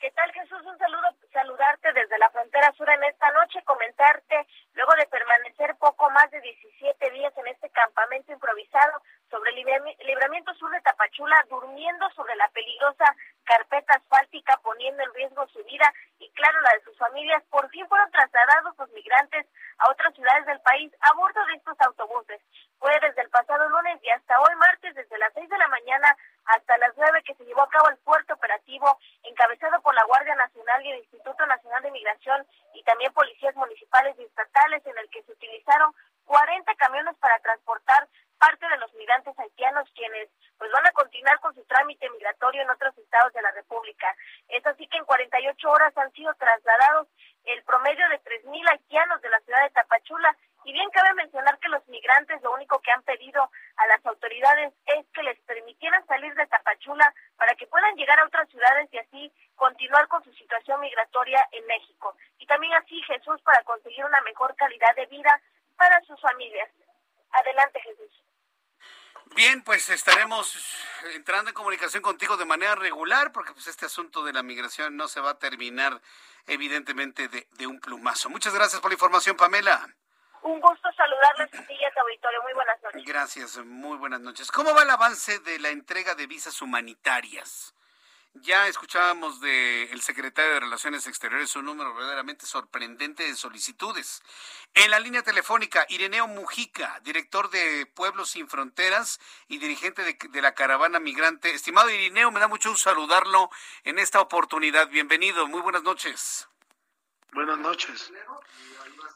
¿Qué 0.00 0.10
tal, 0.12 0.32
Jesús? 0.32 0.62
Un 0.64 0.78
saludo, 0.78 1.08
saludarte 1.30 1.92
desde 1.92 2.18
la 2.18 2.30
frontera 2.30 2.72
sur 2.72 2.88
en 2.88 3.04
esta 3.04 3.30
noche, 3.32 3.62
comentarte, 3.66 4.48
luego 4.74 4.92
de 4.94 5.06
permanecer 5.06 5.76
poco 5.76 6.10
más 6.10 6.30
de 6.30 6.40
17 6.40 7.10
días 7.10 7.32
en 7.36 7.46
este 7.48 7.70
campamento 7.70 8.32
improvisado 8.32 9.02
sobre 9.30 9.50
el 9.50 9.64
libramiento 10.06 10.52
sur 10.54 10.70
de 10.70 10.80
Tapachula, 10.80 11.44
durmiendo 11.48 12.10
sobre 12.10 12.34
la 12.36 12.48
peligrosa 12.48 13.04
carpeta 13.44 13.94
asfáltica, 13.94 14.58
poniendo 14.62 15.02
en 15.02 15.14
riesgo 15.14 15.46
su 15.48 15.62
vida 15.64 15.92
y, 16.18 16.30
claro, 16.32 16.60
la 16.60 16.74
de 16.74 16.84
sus 16.84 16.96
familias, 16.98 17.42
por 17.50 17.68
fin 17.70 17.86
fueron 17.88 18.10
trasladados 18.10 18.76
los 18.78 18.90
migrantes 18.90 19.46
a 19.78 19.90
otras 19.90 20.14
ciudades 20.14 20.46
del 20.46 20.60
país 20.60 20.92
a 21.00 21.14
bordo 21.14 21.44
de 21.46 21.54
estos 21.54 21.80
autobuses. 21.80 22.40
Fue 22.78 22.92
desde 23.00 23.22
el 23.22 23.30
pasado 23.30 23.68
lunes 23.68 23.98
y 24.02 24.10
hasta 24.10 24.40
hoy 24.40 24.54
martes, 24.56 24.94
desde 24.94 25.18
las 25.18 25.32
6 25.34 25.48
de 25.48 25.58
la 25.58 25.68
mañana 25.68 26.16
hasta 26.46 26.76
las 26.78 26.96
9 26.96 27.22
que 27.24 27.34
se 27.34 27.44
llevó 27.44 27.62
a 27.62 27.68
cabo 27.68 27.88
el 27.88 27.98
fuerte 27.98 28.32
operativo 28.32 28.98
encabezado 29.22 29.80
por 29.82 29.94
la 29.94 30.04
Guardia 30.04 30.34
Nacional 30.34 30.84
y 30.84 30.90
el 30.90 30.98
Instituto 30.98 31.46
Nacional 31.46 31.82
de 31.82 31.90
Migración 31.90 32.46
y 32.74 32.82
también 32.84 33.12
policías 33.12 33.54
municipales 33.56 34.16
y 34.18 34.24
estatales 34.24 34.59
en 34.68 34.98
el 34.98 35.08
que 35.10 35.22
se 35.22 35.32
utilizaron 35.32 35.92
40 36.26 36.74
camiones 36.74 37.16
para 37.16 37.38
transportar 37.40 38.08
parte 38.38 38.68
de 38.68 38.76
los 38.78 38.92
migrantes 38.94 39.38
haitianos 39.38 39.88
quienes 39.94 40.28
pues 40.58 40.70
van 40.70 40.86
a 40.86 40.92
continuar 40.92 41.40
con 41.40 41.54
su 41.54 41.64
trámite 41.64 42.08
migratorio 42.10 42.62
en 42.62 42.70
otros 42.70 42.96
estados 42.98 43.32
de 43.32 43.42
la 43.42 43.50
República. 43.52 44.14
Es 44.48 44.64
así 44.66 44.86
que 44.86 44.98
en 44.98 45.04
48 45.04 45.70
horas 45.70 45.96
han 45.96 46.12
sido 46.12 46.32
trasladados 46.34 47.08
el 47.44 47.62
promedio 47.64 48.06
de 48.10 48.20
3.000 48.20 48.70
haitianos 48.70 49.20
de 49.22 49.30
la 49.30 49.40
ciudad 49.40 49.62
de 49.62 49.70
Tapachula 49.70 50.36
y 50.64 50.72
bien 50.72 50.90
cabe 50.90 51.14
mencionar 51.14 51.58
que 51.58 51.68
los 51.68 51.86
migrantes 51.88 52.42
lo 52.42 52.52
único 52.52 52.80
que 52.80 52.90
han 52.90 53.02
pedido 53.02 53.50
a 53.76 53.86
las 53.86 54.04
autoridades 54.04 54.72
es 54.86 55.06
que 55.14 55.22
les 55.22 55.38
permitieran 55.40 56.06
salir 56.06 56.34
de 56.34 56.46
Tapachula 56.46 57.14
para 57.36 57.54
que 57.54 57.66
puedan 57.66 57.94
llegar 57.96 58.18
a 58.20 58.26
otras 58.26 58.48
ciudades 58.50 58.88
y 58.92 58.98
así 58.98 59.32
continuar 59.56 60.06
con 60.08 60.22
su 60.22 60.32
situación 60.34 60.80
migratoria 60.80 61.46
en 61.52 61.66
México. 61.66 62.14
Y 62.38 62.46
también 62.46 62.74
así 62.74 63.00
Jesús 63.02 63.40
para 63.42 63.62
conseguir 63.64 64.04
una 64.04 64.20
mejor 64.20 64.54
calidad 64.56 64.94
de 64.96 65.06
vida 65.06 65.40
para 65.76 66.00
sus 66.02 66.20
familias. 66.20 66.68
Adelante 67.32 67.80
Jesús. 67.80 68.22
Bien, 69.36 69.62
pues 69.62 69.88
estaremos 69.88 70.84
entrando 71.14 71.50
en 71.50 71.54
comunicación 71.54 72.02
contigo 72.02 72.36
de 72.36 72.44
manera 72.44 72.74
regular 72.74 73.32
porque 73.32 73.52
pues 73.52 73.68
este 73.68 73.86
asunto 73.86 74.24
de 74.24 74.32
la 74.32 74.42
migración 74.42 74.96
no 74.96 75.08
se 75.08 75.20
va 75.20 75.30
a 75.30 75.38
terminar 75.38 76.00
evidentemente 76.46 77.28
de, 77.28 77.46
de 77.52 77.66
un 77.66 77.80
plumazo. 77.80 78.28
Muchas 78.28 78.52
gracias 78.52 78.80
por 78.80 78.90
la 78.90 78.94
información, 78.94 79.36
Pamela. 79.36 79.88
Un 80.42 80.60
gusto 80.60 80.88
saludarles 80.96 81.54
a 81.54 81.66
ti 81.66 81.74
y 81.74 81.84
a 81.84 82.00
auditorio. 82.00 82.42
Muy 82.42 82.52
buenas 82.54 82.82
noches. 82.82 83.04
Gracias, 83.04 83.58
muy 83.58 83.98
buenas 83.98 84.20
noches. 84.20 84.50
¿Cómo 84.50 84.74
va 84.74 84.82
el 84.82 84.90
avance 84.90 85.38
de 85.40 85.58
la 85.58 85.68
entrega 85.68 86.14
de 86.14 86.26
visas 86.26 86.62
humanitarias? 86.62 87.74
Ya 88.34 88.68
escuchábamos 88.68 89.40
del 89.40 90.00
secretario 90.02 90.54
de 90.54 90.60
Relaciones 90.60 91.06
Exteriores 91.08 91.56
un 91.56 91.64
número 91.64 91.92
verdaderamente 91.92 92.46
sorprendente 92.46 93.24
de 93.24 93.34
solicitudes. 93.34 94.22
En 94.74 94.92
la 94.92 95.00
línea 95.00 95.22
telefónica, 95.22 95.84
Ireneo 95.88 96.28
Mujica, 96.28 97.00
director 97.02 97.50
de 97.50 97.86
Pueblos 97.86 98.30
Sin 98.30 98.48
Fronteras 98.48 99.18
y 99.48 99.58
dirigente 99.58 100.04
de, 100.04 100.16
de 100.30 100.42
la 100.42 100.54
caravana 100.54 101.00
migrante. 101.00 101.52
Estimado 101.52 101.90
Ireneo, 101.90 102.30
me 102.30 102.38
da 102.38 102.46
mucho 102.46 102.70
gusto 102.70 102.90
saludarlo 102.90 103.50
en 103.82 103.98
esta 103.98 104.20
oportunidad. 104.20 104.88
Bienvenido, 104.88 105.48
muy 105.48 105.60
buenas 105.60 105.82
noches. 105.82 106.48
Buenas 107.32 107.58
noches. 107.58 108.12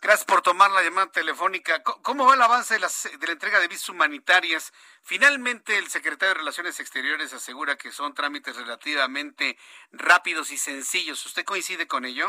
Gracias 0.01 0.25
por 0.27 0.43
tomar 0.43 0.71
la 0.71 0.83
llamada 0.83 1.11
telefónica. 1.11 1.83
¿Cómo 1.83 2.27
va 2.27 2.35
el 2.35 2.43
avance 2.43 2.75
de, 2.75 2.81
la 2.81 3.33
entrega 3.33 3.59
de 3.59 3.69
visas 3.69 3.89
humanitarias? 3.89 4.73
Finalmente, 5.03 5.79
el 5.79 5.89
secretario 5.89 6.35
de 6.35 6.41
Relaciones 6.41 6.79
Exteriores 6.79 7.33
asegura 7.33 7.77
que 7.77 7.91
son 7.91 8.13
trámites 8.15 8.57
relativamente 8.57 9.57
rápidos 9.93 10.51
y 10.51 10.59
sencillos. 10.59 11.25
¿Usted 11.25 11.45
coincide 11.45 11.87
con 11.87 12.05
ello? 12.05 12.29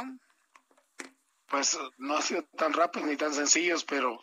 Pues 1.48 1.78
no 1.98 2.18
ha 2.18 2.22
sido 2.22 2.44
tan 2.58 2.74
rápido 2.74 3.06
ni 3.06 3.18
tan 3.18 3.34
sencillos, 3.34 3.84
pero 3.84 4.20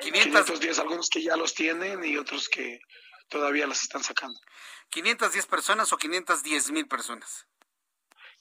510, 0.00 0.78
algunos 0.78 1.08
que 1.08 1.22
ya 1.22 1.36
los 1.36 1.54
tienen 1.54 2.04
y 2.04 2.16
otros 2.16 2.48
que 2.48 2.80
todavía 3.28 3.66
las 3.66 3.82
están 3.82 4.02
sacando. 4.02 4.38
¿510 4.92 5.46
personas 5.46 5.92
o 5.92 5.96
510 5.96 6.70
mil 6.70 6.86
personas? 6.86 7.46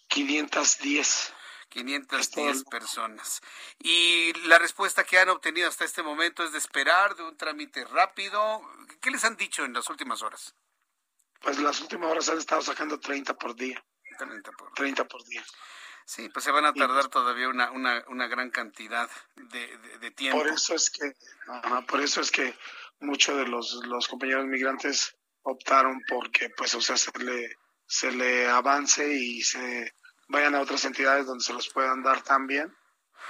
510. 0.10 1.34
510 1.74 2.66
personas. 2.66 3.42
Y 3.80 4.32
la 4.48 4.60
respuesta 4.60 5.04
que 5.04 5.18
han 5.18 5.30
obtenido 5.30 5.68
hasta 5.68 5.86
este 5.86 6.04
momento 6.04 6.44
es 6.44 6.52
de 6.52 6.60
esperar, 6.60 7.16
de 7.16 7.24
un 7.24 7.36
trámite 7.36 7.84
rápido. 7.86 8.62
¿Qué 9.02 9.10
les 9.10 9.24
han 9.24 9.36
dicho 9.36 9.66
en 9.66 9.74
las 9.74 9.90
últimas 9.90 10.22
horas? 10.22 10.54
Pues 11.42 11.58
las 11.60 11.82
últimas 11.82 12.12
horas 12.12 12.30
han 12.30 12.38
estado 12.38 12.62
sacando 12.62 13.00
30 13.00 13.36
por 13.36 13.56
día. 13.56 13.84
30 14.20 14.52
por, 14.52 14.72
30 14.74 15.08
por 15.08 15.24
día. 15.26 15.44
Sí, 16.06 16.30
pues 16.30 16.46
se 16.46 16.52
van 16.52 16.66
a 16.66 16.74
tardar 16.74 17.08
todavía 17.08 17.50
una, 17.50 17.72
una, 17.72 18.04
una 18.08 18.28
gran 18.28 18.52
cantidad 18.52 19.10
de, 19.36 19.78
de, 20.00 20.12
tiempo. 20.12 20.40
Por 20.40 20.50
eso 20.50 20.76
es 20.76 20.92
que, 20.92 21.14
por 21.88 22.02
eso 22.02 22.22
es 22.22 22.30
que 22.30 22.56
muchos 23.00 23.38
de 23.38 23.48
los, 23.48 23.74
los 23.86 24.08
compañeros 24.08 24.46
migrantes 24.46 25.16
optaron 25.42 26.02
porque, 26.08 26.50
pues, 26.52 26.76
o 26.76 26.82
sea, 26.82 26.98
se 26.98 27.12
le, 27.18 27.58
se 27.88 28.12
le 28.12 28.48
avance 28.48 29.12
y 29.16 29.42
se 29.42 29.96
vayan 30.34 30.56
a 30.56 30.62
otras 30.62 30.84
entidades 30.84 31.28
donde 31.28 31.44
se 31.44 31.54
los 31.54 31.70
puedan 31.70 32.02
dar 32.02 32.24
también 32.24 32.76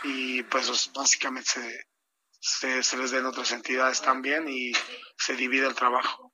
y, 0.04 0.42
pues, 0.44 0.92
básicamente 0.94 1.52
se, 1.52 1.86
se, 2.40 2.82
se 2.82 2.98
les 2.98 3.12
den 3.12 3.26
otras 3.26 3.52
entidades 3.52 4.02
también 4.02 4.48
y 4.48 4.72
se 5.18 5.36
divide 5.36 5.68
el 5.68 5.76
trabajo. 5.76 6.32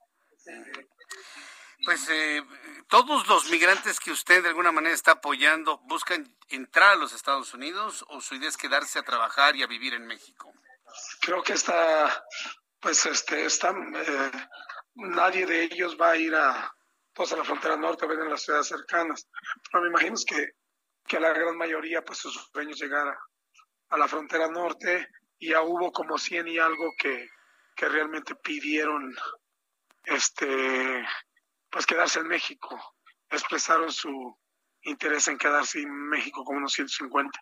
Pues 1.85 2.07
eh, 2.09 2.43
todos 2.87 3.27
los 3.27 3.49
migrantes 3.49 3.99
que 3.99 4.11
usted 4.11 4.43
de 4.43 4.49
alguna 4.49 4.71
manera 4.71 4.93
está 4.93 5.13
apoyando 5.13 5.79
buscan 5.85 6.35
entrar 6.49 6.93
a 6.93 6.95
los 6.97 7.13
Estados 7.13 7.53
Unidos 7.53 8.05
o 8.09 8.21
su 8.21 8.35
idea 8.35 8.49
es 8.49 8.57
quedarse 8.57 8.99
a 8.99 9.03
trabajar 9.03 9.55
y 9.55 9.63
a 9.63 9.67
vivir 9.67 9.93
en 9.93 10.05
México. 10.05 10.53
Creo 11.21 11.41
que 11.41 11.53
está, 11.53 12.25
pues 12.79 13.05
este, 13.05 13.45
están, 13.45 13.95
eh, 13.95 14.31
nadie 14.95 15.45
de 15.45 15.63
ellos 15.63 15.97
va 15.99 16.11
a 16.11 16.17
ir 16.17 16.35
a, 16.35 16.75
pues 17.13 17.31
a 17.33 17.37
la 17.37 17.43
frontera 17.43 17.75
norte, 17.75 18.05
a 18.05 18.07
ver 18.07 18.19
en 18.19 18.29
las 18.29 18.43
ciudades 18.43 18.67
cercanas. 18.67 19.27
Pero 19.71 19.83
me 19.83 19.89
imagino 19.89 20.15
que, 20.27 20.51
que 21.07 21.19
la 21.19 21.33
gran 21.33 21.57
mayoría, 21.57 22.03
pues 22.03 22.19
sus 22.19 22.49
sueños 22.51 22.79
llegar 22.79 23.07
a, 23.07 23.17
a 23.89 23.97
la 23.97 24.07
frontera 24.07 24.47
norte 24.47 25.07
y 25.39 25.49
ya 25.49 25.61
hubo 25.61 25.91
como 25.91 26.17
100 26.17 26.47
y 26.47 26.59
algo 26.59 26.91
que, 26.97 27.29
que 27.75 27.87
realmente 27.87 28.35
pidieron 28.35 29.15
este 30.03 31.05
pues 31.69 31.85
quedarse 31.85 32.19
en 32.19 32.27
México. 32.27 32.95
Expresaron 33.29 33.91
su 33.91 34.37
interés 34.81 35.27
en 35.27 35.37
quedarse 35.37 35.79
en 35.79 35.93
México 36.09 36.43
como 36.43 36.57
unos 36.57 36.73
150. 36.73 37.39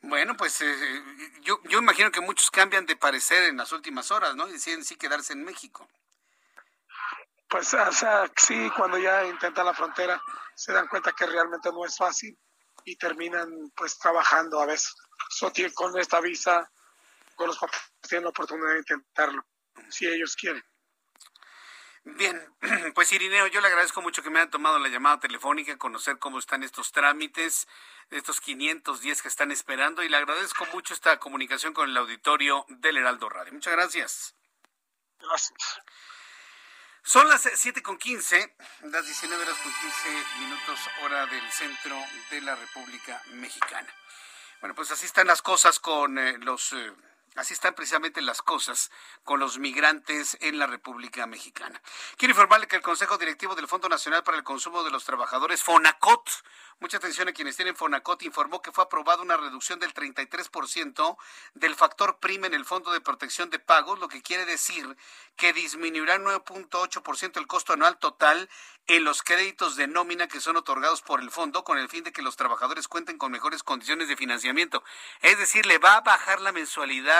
Bueno, 0.00 0.36
pues 0.36 0.60
eh, 0.60 1.02
yo, 1.42 1.60
yo 1.64 1.78
imagino 1.78 2.10
que 2.10 2.20
muchos 2.20 2.50
cambian 2.50 2.86
de 2.86 2.96
parecer 2.96 3.44
en 3.44 3.56
las 3.56 3.72
últimas 3.72 4.10
horas, 4.10 4.36
¿no? 4.36 4.48
Y 4.48 4.52
deciden 4.52 4.84
sí 4.84 4.96
quedarse 4.96 5.32
en 5.32 5.44
México. 5.44 5.88
Pues, 7.48 7.72
o 7.72 7.92
sea, 7.92 8.30
sí, 8.36 8.70
cuando 8.76 8.98
ya 8.98 9.24
intentan 9.24 9.66
la 9.66 9.74
frontera, 9.74 10.20
se 10.54 10.72
dan 10.72 10.88
cuenta 10.88 11.12
que 11.12 11.26
realmente 11.26 11.70
no 11.72 11.84
es 11.84 11.96
fácil 11.96 12.38
y 12.84 12.96
terminan 12.96 13.48
pues 13.74 13.98
trabajando 13.98 14.60
a 14.60 14.66
veces. 14.66 14.94
Con 15.74 15.98
esta 15.98 16.20
visa, 16.20 16.70
con 17.36 17.48
los 17.48 17.58
papás 17.58 17.92
tienen 18.00 18.24
la 18.24 18.30
oportunidad 18.30 18.72
de 18.72 18.78
intentarlo, 18.78 19.44
si 19.88 20.06
ellos 20.06 20.34
quieren. 20.36 20.64
Bien, 22.04 22.54
pues 22.94 23.12
Irineo, 23.12 23.46
yo 23.48 23.60
le 23.60 23.66
agradezco 23.66 24.00
mucho 24.00 24.22
que 24.22 24.30
me 24.30 24.38
hayan 24.38 24.50
tomado 24.50 24.78
la 24.78 24.88
llamada 24.88 25.20
telefónica, 25.20 25.76
conocer 25.76 26.18
cómo 26.18 26.38
están 26.38 26.62
estos 26.62 26.92
trámites, 26.92 27.68
estos 28.10 28.40
510 28.40 29.22
que 29.22 29.28
están 29.28 29.50
esperando 29.50 30.02
y 30.02 30.08
le 30.08 30.16
agradezco 30.16 30.66
mucho 30.72 30.94
esta 30.94 31.18
comunicación 31.18 31.74
con 31.74 31.90
el 31.90 31.96
auditorio 31.96 32.64
del 32.68 32.96
Heraldo 32.96 33.28
Radio. 33.28 33.52
Muchas 33.52 33.74
gracias. 33.74 34.34
Gracias. 35.18 35.80
Son 37.08 37.26
las 37.26 37.48
7 37.54 37.82
con 37.82 37.96
15, 37.96 38.54
las 38.82 39.06
19 39.06 39.42
horas 39.42 39.56
con 39.62 39.72
15 39.72 40.08
minutos 40.40 40.78
hora 41.02 41.24
del 41.24 41.50
centro 41.50 41.96
de 42.30 42.42
la 42.42 42.54
República 42.54 43.22
Mexicana. 43.32 43.88
Bueno, 44.60 44.74
pues 44.74 44.90
así 44.90 45.06
están 45.06 45.26
las 45.26 45.40
cosas 45.40 45.80
con 45.80 46.18
eh, 46.18 46.36
los... 46.36 46.74
Eh, 46.74 46.92
Así 47.36 47.54
están 47.54 47.74
precisamente 47.74 48.20
las 48.20 48.42
cosas 48.42 48.90
con 49.22 49.38
los 49.38 49.58
migrantes 49.58 50.36
en 50.40 50.58
la 50.58 50.66
República 50.66 51.26
Mexicana. 51.26 51.80
Quiero 52.16 52.32
informarle 52.32 52.66
que 52.66 52.76
el 52.76 52.82
Consejo 52.82 53.16
Directivo 53.16 53.54
del 53.54 53.68
Fondo 53.68 53.88
Nacional 53.88 54.24
para 54.24 54.36
el 54.36 54.44
Consumo 54.44 54.82
de 54.82 54.90
los 54.90 55.04
Trabajadores, 55.04 55.62
FONACOT, 55.62 56.30
mucha 56.80 56.96
atención 56.96 57.28
a 57.28 57.32
quienes 57.32 57.56
tienen 57.56 57.76
FONACOT, 57.76 58.22
informó 58.22 58.62
que 58.62 58.72
fue 58.72 58.84
aprobada 58.84 59.22
una 59.22 59.36
reducción 59.36 59.78
del 59.78 59.94
33% 59.94 61.16
del 61.54 61.74
factor 61.74 62.18
PRIME 62.18 62.48
en 62.48 62.54
el 62.54 62.64
Fondo 62.64 62.92
de 62.92 63.00
Protección 63.00 63.50
de 63.50 63.58
Pagos, 63.58 63.98
lo 63.98 64.08
que 64.08 64.22
quiere 64.22 64.44
decir 64.44 64.96
que 65.36 65.52
disminuirá 65.52 66.18
9.8% 66.18 67.38
el 67.38 67.46
costo 67.46 67.72
anual 67.74 67.98
total 67.98 68.48
en 68.88 69.04
los 69.04 69.22
créditos 69.22 69.76
de 69.76 69.86
nómina 69.86 70.28
que 70.28 70.40
son 70.40 70.56
otorgados 70.56 71.02
por 71.02 71.20
el 71.20 71.30
fondo 71.30 71.62
con 71.62 71.78
el 71.78 71.90
fin 71.90 72.04
de 72.04 72.12
que 72.12 72.22
los 72.22 72.36
trabajadores 72.36 72.88
cuenten 72.88 73.18
con 73.18 73.30
mejores 73.30 73.62
condiciones 73.62 74.08
de 74.08 74.16
financiamiento. 74.16 74.82
Es 75.20 75.38
decir, 75.38 75.66
le 75.66 75.78
va 75.78 75.96
a 75.96 76.00
bajar 76.00 76.40
la 76.40 76.52
mensualidad 76.52 77.17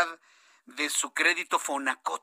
de 0.66 0.90
su 0.90 1.12
crédito 1.12 1.58
Fonacot. 1.58 2.22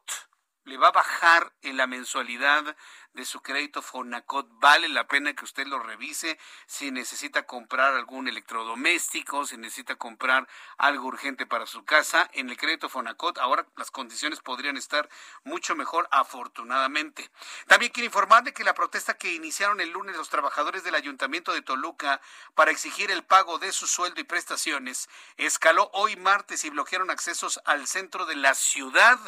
Le 0.66 0.78
va 0.78 0.88
a 0.88 0.92
bajar 0.92 1.54
en 1.62 1.78
la 1.78 1.86
mensualidad 1.86 2.76
de 3.14 3.24
su 3.24 3.40
crédito 3.42 3.84
Fonacot. 3.84 4.48
Vale 4.60 4.90
la 4.90 5.08
pena 5.08 5.34
que 5.34 5.46
usted 5.46 5.68
lo 5.68 5.78
revise 5.78 6.40
si 6.66 6.90
necesita 6.90 7.44
comprar 7.44 7.94
algún 7.94 8.28
electrodoméstico, 8.28 9.46
si 9.46 9.58
necesita 9.58 9.96
comprar 9.96 10.48
algo 10.80 11.06
urgente 11.08 11.46
para 11.46 11.68
su 11.68 11.86
casa. 11.86 12.28
En 12.34 12.50
el 12.50 12.58
crédito 12.58 12.90
Fonacot 12.90 13.38
ahora 13.38 13.68
las 13.78 13.92
condiciones 13.92 14.40
podrían 14.40 14.76
estar 14.76 15.08
mucho 15.44 15.76
mejor 15.76 16.08
afortunadamente. 16.10 17.30
También 17.68 17.92
quiero 17.92 18.08
informarle 18.08 18.52
que 18.52 18.64
la 18.64 18.74
protesta 18.74 19.20
que 19.20 19.34
iniciaron 19.34 19.82
el 19.82 19.92
lunes 19.92 20.18
los 20.18 20.30
trabajadores 20.30 20.84
del 20.84 20.96
Ayuntamiento 20.96 21.54
de 21.54 21.62
Toluca 21.62 22.22
para 22.56 22.72
exigir 22.72 23.12
el 23.12 23.24
pago 23.24 23.60
de 23.60 23.72
su 23.72 23.86
sueldo 23.86 24.20
y 24.20 24.24
prestaciones 24.24 25.10
escaló 25.38 25.92
hoy 25.94 26.16
martes 26.16 26.66
y 26.66 26.72
bloquearon 26.72 27.12
accesos 27.12 27.62
al 27.66 27.86
centro 27.86 28.26
de 28.26 28.36
la 28.36 28.56
ciudad. 28.56 29.20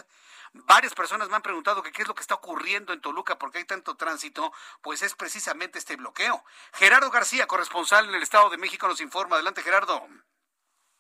Varias 0.54 0.93
personas 0.93 1.30
me 1.30 1.36
han 1.36 1.41
preguntado 1.41 1.84
qué 1.84 2.02
es 2.02 2.08
lo 2.08 2.16
que 2.16 2.22
está 2.22 2.36
ocurriendo 2.36 2.93
en 2.93 3.02
Toluca, 3.02 3.38
porque 3.38 3.60
hay 3.60 3.66
tanto 3.66 3.95
tránsito, 3.95 4.52
pues 4.82 5.02
es 5.02 5.16
precisamente 5.16 5.80
este 5.80 5.95
bloqueo. 5.95 6.43
Gerardo 6.74 7.12
García, 7.12 7.48
corresponsal 7.48 8.10
en 8.10 8.16
el 8.16 8.24
Estado 8.24 8.50
de 8.50 8.58
México, 8.58 8.88
nos 8.88 9.02
informa. 9.02 9.36
Adelante, 9.36 9.62
Gerardo. 9.62 10.08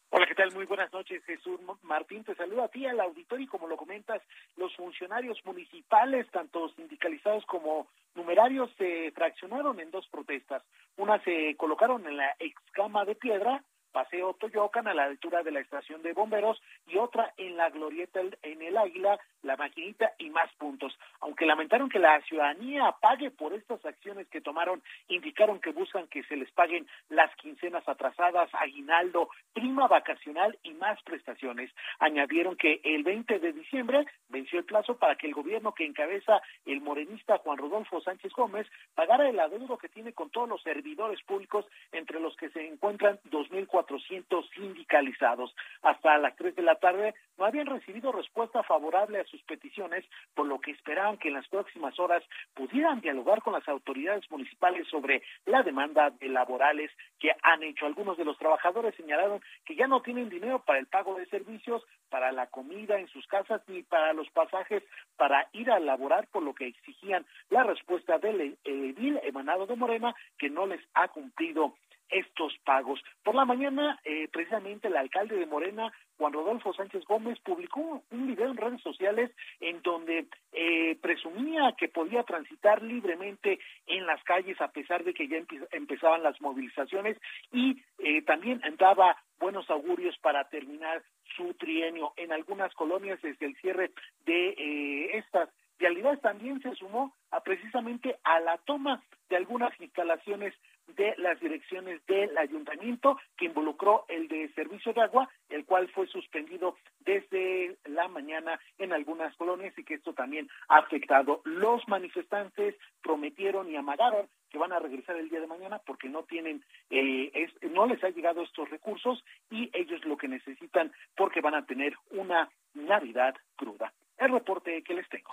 Hola, 0.09 0.25
¿qué 0.25 0.35
tal? 0.35 0.53
Muy 0.53 0.65
buenas 0.65 0.91
noches, 0.93 1.23
Jesús 1.25 1.59
Martín. 1.81 2.23
Te 2.23 2.33
saludo 2.35 2.63
a 2.63 2.69
ti, 2.69 2.85
al 2.85 2.99
auditorio, 3.01 3.43
y 3.43 3.47
como 3.47 3.67
lo 3.67 3.75
comentas, 3.75 4.21
los 4.55 4.73
funcionarios 4.75 5.37
municipales, 5.43 6.25
tanto 6.31 6.69
sindicalizados 6.69 7.45
como 7.45 7.89
numerarios, 8.15 8.71
se 8.77 9.11
fraccionaron 9.11 9.79
en 9.81 9.91
dos 9.91 10.07
protestas. 10.07 10.63
Una 10.95 11.21
se 11.23 11.55
colocaron 11.57 12.07
en 12.07 12.15
la 12.15 12.35
excama 12.39 13.03
de 13.03 13.15
piedra 13.15 13.63
Paseo 13.91 14.33
Toyocan 14.33 14.87
a 14.87 14.93
la 14.93 15.05
altura 15.05 15.43
de 15.43 15.51
la 15.51 15.59
estación 15.59 16.01
de 16.03 16.13
bomberos 16.13 16.61
y 16.87 16.97
otra 16.97 17.33
en 17.37 17.57
la 17.57 17.69
glorieta 17.69 18.19
en 18.43 18.61
el 18.61 18.77
Águila, 18.77 19.19
la 19.43 19.55
maquinita 19.55 20.13
y 20.17 20.29
más 20.29 20.51
puntos. 20.55 20.97
Aunque 21.21 21.45
lamentaron 21.45 21.89
que 21.89 21.99
la 21.99 22.21
ciudadanía 22.21 22.93
pague 23.01 23.31
por 23.31 23.53
estas 23.53 23.83
acciones 23.85 24.27
que 24.27 24.41
tomaron, 24.41 24.81
indicaron 25.07 25.59
que 25.59 25.71
buscan 25.71 26.07
que 26.07 26.23
se 26.23 26.35
les 26.35 26.51
paguen 26.51 26.87
las 27.09 27.33
quincenas 27.37 27.87
atrasadas, 27.87 28.49
aguinaldo, 28.53 29.29
prima 29.53 29.87
vacacional 29.87 30.57
y 30.63 30.73
más 30.73 31.01
prestaciones. 31.03 31.71
Añadieron 31.99 32.55
que 32.55 32.81
el 32.83 33.03
20 33.03 33.39
de 33.39 33.53
diciembre 33.53 34.05
venció 34.29 34.59
el 34.59 34.65
plazo 34.65 34.97
para 34.97 35.15
que 35.15 35.27
el 35.27 35.33
gobierno 35.33 35.73
que 35.73 35.85
encabeza 35.85 36.41
el 36.65 36.81
morenista 36.81 37.37
Juan 37.39 37.57
Rodolfo 37.57 38.01
Sánchez 38.01 38.31
Gómez 38.33 38.67
pagara 38.95 39.29
el 39.29 39.39
adeudo 39.39 39.77
que 39.77 39.89
tiene 39.89 40.13
con 40.13 40.29
todos 40.29 40.49
los 40.49 40.61
servidores 40.61 41.21
públicos, 41.23 41.65
entre 41.91 42.19
los 42.19 42.35
que 42.35 42.49
se 42.49 42.67
encuentran 42.67 43.19
2.400 43.29 43.76
400 43.77 44.49
sindicalizados. 44.55 45.55
Hasta 45.83 46.17
las 46.17 46.35
3 46.35 46.55
de 46.55 46.63
la 46.63 46.75
tarde 46.75 47.13
no 47.37 47.45
habían 47.45 47.67
recibido 47.67 48.11
respuesta 48.11 48.63
favorable 48.63 49.19
a 49.19 49.25
sus 49.25 49.41
peticiones, 49.43 50.03
por 50.33 50.47
lo 50.47 50.59
que 50.59 50.71
esperaban 50.71 51.17
que 51.17 51.27
en 51.27 51.35
las 51.35 51.47
próximas 51.47 51.99
horas 51.99 52.23
pudieran 52.55 53.01
dialogar 53.01 53.43
con 53.43 53.53
las 53.53 53.67
autoridades 53.67 54.23
municipales 54.31 54.87
sobre 54.87 55.21
la 55.45 55.61
demanda 55.61 56.09
de 56.09 56.27
laborales 56.29 56.89
que 57.19 57.29
han 57.43 57.61
hecho. 57.61 57.85
Algunos 57.85 58.17
de 58.17 58.25
los 58.25 58.37
trabajadores 58.39 58.95
señalaron 58.95 59.41
que 59.63 59.75
ya 59.75 59.85
no 59.85 60.01
tienen 60.01 60.29
dinero 60.29 60.63
para 60.65 60.79
el 60.79 60.87
pago 60.87 61.13
de 61.13 61.27
servicios, 61.27 61.83
para 62.09 62.31
la 62.31 62.47
comida 62.47 62.99
en 62.99 63.07
sus 63.09 63.27
casas 63.27 63.61
ni 63.67 63.83
para 63.83 64.13
los 64.13 64.27
pasajes 64.31 64.81
para 65.17 65.47
ir 65.53 65.69
a 65.69 65.79
laborar, 65.79 66.27
por 66.31 66.41
lo 66.41 66.55
que 66.55 66.65
exigían 66.65 67.27
la 67.51 67.63
respuesta 67.63 68.17
del 68.17 68.57
edil 68.63 69.19
emanado 69.23 69.67
de 69.67 69.75
Morena 69.75 70.15
que 70.39 70.49
no 70.49 70.65
les 70.65 70.81
ha 70.95 71.09
cumplido 71.09 71.75
estos 72.09 72.53
pagos. 72.63 73.01
Por 73.23 73.35
la 73.35 73.45
mañana, 73.45 73.99
eh, 74.03 74.27
precisamente 74.31 74.87
el 74.87 74.97
alcalde 74.97 75.37
de 75.37 75.45
Morena, 75.45 75.91
Juan 76.17 76.33
Rodolfo 76.33 76.73
Sánchez 76.73 77.05
Gómez, 77.05 77.39
publicó 77.39 78.03
un 78.09 78.27
video 78.27 78.49
en 78.49 78.57
redes 78.57 78.81
sociales 78.81 79.31
en 79.59 79.81
donde 79.81 80.27
eh, 80.51 80.97
presumía 81.01 81.73
que 81.77 81.87
podía 81.89 82.23
transitar 82.23 82.81
libremente 82.81 83.59
en 83.85 84.05
las 84.05 84.23
calles 84.23 84.59
a 84.61 84.71
pesar 84.71 85.03
de 85.03 85.13
que 85.13 85.27
ya 85.27 85.37
empezaban 85.71 86.23
las 86.23 86.39
movilizaciones 86.41 87.17
y 87.51 87.81
eh, 87.99 88.21
también 88.23 88.61
daba 88.77 89.17
buenos 89.39 89.69
augurios 89.69 90.17
para 90.19 90.49
terminar 90.49 91.03
su 91.35 91.53
trienio. 91.53 92.13
En 92.17 92.31
algunas 92.31 92.73
colonias, 92.73 93.21
desde 93.21 93.45
el 93.45 93.55
cierre 93.57 93.91
de 94.25 94.49
eh, 94.49 95.17
estas 95.17 95.49
vialidades, 95.77 96.21
también 96.21 96.61
se 96.61 96.73
sumó 96.75 97.13
a 97.31 97.41
precisamente 97.41 98.17
a 98.23 98.39
la 98.39 98.57
toma 98.59 99.03
de 99.29 99.35
algunas 99.35 99.79
instalaciones 99.79 100.53
de 100.95 101.15
las 101.17 101.39
direcciones 101.39 102.05
del 102.05 102.37
ayuntamiento 102.37 103.17
que 103.37 103.45
involucró 103.45 104.05
el 104.07 104.27
de 104.27 104.49
servicio 104.53 104.93
de 104.93 105.01
agua, 105.01 105.29
el 105.49 105.65
cual 105.65 105.87
fue 105.89 106.07
suspendido 106.07 106.77
desde 106.99 107.77
la 107.85 108.07
mañana 108.07 108.59
en 108.77 108.93
algunas 108.93 109.35
colonias 109.35 109.77
y 109.77 109.83
que 109.83 109.95
esto 109.95 110.13
también 110.13 110.49
ha 110.69 110.77
afectado. 110.77 111.41
Los 111.45 111.87
manifestantes 111.87 112.75
prometieron 113.01 113.69
y 113.69 113.75
amagaron 113.75 114.27
que 114.49 114.57
van 114.57 114.71
a 114.71 114.79
regresar 114.79 115.17
el 115.17 115.29
día 115.29 115.41
de 115.41 115.47
mañana 115.47 115.79
porque 115.85 116.09
no 116.09 116.23
tienen, 116.23 116.63
eh, 116.89 117.49
no 117.71 117.85
les 117.85 118.03
ha 118.03 118.09
llegado 118.09 118.43
estos 118.43 118.69
recursos 118.69 119.23
y 119.49 119.69
ellos 119.73 120.03
lo 120.05 120.17
que 120.17 120.27
necesitan 120.27 120.91
porque 121.15 121.41
van 121.41 121.55
a 121.55 121.65
tener 121.65 121.95
una 122.11 122.49
Navidad 122.73 123.35
cruda. 123.55 123.93
El 124.17 124.31
reporte 124.31 124.83
que 124.83 124.93
les 124.93 125.07
tengo. 125.09 125.31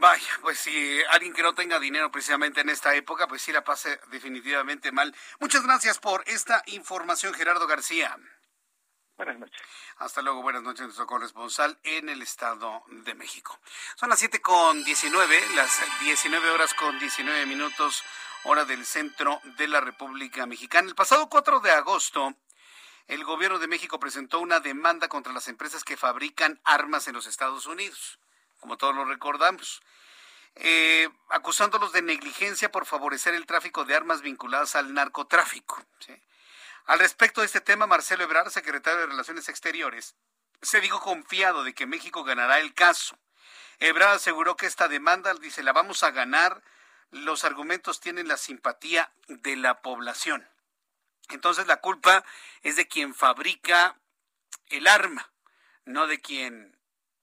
Vaya, 0.00 0.28
pues 0.42 0.60
si 0.60 1.02
alguien 1.10 1.32
que 1.32 1.42
no 1.42 1.56
tenga 1.56 1.80
dinero 1.80 2.08
precisamente 2.12 2.60
en 2.60 2.68
esta 2.68 2.94
época, 2.94 3.26
pues 3.26 3.42
sí 3.42 3.50
la 3.50 3.64
pase 3.64 3.98
definitivamente 4.12 4.92
mal. 4.92 5.12
Muchas 5.40 5.64
gracias 5.64 5.98
por 5.98 6.22
esta 6.28 6.62
información, 6.66 7.34
Gerardo 7.34 7.66
García. 7.66 8.16
Buenas 9.16 9.40
noches. 9.40 9.60
Hasta 9.96 10.22
luego, 10.22 10.40
buenas 10.40 10.62
noches, 10.62 10.82
nuestro 10.82 11.08
corresponsal 11.08 11.80
en 11.82 12.08
el 12.08 12.22
Estado 12.22 12.84
de 12.86 13.16
México. 13.16 13.58
Son 13.96 14.08
las 14.08 14.20
siete 14.20 14.40
con 14.40 14.84
19, 14.84 15.40
las 15.56 15.82
19 16.02 16.50
horas 16.50 16.74
con 16.74 16.96
19 17.00 17.46
minutos, 17.46 18.04
hora 18.44 18.64
del 18.64 18.86
centro 18.86 19.40
de 19.56 19.66
la 19.66 19.80
República 19.80 20.46
Mexicana. 20.46 20.86
El 20.86 20.94
pasado 20.94 21.28
4 21.28 21.58
de 21.58 21.72
agosto, 21.72 22.36
el 23.08 23.24
gobierno 23.24 23.58
de 23.58 23.66
México 23.66 23.98
presentó 23.98 24.38
una 24.38 24.60
demanda 24.60 25.08
contra 25.08 25.32
las 25.32 25.48
empresas 25.48 25.82
que 25.82 25.96
fabrican 25.96 26.60
armas 26.62 27.08
en 27.08 27.14
los 27.14 27.26
Estados 27.26 27.66
Unidos 27.66 28.20
como 28.60 28.76
todos 28.76 28.94
lo 28.94 29.04
recordamos, 29.04 29.82
eh, 30.56 31.08
acusándolos 31.30 31.92
de 31.92 32.02
negligencia 32.02 32.70
por 32.70 32.86
favorecer 32.86 33.34
el 33.34 33.46
tráfico 33.46 33.84
de 33.84 33.94
armas 33.94 34.22
vinculadas 34.22 34.74
al 34.76 34.92
narcotráfico. 34.92 35.84
Al 36.86 36.98
respecto 36.98 37.40
de 37.40 37.46
este 37.46 37.60
tema, 37.60 37.86
Marcelo 37.86 38.24
Ebrard, 38.24 38.50
secretario 38.50 39.00
de 39.00 39.06
Relaciones 39.06 39.48
Exteriores, 39.48 40.16
se 40.62 40.80
dijo 40.80 41.00
confiado 41.00 41.62
de 41.62 41.74
que 41.74 41.86
México 41.86 42.24
ganará 42.24 42.58
el 42.58 42.74
caso. 42.74 43.18
Ebrard 43.78 44.16
aseguró 44.16 44.56
que 44.56 44.66
esta 44.66 44.88
demanda, 44.88 45.34
dice, 45.34 45.62
la 45.62 45.72
vamos 45.72 46.02
a 46.02 46.10
ganar, 46.10 46.62
los 47.10 47.44
argumentos 47.44 48.00
tienen 48.00 48.26
la 48.26 48.36
simpatía 48.36 49.12
de 49.28 49.56
la 49.56 49.80
población. 49.82 50.48
Entonces 51.30 51.66
la 51.66 51.76
culpa 51.76 52.24
es 52.62 52.76
de 52.76 52.88
quien 52.88 53.14
fabrica 53.14 53.96
el 54.68 54.86
arma, 54.86 55.30
no 55.84 56.06
de 56.06 56.20
quien 56.20 56.77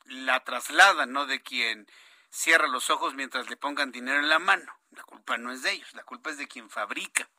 la 0.05 0.43
trasladan, 0.43 1.11
no 1.11 1.25
de 1.25 1.41
quien 1.41 1.87
cierra 2.29 2.67
los 2.67 2.89
ojos 2.89 3.13
mientras 3.13 3.49
le 3.49 3.57
pongan 3.57 3.91
dinero 3.91 4.19
en 4.19 4.29
la 4.29 4.39
mano. 4.39 4.79
La 4.91 5.03
culpa 5.03 5.37
no 5.37 5.51
es 5.51 5.61
de 5.61 5.71
ellos, 5.71 5.93
la 5.93 6.03
culpa 6.03 6.29
es 6.29 6.37
de 6.37 6.47
quien 6.47 6.69
fabrica. 6.69 7.29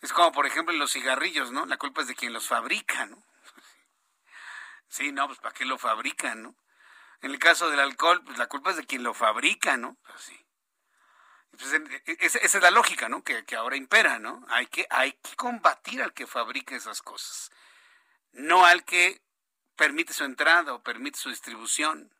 Es 0.00 0.12
como, 0.12 0.32
por 0.32 0.46
ejemplo, 0.46 0.74
los 0.74 0.92
cigarrillos, 0.92 1.52
¿no? 1.52 1.64
La 1.66 1.76
culpa 1.76 2.02
es 2.02 2.08
de 2.08 2.16
quien 2.16 2.32
los 2.32 2.48
fabrica, 2.48 3.06
¿no? 3.06 3.22
Sí, 4.88 5.10
no, 5.10 5.26
pues 5.26 5.38
¿para 5.38 5.54
qué 5.54 5.64
lo 5.64 5.78
fabrican, 5.78 6.42
no? 6.42 6.54
En 7.22 7.30
el 7.30 7.38
caso 7.38 7.70
del 7.70 7.80
alcohol, 7.80 8.22
pues 8.24 8.36
la 8.36 8.46
culpa 8.46 8.70
es 8.70 8.76
de 8.76 8.84
quien 8.84 9.02
lo 9.02 9.14
fabrica, 9.14 9.78
¿no? 9.78 9.96
Pues 10.06 10.20
sí. 10.20 10.46
Pues, 11.56 11.72
e, 11.72 12.02
e, 12.06 12.16
esa 12.20 12.38
es 12.38 12.62
la 12.62 12.70
lógica, 12.70 13.08
¿no? 13.08 13.22
Que, 13.22 13.44
que, 13.44 13.56
ahora 13.56 13.76
impera, 13.76 14.18
¿no? 14.18 14.44
Hay 14.48 14.66
que, 14.66 14.86
hay 14.90 15.12
que 15.12 15.36
combatir 15.36 16.02
al 16.02 16.12
que 16.12 16.26
fabrica 16.26 16.74
esas 16.74 17.00
cosas, 17.00 17.50
no 18.32 18.66
al 18.66 18.84
que 18.84 19.22
permite 19.76 20.12
su 20.12 20.24
entrada 20.24 20.74
o 20.74 20.82
permite 20.82 21.18
su 21.18 21.28
distribución. 21.28 22.12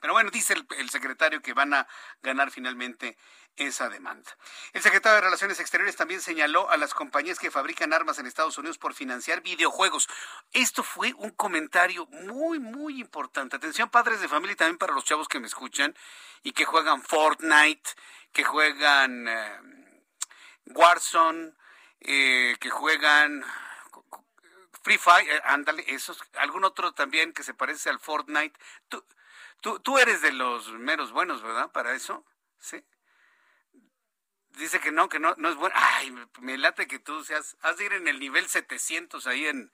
Pero 0.00 0.14
bueno, 0.14 0.30
dice 0.30 0.54
el, 0.78 0.90
secretario 0.90 1.42
que 1.42 1.52
van 1.52 1.74
a 1.74 1.86
ganar 2.22 2.50
finalmente 2.50 3.18
esa 3.56 3.90
demanda. 3.90 4.34
El 4.72 4.80
secretario 4.80 5.16
de 5.16 5.20
Relaciones 5.20 5.60
Exteriores 5.60 5.96
también 5.96 6.22
señaló 6.22 6.70
a 6.70 6.78
las 6.78 6.94
compañías 6.94 7.38
que 7.38 7.50
fabrican 7.50 7.92
armas 7.92 8.18
en 8.18 8.26
Estados 8.26 8.56
Unidos 8.56 8.78
por 8.78 8.94
financiar 8.94 9.42
videojuegos. 9.42 10.08
Esto 10.52 10.82
fue 10.82 11.12
un 11.18 11.30
comentario 11.30 12.06
muy, 12.06 12.58
muy 12.58 12.98
importante. 12.98 13.56
Atención, 13.56 13.90
padres 13.90 14.22
de 14.22 14.28
familia 14.28 14.54
y 14.54 14.56
también 14.56 14.78
para 14.78 14.94
los 14.94 15.04
chavos 15.04 15.28
que 15.28 15.38
me 15.38 15.46
escuchan 15.46 15.94
y 16.42 16.52
que 16.52 16.64
juegan 16.64 17.02
Fortnite, 17.02 17.90
que 18.32 18.44
juegan 18.44 19.28
eh, 19.28 19.60
Warzone, 20.66 21.52
eh, 22.00 22.56
que 22.58 22.70
juegan 22.70 23.44
Free 24.82 24.98
Fire, 24.98 25.28
eh, 25.28 25.42
ándale, 25.44 25.84
esos, 25.88 26.22
algún 26.34 26.64
otro 26.64 26.92
también 26.92 27.32
que 27.32 27.42
se 27.42 27.54
parece 27.54 27.90
al 27.90 28.00
Fortnite. 28.00 28.58
Tú, 28.88 29.04
tú, 29.60 29.80
tú 29.80 29.98
eres 29.98 30.22
de 30.22 30.32
los 30.32 30.72
meros 30.72 31.12
buenos, 31.12 31.42
¿verdad? 31.42 31.70
Para 31.70 31.94
eso, 31.94 32.24
¿sí? 32.58 32.82
Dice 34.50 34.80
que 34.80 34.90
no, 34.90 35.08
que 35.08 35.18
no, 35.20 35.34
no 35.36 35.48
es 35.48 35.56
bueno. 35.56 35.74
Ay, 35.78 36.14
me, 36.40 36.58
late 36.58 36.86
que 36.86 36.98
tú 36.98 37.24
seas, 37.24 37.56
has 37.62 37.76
de 37.76 37.86
ir 37.86 37.92
en 37.92 38.08
el 38.08 38.18
nivel 38.18 38.48
700 38.48 39.26
ahí 39.26 39.46
en... 39.46 39.72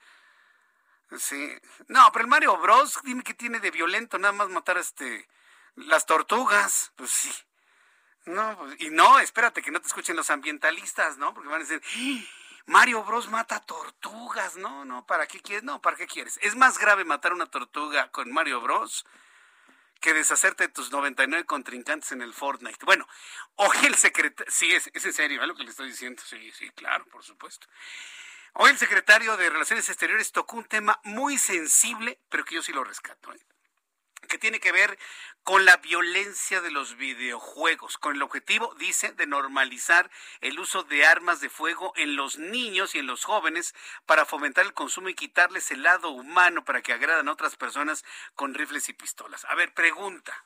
Sí. 1.18 1.56
No, 1.88 2.10
pero 2.12 2.24
el 2.24 2.30
Mario 2.30 2.56
Bros, 2.58 3.00
dime 3.04 3.22
qué 3.22 3.32
tiene 3.32 3.60
de 3.60 3.70
violento, 3.70 4.18
nada 4.18 4.32
más 4.32 4.48
matar 4.48 4.76
este 4.76 5.28
las 5.76 6.04
tortugas. 6.06 6.92
Pues 6.96 7.10
sí. 7.10 7.32
No, 8.26 8.56
pues, 8.58 8.76
y 8.80 8.90
no, 8.90 9.20
espérate 9.20 9.62
que 9.62 9.70
no 9.70 9.80
te 9.80 9.86
escuchen 9.86 10.16
los 10.16 10.30
ambientalistas, 10.30 11.16
¿no? 11.16 11.32
Porque 11.32 11.48
van 11.48 11.62
a 11.62 11.64
decir, 11.64 11.80
Mario 12.66 13.04
Bros 13.04 13.28
mata 13.28 13.60
tortugas. 13.60 14.56
No, 14.56 14.84
no, 14.84 15.06
¿para 15.06 15.26
qué 15.26 15.40
quieres? 15.40 15.64
No, 15.64 15.80
¿para 15.80 15.96
qué 15.96 16.06
quieres? 16.06 16.38
Es 16.42 16.56
más 16.56 16.78
grave 16.78 17.04
matar 17.04 17.32
una 17.32 17.46
tortuga 17.46 18.10
con 18.10 18.32
Mario 18.32 18.60
Bros 18.60 19.06
que 20.00 20.12
deshacerte 20.12 20.64
de 20.64 20.72
tus 20.72 20.92
99 20.92 21.44
contrincantes 21.46 22.12
en 22.12 22.22
el 22.22 22.34
Fortnite. 22.34 22.84
Bueno, 22.84 23.08
hoy 23.54 23.76
el 23.84 23.94
secretario, 23.94 24.52
sí, 24.52 24.70
es, 24.72 24.90
es 24.92 25.04
en 25.04 25.12
serio, 25.12 25.42
¿eh? 25.42 25.46
lo 25.46 25.54
que 25.54 25.64
le 25.64 25.70
estoy 25.70 25.88
diciendo, 25.88 26.22
sí, 26.24 26.52
sí, 26.52 26.68
claro, 26.70 27.06
por 27.06 27.24
supuesto. 27.24 27.66
Hoy 28.54 28.70
el 28.70 28.78
secretario 28.78 29.36
de 29.36 29.50
Relaciones 29.50 29.88
Exteriores 29.88 30.32
tocó 30.32 30.56
un 30.56 30.64
tema 30.64 31.00
muy 31.04 31.38
sensible, 31.38 32.20
pero 32.28 32.44
que 32.44 32.56
yo 32.56 32.62
sí 32.62 32.72
lo 32.72 32.84
rescato. 32.84 33.32
¿eh? 33.32 33.40
Que 34.26 34.38
tiene 34.38 34.60
que 34.60 34.72
ver 34.72 34.98
con 35.42 35.64
la 35.64 35.76
violencia 35.76 36.60
de 36.60 36.70
los 36.70 36.96
videojuegos, 36.96 37.98
con 37.98 38.16
el 38.16 38.22
objetivo, 38.22 38.74
dice, 38.78 39.12
de 39.12 39.26
normalizar 39.26 40.10
el 40.40 40.58
uso 40.58 40.82
de 40.82 41.06
armas 41.06 41.40
de 41.40 41.48
fuego 41.48 41.92
en 41.96 42.16
los 42.16 42.38
niños 42.38 42.94
y 42.94 42.98
en 42.98 43.06
los 43.06 43.24
jóvenes 43.24 43.74
para 44.06 44.26
fomentar 44.26 44.64
el 44.64 44.74
consumo 44.74 45.08
y 45.08 45.14
quitarles 45.14 45.70
el 45.70 45.82
lado 45.82 46.10
humano 46.10 46.64
para 46.64 46.82
que 46.82 46.92
agradan 46.92 47.28
a 47.28 47.32
otras 47.32 47.56
personas 47.56 48.04
con 48.34 48.54
rifles 48.54 48.88
y 48.88 48.92
pistolas. 48.92 49.44
A 49.46 49.54
ver, 49.54 49.72
pregunta. 49.72 50.44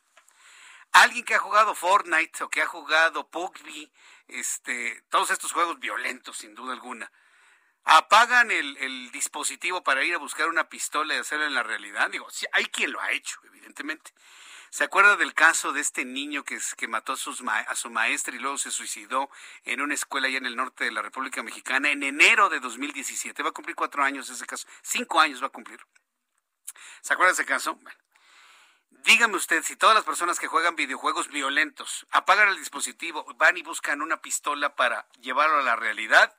Alguien 0.93 1.25
que 1.25 1.35
ha 1.35 1.39
jugado 1.39 1.75
Fortnite 1.75 2.45
o 2.45 2.51
que 2.51 2.63
ha 2.63 2.67
jugado 2.67 3.29
PUBG, 3.29 3.91
este, 4.29 5.03
todos 5.09 5.31
estos 5.31 5.53
juegos 5.53 5.79
violentos, 5.79 6.39
sin 6.39 6.55
duda 6.55 6.73
alguna, 6.73 7.11
apagan 7.85 8.51
el, 8.51 9.11
dispositivo 9.13 9.83
para 9.83 10.05
ir 10.05 10.15
a 10.15 10.19
buscar 10.19 10.49
una 10.49 10.69
pistola 10.69 11.15
y 11.15 11.19
hacerlo 11.19 11.47
en 11.47 11.55
la 11.55 11.63
realidad. 11.63 12.11
Digo, 12.11 12.29
sí, 12.31 12.47
hay 12.53 12.67
quien 12.67 12.93
lo 12.93 13.01
ha 13.01 13.11
hecho, 13.13 13.41
evidentemente. 13.45 14.13
¿Se 14.71 14.85
acuerda 14.85 15.17
del 15.17 15.35
caso 15.35 15.73
de 15.73 15.81
este 15.81 16.05
niño 16.05 16.45
que, 16.45 16.59
que 16.77 16.87
mató 16.87 17.15
a, 17.15 17.17
sus 17.17 17.43
a, 17.43 17.75
su 17.75 17.91
maestra 17.91 18.37
y 18.37 18.39
luego 18.39 18.57
se 18.57 18.71
suicidó 18.71 19.29
en 19.65 19.81
una 19.81 19.95
escuela 19.95 20.29
allá 20.29 20.39
en 20.39 20.47
el 20.47 20.55
norte 20.55 20.85
de 20.85 20.93
la 20.93 21.03
República 21.03 21.43
Mexicana 21.43 21.91
en 21.91 22.05
enero 22.05 22.49
de 22.49 22.61
2017? 22.61 23.43
Va 23.43 23.49
a 23.49 23.53
cumplir 23.53 23.75
cuatro 23.75 24.05
años 24.05 24.31
ese 24.31 24.47
caso. 24.47 24.69
Cinco 24.83 25.21
años 25.21 25.43
va 25.43 25.49
a 25.49 25.51
cumplir. 25.51 25.81
¿Se 27.03 27.13
acuerda 27.13 27.33
de 27.33 27.43
ese 27.43 27.47
caso? 27.47 27.75
Bueno, 27.75 27.99
dígame 28.91 29.37
usted 29.37 29.65
si 29.65 29.75
todas 29.75 29.97
las 29.97 30.05
personas 30.05 30.39
que 30.39 30.47
juegan 30.47 30.77
videojuegos 30.77 31.29
violentos 31.29 32.07
apagan 32.13 32.49
el 32.49 32.57
dispositivo, 32.57 33.25
van 33.37 33.57
y 33.57 33.63
buscan 33.63 34.03
una 34.03 34.21
pistola 34.21 34.77
para 34.77 35.09
llevarlo 35.21 35.59
a 35.59 35.63
la 35.63 35.75
realidad, 35.75 36.37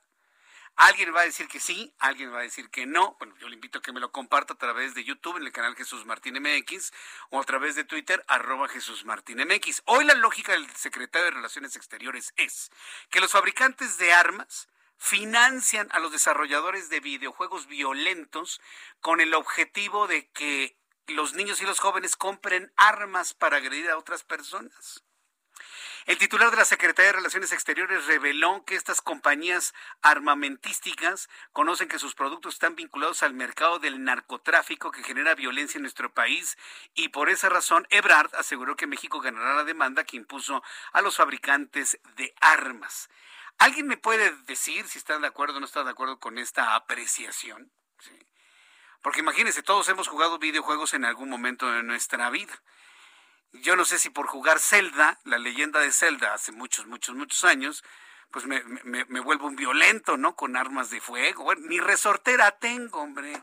Alguien 0.76 1.14
va 1.14 1.20
a 1.20 1.24
decir 1.24 1.48
que 1.48 1.60
sí, 1.60 1.94
alguien 1.98 2.32
va 2.32 2.40
a 2.40 2.42
decir 2.42 2.70
que 2.70 2.86
no. 2.86 3.16
Bueno, 3.18 3.36
yo 3.38 3.48
le 3.48 3.54
invito 3.54 3.78
a 3.78 3.82
que 3.82 3.92
me 3.92 4.00
lo 4.00 4.10
comparta 4.10 4.54
a 4.54 4.58
través 4.58 4.94
de 4.94 5.04
YouTube 5.04 5.36
en 5.36 5.44
el 5.44 5.52
canal 5.52 5.76
Jesús 5.76 6.06
Martín 6.06 6.34
MX 6.40 6.92
o 7.30 7.40
a 7.40 7.44
través 7.44 7.76
de 7.76 7.84
Twitter 7.84 8.24
arroba 8.26 8.68
Jesús 8.68 9.04
Martín 9.04 9.38
MX. 9.38 9.82
Hoy 9.84 10.04
la 10.04 10.14
lógica 10.14 10.52
del 10.52 10.68
secretario 10.70 11.26
de 11.26 11.30
Relaciones 11.32 11.76
Exteriores 11.76 12.32
es 12.36 12.70
que 13.10 13.20
los 13.20 13.32
fabricantes 13.32 13.98
de 13.98 14.12
armas 14.12 14.68
financian 14.96 15.88
a 15.92 15.98
los 15.98 16.12
desarrolladores 16.12 16.88
de 16.88 17.00
videojuegos 17.00 17.66
violentos 17.66 18.60
con 19.00 19.20
el 19.20 19.34
objetivo 19.34 20.06
de 20.06 20.30
que 20.30 20.78
los 21.08 21.34
niños 21.34 21.60
y 21.60 21.64
los 21.64 21.80
jóvenes 21.80 22.16
compren 22.16 22.72
armas 22.76 23.34
para 23.34 23.56
agredir 23.58 23.90
a 23.90 23.98
otras 23.98 24.22
personas. 24.22 25.04
El 26.06 26.18
titular 26.18 26.50
de 26.50 26.56
la 26.56 26.64
Secretaría 26.64 27.12
de 27.12 27.18
Relaciones 27.18 27.52
Exteriores 27.52 28.06
reveló 28.06 28.64
que 28.64 28.74
estas 28.74 29.00
compañías 29.00 29.72
armamentísticas 30.02 31.28
conocen 31.52 31.88
que 31.88 32.00
sus 32.00 32.16
productos 32.16 32.54
están 32.54 32.74
vinculados 32.74 33.22
al 33.22 33.34
mercado 33.34 33.78
del 33.78 34.02
narcotráfico 34.02 34.90
que 34.90 35.04
genera 35.04 35.36
violencia 35.36 35.78
en 35.78 35.82
nuestro 35.82 36.12
país 36.12 36.58
y 36.94 37.10
por 37.10 37.30
esa 37.30 37.48
razón 37.48 37.86
Ebrard 37.90 38.34
aseguró 38.34 38.74
que 38.74 38.88
México 38.88 39.20
ganará 39.20 39.54
la 39.54 39.64
demanda 39.64 40.02
que 40.02 40.16
impuso 40.16 40.64
a 40.92 41.02
los 41.02 41.16
fabricantes 41.16 42.00
de 42.16 42.34
armas. 42.40 43.08
¿Alguien 43.58 43.86
me 43.86 43.96
puede 43.96 44.32
decir 44.46 44.88
si 44.88 44.98
están 44.98 45.20
de 45.20 45.28
acuerdo 45.28 45.58
o 45.58 45.60
no 45.60 45.66
están 45.66 45.84
de 45.84 45.92
acuerdo 45.92 46.18
con 46.18 46.36
esta 46.36 46.74
apreciación? 46.74 47.70
Porque 49.02 49.20
imagínense, 49.20 49.62
todos 49.62 49.88
hemos 49.88 50.08
jugado 50.08 50.38
videojuegos 50.38 50.94
en 50.94 51.04
algún 51.04 51.28
momento 51.28 51.70
de 51.70 51.84
nuestra 51.84 52.28
vida. 52.30 52.60
Yo 53.52 53.76
no 53.76 53.84
sé 53.84 53.98
si 53.98 54.10
por 54.10 54.26
jugar 54.26 54.58
Zelda, 54.58 55.18
la 55.24 55.38
leyenda 55.38 55.80
de 55.80 55.92
Zelda, 55.92 56.34
hace 56.34 56.52
muchos, 56.52 56.86
muchos, 56.86 57.14
muchos 57.14 57.44
años, 57.44 57.84
pues 58.30 58.46
me, 58.46 58.62
me, 58.84 59.20
vuelvo 59.20 59.46
un 59.46 59.56
violento, 59.56 60.16
¿no? 60.16 60.34
Con 60.34 60.56
armas 60.56 60.88
de 60.90 61.00
fuego. 61.00 61.44
Bueno, 61.44 61.62
ni 61.68 61.78
resortera 61.78 62.50
tengo, 62.52 63.00
hombre. 63.00 63.42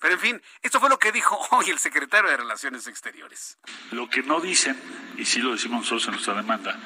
Pero 0.00 0.14
en 0.14 0.20
fin, 0.20 0.42
esto 0.62 0.80
fue 0.80 0.88
lo 0.88 0.98
que 0.98 1.12
dijo 1.12 1.38
hoy 1.50 1.70
el 1.70 1.78
secretario 1.78 2.30
de 2.30 2.38
Relaciones 2.38 2.86
Exteriores. 2.86 3.58
Lo 3.90 4.08
que 4.08 4.22
no 4.22 4.40
dicen, 4.40 4.80
y 5.16 5.26
sí 5.26 5.40
lo 5.40 5.52
decimos 5.52 5.80
nosotros 5.80 6.06
en 6.06 6.12
nuestra 6.12 6.34
demanda, 6.34 6.78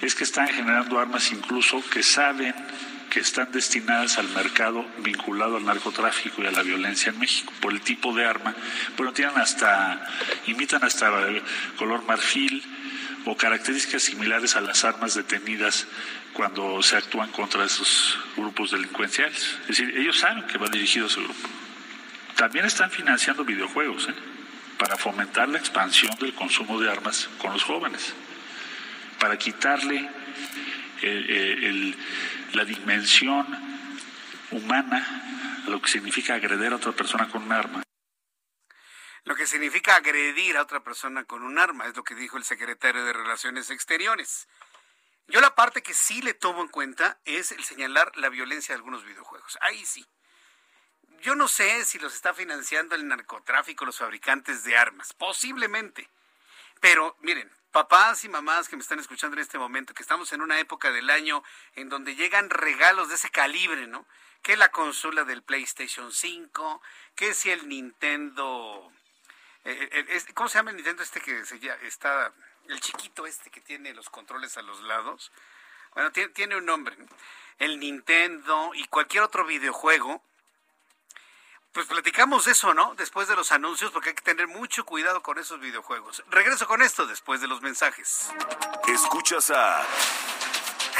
es 0.00 0.14
que 0.16 0.24
están 0.24 0.48
generando 0.48 0.98
armas 0.98 1.30
incluso 1.30 1.82
que 1.90 2.02
saben 2.02 2.54
que 3.12 3.20
están 3.20 3.52
destinadas 3.52 4.16
al 4.16 4.26
mercado 4.30 4.86
vinculado 5.00 5.58
al 5.58 5.66
narcotráfico 5.66 6.42
y 6.42 6.46
a 6.46 6.50
la 6.50 6.62
violencia 6.62 7.10
en 7.12 7.18
México, 7.18 7.52
por 7.60 7.74
el 7.74 7.82
tipo 7.82 8.14
de 8.14 8.24
arma. 8.24 8.54
Bueno, 8.96 9.12
tienen 9.12 9.36
hasta, 9.36 10.02
imitan 10.46 10.82
hasta 10.82 11.12
color 11.76 12.04
marfil 12.06 12.64
o 13.26 13.36
características 13.36 14.02
similares 14.02 14.56
a 14.56 14.62
las 14.62 14.82
armas 14.84 15.14
detenidas 15.14 15.86
cuando 16.32 16.82
se 16.82 16.96
actúan 16.96 17.30
contra 17.32 17.66
esos 17.66 18.18
grupos 18.34 18.70
delincuenciales. 18.70 19.58
Es 19.68 19.76
decir, 19.76 19.94
ellos 19.94 20.18
saben 20.18 20.46
que 20.46 20.56
va 20.56 20.68
dirigido 20.68 21.04
a 21.04 21.08
ese 21.08 21.20
grupo. 21.20 21.48
También 22.36 22.64
están 22.64 22.90
financiando 22.90 23.44
videojuegos 23.44 24.08
¿eh? 24.08 24.14
para 24.78 24.96
fomentar 24.96 25.50
la 25.50 25.58
expansión 25.58 26.16
del 26.18 26.32
consumo 26.32 26.80
de 26.80 26.90
armas 26.90 27.28
con 27.36 27.52
los 27.52 27.62
jóvenes, 27.62 28.14
para 29.18 29.36
quitarle 29.36 30.08
el 31.02 31.94
la 32.54 32.64
dimensión 32.64 33.46
humana, 34.50 35.62
lo 35.68 35.80
que 35.80 35.88
significa 35.88 36.34
agredir 36.34 36.72
a 36.72 36.76
otra 36.76 36.92
persona 36.92 37.28
con 37.28 37.42
un 37.42 37.52
arma. 37.52 37.82
Lo 39.24 39.36
que 39.36 39.46
significa 39.46 39.96
agredir 39.96 40.56
a 40.56 40.62
otra 40.62 40.80
persona 40.80 41.24
con 41.24 41.42
un 41.42 41.58
arma, 41.58 41.86
es 41.86 41.96
lo 41.96 42.04
que 42.04 42.14
dijo 42.14 42.36
el 42.36 42.44
secretario 42.44 43.04
de 43.04 43.12
Relaciones 43.12 43.70
Exteriores. 43.70 44.48
Yo 45.28 45.40
la 45.40 45.54
parte 45.54 45.82
que 45.82 45.94
sí 45.94 46.20
le 46.20 46.34
tomo 46.34 46.62
en 46.62 46.68
cuenta 46.68 47.20
es 47.24 47.52
el 47.52 47.62
señalar 47.62 48.16
la 48.16 48.28
violencia 48.28 48.74
de 48.74 48.76
algunos 48.76 49.04
videojuegos. 49.04 49.56
Ahí 49.60 49.86
sí. 49.86 50.04
Yo 51.20 51.36
no 51.36 51.46
sé 51.46 51.84
si 51.84 52.00
los 52.00 52.14
está 52.14 52.34
financiando 52.34 52.96
el 52.96 53.06
narcotráfico, 53.06 53.84
los 53.84 53.98
fabricantes 53.98 54.64
de 54.64 54.76
armas. 54.76 55.12
Posiblemente. 55.14 56.10
Pero 56.80 57.16
miren, 57.20 57.48
papás 57.72 58.24
y 58.24 58.28
mamás 58.28 58.68
que 58.68 58.76
me 58.76 58.82
están 58.82 59.00
escuchando 59.00 59.36
en 59.36 59.42
este 59.42 59.58
momento, 59.58 59.94
que 59.94 60.02
estamos 60.02 60.32
en 60.32 60.42
una 60.42 60.60
época 60.60 60.92
del 60.92 61.10
año 61.10 61.42
en 61.74 61.88
donde 61.88 62.14
llegan 62.14 62.50
regalos 62.50 63.08
de 63.08 63.16
ese 63.16 63.30
calibre, 63.30 63.86
¿no? 63.86 64.06
Que 64.42 64.56
la 64.56 64.70
consola 64.70 65.24
del 65.24 65.42
PlayStation 65.42 66.12
5, 66.12 66.82
que 67.16 67.34
si 67.34 67.50
el 67.50 67.68
Nintendo... 67.68 68.92
Eh, 69.64 70.06
eh, 70.08 70.22
¿Cómo 70.34 70.48
se 70.48 70.58
llama 70.58 70.70
el 70.70 70.76
Nintendo 70.76 71.02
este 71.02 71.20
que 71.20 71.44
se 71.44 71.58
está... 71.82 72.32
El 72.68 72.80
chiquito 72.80 73.26
este 73.26 73.50
que 73.50 73.60
tiene 73.60 73.92
los 73.92 74.08
controles 74.10 74.56
a 74.56 74.62
los 74.62 74.82
lados? 74.82 75.32
Bueno, 75.94 76.12
tiene 76.12 76.56
un 76.56 76.66
nombre. 76.66 76.96
El 77.58 77.80
Nintendo 77.80 78.70
y 78.74 78.86
cualquier 78.86 79.24
otro 79.24 79.44
videojuego 79.44 80.22
pues 81.72 81.86
platicamos 81.86 82.46
eso, 82.46 82.74
¿no? 82.74 82.94
Después 82.96 83.28
de 83.28 83.36
los 83.36 83.50
anuncios, 83.50 83.90
porque 83.90 84.10
hay 84.10 84.14
que 84.14 84.22
tener 84.22 84.46
mucho 84.46 84.84
cuidado 84.84 85.22
con 85.22 85.38
esos 85.38 85.58
videojuegos. 85.60 86.22
Regreso 86.30 86.66
con 86.66 86.82
esto 86.82 87.06
después 87.06 87.40
de 87.40 87.48
los 87.48 87.62
mensajes. 87.62 88.28
Escuchas 88.86 89.50
a 89.50 89.82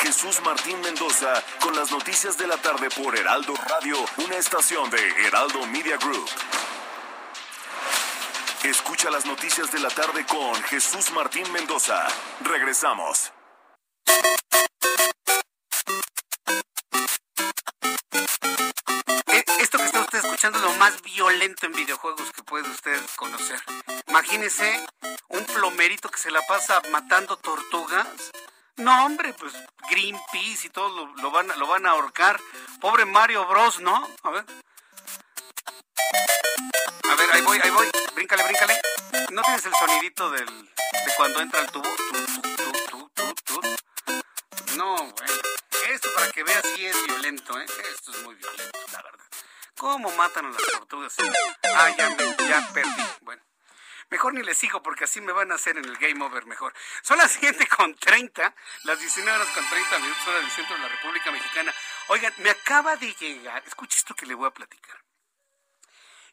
Jesús 0.02 0.40
Martín 0.42 0.80
Mendoza 0.80 1.44
con 1.60 1.76
las 1.76 1.90
noticias 1.90 2.38
de 2.38 2.46
la 2.46 2.56
tarde 2.56 2.88
por 2.90 3.16
Heraldo 3.16 3.54
Radio, 3.68 3.96
una 4.24 4.36
estación 4.36 4.90
de 4.90 5.26
Heraldo 5.26 5.66
Media 5.66 5.96
Group. 5.98 6.28
Escucha 8.64 9.10
las 9.10 9.26
noticias 9.26 9.70
de 9.72 9.80
la 9.80 9.90
tarde 9.90 10.24
con 10.24 10.54
Jesús 10.64 11.10
Martín 11.10 11.50
Mendoza. 11.52 12.06
Regresamos. 12.40 13.32
Más 20.82 21.00
violento 21.02 21.66
en 21.66 21.72
videojuegos 21.74 22.32
que 22.32 22.42
puede 22.42 22.68
usted 22.68 23.00
conocer. 23.14 23.62
Imagínese 24.08 24.84
un 25.28 25.44
plomerito 25.44 26.08
que 26.08 26.18
se 26.18 26.28
la 26.32 26.42
pasa 26.42 26.82
matando 26.90 27.36
tortugas. 27.36 28.32
No, 28.78 29.06
hombre, 29.06 29.32
pues 29.34 29.52
Greenpeace 29.88 30.66
y 30.66 30.70
todo 30.70 31.06
lo, 31.06 31.30
van, 31.30 31.46
lo 31.56 31.68
van 31.68 31.86
a 31.86 31.90
ahorcar. 31.90 32.40
Pobre 32.80 33.04
Mario 33.04 33.46
Bros, 33.46 33.78
¿no? 33.78 33.94
A 34.24 34.30
ver. 34.30 34.44
A 37.08 37.14
ver, 37.14 37.30
ahí 37.32 37.42
voy, 37.42 37.60
ahí 37.62 37.70
voy. 37.70 37.88
Bríncale, 38.16 38.42
bríncale. 38.42 38.80
¿No 39.30 39.42
tienes 39.42 39.64
el 39.64 39.74
sonidito 39.74 40.30
del, 40.30 40.46
de 40.46 41.14
cuando 41.16 41.42
entra 41.42 41.60
el 41.60 41.70
tubo? 41.70 41.94
no, 44.76 44.96
bueno. 44.96 45.32
Esto 45.92 46.08
para 46.12 46.28
que 46.32 46.42
veas 46.42 46.62
si 46.74 46.86
es 46.86 47.06
violento, 47.06 47.56
¿eh? 47.60 47.66
Esto 47.94 48.10
es 48.10 48.22
muy 48.24 48.34
violento. 48.34 48.71
¿Cómo 49.82 50.12
matan 50.12 50.46
a 50.46 50.50
las 50.50 50.62
tortugas? 50.62 51.16
Ah, 51.64 51.90
ya, 51.98 52.10
me, 52.10 52.36
ya 52.48 52.70
perdí. 52.72 53.02
Bueno. 53.22 53.42
Mejor 54.10 54.32
ni 54.32 54.40
les 54.44 54.56
sigo 54.56 54.80
porque 54.80 55.04
así 55.04 55.20
me 55.20 55.32
van 55.32 55.50
a 55.50 55.56
hacer 55.56 55.76
en 55.76 55.84
el 55.84 55.96
game 55.96 56.24
over 56.24 56.46
mejor. 56.46 56.72
Son 57.02 57.18
las 57.18 57.32
7 57.32 57.66
con 57.66 57.92
30, 57.96 58.54
las 58.84 59.00
19 59.00 59.36
horas 59.36 59.52
con 59.52 59.68
30 59.68 59.98
minutos 59.98 60.28
hora 60.28 60.38
del 60.38 60.50
centro 60.50 60.76
de 60.76 60.82
la 60.82 60.88
República 60.88 61.32
Mexicana. 61.32 61.74
Oigan, 62.06 62.32
me 62.38 62.50
acaba 62.50 62.94
de 62.94 63.12
llegar, 63.14 63.60
escuche 63.66 63.96
esto 63.96 64.14
que 64.14 64.24
le 64.24 64.34
voy 64.34 64.46
a 64.46 64.52
platicar. 64.52 65.02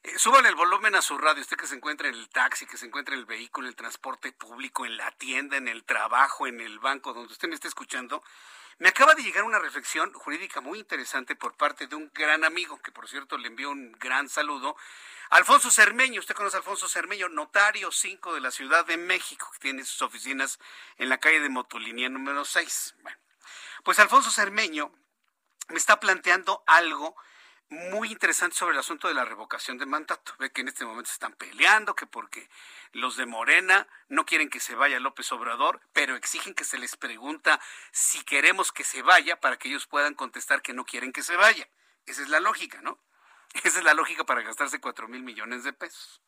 Eh, 0.03 0.19
súbale 0.19 0.49
el 0.49 0.55
volumen 0.55 0.93
a 0.93 1.01
su 1.01 1.17
radio, 1.17 1.41
usted 1.41 1.57
que 1.57 1.65
se 1.65 1.75
encuentra 1.75 2.07
en 2.07 2.13
el 2.13 2.29
taxi, 2.29 2.67
que 2.67 2.77
se 2.77 2.85
encuentra 2.85 3.15
en 3.15 3.21
el 3.21 3.25
vehículo, 3.25 3.65
en 3.65 3.69
el 3.69 3.75
transporte 3.75 4.31
público, 4.31 4.85
en 4.85 4.95
la 4.95 5.09
tienda, 5.13 5.57
en 5.57 5.67
el 5.67 5.85
trabajo, 5.85 6.45
en 6.45 6.61
el 6.61 6.77
banco, 6.77 7.13
donde 7.13 7.33
usted 7.33 7.47
me 7.47 7.55
esté 7.55 7.67
escuchando. 7.67 8.21
Me 8.79 8.87
acaba 8.87 9.13
de 9.13 9.23
llegar 9.23 9.43
una 9.43 9.59
reflexión 9.59 10.13
jurídica 10.13 10.61
muy 10.61 10.79
interesante 10.79 11.35
por 11.35 11.57
parte 11.57 11.87
de 11.87 11.97
un 11.97 12.09
gran 12.13 12.45
amigo, 12.45 12.81
que 12.81 12.93
por 12.93 13.09
cierto 13.09 13.37
le 13.37 13.49
envió 13.49 13.69
un 13.71 13.91
gran 13.91 14.29
saludo. 14.29 14.77
Alfonso 15.31 15.69
Cermeño, 15.69 16.21
usted 16.21 16.33
conoce 16.33 16.55
a 16.55 16.59
Alfonso 16.59 16.87
Cermeño, 16.87 17.27
notario 17.27 17.91
5 17.91 18.33
de 18.33 18.39
la 18.39 18.51
Ciudad 18.51 18.85
de 18.85 18.95
México, 18.95 19.49
que 19.51 19.59
tiene 19.59 19.83
sus 19.83 20.01
oficinas 20.01 20.59
en 20.97 21.09
la 21.09 21.17
calle 21.17 21.41
de 21.41 21.49
Motolinía 21.49 22.07
número 22.07 22.45
6. 22.45 22.95
Bueno, 23.01 23.17
pues 23.83 23.99
Alfonso 23.99 24.31
Cermeño 24.31 24.93
me 25.67 25.77
está 25.77 25.99
planteando 25.99 26.63
algo 26.65 27.17
muy 27.69 28.11
interesante 28.11 28.55
sobre 28.55 28.73
el 28.73 28.79
asunto 28.79 29.07
de 29.07 29.13
la 29.13 29.25
revocación 29.25 29.77
de 29.77 29.85
mandato. 29.85 30.33
Ve 30.39 30.51
que 30.51 30.61
en 30.61 30.69
este 30.69 30.85
momento 30.85 31.09
se 31.09 31.13
están 31.13 31.33
peleando, 31.33 31.95
que 31.95 32.07
porque 32.07 32.49
los 32.93 33.15
de 33.15 33.25
Morena 33.25 33.87
no 34.07 34.25
quieren 34.25 34.49
que 34.49 34.59
se 34.59 34.75
vaya 34.75 34.99
López 34.99 35.31
Obrador, 35.31 35.79
pero 35.93 36.15
exigen 36.15 36.55
que 36.55 36.63
se 36.63 36.79
les 36.79 36.95
pregunta 36.97 37.59
si 37.91 38.23
queremos 38.23 38.71
que 38.71 38.83
se 38.83 39.01
vaya 39.01 39.39
para 39.39 39.57
que 39.57 39.69
ellos 39.69 39.85
puedan 39.85 40.15
contestar 40.15 40.61
que 40.61 40.73
no 40.73 40.85
quieren 40.85 41.13
que 41.13 41.21
se 41.21 41.35
vaya. 41.35 41.69
Esa 42.05 42.23
es 42.23 42.29
la 42.29 42.39
lógica, 42.39 42.81
¿no? 42.81 42.99
Esa 43.63 43.79
es 43.79 43.83
la 43.83 43.93
lógica 43.93 44.25
para 44.25 44.41
gastarse 44.41 44.79
cuatro 44.79 45.07
mil 45.07 45.21
millones 45.21 45.63
de 45.63 45.73
pesos. 45.73 46.21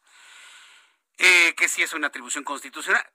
Eh, 1.17 1.53
que 1.55 1.67
si 1.67 1.83
es 1.83 1.93
una 1.93 2.07
atribución 2.07 2.43
constitucional. 2.43 3.05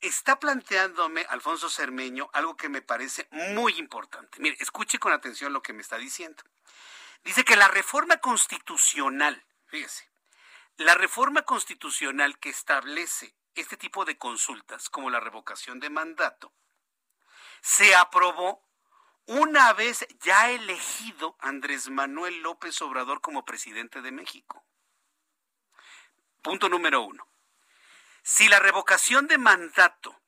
Está 0.00 0.40
planteándome 0.40 1.24
Alfonso 1.28 1.70
Cermeño 1.70 2.28
algo 2.32 2.56
que 2.56 2.68
me 2.68 2.82
parece 2.82 3.28
muy 3.30 3.74
importante. 3.78 4.40
Mire, 4.40 4.56
escuche 4.58 4.98
con 4.98 5.12
atención 5.12 5.52
lo 5.52 5.62
que 5.62 5.72
me 5.72 5.80
está 5.80 5.96
diciendo. 5.96 6.42
Dice 7.24 7.44
que 7.44 7.56
la 7.56 7.68
reforma 7.68 8.18
constitucional, 8.18 9.46
fíjese, 9.66 10.10
la 10.76 10.94
reforma 10.94 11.42
constitucional 11.42 12.38
que 12.38 12.48
establece 12.48 13.36
este 13.54 13.76
tipo 13.76 14.04
de 14.04 14.18
consultas, 14.18 14.88
como 14.88 15.10
la 15.10 15.20
revocación 15.20 15.78
de 15.78 15.90
mandato, 15.90 16.52
se 17.60 17.94
aprobó 17.94 18.66
una 19.26 19.72
vez 19.72 20.06
ya 20.20 20.50
elegido 20.50 21.36
Andrés 21.38 21.88
Manuel 21.90 22.42
López 22.42 22.80
Obrador 22.82 23.20
como 23.20 23.44
presidente 23.44 24.02
de 24.02 24.10
México. 24.10 24.64
Punto 26.42 26.68
número 26.68 27.02
uno. 27.02 27.28
Si 28.22 28.48
la 28.48 28.58
revocación 28.58 29.28
de 29.28 29.38
mandato 29.38 30.20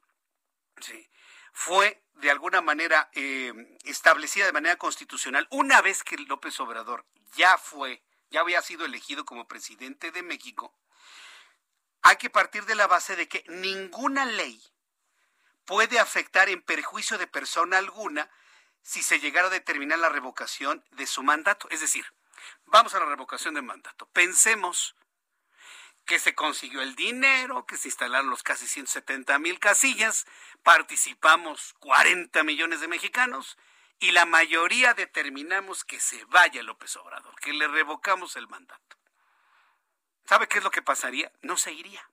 fue 1.52 2.03
de 2.14 2.30
alguna 2.30 2.60
manera 2.60 3.10
eh, 3.12 3.52
establecida 3.84 4.46
de 4.46 4.52
manera 4.52 4.76
constitucional, 4.76 5.46
una 5.50 5.82
vez 5.82 6.02
que 6.02 6.16
López 6.16 6.58
Obrador 6.60 7.04
ya 7.34 7.58
fue, 7.58 8.02
ya 8.30 8.40
había 8.40 8.62
sido 8.62 8.84
elegido 8.84 9.24
como 9.24 9.48
presidente 9.48 10.10
de 10.10 10.22
México, 10.22 10.74
hay 12.02 12.16
que 12.16 12.30
partir 12.30 12.66
de 12.66 12.74
la 12.74 12.86
base 12.86 13.16
de 13.16 13.28
que 13.28 13.44
ninguna 13.48 14.26
ley 14.26 14.62
puede 15.64 15.98
afectar 15.98 16.48
en 16.48 16.62
perjuicio 16.62 17.18
de 17.18 17.26
persona 17.26 17.78
alguna 17.78 18.30
si 18.82 19.02
se 19.02 19.18
llegara 19.18 19.48
a 19.48 19.50
determinar 19.50 19.98
la 19.98 20.10
revocación 20.10 20.84
de 20.92 21.06
su 21.06 21.22
mandato. 21.22 21.66
Es 21.70 21.80
decir, 21.80 22.04
vamos 22.66 22.94
a 22.94 23.00
la 23.00 23.06
revocación 23.06 23.54
de 23.54 23.62
mandato. 23.62 24.06
Pensemos 24.12 24.94
que 26.04 26.18
se 26.18 26.34
consiguió 26.34 26.82
el 26.82 26.94
dinero, 26.94 27.66
que 27.66 27.76
se 27.76 27.88
instalaron 27.88 28.30
los 28.30 28.42
casi 28.42 28.66
170 28.66 29.38
mil 29.38 29.58
casillas, 29.58 30.26
participamos 30.62 31.74
40 31.80 32.42
millones 32.44 32.80
de 32.80 32.88
mexicanos 32.88 33.56
y 34.00 34.12
la 34.12 34.26
mayoría 34.26 34.94
determinamos 34.94 35.84
que 35.84 36.00
se 36.00 36.24
vaya 36.26 36.62
López 36.62 36.96
Obrador, 36.96 37.34
que 37.40 37.52
le 37.52 37.68
revocamos 37.68 38.36
el 38.36 38.48
mandato. 38.48 38.96
¿Sabe 40.26 40.48
qué 40.48 40.58
es 40.58 40.64
lo 40.64 40.70
que 40.70 40.82
pasaría? 40.82 41.32
No 41.42 41.56
se 41.56 41.72
iría. 41.72 42.08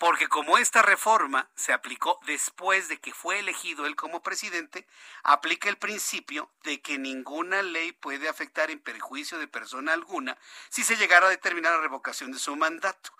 Porque 0.00 0.28
como 0.28 0.56
esta 0.56 0.80
reforma 0.80 1.50
se 1.54 1.74
aplicó 1.74 2.18
después 2.24 2.88
de 2.88 2.98
que 2.98 3.12
fue 3.12 3.38
elegido 3.38 3.84
él 3.84 3.96
como 3.96 4.22
presidente, 4.22 4.86
aplica 5.22 5.68
el 5.68 5.76
principio 5.76 6.50
de 6.62 6.80
que 6.80 6.96
ninguna 6.96 7.60
ley 7.60 7.92
puede 7.92 8.26
afectar 8.26 8.70
en 8.70 8.80
perjuicio 8.80 9.38
de 9.38 9.46
persona 9.46 9.92
alguna 9.92 10.38
si 10.70 10.84
se 10.84 10.96
llegara 10.96 11.26
a 11.26 11.28
determinar 11.28 11.72
la 11.72 11.82
revocación 11.82 12.32
de 12.32 12.38
su 12.38 12.56
mandato. 12.56 13.12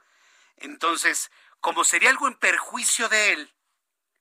Entonces, 0.57 1.31
como 1.61 1.85
sería 1.85 2.09
algo 2.09 2.27
en 2.29 2.35
perjuicio 2.37 3.11
de 3.11 3.35
él, 3.35 3.53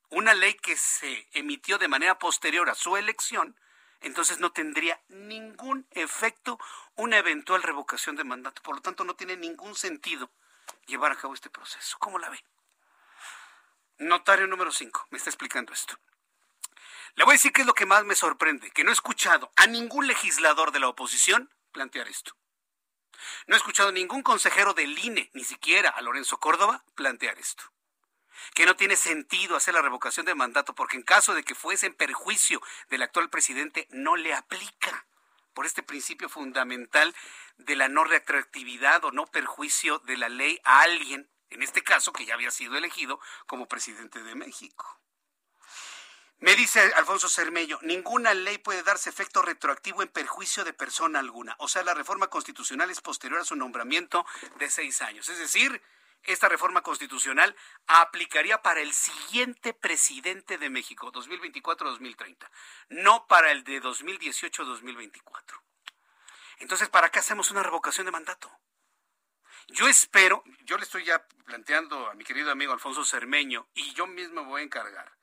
una 0.10 0.34
ley 0.34 0.56
que 0.56 0.76
se 0.76 1.30
emitió 1.32 1.78
de 1.78 1.88
manera 1.88 2.20
posterior 2.20 2.70
a 2.70 2.76
su 2.76 2.98
elección, 2.98 3.58
entonces 4.02 4.42
no 4.42 4.52
tendría 4.52 5.00
ningún 5.08 5.88
efecto 5.92 6.60
una 6.96 7.20
eventual 7.20 7.64
revocación 7.64 8.18
de 8.18 8.26
mandato. 8.26 8.62
Por 8.64 8.76
lo 8.76 8.82
tanto, 8.82 9.06
no 9.06 9.16
tiene 9.16 9.38
ningún 9.38 9.78
sentido 9.78 10.30
llevar 10.86 11.12
a 11.12 11.16
cabo 11.16 11.34
este 11.34 11.50
proceso. 11.50 11.98
¿Cómo 12.00 12.20
la 12.20 12.30
ve? 12.30 12.44
Notario 13.98 14.48
número 14.48 14.72
5, 14.72 15.08
me 15.10 15.18
está 15.18 15.30
explicando 15.30 15.74
esto. 15.74 15.98
Le 17.16 17.26
voy 17.26 17.34
a 17.34 17.38
decir 17.38 17.52
qué 17.52 17.62
es 17.62 17.68
lo 17.68 17.74
que 17.74 17.86
más 17.86 18.06
me 18.06 18.16
sorprende, 18.16 18.72
que 18.72 18.84
no 18.84 18.92
he 18.92 18.94
escuchado 18.94 19.52
a 19.56 19.68
ningún 19.68 20.08
legislador 20.08 20.72
de 20.72 20.80
la 20.80 20.88
oposición 20.88 21.54
plantear 21.72 22.08
esto. 22.08 22.36
No 23.48 23.56
he 23.56 23.58
escuchado 23.58 23.90
a 23.90 23.94
ningún 23.94 24.24
consejero 24.24 24.74
del 24.74 24.98
INE, 24.98 25.30
ni 25.34 25.44
siquiera 25.44 25.90
a 25.90 26.02
Lorenzo 26.02 26.40
Córdoba, 26.40 26.84
plantear 26.96 27.38
esto 27.38 27.64
que 28.54 28.66
no 28.66 28.76
tiene 28.76 28.96
sentido 28.96 29.56
hacer 29.56 29.74
la 29.74 29.82
revocación 29.82 30.26
de 30.26 30.36
mandato 30.36 30.74
porque 30.74 30.98
en 30.98 31.04
caso 31.04 31.34
de 31.34 31.44
que 31.44 31.56
fuese 31.56 31.88
en 31.88 31.94
perjuicio 31.94 32.62
del 32.90 33.02
actual 33.02 33.30
presidente 33.30 33.88
no 33.92 34.16
le 34.16 34.34
aplica 34.34 35.06
por 35.54 35.66
este 35.66 35.84
principio 35.84 36.30
fundamental 36.30 37.16
de 37.58 37.76
la 37.76 37.90
no 37.90 38.04
retroactividad 38.04 39.04
o 39.06 39.12
no 39.12 39.26
perjuicio 39.28 40.00
de 40.00 40.18
la 40.18 40.30
ley 40.30 40.60
a 40.64 40.82
alguien, 40.82 41.30
en 41.50 41.64
este 41.64 41.84
caso 41.84 42.14
que 42.14 42.26
ya 42.26 42.36
había 42.36 42.52
sido 42.52 42.78
elegido 42.78 43.20
como 43.48 43.68
presidente 43.68 44.24
de 44.24 44.36
México. 44.36 45.00
Me 46.42 46.56
dice 46.56 46.80
Alfonso 46.96 47.28
Cermello, 47.28 47.80
ninguna 47.82 48.34
ley 48.34 48.58
puede 48.60 48.82
darse 48.82 49.10
efecto 49.10 49.42
retroactivo 49.42 50.02
en 50.02 50.08
perjuicio 50.08 50.64
de 50.64 50.72
persona 50.72 51.20
alguna. 51.20 51.56
O 51.60 51.68
sea, 51.68 51.84
la 51.84 51.94
reforma 51.94 52.28
constitucional 52.28 52.90
es 52.90 53.02
posterior 53.02 53.42
a 53.42 53.46
su 53.46 53.58
nombramiento 53.58 54.26
de 54.58 54.70
seis 54.70 55.02
años. 55.02 55.28
Es 55.28 55.38
decir, 55.38 55.82
esta 56.24 56.50
reforma 56.50 56.82
constitucional 56.82 57.56
aplicaría 57.88 58.62
para 58.62 58.82
el 58.82 58.94
siguiente 58.94 59.74
presidente 59.74 60.58
de 60.58 60.70
México, 60.70 61.12
2024-2030, 61.12 62.50
no 62.90 63.26
para 63.28 63.52
el 63.52 63.64
de 63.64 63.82
2018-2024. 63.82 65.62
Entonces, 66.60 66.90
¿para 66.90 67.10
qué 67.10 67.20
hacemos 67.20 67.52
una 67.52 67.64
revocación 67.64 68.06
de 68.06 68.12
mandato? 68.12 68.52
Yo 69.70 69.88
espero, 69.88 70.44
yo 70.64 70.78
le 70.78 70.84
estoy 70.84 71.06
ya 71.06 71.26
planteando 71.46 72.10
a 72.10 72.16
mi 72.16 72.24
querido 72.24 72.52
amigo 72.52 72.74
Alfonso 72.74 73.06
Cermeño 73.06 73.68
y 73.74 73.94
yo 73.94 74.08
mismo 74.08 74.44
voy 74.46 74.62
a 74.62 74.66
encargar 74.66 75.19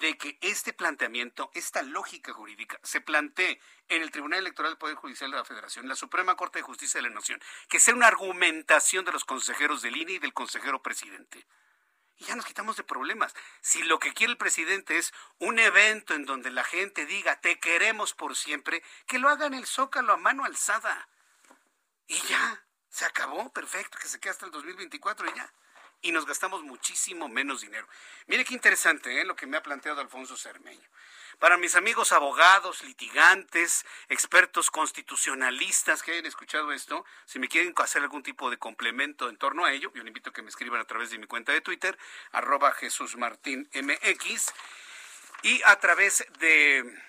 de 0.00 0.16
que 0.16 0.38
este 0.40 0.72
planteamiento, 0.72 1.50
esta 1.54 1.82
lógica 1.82 2.32
jurídica, 2.32 2.78
se 2.82 3.00
plantee 3.00 3.60
en 3.88 4.02
el 4.02 4.10
Tribunal 4.10 4.40
Electoral 4.40 4.72
del 4.72 4.78
Poder 4.78 4.96
Judicial 4.96 5.30
de 5.30 5.36
la 5.36 5.44
Federación, 5.44 5.88
la 5.88 5.94
Suprema 5.94 6.36
Corte 6.36 6.58
de 6.58 6.64
Justicia 6.64 6.98
de 6.98 7.08
la 7.08 7.14
Nación, 7.14 7.40
que 7.68 7.80
sea 7.80 7.94
una 7.94 8.08
argumentación 8.08 9.04
de 9.04 9.12
los 9.12 9.24
consejeros 9.24 9.82
del 9.82 9.96
INE 9.96 10.12
y 10.12 10.18
del 10.18 10.32
consejero 10.32 10.82
presidente. 10.82 11.46
Y 12.16 12.24
ya 12.24 12.36
nos 12.36 12.46
quitamos 12.46 12.76
de 12.76 12.84
problemas. 12.84 13.34
Si 13.60 13.82
lo 13.82 13.98
que 13.98 14.14
quiere 14.14 14.32
el 14.32 14.38
presidente 14.38 14.98
es 14.98 15.12
un 15.38 15.58
evento 15.58 16.14
en 16.14 16.24
donde 16.24 16.50
la 16.50 16.64
gente 16.64 17.06
diga 17.06 17.40
te 17.40 17.58
queremos 17.58 18.14
por 18.14 18.36
siempre, 18.36 18.82
que 19.06 19.18
lo 19.18 19.28
haga 19.28 19.46
en 19.46 19.54
el 19.54 19.66
zócalo 19.66 20.12
a 20.12 20.16
mano 20.16 20.44
alzada. 20.44 21.08
Y 22.06 22.20
ya, 22.22 22.64
se 22.88 23.04
acabó, 23.04 23.52
perfecto, 23.52 23.98
que 23.98 24.08
se 24.08 24.20
quede 24.20 24.30
hasta 24.30 24.46
el 24.46 24.52
2024 24.52 25.28
y 25.28 25.34
ya 25.34 25.52
y 26.04 26.12
nos 26.12 26.26
gastamos 26.26 26.62
muchísimo 26.62 27.28
menos 27.28 27.62
dinero. 27.62 27.88
Mire 28.26 28.44
qué 28.44 28.52
interesante 28.54 29.20
¿eh? 29.20 29.24
lo 29.24 29.34
que 29.34 29.46
me 29.46 29.56
ha 29.56 29.62
planteado 29.62 30.02
Alfonso 30.02 30.36
Cermeño. 30.36 30.86
Para 31.38 31.56
mis 31.56 31.74
amigos 31.74 32.12
abogados, 32.12 32.84
litigantes, 32.84 33.86
expertos 34.08 34.70
constitucionalistas 34.70 36.02
que 36.02 36.12
hayan 36.12 36.26
escuchado 36.26 36.72
esto, 36.72 37.04
si 37.24 37.38
me 37.38 37.48
quieren 37.48 37.72
hacer 37.78 38.02
algún 38.02 38.22
tipo 38.22 38.50
de 38.50 38.58
complemento 38.58 39.28
en 39.30 39.38
torno 39.38 39.64
a 39.64 39.72
ello, 39.72 39.90
yo 39.94 40.02
les 40.02 40.08
invito 40.08 40.30
a 40.30 40.32
que 40.32 40.42
me 40.42 40.50
escriban 40.50 40.80
a 40.80 40.84
través 40.84 41.10
de 41.10 41.18
mi 41.18 41.26
cuenta 41.26 41.52
de 41.52 41.62
Twitter, 41.62 41.98
arroba 42.32 42.72
Jesús 42.72 43.16
y 45.42 45.62
a 45.64 45.76
través 45.80 46.26
de 46.38 47.02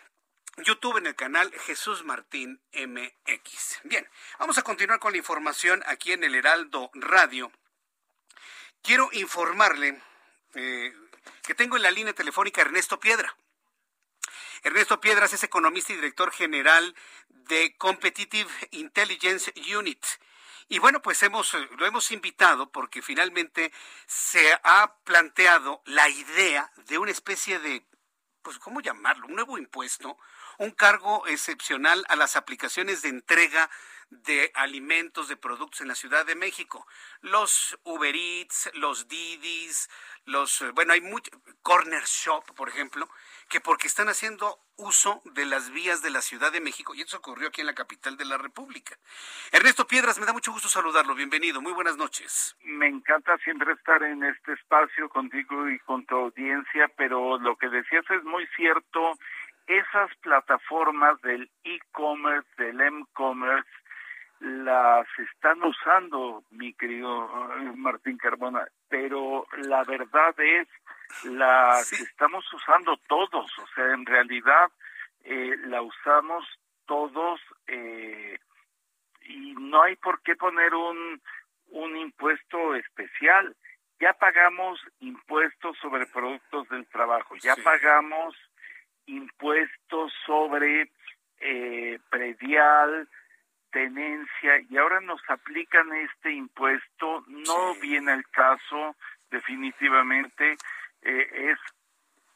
YouTube 0.58 0.98
en 0.98 1.08
el 1.08 1.16
canal 1.16 1.52
Jesús 1.52 2.04
Martín 2.06 2.62
MX. 2.74 3.82
Bien, 3.84 4.08
vamos 4.40 4.58
a 4.58 4.62
continuar 4.62 5.00
con 5.00 5.12
la 5.12 5.18
información 5.18 5.84
aquí 5.86 6.14
en 6.14 6.24
el 6.24 6.34
Heraldo 6.34 6.90
Radio. 6.94 7.52
Quiero 8.86 9.10
informarle 9.14 10.00
eh, 10.54 10.94
que 11.42 11.56
tengo 11.56 11.76
en 11.76 11.82
la 11.82 11.90
línea 11.90 12.14
telefónica 12.14 12.62
Ernesto 12.62 13.00
Piedra. 13.00 13.36
Ernesto 14.62 15.02
Piedras 15.02 15.34
es 15.34 15.44
economista 15.44 15.92
y 15.92 15.96
director 15.96 16.32
general 16.32 16.96
de 17.30 17.76
Competitive 17.78 18.52
Intelligence 18.70 19.52
Unit. 19.76 20.06
Y 20.70 20.78
bueno, 20.78 21.02
pues 21.02 21.24
hemos, 21.24 21.52
lo 21.56 21.86
hemos 21.88 22.12
invitado 22.12 22.72
porque 22.72 23.02
finalmente 23.02 23.74
se 24.06 24.54
ha 24.64 24.94
planteado 25.04 25.82
la 25.86 26.08
idea 26.08 26.72
de 26.86 27.00
una 27.00 27.10
especie 27.10 27.58
de, 27.58 27.84
pues, 28.44 28.60
¿cómo 28.60 28.82
llamarlo? 28.82 29.26
Un 29.26 29.34
nuevo 29.34 29.58
impuesto, 29.58 30.16
un 30.58 30.72
cargo 30.72 31.26
excepcional 31.28 32.04
a 32.10 32.16
las 32.16 32.36
aplicaciones 32.36 33.02
de 33.02 33.10
entrega 33.10 33.70
de 34.10 34.52
alimentos, 34.54 35.28
de 35.28 35.38
productos 35.38 35.82
en 35.82 35.88
la 35.88 35.96
Ciudad 35.96 36.26
de 36.26 36.36
México. 36.36 36.86
Los 37.22 37.78
Uber 37.84 38.16
Eats, 38.16 38.70
los 38.74 39.08
Didis, 39.08 39.90
los, 40.26 40.62
eh, 40.62 40.72
bueno, 40.72 40.94
hay 40.94 41.02
mucho, 41.02 41.32
Corner 41.62 42.04
Shop, 42.04 42.44
por 42.56 42.70
ejemplo, 42.70 43.10
que 43.50 43.60
porque 43.62 43.88
están 43.88 44.08
haciendo 44.10 44.60
uso 44.78 45.22
de 45.26 45.46
las 45.46 45.72
vías 45.72 46.02
de 46.02 46.10
la 46.10 46.22
Ciudad 46.22 46.52
de 46.52 46.60
México, 46.60 46.94
y 46.94 47.02
eso 47.02 47.18
ocurrió 47.18 47.48
aquí 47.48 47.62
en 47.62 47.68
la 47.68 47.76
capital 47.76 48.18
de 48.18 48.26
la 48.26 48.38
República. 48.38 48.98
Ernesto 49.52 49.88
Piedras, 49.88 50.20
me 50.20 50.26
da 50.26 50.34
mucho 50.34 50.52
gusto 50.52 50.68
saludarlo, 50.68 51.16
bienvenido, 51.16 51.62
muy 51.62 51.72
buenas 51.72 51.96
noches. 51.96 52.56
Me 52.64 52.88
encanta 52.88 53.38
siempre 53.38 53.72
estar 53.74 54.04
en 54.04 54.24
este 54.24 54.54
espacio 54.54 55.08
contigo 55.10 55.70
y 55.70 55.80
con 55.80 56.06
tu 56.06 56.16
audiencia, 56.16 56.90
pero 56.98 57.38
lo 57.40 57.56
que 57.56 57.70
decías 57.70 58.04
es 58.10 58.24
muy 58.24 58.46
cierto, 58.56 59.18
esas 59.68 60.16
plataformas 60.22 61.22
del 61.22 61.50
e-commerce, 61.64 62.48
del 62.58 62.80
m-commerce, 62.82 63.70
las 64.40 65.08
están 65.18 65.64
usando, 65.64 66.44
mi 66.52 66.74
querido 66.74 67.26
eh, 67.58 67.72
Martín 67.76 68.18
Carbona, 68.18 68.68
pero 68.90 69.48
la 69.58 69.84
verdad 69.84 70.36
es 70.40 70.68
las 71.24 71.92
estamos 71.94 72.46
usando 72.54 72.98
todos, 73.08 73.60
o 73.60 73.68
sea, 73.74 73.94
en 73.94 74.06
realidad 74.06 74.72
eh, 75.24 75.56
la 75.66 75.82
usamos 75.82 76.46
todos 76.86 77.40
eh, 77.68 78.38
y 79.22 79.54
no 79.54 79.82
hay 79.84 79.96
por 79.96 80.22
qué 80.22 80.36
poner 80.36 80.74
un, 80.76 81.22
un 81.70 81.98
impuesto 81.98 82.76
especial. 82.76 83.56
Ya 84.00 84.14
pagamos 84.14 84.80
impuestos 85.00 85.78
sobre 85.78 86.06
productos 86.08 86.68
del 86.70 86.86
trabajo, 86.88 87.36
ya 87.38 87.56
pagamos 87.56 88.36
impuestos 89.08 90.12
sobre 90.26 90.92
eh, 91.40 92.00
predial, 92.10 93.08
tenencia 93.72 94.62
y 94.70 94.78
ahora 94.78 95.02
nos 95.02 95.22
aplican 95.28 95.92
este 95.94 96.32
impuesto, 96.32 97.24
no 97.28 97.76
viene 97.76 98.14
el 98.14 98.28
caso, 98.30 98.96
definitivamente 99.30 100.58
eh, 101.02 101.52
es 101.52 101.60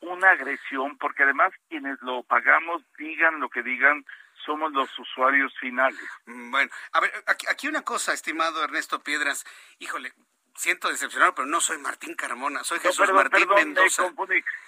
una 0.01 0.31
agresión 0.31 0.97
porque 0.97 1.23
además 1.23 1.51
quienes 1.69 2.01
lo 2.01 2.23
pagamos, 2.23 2.83
digan 2.97 3.39
lo 3.39 3.49
que 3.49 3.63
digan, 3.63 4.05
somos 4.45 4.71
los 4.73 4.89
usuarios 4.99 5.53
finales. 5.59 5.99
Mm, 6.25 6.51
bueno, 6.51 6.71
a 6.93 6.99
ver, 6.99 7.11
aquí, 7.27 7.45
aquí 7.49 7.67
una 7.67 7.83
cosa, 7.83 8.13
estimado 8.13 8.63
Ernesto 8.63 9.01
Piedras, 9.01 9.45
híjole, 9.79 10.13
siento 10.59 10.89
decepcionado, 10.89 11.33
pero 11.33 11.47
no 11.47 11.61
soy 11.61 11.77
Martín 11.77 12.15
Carmona, 12.15 12.65
soy 12.65 12.79
Jesús 12.79 13.09
Martín 13.13 13.47
Mendoza. 13.47 14.11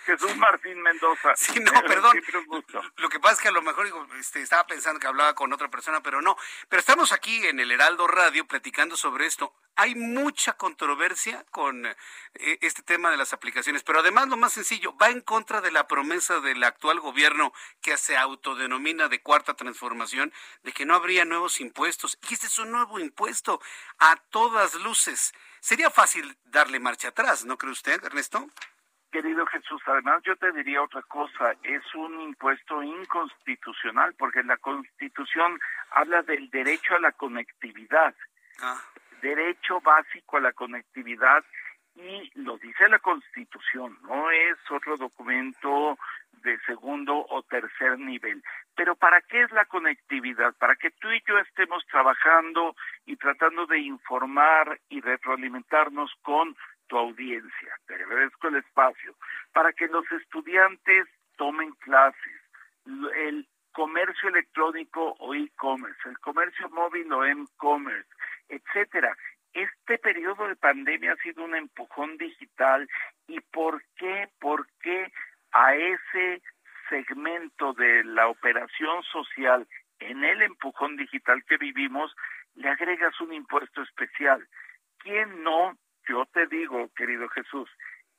Jesús 0.05 0.38
Martín 0.38 0.81
Mendoza. 0.81 1.35
Sí, 1.35 1.59
no, 1.59 1.72
perdón. 1.84 2.22
Lo 2.95 3.09
que 3.09 3.19
pasa 3.19 3.35
es 3.35 3.41
que 3.41 3.47
a 3.49 3.51
lo 3.51 3.61
mejor 3.61 3.88
este, 4.18 4.41
estaba 4.41 4.65
pensando 4.65 5.01
que 5.01 5.07
hablaba 5.07 5.35
con 5.35 5.51
otra 5.51 5.69
persona, 5.69 6.01
pero 6.01 6.22
no. 6.22 6.38
Pero 6.69 6.80
estamos 6.80 7.11
aquí 7.11 7.45
en 7.45 7.59
el 7.59 7.72
Heraldo 7.72 8.07
Radio 8.07 8.47
platicando 8.47 8.95
sobre 8.95 9.26
esto. 9.26 9.53
Hay 9.76 9.95
mucha 9.95 10.53
controversia 10.53 11.45
con 11.51 11.85
eh, 11.85 11.95
este 12.61 12.84
tema 12.84 13.11
de 13.11 13.18
las 13.18 13.34
aplicaciones, 13.34 13.84
pero 13.84 13.99
además 13.99 14.30
lo 14.30 14.38
más 14.38 14.53
sencillo, 14.53 14.95
va 14.95 15.09
en 15.09 15.19
contra 15.19 15.59
de 15.59 15.72
la 15.72 15.88
promesa 15.88 16.39
del 16.39 16.63
actual 16.63 17.01
gobierno 17.01 17.53
que 17.81 17.97
se 17.97 18.18
autodenomina 18.18 19.09
de 19.09 19.22
cuarta 19.22 19.55
transformación, 19.55 20.31
de 20.63 20.72
que 20.72 20.85
no 20.85 20.95
habría 20.95 21.26
nuevos 21.26 21.59
impuestos. 21.59 22.18
Y 22.30 22.34
este 22.34 22.47
es 22.47 22.59
un 22.59 22.72
nuevo 22.72 22.97
impuesto 22.97 23.61
a 23.99 24.15
todas 24.30 24.76
luces. 24.76 25.34
Sería 25.61 25.91
fácil 25.91 26.25
darle 26.45 26.79
marcha 26.79 27.09
atrás, 27.09 27.45
¿no 27.45 27.55
cree 27.55 27.71
usted, 27.71 28.03
Ernesto? 28.03 28.47
Querido 29.11 29.45
Jesús, 29.45 29.79
además 29.85 30.23
yo 30.23 30.35
te 30.35 30.51
diría 30.53 30.81
otra 30.81 31.03
cosa, 31.03 31.53
es 31.61 31.83
un 31.93 32.19
impuesto 32.21 32.81
inconstitucional 32.81 34.15
porque 34.15 34.41
la 34.41 34.57
Constitución 34.57 35.59
habla 35.91 36.23
del 36.23 36.49
derecho 36.49 36.95
a 36.95 36.99
la 36.99 37.11
conectividad, 37.11 38.15
ah. 38.59 38.81
derecho 39.21 39.79
básico 39.81 40.38
a 40.38 40.41
la 40.41 40.51
conectividad 40.53 41.43
y 41.93 42.31
lo 42.39 42.57
dice 42.57 42.89
la 42.89 42.99
Constitución, 42.99 43.99
no 44.01 44.31
es 44.31 44.57
otro 44.71 44.97
documento 44.97 45.99
de 46.41 46.59
segundo 46.65 47.26
o 47.30 47.43
tercer 47.43 47.99
nivel. 47.99 48.43
Pero 48.76 48.95
¿para 48.95 49.22
qué 49.22 49.43
es 49.43 49.51
la 49.51 49.65
conectividad? 49.65 50.53
Para 50.57 50.76
que 50.76 50.91
tú 50.91 51.11
y 51.11 51.22
yo 51.27 51.38
estemos 51.39 51.85
trabajando 51.88 52.76
y 53.05 53.15
tratando 53.15 53.65
de 53.65 53.80
informar 53.80 54.80
y 54.89 55.01
retroalimentarnos 55.01 56.11
con 56.22 56.55
tu 56.88 56.97
audiencia. 56.97 57.76
Te 57.88 57.95
agradezco 57.95 58.47
el 58.49 58.57
espacio. 58.57 59.15
Para 59.53 59.72
que 59.73 59.88
los 59.88 60.09
estudiantes 60.11 61.07
tomen 61.38 61.72
clases, 61.80 62.41
el 63.15 63.47
comercio 63.72 64.30
electrónico 64.30 65.15
o 65.19 65.34
e-commerce, 65.34 66.09
el 66.09 66.19
comercio 66.19 66.69
móvil 66.69 67.11
o 67.13 67.26
e-commerce, 67.26 68.09
etcétera. 68.49 69.15
Este 69.53 69.97
periodo 69.97 70.47
de 70.47 70.55
pandemia 70.55 71.13
ha 71.13 71.23
sido 71.23 71.43
un 71.43 71.55
empujón 71.55 72.18
digital 72.18 72.88
y 73.27 73.39
¿por 73.39 73.84
qué? 73.97 74.30
¿Por 74.39 74.68
qué 74.81 75.11
a 75.51 75.75
ese 75.75 76.41
segmento 76.89 77.73
de 77.73 78.03
la 78.03 78.27
operación 78.27 79.03
social 79.03 79.67
en 79.99 80.23
el 80.23 80.41
empujón 80.41 80.97
digital 80.97 81.43
que 81.45 81.57
vivimos 81.57 82.15
le 82.55 82.69
agregas 82.69 83.19
un 83.21 83.33
impuesto 83.33 83.81
especial? 83.81 84.45
¿Quién 84.99 85.43
no 85.43 85.77
yo 86.07 86.25
te 86.25 86.47
digo, 86.47 86.89
querido 86.95 87.29
Jesús, 87.29 87.69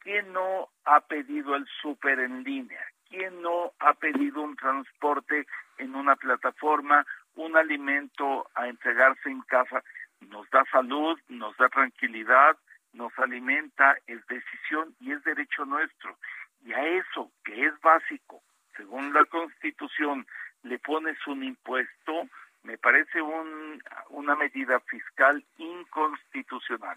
¿quién 0.00 0.32
no 0.32 0.68
ha 0.84 1.00
pedido 1.00 1.56
el 1.56 1.66
súper 1.80 2.20
en 2.20 2.42
línea? 2.42 2.80
¿Quién 3.08 3.42
no 3.42 3.72
ha 3.80 3.94
pedido 3.94 4.42
un 4.42 4.56
transporte 4.56 5.46
en 5.78 5.94
una 5.94 6.16
plataforma, 6.16 7.04
un 7.34 7.56
alimento 7.56 8.48
a 8.54 8.68
entregarse 8.68 9.28
en 9.28 9.42
casa? 9.42 9.82
Nos 10.20 10.48
da 10.50 10.64
salud, 10.70 11.18
nos 11.28 11.56
da 11.56 11.68
tranquilidad, 11.68 12.56
nos 12.92 13.16
alimenta, 13.18 13.96
es 14.06 14.24
decisión 14.26 14.94
y 15.00 15.12
es 15.12 15.22
derecho 15.24 15.64
nuestro. 15.64 16.16
Y 16.64 16.72
a 16.72 16.86
eso, 16.86 17.30
que 17.44 17.66
es 17.66 17.80
básico, 17.80 18.42
según 18.76 19.12
la 19.12 19.24
Constitución, 19.24 20.26
le 20.62 20.78
pones 20.78 21.18
un 21.26 21.42
impuesto, 21.42 22.28
me 22.62 22.78
parece 22.78 23.20
un, 23.20 23.82
una 24.10 24.36
medida 24.36 24.80
fiscal 24.80 25.44
inconstitucional. 25.58 26.96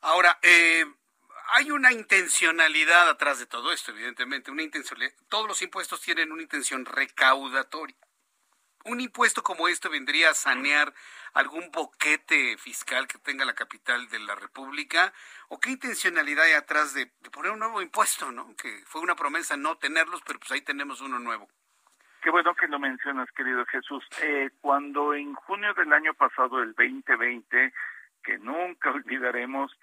Ahora, 0.00 0.38
eh, 0.42 0.84
hay 1.52 1.70
una 1.70 1.92
intencionalidad 1.92 3.08
atrás 3.08 3.38
de 3.38 3.46
todo 3.46 3.72
esto, 3.72 3.92
evidentemente. 3.92 4.50
Una 4.50 4.62
intencionalidad. 4.62 5.12
Todos 5.28 5.48
los 5.48 5.62
impuestos 5.62 6.00
tienen 6.00 6.32
una 6.32 6.42
intención 6.42 6.84
recaudatoria. 6.84 7.96
Un 8.84 9.00
impuesto 9.00 9.42
como 9.42 9.68
esto 9.68 9.90
vendría 9.90 10.30
a 10.30 10.34
sanear 10.34 10.92
algún 11.34 11.70
boquete 11.70 12.56
fiscal 12.56 13.06
que 13.06 13.18
tenga 13.18 13.44
la 13.44 13.54
capital 13.54 14.08
de 14.08 14.18
la 14.20 14.34
República? 14.34 15.12
¿O 15.48 15.60
qué 15.60 15.70
intencionalidad 15.70 16.46
hay 16.46 16.52
atrás 16.52 16.94
de, 16.94 17.06
poner 17.30 17.52
un 17.52 17.58
nuevo 17.58 17.82
impuesto, 17.82 18.32
no? 18.32 18.56
Que 18.56 18.82
fue 18.86 19.02
una 19.02 19.16
promesa 19.16 19.56
no 19.56 19.76
tenerlos, 19.76 20.22
pero 20.26 20.38
pues 20.38 20.52
ahí 20.52 20.62
tenemos 20.62 21.00
uno 21.02 21.18
nuevo. 21.18 21.48
Qué 22.22 22.30
bueno 22.30 22.54
que 22.54 22.68
lo 22.68 22.78
mencionas, 22.78 23.30
querido 23.32 23.64
Jesús. 23.66 24.04
Eh, 24.22 24.50
cuando 24.60 25.14
en 25.14 25.34
junio 25.34 25.74
del 25.74 25.92
año 25.92 26.14
pasado, 26.14 26.62
el 26.62 26.74
2020, 26.74 27.72
que 28.22 28.38
nunca 28.38 28.90
olvidaremos, 28.92 29.76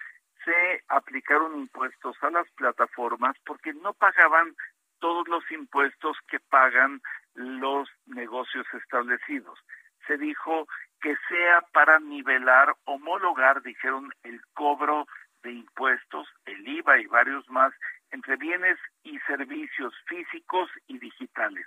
se 0.44 0.84
aplicaron 0.88 1.56
impuestos 1.56 2.16
a 2.22 2.30
las 2.30 2.50
plataformas 2.52 3.36
porque 3.44 3.72
no 3.74 3.92
pagaban 3.92 4.56
todos 4.98 5.28
los 5.28 5.48
impuestos 5.50 6.16
que 6.28 6.40
pagan 6.40 7.00
los 7.38 7.88
negocios 8.06 8.66
establecidos. 8.74 9.58
Se 10.06 10.16
dijo 10.18 10.66
que 11.00 11.14
sea 11.28 11.60
para 11.72 12.00
nivelar, 12.00 12.74
homologar, 12.84 13.62
dijeron, 13.62 14.10
el 14.24 14.40
cobro 14.54 15.06
de 15.42 15.52
impuestos, 15.52 16.26
el 16.46 16.66
IVA 16.66 16.98
y 16.98 17.06
varios 17.06 17.48
más, 17.48 17.72
entre 18.10 18.36
bienes 18.36 18.78
y 19.04 19.18
servicios 19.20 19.94
físicos 20.06 20.68
y 20.88 20.98
digitales. 20.98 21.66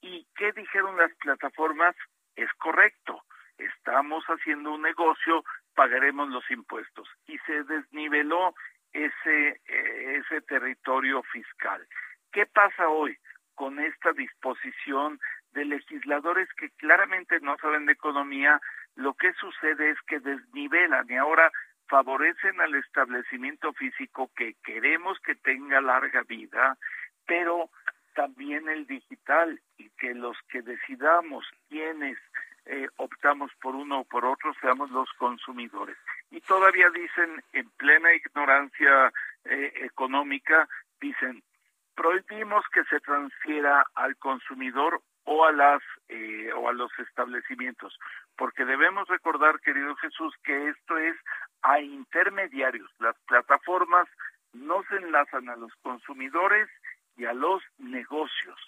¿Y 0.00 0.26
qué 0.36 0.52
dijeron 0.52 0.96
las 0.96 1.12
plataformas? 1.16 1.96
Es 2.36 2.52
correcto, 2.54 3.22
estamos 3.58 4.24
haciendo 4.26 4.72
un 4.72 4.82
negocio, 4.82 5.44
pagaremos 5.74 6.28
los 6.28 6.48
impuestos. 6.50 7.08
Y 7.26 7.38
se 7.38 7.64
desniveló 7.64 8.54
ese, 8.92 9.60
eh, 9.66 10.22
ese 10.22 10.40
territorio 10.42 11.22
fiscal. 11.24 11.84
¿Qué 12.32 12.46
pasa 12.46 12.88
hoy 12.88 13.18
con 13.60 13.78
esta 13.78 14.12
disposición 14.12 15.20
de 15.52 15.66
legisladores 15.66 16.48
que 16.54 16.70
claramente 16.78 17.40
no 17.40 17.58
saben 17.58 17.84
de 17.84 17.92
economía? 17.92 18.58
Lo 18.96 19.12
que 19.12 19.34
sucede 19.34 19.90
es 19.90 19.98
que 20.06 20.18
desnivelan 20.18 21.04
y 21.10 21.16
ahora 21.16 21.52
favorecen 21.86 22.58
al 22.58 22.74
establecimiento 22.76 23.74
físico 23.74 24.30
que 24.34 24.54
queremos 24.64 25.20
que 25.20 25.34
tenga 25.34 25.82
larga 25.82 26.22
vida, 26.22 26.78
pero 27.26 27.68
también 28.14 28.66
el 28.66 28.86
digital 28.86 29.60
y 29.76 29.90
que 29.90 30.14
los 30.14 30.38
que 30.48 30.62
decidamos 30.62 31.44
quiénes 31.68 32.16
eh, 32.64 32.88
optamos 32.96 33.50
por 33.60 33.74
uno 33.74 34.00
o 34.00 34.04
por 34.04 34.24
otro, 34.24 34.54
seamos 34.62 34.90
los 34.90 35.12
consumidores. 35.18 35.98
Y 36.30 36.40
todavía 36.40 36.88
dicen, 36.88 37.44
en 37.52 37.68
plena 37.76 38.14
ignorancia 38.14 39.12
eh, 39.44 39.72
económica, 39.84 40.66
dicen, 40.98 41.42
prohibimos 42.00 42.64
que 42.72 42.82
se 42.84 42.98
transfiera 43.00 43.84
al 43.94 44.16
consumidor 44.16 45.02
o 45.24 45.44
a 45.44 45.52
las 45.52 45.82
eh, 46.08 46.50
o 46.56 46.70
a 46.70 46.72
los 46.72 46.90
establecimientos 46.98 47.98
porque 48.38 48.64
debemos 48.64 49.06
recordar 49.08 49.60
querido 49.60 49.94
Jesús 49.96 50.34
que 50.42 50.70
esto 50.70 50.96
es 50.96 51.14
a 51.60 51.78
intermediarios 51.78 52.90
las 53.00 53.14
plataformas 53.28 54.08
no 54.54 54.82
se 54.84 54.96
enlazan 54.96 55.50
a 55.50 55.56
los 55.56 55.74
consumidores 55.82 56.70
y 57.18 57.26
a 57.26 57.34
los 57.34 57.62
negocios 57.76 58.58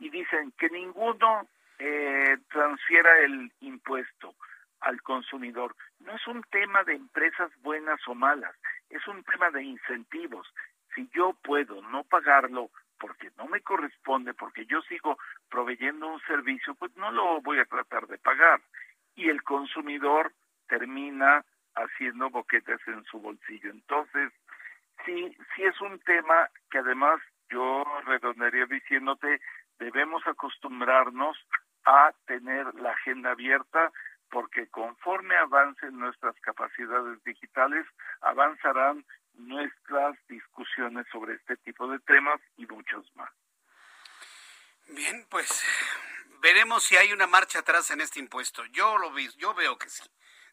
y 0.00 0.10
dicen 0.10 0.52
que 0.58 0.68
ninguno 0.68 1.46
eh, 1.78 2.38
transfiera 2.50 3.20
el 3.20 3.52
impuesto 3.60 4.34
al 4.80 5.00
consumidor. 5.02 5.76
No 6.00 6.12
es 6.12 6.26
un 6.26 6.42
tema 6.50 6.82
de 6.84 6.94
empresas 6.94 7.50
buenas 7.62 8.00
o 8.08 8.14
malas, 8.14 8.54
es 8.90 9.06
un 9.06 9.22
tema 9.24 9.50
de 9.50 9.62
incentivos. 9.62 10.46
Si 10.98 11.08
yo 11.14 11.32
puedo 11.44 11.80
no 11.92 12.02
pagarlo 12.02 12.70
porque 12.98 13.30
no 13.36 13.46
me 13.46 13.60
corresponde, 13.60 14.34
porque 14.34 14.66
yo 14.66 14.82
sigo 14.82 15.16
proveyendo 15.48 16.08
un 16.08 16.20
servicio, 16.22 16.74
pues 16.74 16.90
no 16.96 17.12
lo 17.12 17.40
voy 17.40 17.60
a 17.60 17.66
tratar 17.66 18.08
de 18.08 18.18
pagar. 18.18 18.60
Y 19.14 19.28
el 19.28 19.44
consumidor 19.44 20.32
termina 20.66 21.44
haciendo 21.76 22.30
boquetes 22.30 22.80
en 22.88 23.04
su 23.04 23.20
bolsillo. 23.20 23.70
Entonces, 23.70 24.32
sí, 25.06 25.36
sí 25.54 25.62
es 25.62 25.80
un 25.80 26.00
tema 26.00 26.48
que 26.68 26.78
además 26.78 27.20
yo 27.48 27.84
redondearía 28.04 28.66
diciéndote, 28.66 29.40
debemos 29.78 30.26
acostumbrarnos 30.26 31.38
a 31.84 32.10
tener 32.26 32.74
la 32.74 32.90
agenda 32.90 33.30
abierta 33.30 33.92
porque 34.32 34.66
conforme 34.66 35.36
avancen 35.36 35.96
nuestras 35.96 36.34
capacidades 36.40 37.22
digitales, 37.22 37.86
avanzarán 38.20 39.04
nuestras 39.38 40.16
discusiones 40.28 41.06
sobre 41.10 41.34
este 41.34 41.56
tipo 41.58 41.88
de 41.88 41.98
temas 42.00 42.40
y 42.56 42.66
muchos 42.66 43.04
más. 43.14 43.30
Bien, 44.88 45.26
pues 45.30 45.64
veremos 46.40 46.84
si 46.84 46.96
hay 46.96 47.12
una 47.12 47.26
marcha 47.26 47.60
atrás 47.60 47.90
en 47.90 48.00
este 48.00 48.20
impuesto. 48.20 48.64
Yo 48.66 48.98
lo 48.98 49.12
vi, 49.12 49.28
yo 49.36 49.54
veo 49.54 49.78
que 49.78 49.88
sí, 49.88 50.02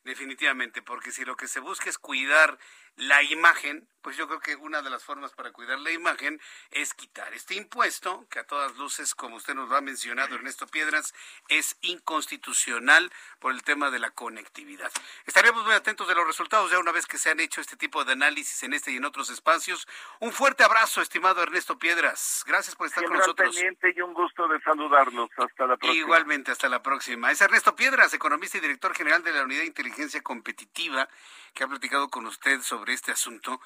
definitivamente, 0.03 0.81
porque 0.81 1.11
si 1.11 1.25
lo 1.25 1.35
que 1.35 1.47
se 1.47 1.59
busca 1.59 1.89
es 1.89 1.97
cuidar 1.97 2.57
la 2.97 3.21
imagen, 3.23 3.87
pues 4.01 4.17
yo 4.17 4.27
creo 4.27 4.39
que 4.39 4.55
una 4.55 4.83
de 4.83 4.89
las 4.91 5.03
formas 5.03 5.33
para 5.33 5.51
cuidar 5.51 5.79
la 5.79 5.91
imagen 5.91 6.39
es 6.69 6.93
quitar 6.93 7.33
este 7.33 7.55
impuesto, 7.55 8.27
que 8.29 8.37
a 8.37 8.43
todas 8.45 8.77
luces, 8.77 9.15
como 9.15 9.37
usted 9.37 9.55
nos 9.55 9.67
lo 9.67 9.75
ha 9.75 9.81
mencionado, 9.81 10.35
Ernesto 10.35 10.67
Piedras, 10.67 11.13
es 11.49 11.75
inconstitucional 11.81 13.11
por 13.39 13.51
el 13.51 13.63
tema 13.63 13.89
de 13.89 13.97
la 13.97 14.11
conectividad. 14.11 14.91
Estaremos 15.25 15.65
muy 15.65 15.73
atentos 15.73 16.07
de 16.07 16.13
los 16.13 16.27
resultados 16.27 16.69
ya 16.69 16.77
una 16.77 16.91
vez 16.91 17.07
que 17.07 17.17
se 17.17 17.31
han 17.31 17.39
hecho 17.39 17.61
este 17.61 17.77
tipo 17.77 18.05
de 18.05 18.13
análisis 18.13 18.61
en 18.61 18.73
este 18.73 18.91
y 18.91 18.97
en 18.97 19.05
otros 19.05 19.31
espacios. 19.31 19.87
Un 20.19 20.31
fuerte 20.31 20.63
abrazo, 20.63 21.01
estimado 21.01 21.41
Ernesto 21.41 21.79
Piedras. 21.79 22.43
Gracias 22.45 22.75
por 22.75 22.85
estar 22.85 23.03
con 23.05 23.17
nosotros. 23.17 23.55
pendiente 23.55 23.91
y 23.95 24.01
un 24.01 24.13
gusto 24.13 24.47
de 24.47 24.61
saludarlos. 24.61 25.31
Hasta 25.35 25.65
la 25.65 25.77
próxima. 25.77 25.93
Igualmente, 25.93 26.51
hasta 26.51 26.69
la 26.69 26.83
próxima. 26.83 27.31
Es 27.31 27.41
Ernesto 27.41 27.75
Piedras, 27.75 28.13
economista 28.13 28.59
y 28.59 28.61
director 28.61 28.95
general 28.95 29.23
de 29.23 29.33
la 29.33 29.43
Unidad 29.43 29.61
de 29.61 29.67
Inteligencia 29.67 30.21
Competitiva, 30.21 31.09
que 31.55 31.63
ha 31.63 31.67
platicado 31.67 32.09
con 32.09 32.27
usted 32.27 32.61
sobre 32.61 32.84
este 32.93 33.11
asunto. 33.11 33.59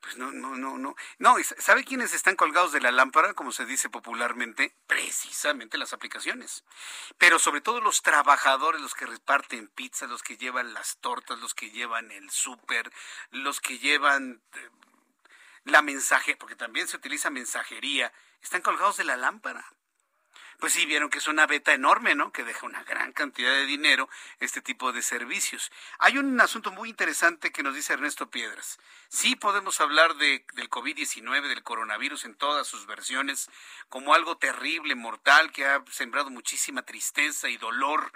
Pues 0.00 0.18
no, 0.18 0.32
no, 0.32 0.54
no, 0.54 0.76
no. 0.76 0.94
No, 1.18 1.36
¿sabe 1.58 1.84
quiénes 1.84 2.12
están 2.12 2.36
colgados 2.36 2.72
de 2.72 2.80
la 2.80 2.92
lámpara, 2.92 3.32
como 3.32 3.52
se 3.52 3.64
dice 3.64 3.88
popularmente? 3.88 4.76
Precisamente 4.86 5.78
las 5.78 5.94
aplicaciones. 5.94 6.62
Pero 7.16 7.38
sobre 7.38 7.62
todo 7.62 7.80
los 7.80 8.02
trabajadores, 8.02 8.82
los 8.82 8.94
que 8.94 9.06
reparten 9.06 9.68
pizza, 9.68 10.06
los 10.06 10.22
que 10.22 10.36
llevan 10.36 10.74
las 10.74 10.98
tortas, 10.98 11.38
los 11.38 11.54
que 11.54 11.70
llevan 11.70 12.10
el 12.10 12.30
súper, 12.30 12.92
los 13.30 13.60
que 13.60 13.78
llevan 13.78 14.42
eh, 14.52 14.70
la 15.64 15.80
mensaje, 15.80 16.36
porque 16.36 16.56
también 16.56 16.86
se 16.86 16.98
utiliza 16.98 17.30
mensajería, 17.30 18.12
están 18.42 18.60
colgados 18.60 18.98
de 18.98 19.04
la 19.04 19.16
lámpara 19.16 19.74
pues 20.58 20.72
sí 20.72 20.86
vieron 20.86 21.10
que 21.10 21.18
es 21.18 21.28
una 21.28 21.46
beta 21.46 21.72
enorme, 21.72 22.14
¿no? 22.14 22.32
Que 22.32 22.44
deja 22.44 22.66
una 22.66 22.82
gran 22.84 23.12
cantidad 23.12 23.52
de 23.52 23.66
dinero 23.66 24.08
este 24.40 24.60
tipo 24.60 24.92
de 24.92 25.02
servicios. 25.02 25.70
Hay 25.98 26.18
un 26.18 26.40
asunto 26.40 26.70
muy 26.70 26.88
interesante 26.88 27.52
que 27.52 27.62
nos 27.62 27.74
dice 27.74 27.92
Ernesto 27.92 28.30
Piedras. 28.30 28.78
Sí 29.08 29.36
podemos 29.36 29.80
hablar 29.80 30.16
de, 30.16 30.44
del 30.54 30.70
COVID-19, 30.70 31.48
del 31.48 31.62
coronavirus 31.62 32.24
en 32.24 32.34
todas 32.34 32.66
sus 32.66 32.86
versiones, 32.86 33.50
como 33.88 34.14
algo 34.14 34.36
terrible, 34.36 34.94
mortal, 34.94 35.52
que 35.52 35.66
ha 35.66 35.82
sembrado 35.90 36.30
muchísima 36.30 36.82
tristeza 36.82 37.48
y 37.48 37.56
dolor 37.56 38.12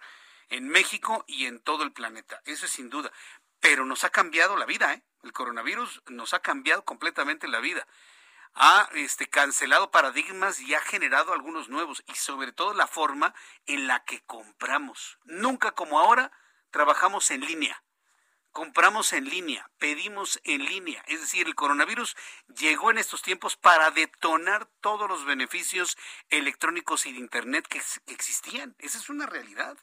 en 0.48 0.69
México 0.69 1.24
y 1.27 1.47
en 1.47 1.60
todo 1.60 1.82
el 1.82 1.93
planeta. 1.93 2.40
Eso 2.44 2.66
es 2.66 2.73
sin 2.73 2.90
duda. 2.90 3.12
Pero 3.60 3.85
nos 3.85 4.05
ha 4.05 4.10
cambiado 4.10 4.56
la 4.56 4.66
vida, 4.66 4.94
¿eh? 4.94 5.02
El 5.24 5.32
coronavirus 5.32 6.02
nos 6.06 6.32
ha 6.32 6.40
cambiado 6.40 6.85
completamente 6.85 7.48
la 7.48 7.59
vida 7.59 7.86
ha 8.59 8.89
este, 8.95 9.29
cancelado 9.29 9.93
paradigmas 9.93 10.61
y 10.61 10.75
ha 10.75 10.81
generado 10.81 11.33
algunos 11.33 11.69
nuevos 11.69 12.03
y 12.09 12.15
sobre 12.15 12.51
todo 12.51 12.75
la 12.75 12.89
forma 12.89 13.33
en 13.67 13.87
la 13.87 14.05
que 14.05 14.21
compramos. 14.23 15.19
Nunca 15.25 15.71
como 15.73 16.01
ahora 16.01 16.33
trabajamos 16.71 17.31
en 17.31 17.43
línea. 17.43 17.83
Compramos 18.51 19.13
en 19.13 19.27
línea, 19.27 19.71
pedimos 19.79 20.41
en 20.43 20.65
línea. 20.65 21.05
Es 21.07 21.21
decir, 21.21 21.47
el 21.47 21.55
coronavirus 21.55 22.17
llegó 22.57 22.91
en 22.91 22.99
estos 22.99 23.23
tiempos 23.23 23.57
para 23.57 23.93
detonar 23.93 24.67
todos 24.81 25.09
los 25.09 25.25
beneficios 25.25 25.97
electrónicos 26.29 27.07
y 27.07 27.13
de 27.13 27.21
Internet 27.21 27.69
que, 27.69 27.81
existían. 28.13 28.75
Esa 28.81 28.99
es 28.99 29.09
una 29.09 29.27
realidad. 29.27 29.79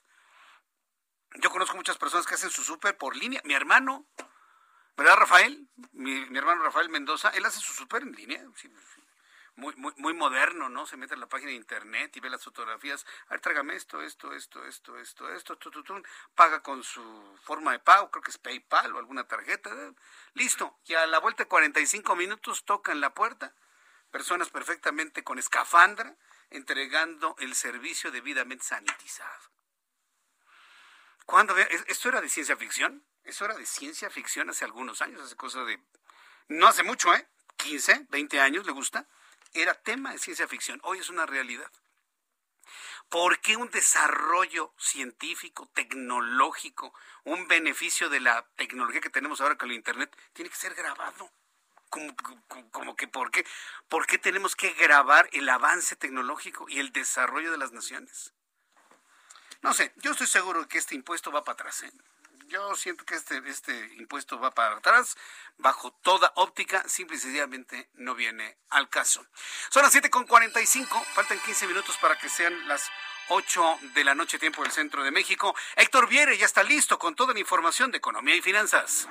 Yo 1.35 1.49
conozco 1.49 1.77
muchas 1.77 1.97
personas 1.97 2.25
que 2.25 2.35
hacen 2.35 2.49
su 2.49 2.63
súper 2.63 2.97
por 2.97 3.15
línea. 3.15 3.39
Mi 3.45 3.53
hermano, 3.53 4.05
¿Verdad, 4.97 5.17
Rafael? 5.17 5.67
Mi, 5.91 6.37
hermano 6.37 6.63
Rafael 6.63 6.89
Mendoza, 6.89 7.29
él 7.29 7.45
hace 7.45 7.59
su 7.59 7.73
súper 7.73 8.03
en 8.03 8.13
línea. 8.13 8.41
muy, 9.55 9.75
muy, 9.75 9.93
muy 9.97 10.13
moderno, 10.13 10.69
¿no? 10.69 10.85
Se 10.85 10.95
mete 10.95 11.15
en 11.15 11.19
la 11.19 11.27
página 11.27 11.49
de 11.49 11.57
internet 11.57 12.15
y 12.15 12.21
ve 12.21 12.29
las 12.29 12.43
fotografías. 12.43 13.05
A 13.27 13.31
ver, 13.31 13.41
trágame 13.41 13.75
esto, 13.75 14.01
esto, 14.01 14.31
esto, 14.33 14.65
esto, 14.65 14.97
esto, 14.99 15.29
esto, 15.33 15.57
tu, 15.57 16.03
paga 16.33 16.63
con 16.63 16.83
su 16.83 17.37
forma 17.43 17.73
de 17.73 17.79
pago, 17.79 18.09
creo 18.09 18.23
que 18.23 18.31
es 18.31 18.37
PayPal 18.37 18.95
o 18.95 18.99
alguna 18.99 19.27
tarjeta. 19.27 19.69
Listo. 20.33 20.79
Y 20.85 20.93
a 20.93 21.05
la 21.07 21.19
vuelta 21.19 21.43
de 21.43 21.49
45 21.49 22.15
minutos 22.15 22.63
tocan 22.63 23.01
la 23.01 23.13
puerta. 23.13 23.53
Personas 24.11 24.49
perfectamente 24.49 25.23
con 25.23 25.39
escafandra 25.39 26.15
entregando 26.51 27.35
el 27.39 27.53
servicio 27.53 28.11
debidamente 28.11 28.63
sanitizado. 28.63 29.51
¿Cuándo? 31.25 31.57
¿Esto 31.57 32.09
era 32.09 32.21
de 32.21 32.29
ciencia 32.29 32.55
ficción? 32.55 33.03
Eso 33.25 33.45
era 33.45 33.55
de 33.55 33.65
ciencia 33.65 34.09
ficción 34.09 34.49
hace 34.49 34.65
algunos 34.65 35.01
años, 35.01 35.21
hace 35.21 35.35
cosa 35.35 35.63
de... 35.63 35.79
No 36.47 36.67
hace 36.67 36.83
mucho, 36.83 37.13
¿eh? 37.13 37.27
15, 37.57 38.05
20 38.09 38.39
años, 38.39 38.65
¿le 38.65 38.71
gusta? 38.71 39.07
Era 39.53 39.73
tema 39.73 40.11
de 40.11 40.19
ciencia 40.19 40.47
ficción. 40.47 40.79
Hoy 40.83 40.99
es 40.99 41.09
una 41.09 41.25
realidad. 41.25 41.71
¿Por 43.09 43.39
qué 43.39 43.55
un 43.55 43.69
desarrollo 43.69 44.73
científico, 44.77 45.69
tecnológico, 45.73 46.93
un 47.23 47.47
beneficio 47.47 48.09
de 48.09 48.19
la 48.19 48.45
tecnología 48.55 49.01
que 49.01 49.09
tenemos 49.09 49.41
ahora 49.41 49.57
con 49.57 49.69
el 49.69 49.75
Internet 49.75 50.15
tiene 50.33 50.49
que 50.49 50.57
ser 50.57 50.75
grabado? 50.75 51.31
Como, 51.89 52.95
que 52.95 53.07
¿por 53.07 53.31
qué? 53.31 53.45
¿Por 53.87 54.05
qué 54.05 54.17
tenemos 54.17 54.55
que 54.55 54.71
grabar 54.73 55.29
el 55.31 55.47
avance 55.49 55.95
tecnológico 55.95 56.67
y 56.67 56.79
el 56.79 56.91
desarrollo 56.91 57.51
de 57.51 57.57
las 57.57 57.71
naciones? 57.71 58.33
No 59.61 59.73
sé, 59.73 59.93
yo 59.97 60.11
estoy 60.11 60.27
seguro 60.27 60.67
que 60.67 60.77
este 60.77 60.93
impuesto 60.93 61.31
va 61.31 61.43
para 61.43 61.53
atrás. 61.53 61.83
¿eh? 61.83 61.91
Yo 62.47 62.75
siento 62.75 63.05
que 63.05 63.15
este, 63.15 63.41
este 63.47 63.93
impuesto 63.97 64.39
va 64.39 64.51
para 64.51 64.77
atrás, 64.77 65.17
bajo 65.57 65.91
toda 65.91 66.31
óptica, 66.35 66.87
simple 66.87 67.17
y 67.17 67.19
sencillamente 67.19 67.89
no 67.95 68.15
viene 68.15 68.57
al 68.69 68.89
caso. 68.89 69.25
Son 69.69 69.83
las 69.83 69.93
7.45, 69.93 71.05
faltan 71.13 71.39
15 71.39 71.67
minutos 71.67 71.97
para 71.97 72.17
que 72.17 72.29
sean 72.29 72.67
las 72.67 72.89
8 73.29 73.79
de 73.95 74.03
la 74.03 74.15
noche, 74.15 74.39
tiempo 74.39 74.63
del 74.63 74.71
centro 74.71 75.03
de 75.03 75.11
México. 75.11 75.55
Héctor 75.75 76.07
Viere 76.07 76.37
ya 76.37 76.45
está 76.45 76.63
listo 76.63 76.99
con 76.99 77.15
toda 77.15 77.33
la 77.33 77.39
información 77.39 77.91
de 77.91 77.97
economía 77.97 78.35
y 78.35 78.41
finanzas. 78.41 79.07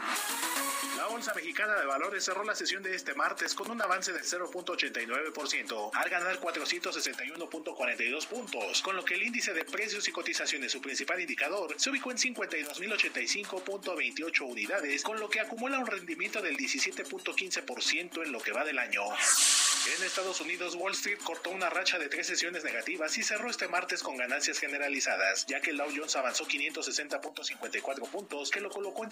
Bolsa 1.14 1.32
Mexicana 1.32 1.76
de 1.76 1.86
Valores 1.86 2.24
cerró 2.24 2.42
la 2.42 2.56
sesión 2.56 2.82
de 2.82 2.92
este 2.92 3.14
martes 3.14 3.54
con 3.54 3.70
un 3.70 3.80
avance 3.80 4.12
del 4.12 4.24
0.89% 4.24 5.90
al 5.94 6.10
ganar 6.10 6.40
461.42 6.40 8.26
puntos, 8.26 8.82
con 8.82 8.96
lo 8.96 9.04
que 9.04 9.14
el 9.14 9.22
índice 9.22 9.52
de 9.52 9.64
precios 9.64 10.08
y 10.08 10.10
cotizaciones, 10.10 10.72
su 10.72 10.80
principal 10.80 11.20
indicador, 11.20 11.72
se 11.76 11.90
ubicó 11.90 12.10
en 12.10 12.16
52.085.28 12.16 14.40
unidades, 14.40 15.04
con 15.04 15.20
lo 15.20 15.30
que 15.30 15.38
acumula 15.38 15.78
un 15.78 15.86
rendimiento 15.86 16.42
del 16.42 16.56
17.15% 16.56 18.24
en 18.24 18.32
lo 18.32 18.40
que 18.40 18.50
va 18.50 18.64
del 18.64 18.80
año. 18.80 19.04
En 19.96 20.02
Estados 20.02 20.40
Unidos, 20.40 20.74
Wall 20.76 20.94
Street 20.94 21.18
cortó 21.22 21.50
una 21.50 21.68
racha 21.68 21.98
de 21.98 22.08
tres 22.08 22.26
sesiones 22.26 22.64
negativas 22.64 23.18
y 23.18 23.22
cerró 23.22 23.50
este 23.50 23.68
martes 23.68 24.02
con 24.02 24.16
ganancias 24.16 24.58
generalizadas, 24.58 25.44
ya 25.46 25.60
que 25.60 25.70
el 25.70 25.76
Dow 25.76 25.90
Jones 25.94 26.16
avanzó 26.16 26.46
560.54 26.46 28.08
puntos, 28.08 28.50
que 28.50 28.60
lo 28.60 28.70
colocó 28.70 29.04
en 29.04 29.10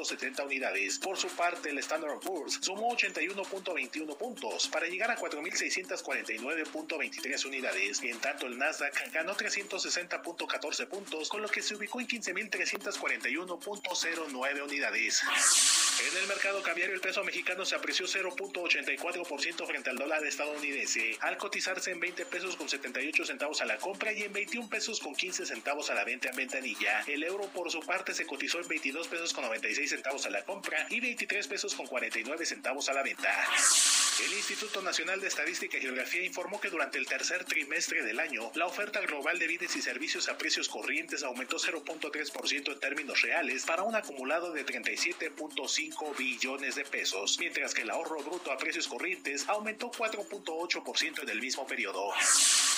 34.492.70 0.00 0.44
unidades. 0.44 0.98
Por 0.98 1.16
su 1.16 1.28
parte, 1.28 1.70
el 1.70 1.78
Standard 1.78 2.18
Poor's 2.20 2.58
sumó 2.60 2.94
81.21 2.96 4.16
puntos 4.16 4.68
para 4.68 4.86
llegar 4.86 5.10
a 5.10 5.16
4.649.23 5.16 7.46
unidades. 7.46 8.00
En 8.02 8.18
tanto, 8.18 8.46
el 8.46 8.58
Nasdaq 8.58 9.10
ganó 9.12 9.34
360.14 9.36 10.86
puntos, 10.86 11.28
con 11.28 11.42
lo 11.42 11.48
que 11.48 11.60
se 11.62 11.74
ubicó 11.74 12.00
en 12.00 12.06
15.341.09 12.08 14.62
unidades. 14.62 15.22
En 16.00 16.16
el 16.16 16.26
mercado 16.28 16.62
cambiario, 16.62 16.94
el 16.94 17.00
peso 17.00 17.24
mexicano 17.24 17.66
se 17.66 17.74
apreció 17.74 18.06
0.84% 18.06 19.66
frente 19.66 19.90
al 19.90 19.98
dólar 19.98 20.24
estadounidense, 20.24 21.18
al 21.20 21.36
cotizarse 21.36 21.90
en 21.90 21.98
20 22.00 22.24
pesos 22.26 22.54
con 22.56 22.68
78 22.68 23.26
centavos 23.26 23.60
a 23.60 23.64
la 23.66 23.76
compra 23.76 24.12
y 24.12 24.22
en 24.22 24.32
21 24.32 24.68
pesos 24.68 25.00
con 25.00 25.14
15 25.14 25.44
centavos 25.44 25.90
a 25.90 25.94
la 25.94 26.04
venta 26.04 26.30
en 26.30 26.36
ventanilla. 26.36 27.02
El 27.06 27.22
euro, 27.22 27.46
por 27.48 27.70
su 27.70 27.80
parte, 27.80 28.14
se 28.14 28.24
cotizó 28.24 28.60
en 28.60 28.68
22 28.68 29.08
pesos 29.08 29.34
con 29.34 29.44
96 29.44 29.89
centavos 29.90 30.24
a 30.24 30.30
la 30.30 30.42
compra 30.44 30.86
y 30.88 31.00
23 31.00 31.46
pesos 31.48 31.74
con 31.74 31.86
49 31.86 32.46
centavos 32.46 32.88
a 32.88 32.92
la 32.92 33.02
venta. 33.02 33.28
El 34.24 34.32
Instituto 34.34 34.82
Nacional 34.82 35.20
de 35.20 35.28
Estadística 35.28 35.78
y 35.78 35.80
Geografía 35.80 36.22
informó 36.22 36.60
que 36.60 36.68
durante 36.68 36.98
el 36.98 37.06
tercer 37.06 37.44
trimestre 37.44 38.04
del 38.04 38.20
año, 38.20 38.52
la 38.54 38.66
oferta 38.66 39.00
global 39.00 39.38
de 39.38 39.46
bienes 39.46 39.74
y 39.76 39.82
servicios 39.82 40.28
a 40.28 40.36
precios 40.36 40.68
corrientes 40.68 41.22
aumentó 41.22 41.56
0.3% 41.56 42.72
en 42.72 42.80
términos 42.80 43.22
reales 43.22 43.64
para 43.64 43.82
un 43.82 43.96
acumulado 43.96 44.52
de 44.52 44.64
37.5 44.66 46.16
billones 46.16 46.74
de 46.74 46.84
pesos, 46.84 47.38
mientras 47.40 47.72
que 47.72 47.82
el 47.82 47.90
ahorro 47.90 48.22
bruto 48.22 48.52
a 48.52 48.58
precios 48.58 48.86
corrientes 48.86 49.48
aumentó 49.48 49.90
4.8% 49.90 51.22
en 51.22 51.28
el 51.28 51.40
mismo 51.40 51.66
periodo. 51.66 52.12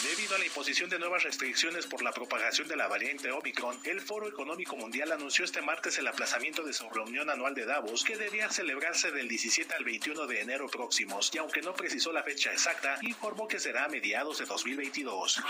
Debido 0.02 0.36
a 0.36 0.39
la 0.39 0.47
imposición 0.47 0.90
de 0.90 0.98
nuevas 0.98 1.24
restricciones 1.24 1.86
por 1.86 2.02
la 2.02 2.12
propagación 2.12 2.68
de 2.68 2.76
la 2.76 2.89
variante 2.89 3.30
Omicron, 3.30 3.78
el 3.84 4.01
Foro 4.01 4.28
Económico 4.28 4.76
Mundial 4.76 5.12
anunció 5.12 5.44
este 5.44 5.60
martes 5.60 5.98
el 5.98 6.06
aplazamiento 6.06 6.62
de 6.62 6.72
su 6.72 6.89
reunión 6.93 7.31
anual 7.31 7.55
de 7.55 7.64
Davos, 7.64 8.05
que 8.05 8.16
debía 8.16 8.48
celebrarse 8.51 9.10
del 9.10 9.28
17 9.28 9.74
al 9.74 9.85
21 9.85 10.27
de 10.27 10.40
enero 10.40 10.69
próximos, 10.69 11.31
y 11.35 11.39
aunque 11.39 11.62
no 11.62 11.74
precisó 11.74 12.12
la 12.12 12.23
fecha 12.23 12.52
exacta, 12.52 12.98
informó 13.02 13.48
que 13.48 13.59
será 13.59 13.85
a 13.85 13.89
mediados 13.89 14.39
de 14.39 14.44
2022. 14.44 15.43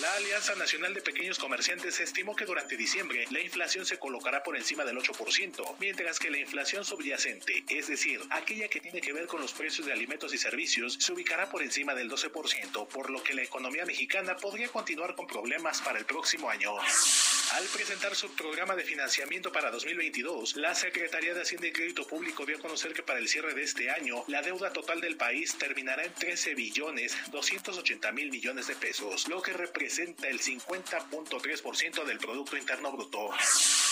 La 0.00 0.12
Alianza 0.14 0.54
Nacional 0.54 0.94
de 0.94 1.02
Pequeños 1.02 1.38
Comerciantes 1.38 1.98
estimó 2.00 2.36
que 2.36 2.44
durante 2.44 2.76
diciembre 2.76 3.26
la 3.30 3.40
inflación 3.40 3.84
se 3.84 3.98
colocará 3.98 4.42
por 4.42 4.56
encima 4.56 4.84
del 4.84 4.96
8%, 4.96 5.76
mientras 5.80 6.18
que 6.18 6.30
la 6.30 6.38
inflación 6.38 6.84
subyacente, 6.84 7.64
es 7.68 7.88
decir, 7.88 8.20
aquella 8.30 8.68
que 8.68 8.80
tiene 8.80 9.00
que 9.00 9.12
ver 9.12 9.26
con 9.26 9.40
los 9.40 9.52
precios 9.52 9.86
de 9.86 9.92
alimentos 9.92 10.32
y 10.32 10.38
servicios, 10.38 10.96
se 11.00 11.12
ubicará 11.12 11.50
por 11.50 11.62
encima 11.62 11.94
del 11.94 12.10
12%, 12.10 12.86
por 12.86 13.10
lo 13.10 13.22
que 13.22 13.34
la 13.34 13.42
economía 13.42 13.84
mexicana 13.84 14.36
podría 14.36 14.68
continuar 14.68 15.14
con 15.16 15.26
problemas 15.26 15.80
para 15.80 15.98
el 15.98 16.04
próximo 16.04 16.48
año. 16.48 16.76
Al 16.78 17.64
presentar 17.72 18.14
su 18.14 18.30
programa 18.34 18.76
de 18.76 18.84
financiamiento 18.84 19.50
para 19.50 19.70
2022, 19.70 20.56
la 20.56 20.67
Secretaría 20.74 21.34
de 21.34 21.42
Hacienda 21.42 21.66
y 21.66 21.72
Crédito 21.72 22.06
Público 22.06 22.44
dio 22.44 22.56
a 22.56 22.60
conocer 22.60 22.92
que 22.92 23.02
para 23.02 23.18
el 23.18 23.28
cierre 23.28 23.54
de 23.54 23.62
este 23.62 23.90
año, 23.90 24.24
la 24.26 24.42
deuda 24.42 24.72
total 24.72 25.00
del 25.00 25.16
país 25.16 25.56
terminará 25.56 26.04
en 26.04 26.12
13 26.14 26.54
billones 26.54 27.16
280 27.30 28.12
mil 28.12 28.30
millones 28.30 28.66
de 28.66 28.74
pesos, 28.76 29.28
lo 29.28 29.40
que 29.42 29.52
representa 29.52 30.28
el 30.28 30.40
50.3% 30.40 32.04
del 32.04 32.18
Producto 32.18 32.56
Interno 32.56 32.92
Bruto. 32.92 33.30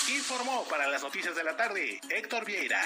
Informó 0.09 0.65
para 0.69 0.89
las 0.89 1.03
noticias 1.03 1.35
de 1.35 1.45
la 1.45 1.57
tarde 1.57 2.01
Héctor 2.11 2.45
Vieira. 2.45 2.81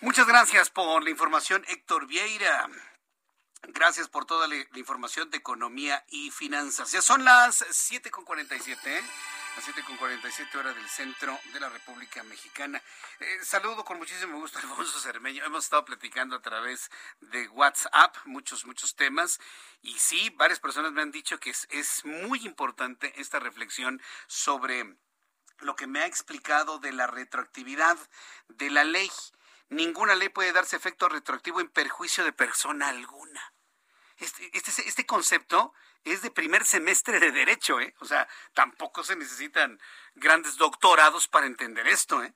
Muchas 0.00 0.26
gracias 0.26 0.70
por 0.70 1.02
la 1.02 1.10
información, 1.10 1.64
Héctor 1.68 2.06
Vieira. 2.06 2.68
Gracias 3.62 4.08
por 4.08 4.24
toda 4.24 4.46
la, 4.46 4.56
información 4.76 5.30
de 5.30 5.38
economía 5.38 6.04
y 6.08 6.30
finanzas. 6.30 6.92
Ya 6.92 7.02
son 7.02 7.24
las 7.24 7.62
7.47, 7.62 8.78
¿eh? 8.86 9.02
Las 9.56 9.66
7.47 9.66 10.54
horas 10.56 10.74
del 10.74 10.88
centro 10.88 11.38
de 11.52 11.60
la 11.60 11.68
República 11.68 12.22
Mexicana. 12.24 12.82
Eh, 13.20 13.38
saludo 13.42 13.84
con 13.84 13.98
muchísimo 13.98 14.38
gusto 14.38 14.58
a 14.58 14.62
Alfonso 14.62 14.98
Cermeño. 15.00 15.44
Hemos 15.44 15.64
estado 15.64 15.84
platicando 15.84 16.36
a 16.36 16.42
través 16.42 16.90
de 17.20 17.48
WhatsApp 17.48 18.16
muchos, 18.24 18.66
muchos 18.66 18.96
temas. 18.96 19.40
Y 19.82 19.98
sí, 19.98 20.30
varias 20.36 20.60
personas 20.60 20.92
me 20.92 21.02
han 21.02 21.10
dicho 21.10 21.38
que 21.40 21.50
es, 21.50 21.66
es 21.70 22.04
muy 22.04 22.44
importante 22.46 23.12
esta 23.20 23.38
reflexión 23.38 24.00
sobre 24.26 24.96
lo 25.60 25.76
que 25.76 25.86
me 25.86 26.00
ha 26.00 26.06
explicado 26.06 26.78
de 26.78 26.92
la 26.92 27.06
retroactividad 27.06 27.98
de 28.48 28.70
la 28.70 28.84
ley. 28.84 29.10
Ninguna 29.68 30.14
ley 30.14 30.28
puede 30.28 30.52
darse 30.52 30.76
efecto 30.76 31.08
retroactivo 31.08 31.60
en 31.60 31.68
perjuicio 31.68 32.24
de 32.24 32.32
persona 32.32 32.88
alguna. 32.88 33.52
Este, 34.18 34.50
este, 34.52 34.88
este, 34.88 35.06
concepto 35.06 35.72
es 36.04 36.22
de 36.22 36.30
primer 36.30 36.64
semestre 36.64 37.20
de 37.20 37.30
derecho, 37.30 37.80
¿eh? 37.80 37.94
O 38.00 38.04
sea, 38.04 38.28
tampoco 38.52 39.04
se 39.04 39.14
necesitan 39.14 39.80
grandes 40.14 40.56
doctorados 40.56 41.28
para 41.28 41.46
entender 41.46 41.86
esto, 41.86 42.22
¿eh? 42.24 42.34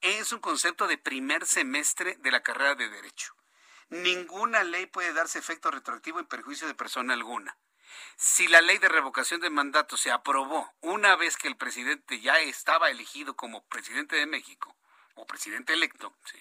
Es 0.00 0.32
un 0.32 0.40
concepto 0.40 0.86
de 0.86 0.98
primer 0.98 1.46
semestre 1.46 2.16
de 2.20 2.30
la 2.30 2.42
carrera 2.42 2.74
de 2.74 2.88
derecho. 2.88 3.34
Ninguna 3.88 4.62
ley 4.62 4.86
puede 4.86 5.12
darse 5.12 5.38
efecto 5.38 5.70
retroactivo 5.70 6.20
en 6.20 6.26
perjuicio 6.26 6.66
de 6.66 6.74
persona 6.74 7.14
alguna. 7.14 7.56
Si 8.16 8.46
la 8.48 8.60
ley 8.60 8.78
de 8.78 8.88
revocación 8.88 9.40
de 9.40 9.50
mandato 9.50 9.96
se 9.96 10.10
aprobó 10.10 10.72
una 10.80 11.16
vez 11.16 11.36
que 11.36 11.48
el 11.48 11.56
presidente 11.56 12.20
ya 12.20 12.38
estaba 12.38 12.90
elegido 12.90 13.34
como 13.34 13.64
presidente 13.64 14.16
de 14.16 14.26
México 14.26 14.76
o 15.14 15.26
presidente 15.26 15.72
electo, 15.72 16.14
¿sí? 16.24 16.38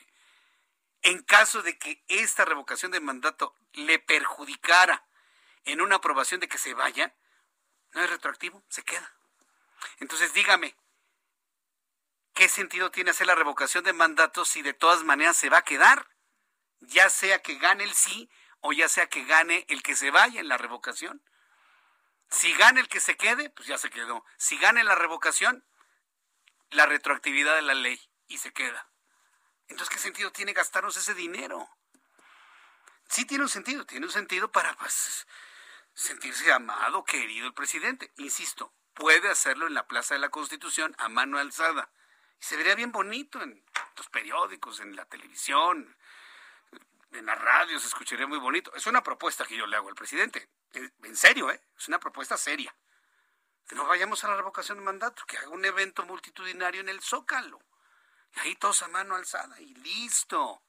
En 1.04 1.22
caso 1.22 1.62
de 1.62 1.78
que 1.78 2.04
esta 2.08 2.46
revocación 2.46 2.92
de 2.92 3.02
mandato 3.02 3.54
le 3.74 4.00
perjudicara 4.00 5.06
en 5.66 5.82
una 5.82 5.98
aprobación 5.98 6.40
de 6.40 6.48
que 6.48 6.58
se 6.58 6.74
vaya, 6.74 7.14
no 7.92 8.02
es 8.02 8.10
retroactivo, 8.10 8.64
se 8.70 8.84
queda. 8.84 9.14
Entonces 10.00 10.34
dígame, 10.34 10.76
¿qué 12.34 12.48
sentido 12.48 12.90
tiene 12.90 13.12
hacer 13.12 13.28
la 13.28 13.36
revocación 13.36 13.84
de 13.84 13.94
mandato 13.94 14.46
si 14.46 14.62
de 14.62 14.74
todas 14.74 15.04
maneras 15.04 15.38
se 15.38 15.50
va 15.50 15.60
a 15.60 15.64
quedar? 15.64 16.10
Ya 16.80 17.10
sea 17.10 17.42
que 17.42 17.56
gane 17.56 17.84
el 17.84 17.94
sí 17.94 18.30
o 18.62 18.72
ya 18.72 18.88
sea 18.88 19.08
que 19.08 19.26
gane 19.26 19.66
el 19.70 19.84
que 19.84 19.96
se 19.96 20.10
vaya 20.10 20.40
en 20.40 20.48
la 20.48 20.58
revocación. 20.58 21.22
Si 22.30 22.54
gana 22.54 22.80
el 22.80 22.88
que 22.88 23.00
se 23.00 23.18
quede, 23.18 23.50
pues 23.50 23.68
ya 23.68 23.78
se 23.78 23.90
quedó. 23.90 24.26
Si 24.38 24.58
gane 24.58 24.84
la 24.84 24.96
revocación, 24.96 25.66
la 26.72 26.86
retroactividad 26.86 27.56
de 27.56 27.62
la 27.62 27.74
ley 27.74 28.02
y 28.28 28.38
se 28.38 28.52
queda. 28.54 28.93
Entonces, 29.68 29.90
¿qué 29.90 30.00
sentido 30.00 30.32
tiene 30.32 30.54
gastarnos 30.54 30.98
ese 30.98 31.14
dinero? 31.14 31.70
Sí 33.08 33.26
tiene 33.26 33.44
un 33.44 33.50
sentido, 33.50 33.86
tiene 33.86 34.06
un 34.06 34.12
sentido 34.12 34.52
para 34.52 34.74
pues, 34.76 35.28
sentirse 35.94 36.52
amado, 36.52 37.04
querido 37.04 37.48
el 37.48 37.54
presidente. 37.54 38.12
Insisto, 38.18 38.74
puede 38.94 39.30
hacerlo 39.30 39.68
en 39.68 39.74
la 39.74 39.88
Plaza 39.88 40.16
de 40.16 40.20
la 40.20 40.30
Constitución 40.30 40.96
a 40.98 41.10
mano 41.10 41.38
alzada. 41.38 41.90
Y 42.40 42.44
se 42.44 42.58
vería 42.58 42.76
bien 42.76 42.92
bonito 42.92 43.42
en 43.42 43.64
los 43.98 44.10
periódicos, 44.10 44.80
en 44.80 44.96
la 44.96 45.06
televisión, 45.06 45.96
en 47.12 47.26
la 47.26 47.36
radio, 47.36 47.80
se 47.80 47.88
escucharía 47.88 48.28
muy 48.28 48.40
bonito. 48.40 48.74
Es 48.76 48.88
una 48.88 49.04
propuesta 49.04 49.46
que 49.46 49.56
yo 49.56 49.68
le 49.68 49.76
hago 49.76 49.90
al 49.90 49.96
presidente. 49.96 50.50
En 50.74 51.16
serio, 51.16 51.52
¿eh? 51.52 51.62
Es 51.78 51.88
una 51.88 52.00
propuesta 52.00 52.38
seria. 52.38 52.76
No 53.72 53.86
vayamos 53.86 54.24
a 54.24 54.28
la 54.28 54.36
revocación 54.36 54.80
de 54.80 54.84
mandato, 54.84 55.24
que 55.26 55.38
haga 55.38 55.50
un 55.50 55.64
evento 55.64 56.04
multitudinario 56.04 56.82
en 56.82 56.90
el 56.90 57.02
Zócalo. 57.02 57.60
Ahí 58.36 58.56
todos 58.56 58.82
a 58.84 58.88
mano 58.88 59.16
alzada 59.16 59.60
y 59.62 59.74
listo. 59.76 60.62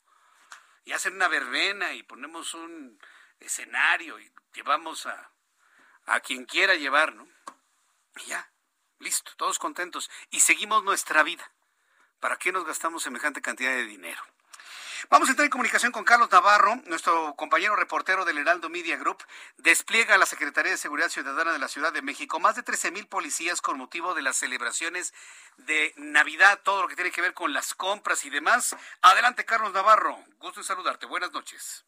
Y 0.85 0.93
hacen 0.93 1.15
una 1.15 1.29
verbena 1.29 1.93
y 1.95 2.03
ponemos 2.03 2.55
un 2.55 2.99
escenario 3.41 4.19
y 4.21 4.33
llevamos 4.53 5.07
a, 5.07 5.31
a 6.07 6.21
quien 6.21 6.45
quiera 6.45 6.75
llevar, 6.75 7.15
¿no? 7.15 7.27
Y 8.17 8.27
ya, 8.27 8.51
listo, 8.99 9.33
todos 9.37 9.59
contentos. 9.59 10.11
Y 10.31 10.41
seguimos 10.41 10.85
nuestra 10.85 11.23
vida. 11.23 11.51
¿Para 12.21 12.37
qué 12.37 12.53
nos 12.53 12.65
gastamos 12.65 13.03
semejante 13.03 13.43
cantidad 13.43 13.73
de 13.73 13.85
dinero? 13.85 14.23
Vamos 15.11 15.29
a 15.29 15.33
entrar 15.33 15.45
en 15.45 15.51
comunicación 15.51 15.93
con 15.93 16.05
Carlos 16.05 16.31
Navarro, 16.33 16.77
nuestro 16.87 17.35
compañero 17.37 17.77
reportero 17.77 18.25
del 18.25 18.39
Heraldo 18.39 18.71
Media 18.71 18.97
Group. 18.97 19.19
Despliega 19.59 20.17
la 20.17 20.25
Secretaría 20.25 20.73
de 20.73 20.79
Seguridad 20.79 21.09
Ciudadana 21.09 21.53
de 21.53 21.59
la 21.59 21.69
Ciudad 21.69 21.93
de 21.93 22.01
México 22.01 22.41
más 22.41 22.57
de 22.57 22.63
13 22.63 22.91
mil 22.91 23.07
policías 23.07 23.61
con 23.61 23.77
motivo 23.77 24.15
de 24.15 24.23
las 24.23 24.37
celebraciones 24.37 25.13
de 25.59 25.93
Navidad, 25.97 26.61
todo 26.65 26.83
lo 26.83 26.89
que 26.89 26.97
tiene 26.97 27.11
que 27.11 27.21
ver 27.21 27.35
con 27.35 27.53
las 27.53 27.75
compras 27.75 28.25
y 28.25 28.31
demás. 28.31 28.77
Adelante, 29.03 29.45
Carlos 29.45 29.75
Navarro. 29.75 30.17
Gusto 30.39 30.61
en 30.61 30.65
saludarte. 30.65 31.07
Buenas 31.07 31.33
noches. 31.33 31.85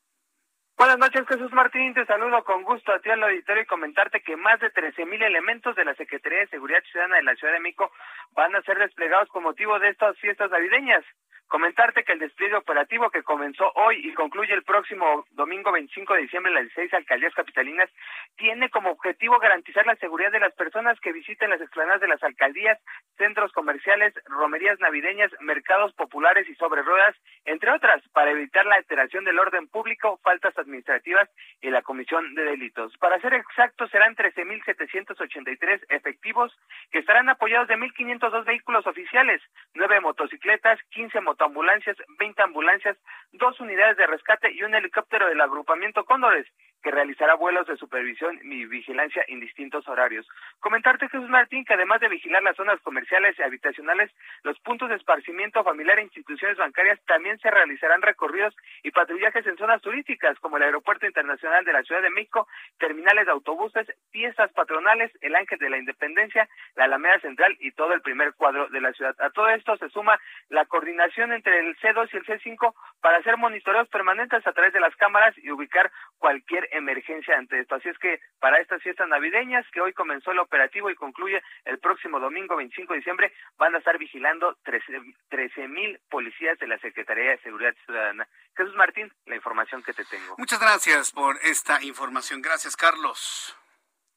Buenas 0.77 0.99
noches, 0.99 1.27
Jesús 1.27 1.51
Martín. 1.53 1.95
Te 1.95 2.05
saludo 2.05 2.45
con 2.45 2.63
gusto 2.65 2.93
a 2.93 2.99
ti 2.99 3.09
al 3.09 3.23
auditorio 3.23 3.63
y 3.63 3.67
comentarte 3.67 4.21
que 4.21 4.37
más 4.37 4.61
de 4.61 4.69
13 4.69 5.07
mil 5.07 5.23
elementos 5.23 5.75
de 5.75 5.87
la 5.87 5.95
Secretaría 5.95 6.41
de 6.41 6.49
Seguridad 6.49 6.83
Ciudadana 6.91 7.17
de 7.17 7.23
la 7.23 7.35
Ciudad 7.35 7.55
de 7.55 7.61
México 7.61 7.91
van 8.33 8.55
a 8.55 8.61
ser 8.61 8.79
desplegados 8.79 9.31
con 9.31 9.43
motivo 9.43 9.79
de 9.79 9.89
estas 9.89 10.19
fiestas 10.19 10.51
navideñas. 10.51 11.03
Comentarte 11.49 12.03
que 12.03 12.13
el 12.13 12.19
despliegue 12.19 12.57
operativo 12.57 13.09
que 13.09 13.23
comenzó 13.23 13.71
hoy 13.77 14.01
y 14.03 14.13
concluye 14.15 14.53
el 14.53 14.65
próximo 14.65 15.25
domingo 15.31 15.71
25 15.71 16.15
de 16.15 16.23
diciembre 16.23 16.51
en 16.51 16.57
las 16.57 16.65
16 16.65 16.93
alcaldías 16.95 17.35
capitalinas 17.35 17.89
tiene 18.37 18.69
como 18.69 18.91
objetivo 18.91 19.39
garantizar 19.39 19.87
la 19.87 19.95
seguridad 19.97 20.33
de 20.33 20.41
las 20.41 20.53
personas 20.55 20.99
que 20.99 21.13
visiten 21.13 21.51
las 21.51 21.61
explanadas 21.61 22.01
de 22.01 22.09
las 22.09 22.23
alcaldías, 22.25 22.81
centros 23.17 23.53
comerciales, 23.53 24.13
romerías 24.25 24.81
navideñas, 24.81 25.31
mercados 25.41 25.93
populares 25.93 26.49
y 26.49 26.55
sobre 26.57 26.83
ruedas, 26.83 27.15
entre 27.45 27.71
otras, 27.71 28.03
para 28.09 28.33
evitar 28.33 28.67
la 28.67 28.75
alteración 28.75 29.25
del 29.25 29.39
orden 29.39 29.69
público, 29.69 30.19
faltas 30.25 30.59
administrativas 30.59 31.31
y 31.61 31.71
la 31.71 31.83
comisión 31.83 32.35
de 32.35 32.43
delitos. 32.43 32.97
Para 32.99 33.21
ser 33.21 33.35
exactos, 33.35 33.89
serán 33.93 34.17
13.783 34.17 35.85
efectivos 35.91 36.53
que 36.91 36.99
estarán 36.99 37.29
apoyados 37.29 37.69
de 37.69 37.77
1.502 37.77 38.45
vehículos 38.45 38.85
oficiales, 38.85 39.41
nueve 39.75 40.01
motocicletas, 40.01 40.81
15 40.91 41.21
motocicletas, 41.21 41.36
ambulancias, 41.45 41.97
20 42.19 42.43
ambulancias, 42.43 42.97
dos 43.33 43.59
unidades 43.61 43.97
de 43.97 44.07
rescate 44.07 44.53
y 44.53 44.63
un 44.63 44.75
helicóptero 44.75 45.29
del 45.29 45.41
agrupamiento 45.41 46.05
Cóndores, 46.05 46.47
que 46.83 46.91
realizará 46.91 47.35
vuelos 47.35 47.67
de 47.67 47.77
supervisión 47.77 48.39
y 48.45 48.65
vigilancia 48.67 49.25
en 49.29 49.41
distintos 49.41 49.89
horarios. 49.89 50.27
Comentarte, 50.61 51.09
Jesús 51.09 51.29
Martín, 51.29 51.65
que 51.65 51.75
además 51.75 52.01
de 52.01 52.09
vigilar 52.09 52.43
las 52.43 52.57
zonas 52.57 52.81
comerciales 52.83 53.37
y 53.39 53.43
habitacionales, 53.43 54.11
los 54.45 54.59
puntos 54.61 54.89
de 54.89 54.95
esparcimiento 54.95 55.65
familiar 55.65 55.99
e 55.99 56.03
instituciones 56.03 56.57
bancarias 56.57 57.01
también 57.07 57.39
se 57.39 57.51
realizarán 57.51 58.03
recorridos 58.03 58.55
y 58.83 58.93
patrullajes 58.93 59.47
en 59.47 59.57
zonas 59.57 59.83
turísticas, 59.83 60.39
como 60.39 60.59
el 60.59 60.63
Aeropuerto 60.63 61.07
Internacional 61.07 61.65
de 61.65 61.73
la 61.73 61.83
Ciudad 61.83 62.03
de 62.03 62.11
México, 62.11 62.47
terminales 62.79 63.27
de 63.27 63.33
autobuses, 63.33 63.87
fiestas 64.13 64.53
patronales, 64.53 65.11
el 65.23 65.35
Ángel 65.35 65.59
de 65.59 65.71
la 65.71 65.79
Independencia, 65.79 66.49
la 66.77 66.85
Alameda 66.85 67.19
Central 67.21 67.57
y 67.59 67.73
todo 67.73 67.95
el 67.95 68.01
primer 68.01 68.35
cuadro 68.35 68.69
de 68.69 68.81
la 68.81 68.93
ciudad. 68.93 69.15
A 69.21 69.31
todo 69.31 69.49
esto 69.49 69.77
se 69.77 69.89
suma 69.91 70.21
la 70.51 70.65
coordinación 70.67 71.26
entre 71.33 71.61
el 71.61 71.77
C2 71.79 72.09
y 72.13 72.17
el 72.17 72.27
C5 72.27 72.75
para 73.01 73.19
hacer 73.19 73.37
monitoreos 73.37 73.89
permanentes 73.89 74.47
a 74.47 74.53
través 74.53 74.73
de 74.73 74.81
las 74.81 74.95
cámaras 74.97 75.35
y 75.39 75.51
ubicar 75.51 75.91
cualquier 76.19 76.69
emergencia 76.73 77.37
ante 77.37 77.61
esto. 77.61 77.75
Así 77.75 77.89
es 77.89 77.99
que 77.99 78.21
para 78.41 78.61
estas 78.61 78.83
fiestas 78.83 79.09
navideñas, 79.09 79.67
que 79.73 79.81
hoy 79.81 79.93
comenzó 79.93 80.33
el 80.33 80.39
operativo 80.39 80.91
y 80.91 80.95
concluye 80.95 81.43
el 81.65 81.79
próximo 81.79 82.21
domingo 82.21 82.57
25 82.57 82.93
de 82.93 82.99
diciembre, 82.99 83.33
van 83.59 83.75
a 83.75 83.79
estar 83.79 83.99
vigilando 83.99 84.57
13 84.65 85.69
mil 85.69 85.99
policías 86.09 86.59
de 86.59 86.67
la 86.67 86.79
Secretaría 86.79 87.31
de 87.31 87.39
Seguridad 87.39 87.75
Ciudadana. 87.85 88.27
Jesús 88.57 88.75
Martín, 88.75 89.13
la 89.27 89.37
información 89.37 89.83
que 89.83 89.93
te 89.93 90.05
tengo. 90.05 90.35
Muchas 90.39 90.61
gracias 90.61 91.13
por 91.13 91.37
esta 91.43 91.83
información. 91.83 92.41
Gracias, 92.43 92.77
Carlos. 92.77 93.57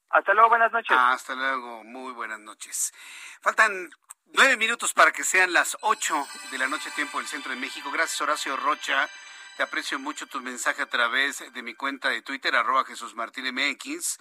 Hasta 0.10 0.34
luego, 0.34 0.50
buenas 0.50 0.72
noches. 0.72 0.98
hasta 0.98 1.36
luego, 1.36 1.84
muy 1.84 2.14
buenas 2.14 2.40
noches. 2.40 2.94
Faltan 3.42 3.90
nueve 4.34 4.58
minutos 4.58 4.94
para 4.94 5.12
que 5.12 5.24
sean 5.24 5.54
las 5.54 5.78
ocho 5.82 6.28
de 6.52 6.58
la 6.58 6.68
noche 6.68 6.90
tiempo 6.92 7.20
del 7.20 7.28
centro 7.28 7.52
de 7.52 7.60
México. 7.60 7.92
Gracias, 7.92 8.20
Horacio 8.22 8.58
Rocha. 8.58 9.08
Te 9.56 9.64
aprecio 9.64 10.00
mucho 10.00 10.26
tu 10.26 10.40
mensaje 10.40 10.82
a 10.82 10.86
través 10.86 11.44
de 11.52 11.62
mi 11.62 11.74
cuenta 11.74 12.08
de 12.10 12.22
Twitter, 12.22 12.56
arroba 12.56 12.86
Jesús 12.86 13.14
Martín 13.14 13.54
MX. 13.54 14.18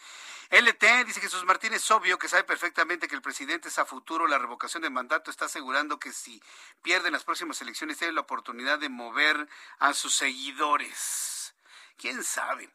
LT 0.51 1.05
dice 1.07 1.21
Jesús 1.21 1.45
Martín 1.45 1.73
es 1.73 1.89
obvio 1.93 2.19
que 2.19 2.29
sabe 2.29 2.43
perfectamente 2.43 3.07
que 3.07 3.15
el 3.15 3.23
presidente 3.23 3.69
es 3.69 3.79
a 3.79 3.87
futuro 3.87 4.27
la 4.27 4.39
revocación 4.39 4.83
de 4.83 4.91
mandato, 4.91 5.31
está 5.31 5.45
asegurando 5.45 6.01
que 6.01 6.11
si 6.11 6.43
pierden 6.83 7.13
las 7.13 7.23
próximas 7.23 7.63
elecciones 7.63 7.99
tiene 7.99 8.15
la 8.15 8.23
oportunidad 8.23 8.81
de 8.81 8.89
mover 8.89 9.49
a 9.79 9.95
sus 9.95 10.15
seguidores. 10.15 11.55
¿Quién 11.97 12.25
sabe? 12.25 12.69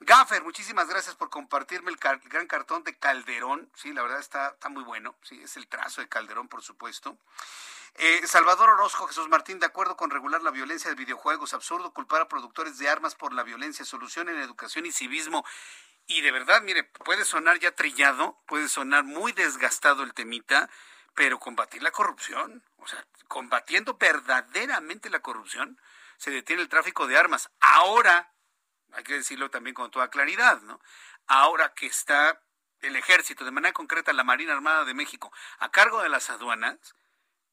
Gaffer, 0.00 0.42
muchísimas 0.42 0.88
gracias 0.88 1.14
por 1.14 1.30
compartirme 1.30 1.90
el, 1.90 1.96
gran 1.96 2.46
cartón 2.46 2.84
de 2.84 2.96
Calderón. 2.96 3.70
Sí, 3.74 3.92
la 3.92 4.02
verdad 4.02 4.20
está, 4.20 4.48
está 4.48 4.68
muy 4.68 4.84
bueno. 4.84 5.14
Sí, 5.22 5.40
es 5.42 5.56
el 5.56 5.66
trazo 5.66 6.00
de 6.00 6.08
Calderón, 6.08 6.48
por 6.48 6.62
supuesto. 6.62 7.16
Eh, 7.94 8.26
Salvador 8.26 8.68
Orozco, 8.68 9.06
Jesús 9.06 9.28
Martín, 9.28 9.58
de 9.58 9.66
acuerdo 9.66 9.96
con 9.96 10.10
regular 10.10 10.42
la 10.42 10.50
violencia 10.50 10.90
de 10.90 10.96
videojuegos, 10.96 11.54
absurdo 11.54 11.94
culpar 11.94 12.20
a 12.20 12.28
productores 12.28 12.76
de 12.76 12.90
armas 12.90 13.14
por 13.14 13.32
la 13.32 13.42
violencia, 13.42 13.86
solución 13.86 14.28
en 14.28 14.38
educación 14.38 14.84
y 14.84 14.92
civismo. 14.92 15.46
Y 16.06 16.20
de 16.20 16.30
verdad, 16.30 16.60
mire, 16.60 16.84
puede 16.84 17.24
sonar 17.24 17.58
ya 17.58 17.74
trillado, 17.74 18.38
puede 18.46 18.68
sonar 18.68 19.04
muy 19.04 19.32
desgastado 19.32 20.02
el 20.02 20.12
temita, 20.12 20.68
pero 21.14 21.40
combatir 21.40 21.82
la 21.82 21.90
corrupción, 21.90 22.62
o 22.76 22.86
sea, 22.86 23.04
combatiendo 23.28 23.94
verdaderamente 23.94 25.08
la 25.08 25.20
corrupción, 25.20 25.80
se 26.18 26.30
detiene 26.30 26.60
el 26.60 26.68
tráfico 26.68 27.06
de 27.06 27.16
armas. 27.16 27.50
Ahora, 27.60 28.30
hay 28.96 29.04
que 29.04 29.14
decirlo 29.14 29.50
también 29.50 29.74
con 29.74 29.90
toda 29.90 30.08
claridad, 30.08 30.60
¿no? 30.62 30.80
Ahora 31.26 31.74
que 31.74 31.86
está 31.86 32.40
el 32.80 32.96
ejército, 32.96 33.44
de 33.44 33.50
manera 33.50 33.72
concreta 33.72 34.12
la 34.12 34.24
Marina 34.24 34.54
Armada 34.54 34.84
de 34.84 34.94
México, 34.94 35.32
a 35.58 35.70
cargo 35.70 36.02
de 36.02 36.08
las 36.08 36.30
aduanas, 36.30 36.78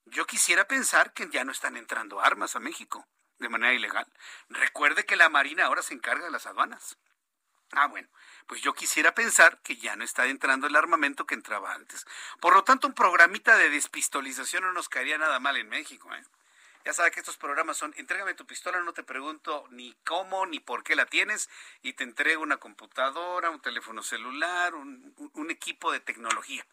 yo 0.06 0.26
quisiera 0.26 0.68
pensar 0.68 1.14
que 1.14 1.30
ya 1.30 1.44
no 1.44 1.52
están 1.52 1.78
entrando 1.78 2.22
armas 2.22 2.56
a 2.56 2.60
México 2.60 3.08
de 3.40 3.50
manera 3.50 3.74
ilegal. 3.74 4.08
Recuerde 4.50 5.06
que 5.06 5.16
la 5.16 5.30
Marina 5.30 5.66
ahora 5.66 5.82
se 5.82 5.94
encarga 5.94 6.26
de 6.26 6.32
las 6.32 6.46
aduanas. 6.46 6.98
Ah, 7.72 7.88
bueno, 7.88 8.08
pues 8.48 8.62
yo 8.62 8.74
quisiera 8.74 9.14
pensar 9.14 9.60
que 9.62 9.78
ya 9.78 9.96
no 9.96 10.04
está 10.04 10.28
entrando 10.28 10.68
el 10.68 10.76
armamento 10.76 11.26
que 11.26 11.34
entraba 11.34 11.74
antes. 11.74 12.06
Por 12.40 12.54
lo 12.54 12.64
tanto, 12.64 12.88
un 12.88 12.94
programita 12.94 13.58
de 13.58 13.70
despistolización 13.70 14.64
no 14.64 14.74
nos 14.74 14.90
caería 14.90 15.18
nada 15.18 15.40
mal 15.40 15.58
en 15.58 15.70
México. 15.70 16.14
¿eh? 16.14 16.24
Ya 16.86 16.94
sabe 16.94 17.12
que 17.12 17.22
estos 17.22 17.38
programas 17.38 17.78
son, 17.78 17.94
entrégame 17.98 18.34
tu 18.34 18.46
pistola, 18.46 18.82
no 18.82 18.94
te 18.94 19.04
pregunto 19.04 19.66
ni 19.72 19.96
cómo 20.04 20.46
ni 20.46 20.60
por 20.60 20.84
qué 20.84 20.96
la 20.96 21.06
tienes 21.06 21.50
y 21.82 21.94
te 21.94 22.04
entrego 22.04 22.44
una 22.44 22.58
computadora, 22.58 23.50
un 23.50 23.62
teléfono 23.62 24.04
celular, 24.04 24.76
un, 24.76 25.14
un 25.34 25.52
equipo 25.52 25.92
de 25.92 26.02
tecnología. 26.02 26.66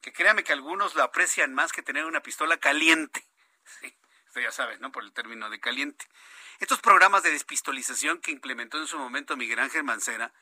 Que 0.00 0.12
créame 0.12 0.42
que 0.42 0.52
algunos 0.52 0.96
lo 0.96 1.02
aprecian 1.02 1.54
más 1.54 1.72
que 1.72 1.82
tener 1.82 2.04
una 2.04 2.22
pistola 2.22 2.56
caliente. 2.58 3.24
Sí, 3.80 3.94
esto 4.26 4.40
ya 4.40 4.52
sabes, 4.52 4.78
¿no? 4.80 4.92
Por 4.92 5.04
el 5.04 5.12
término 5.12 5.48
de 5.48 5.58
caliente. 5.58 6.06
Estos 6.60 6.80
programas 6.80 7.22
de 7.22 7.30
despistolización 7.30 8.20
que 8.20 8.30
implementó 8.30 8.78
en 8.78 8.86
su 8.86 8.98
momento 8.98 9.36
Miguel 9.36 9.58
Ángel 9.58 9.84
Mancera, 9.84 10.34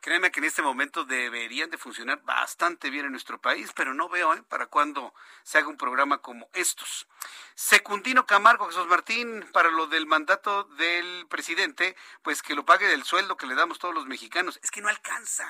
Créeme 0.00 0.30
que 0.30 0.40
en 0.40 0.44
este 0.44 0.62
momento 0.62 1.04
deberían 1.04 1.70
de 1.70 1.78
funcionar 1.78 2.22
bastante 2.22 2.90
bien 2.90 3.06
en 3.06 3.12
nuestro 3.12 3.40
país, 3.40 3.72
pero 3.74 3.94
no 3.94 4.08
veo 4.08 4.34
¿eh? 4.34 4.42
para 4.48 4.66
cuándo 4.66 5.12
se 5.42 5.58
haga 5.58 5.68
un 5.68 5.76
programa 5.76 6.18
como 6.18 6.48
estos. 6.54 7.06
Secundino 7.54 8.24
Camargo, 8.24 8.66
Jesús 8.66 8.86
Martín, 8.86 9.48
para 9.52 9.70
lo 9.70 9.86
del 9.88 10.06
mandato 10.06 10.64
del 10.64 11.26
presidente, 11.28 11.96
pues 12.22 12.42
que 12.42 12.54
lo 12.54 12.64
pague 12.64 12.86
del 12.86 13.04
sueldo 13.04 13.36
que 13.36 13.46
le 13.46 13.56
damos 13.56 13.78
todos 13.78 13.94
los 13.94 14.06
mexicanos. 14.06 14.60
Es 14.62 14.70
que 14.70 14.80
no 14.80 14.88
alcanza. 14.88 15.46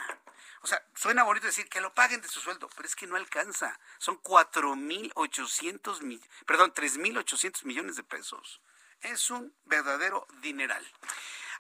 O 0.63 0.67
sea, 0.67 0.83
suena 0.95 1.23
bonito 1.23 1.47
decir 1.47 1.69
que 1.69 1.81
lo 1.81 1.95
paguen 1.95 2.21
de 2.21 2.29
su 2.29 2.41
sueldo, 2.41 2.69
pero 2.75 2.89
es 2.89 2.97
que 2.97 3.07
no 3.07 3.17
alcanza. 3.17 3.79
Son 3.99 4.21
4.800, 4.23 6.21
perdón, 6.47 6.73
3.800 6.73 7.65
millones 7.65 7.97
de 7.97 8.03
pesos. 8.03 8.61
Es 9.03 9.31
un 9.31 9.55
verdadero 9.67 10.27
dineral. 10.41 10.85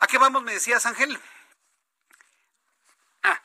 ¿A 0.00 0.06
qué 0.06 0.18
vamos, 0.18 0.42
me 0.42 0.54
decías, 0.54 0.86
Ángel? 0.86 1.20
Ah, 3.22 3.42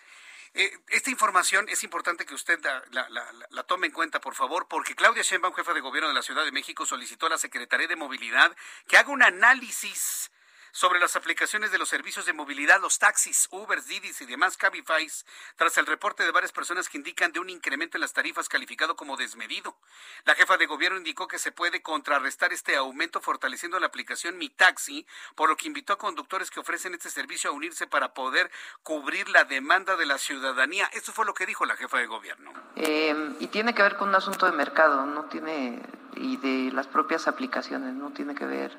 eh, 0.53 0.71
esta 0.89 1.09
información 1.09 1.67
es 1.69 1.83
importante 1.83 2.25
que 2.25 2.35
usted 2.35 2.59
la, 2.91 3.63
tome 3.63 3.87
en 3.87 3.93
cuenta, 3.93 4.21
por 4.21 4.35
favor, 4.35 4.67
porque 4.67 4.95
Claudia 4.95 5.23
Sheinbaum, 5.23 5.55
jefa 5.55 5.73
de 5.73 5.81
gobierno 5.81 6.09
de 6.09 6.13
la 6.13 6.21
Ciudad 6.21 6.45
de 6.45 6.51
México, 6.51 6.85
solicitó 6.85 7.25
a 7.25 7.29
la 7.29 7.37
Secretaría 7.37 7.87
de 7.87 7.95
Movilidad 7.95 8.55
que 8.87 8.97
haga 8.97 9.11
un 9.11 9.23
análisis 9.23 10.31
sobre 10.73 10.99
las 10.99 11.15
aplicaciones 11.15 11.71
de 11.71 11.77
los 11.77 11.87
servicios 11.87 12.25
de 12.25 12.33
movilidad, 12.33 12.81
los 12.81 12.97
taxis, 12.97 13.47
Uber, 13.51 13.81
Didis 13.83 14.19
y 14.21 14.25
demás 14.25 14.57
Cabify, 14.57 15.07
tras 15.55 15.77
el 15.77 15.85
reporte 15.85 16.23
de 16.23 16.31
varias 16.31 16.51
personas 16.51 16.89
que 16.89 16.97
indican 16.97 17.31
de 17.31 17.39
un 17.39 17.51
incremento 17.51 17.95
en 17.95 18.01
las 18.01 18.11
tarifas 18.11 18.49
calificado 18.49 18.95
como 18.95 19.15
desmedido. 19.15 19.77
La 20.25 20.33
jefa 20.33 20.57
de 20.57 20.65
gobierno 20.65 20.97
indicó 20.97 21.27
que 21.27 21.37
se 21.37 21.51
puede 21.51 21.83
contrarrestar 21.83 22.51
este 22.53 22.75
aumento 22.75 23.21
fortaleciendo 23.21 23.79
la 23.79 23.85
aplicación 23.85 24.39
Mi 24.39 24.49
Taxi, 24.49 25.05
por 25.35 25.47
lo 25.47 25.55
que 25.55 25.67
invitó 25.67 25.93
a 25.93 25.97
conductores 25.99 26.49
que 26.49 26.59
ofrecen 26.59 26.95
este 26.95 27.11
servicio 27.11 27.51
a 27.51 27.53
unirse 27.53 27.85
para 27.85 28.15
poder 28.15 28.49
cubrir 28.81 29.29
la 29.29 29.43
demanda 29.43 29.95
de 29.95 30.07
la 30.07 30.17
ciudadanía. 30.17 30.89
Esto 30.93 31.11
fue 31.11 31.25
lo 31.25 31.35
que 31.35 31.45
dijo 31.45 31.65
la 31.65 31.75
jefa 31.75 31.99
de 31.99 32.07
gobierno. 32.07 32.51
Eh, 32.75 33.35
y 33.39 33.47
tiene 33.47 33.75
que 33.75 33.83
ver 33.83 33.95
con 33.95 34.09
un 34.09 34.15
asunto 34.15 34.47
de 34.47 34.53
mercado, 34.53 35.05
no 35.05 35.25
tiene 35.25 35.83
y 36.15 36.37
de 36.37 36.71
las 36.71 36.87
propias 36.87 37.27
aplicaciones, 37.27 37.93
no 37.93 38.11
tiene 38.11 38.35
que 38.35 38.45
ver 38.45 38.75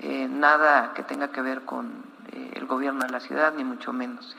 eh, 0.00 0.28
nada 0.28 0.92
que 0.94 1.02
tenga 1.02 1.32
que 1.32 1.42
ver 1.42 1.62
con 1.62 2.04
eh, 2.32 2.52
el 2.54 2.66
gobierno 2.66 3.04
de 3.04 3.10
la 3.10 3.20
ciudad, 3.20 3.52
ni 3.54 3.64
mucho 3.64 3.92
menos. 3.92 4.36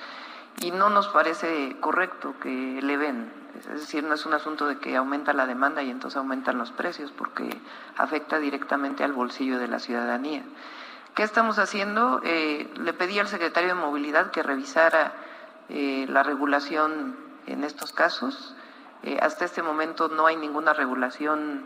Y 0.62 0.72
no 0.72 0.90
nos 0.90 1.10
parece 1.10 1.76
correcto 1.80 2.36
que 2.42 2.80
eleven, 2.80 3.32
es 3.58 3.68
decir, 3.68 4.04
no 4.04 4.14
es 4.14 4.26
un 4.26 4.34
asunto 4.34 4.68
de 4.68 4.78
que 4.78 4.96
aumenta 4.96 5.34
la 5.34 5.46
demanda 5.46 5.82
y 5.84 5.90
entonces 5.90 6.18
aumentan 6.18 6.58
los 6.58 6.72
precios, 6.72 7.12
porque 7.12 7.50
afecta 7.98 8.40
directamente 8.40 9.04
al 9.04 9.14
bolsillo 9.14 9.60
de 9.60 9.68
la 9.68 9.80
ciudadanía. 9.80 10.44
¿Qué 11.14 11.24
estamos 11.24 11.60
haciendo? 11.60 12.22
Eh, 12.24 12.72
le 12.78 12.94
pedí 12.94 13.20
al 13.20 13.28
secretario 13.28 13.70
de 13.70 13.76
Movilidad 13.76 14.32
que 14.32 14.44
revisara 14.44 15.14
la 15.70 16.24
regulación 16.24 17.16
en 17.46 17.64
estos 17.64 17.94
casos. 17.94 18.56
hasta 19.22 19.46
este 19.46 19.62
momento 19.62 20.08
no 20.08 20.26
hay 20.26 20.36
ninguna 20.36 20.74
regulación 20.74 21.64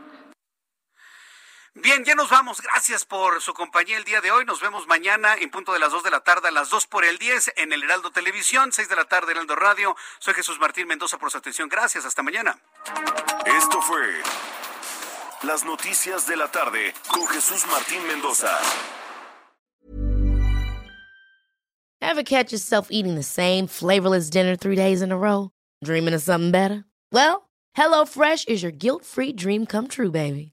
Bien, 1.75 2.05
ya 2.05 2.13
nos 2.13 2.29
vamos. 2.29 2.61
Gracias 2.61 3.03
por 3.03 3.41
su 3.41 3.53
compañía 3.55 3.97
el 3.97 4.03
día 4.03 4.21
de 4.21 4.29
hoy. 4.29 4.45
Nos 4.45 4.61
vemos 4.61 4.85
mañana 4.85 5.35
en 5.35 5.49
punto 5.49 5.73
de 5.73 5.79
las 5.79 5.91
2 5.91 6.03
de 6.03 6.11
la 6.11 6.19
tarde 6.19 6.49
a 6.49 6.51
las 6.51 6.69
2 6.69 6.85
por 6.85 7.03
el 7.03 7.17
10 7.17 7.53
en 7.57 7.73
el 7.73 7.81
Heraldo 7.81 8.11
Televisión, 8.11 8.71
6 8.71 8.89
de 8.89 8.95
la 8.95 9.05
tarde 9.05 9.31
Heraldo 9.31 9.55
Radio. 9.55 9.95
Soy 10.19 10.35
Jesús 10.35 10.59
Martín 10.59 10.87
Mendoza 10.87 11.17
por 11.17 11.31
su 11.31 11.39
atención. 11.39 11.69
Gracias. 11.69 12.05
Hasta 12.05 12.21
mañana. 12.21 12.59
Esto 13.57 13.81
fue 13.81 14.21
Las 15.41 15.65
Noticias 15.65 16.27
de 16.27 16.37
la 16.37 16.51
Tarde 16.51 16.93
con 17.07 17.27
Jesús 17.27 17.65
Martín 17.65 18.05
Mendoza. 18.05 18.55
Ever 22.01 22.23
catch 22.23 22.51
yourself 22.51 22.89
eating 22.91 23.15
the 23.15 23.23
same 23.23 23.65
flavorless 23.65 24.29
dinner 24.29 24.55
three 24.55 24.75
days 24.75 25.01
in 25.01 25.11
a 25.11 25.17
row? 25.17 25.49
Dreaming 25.83 26.13
of 26.13 26.21
something 26.21 26.51
better? 26.51 26.85
Well, 27.11 27.49
HelloFresh 27.75 28.47
is 28.47 28.61
your 28.61 28.71
guilt-free 28.71 29.33
dream 29.33 29.65
come 29.65 29.87
true, 29.87 30.11
baby. 30.11 30.52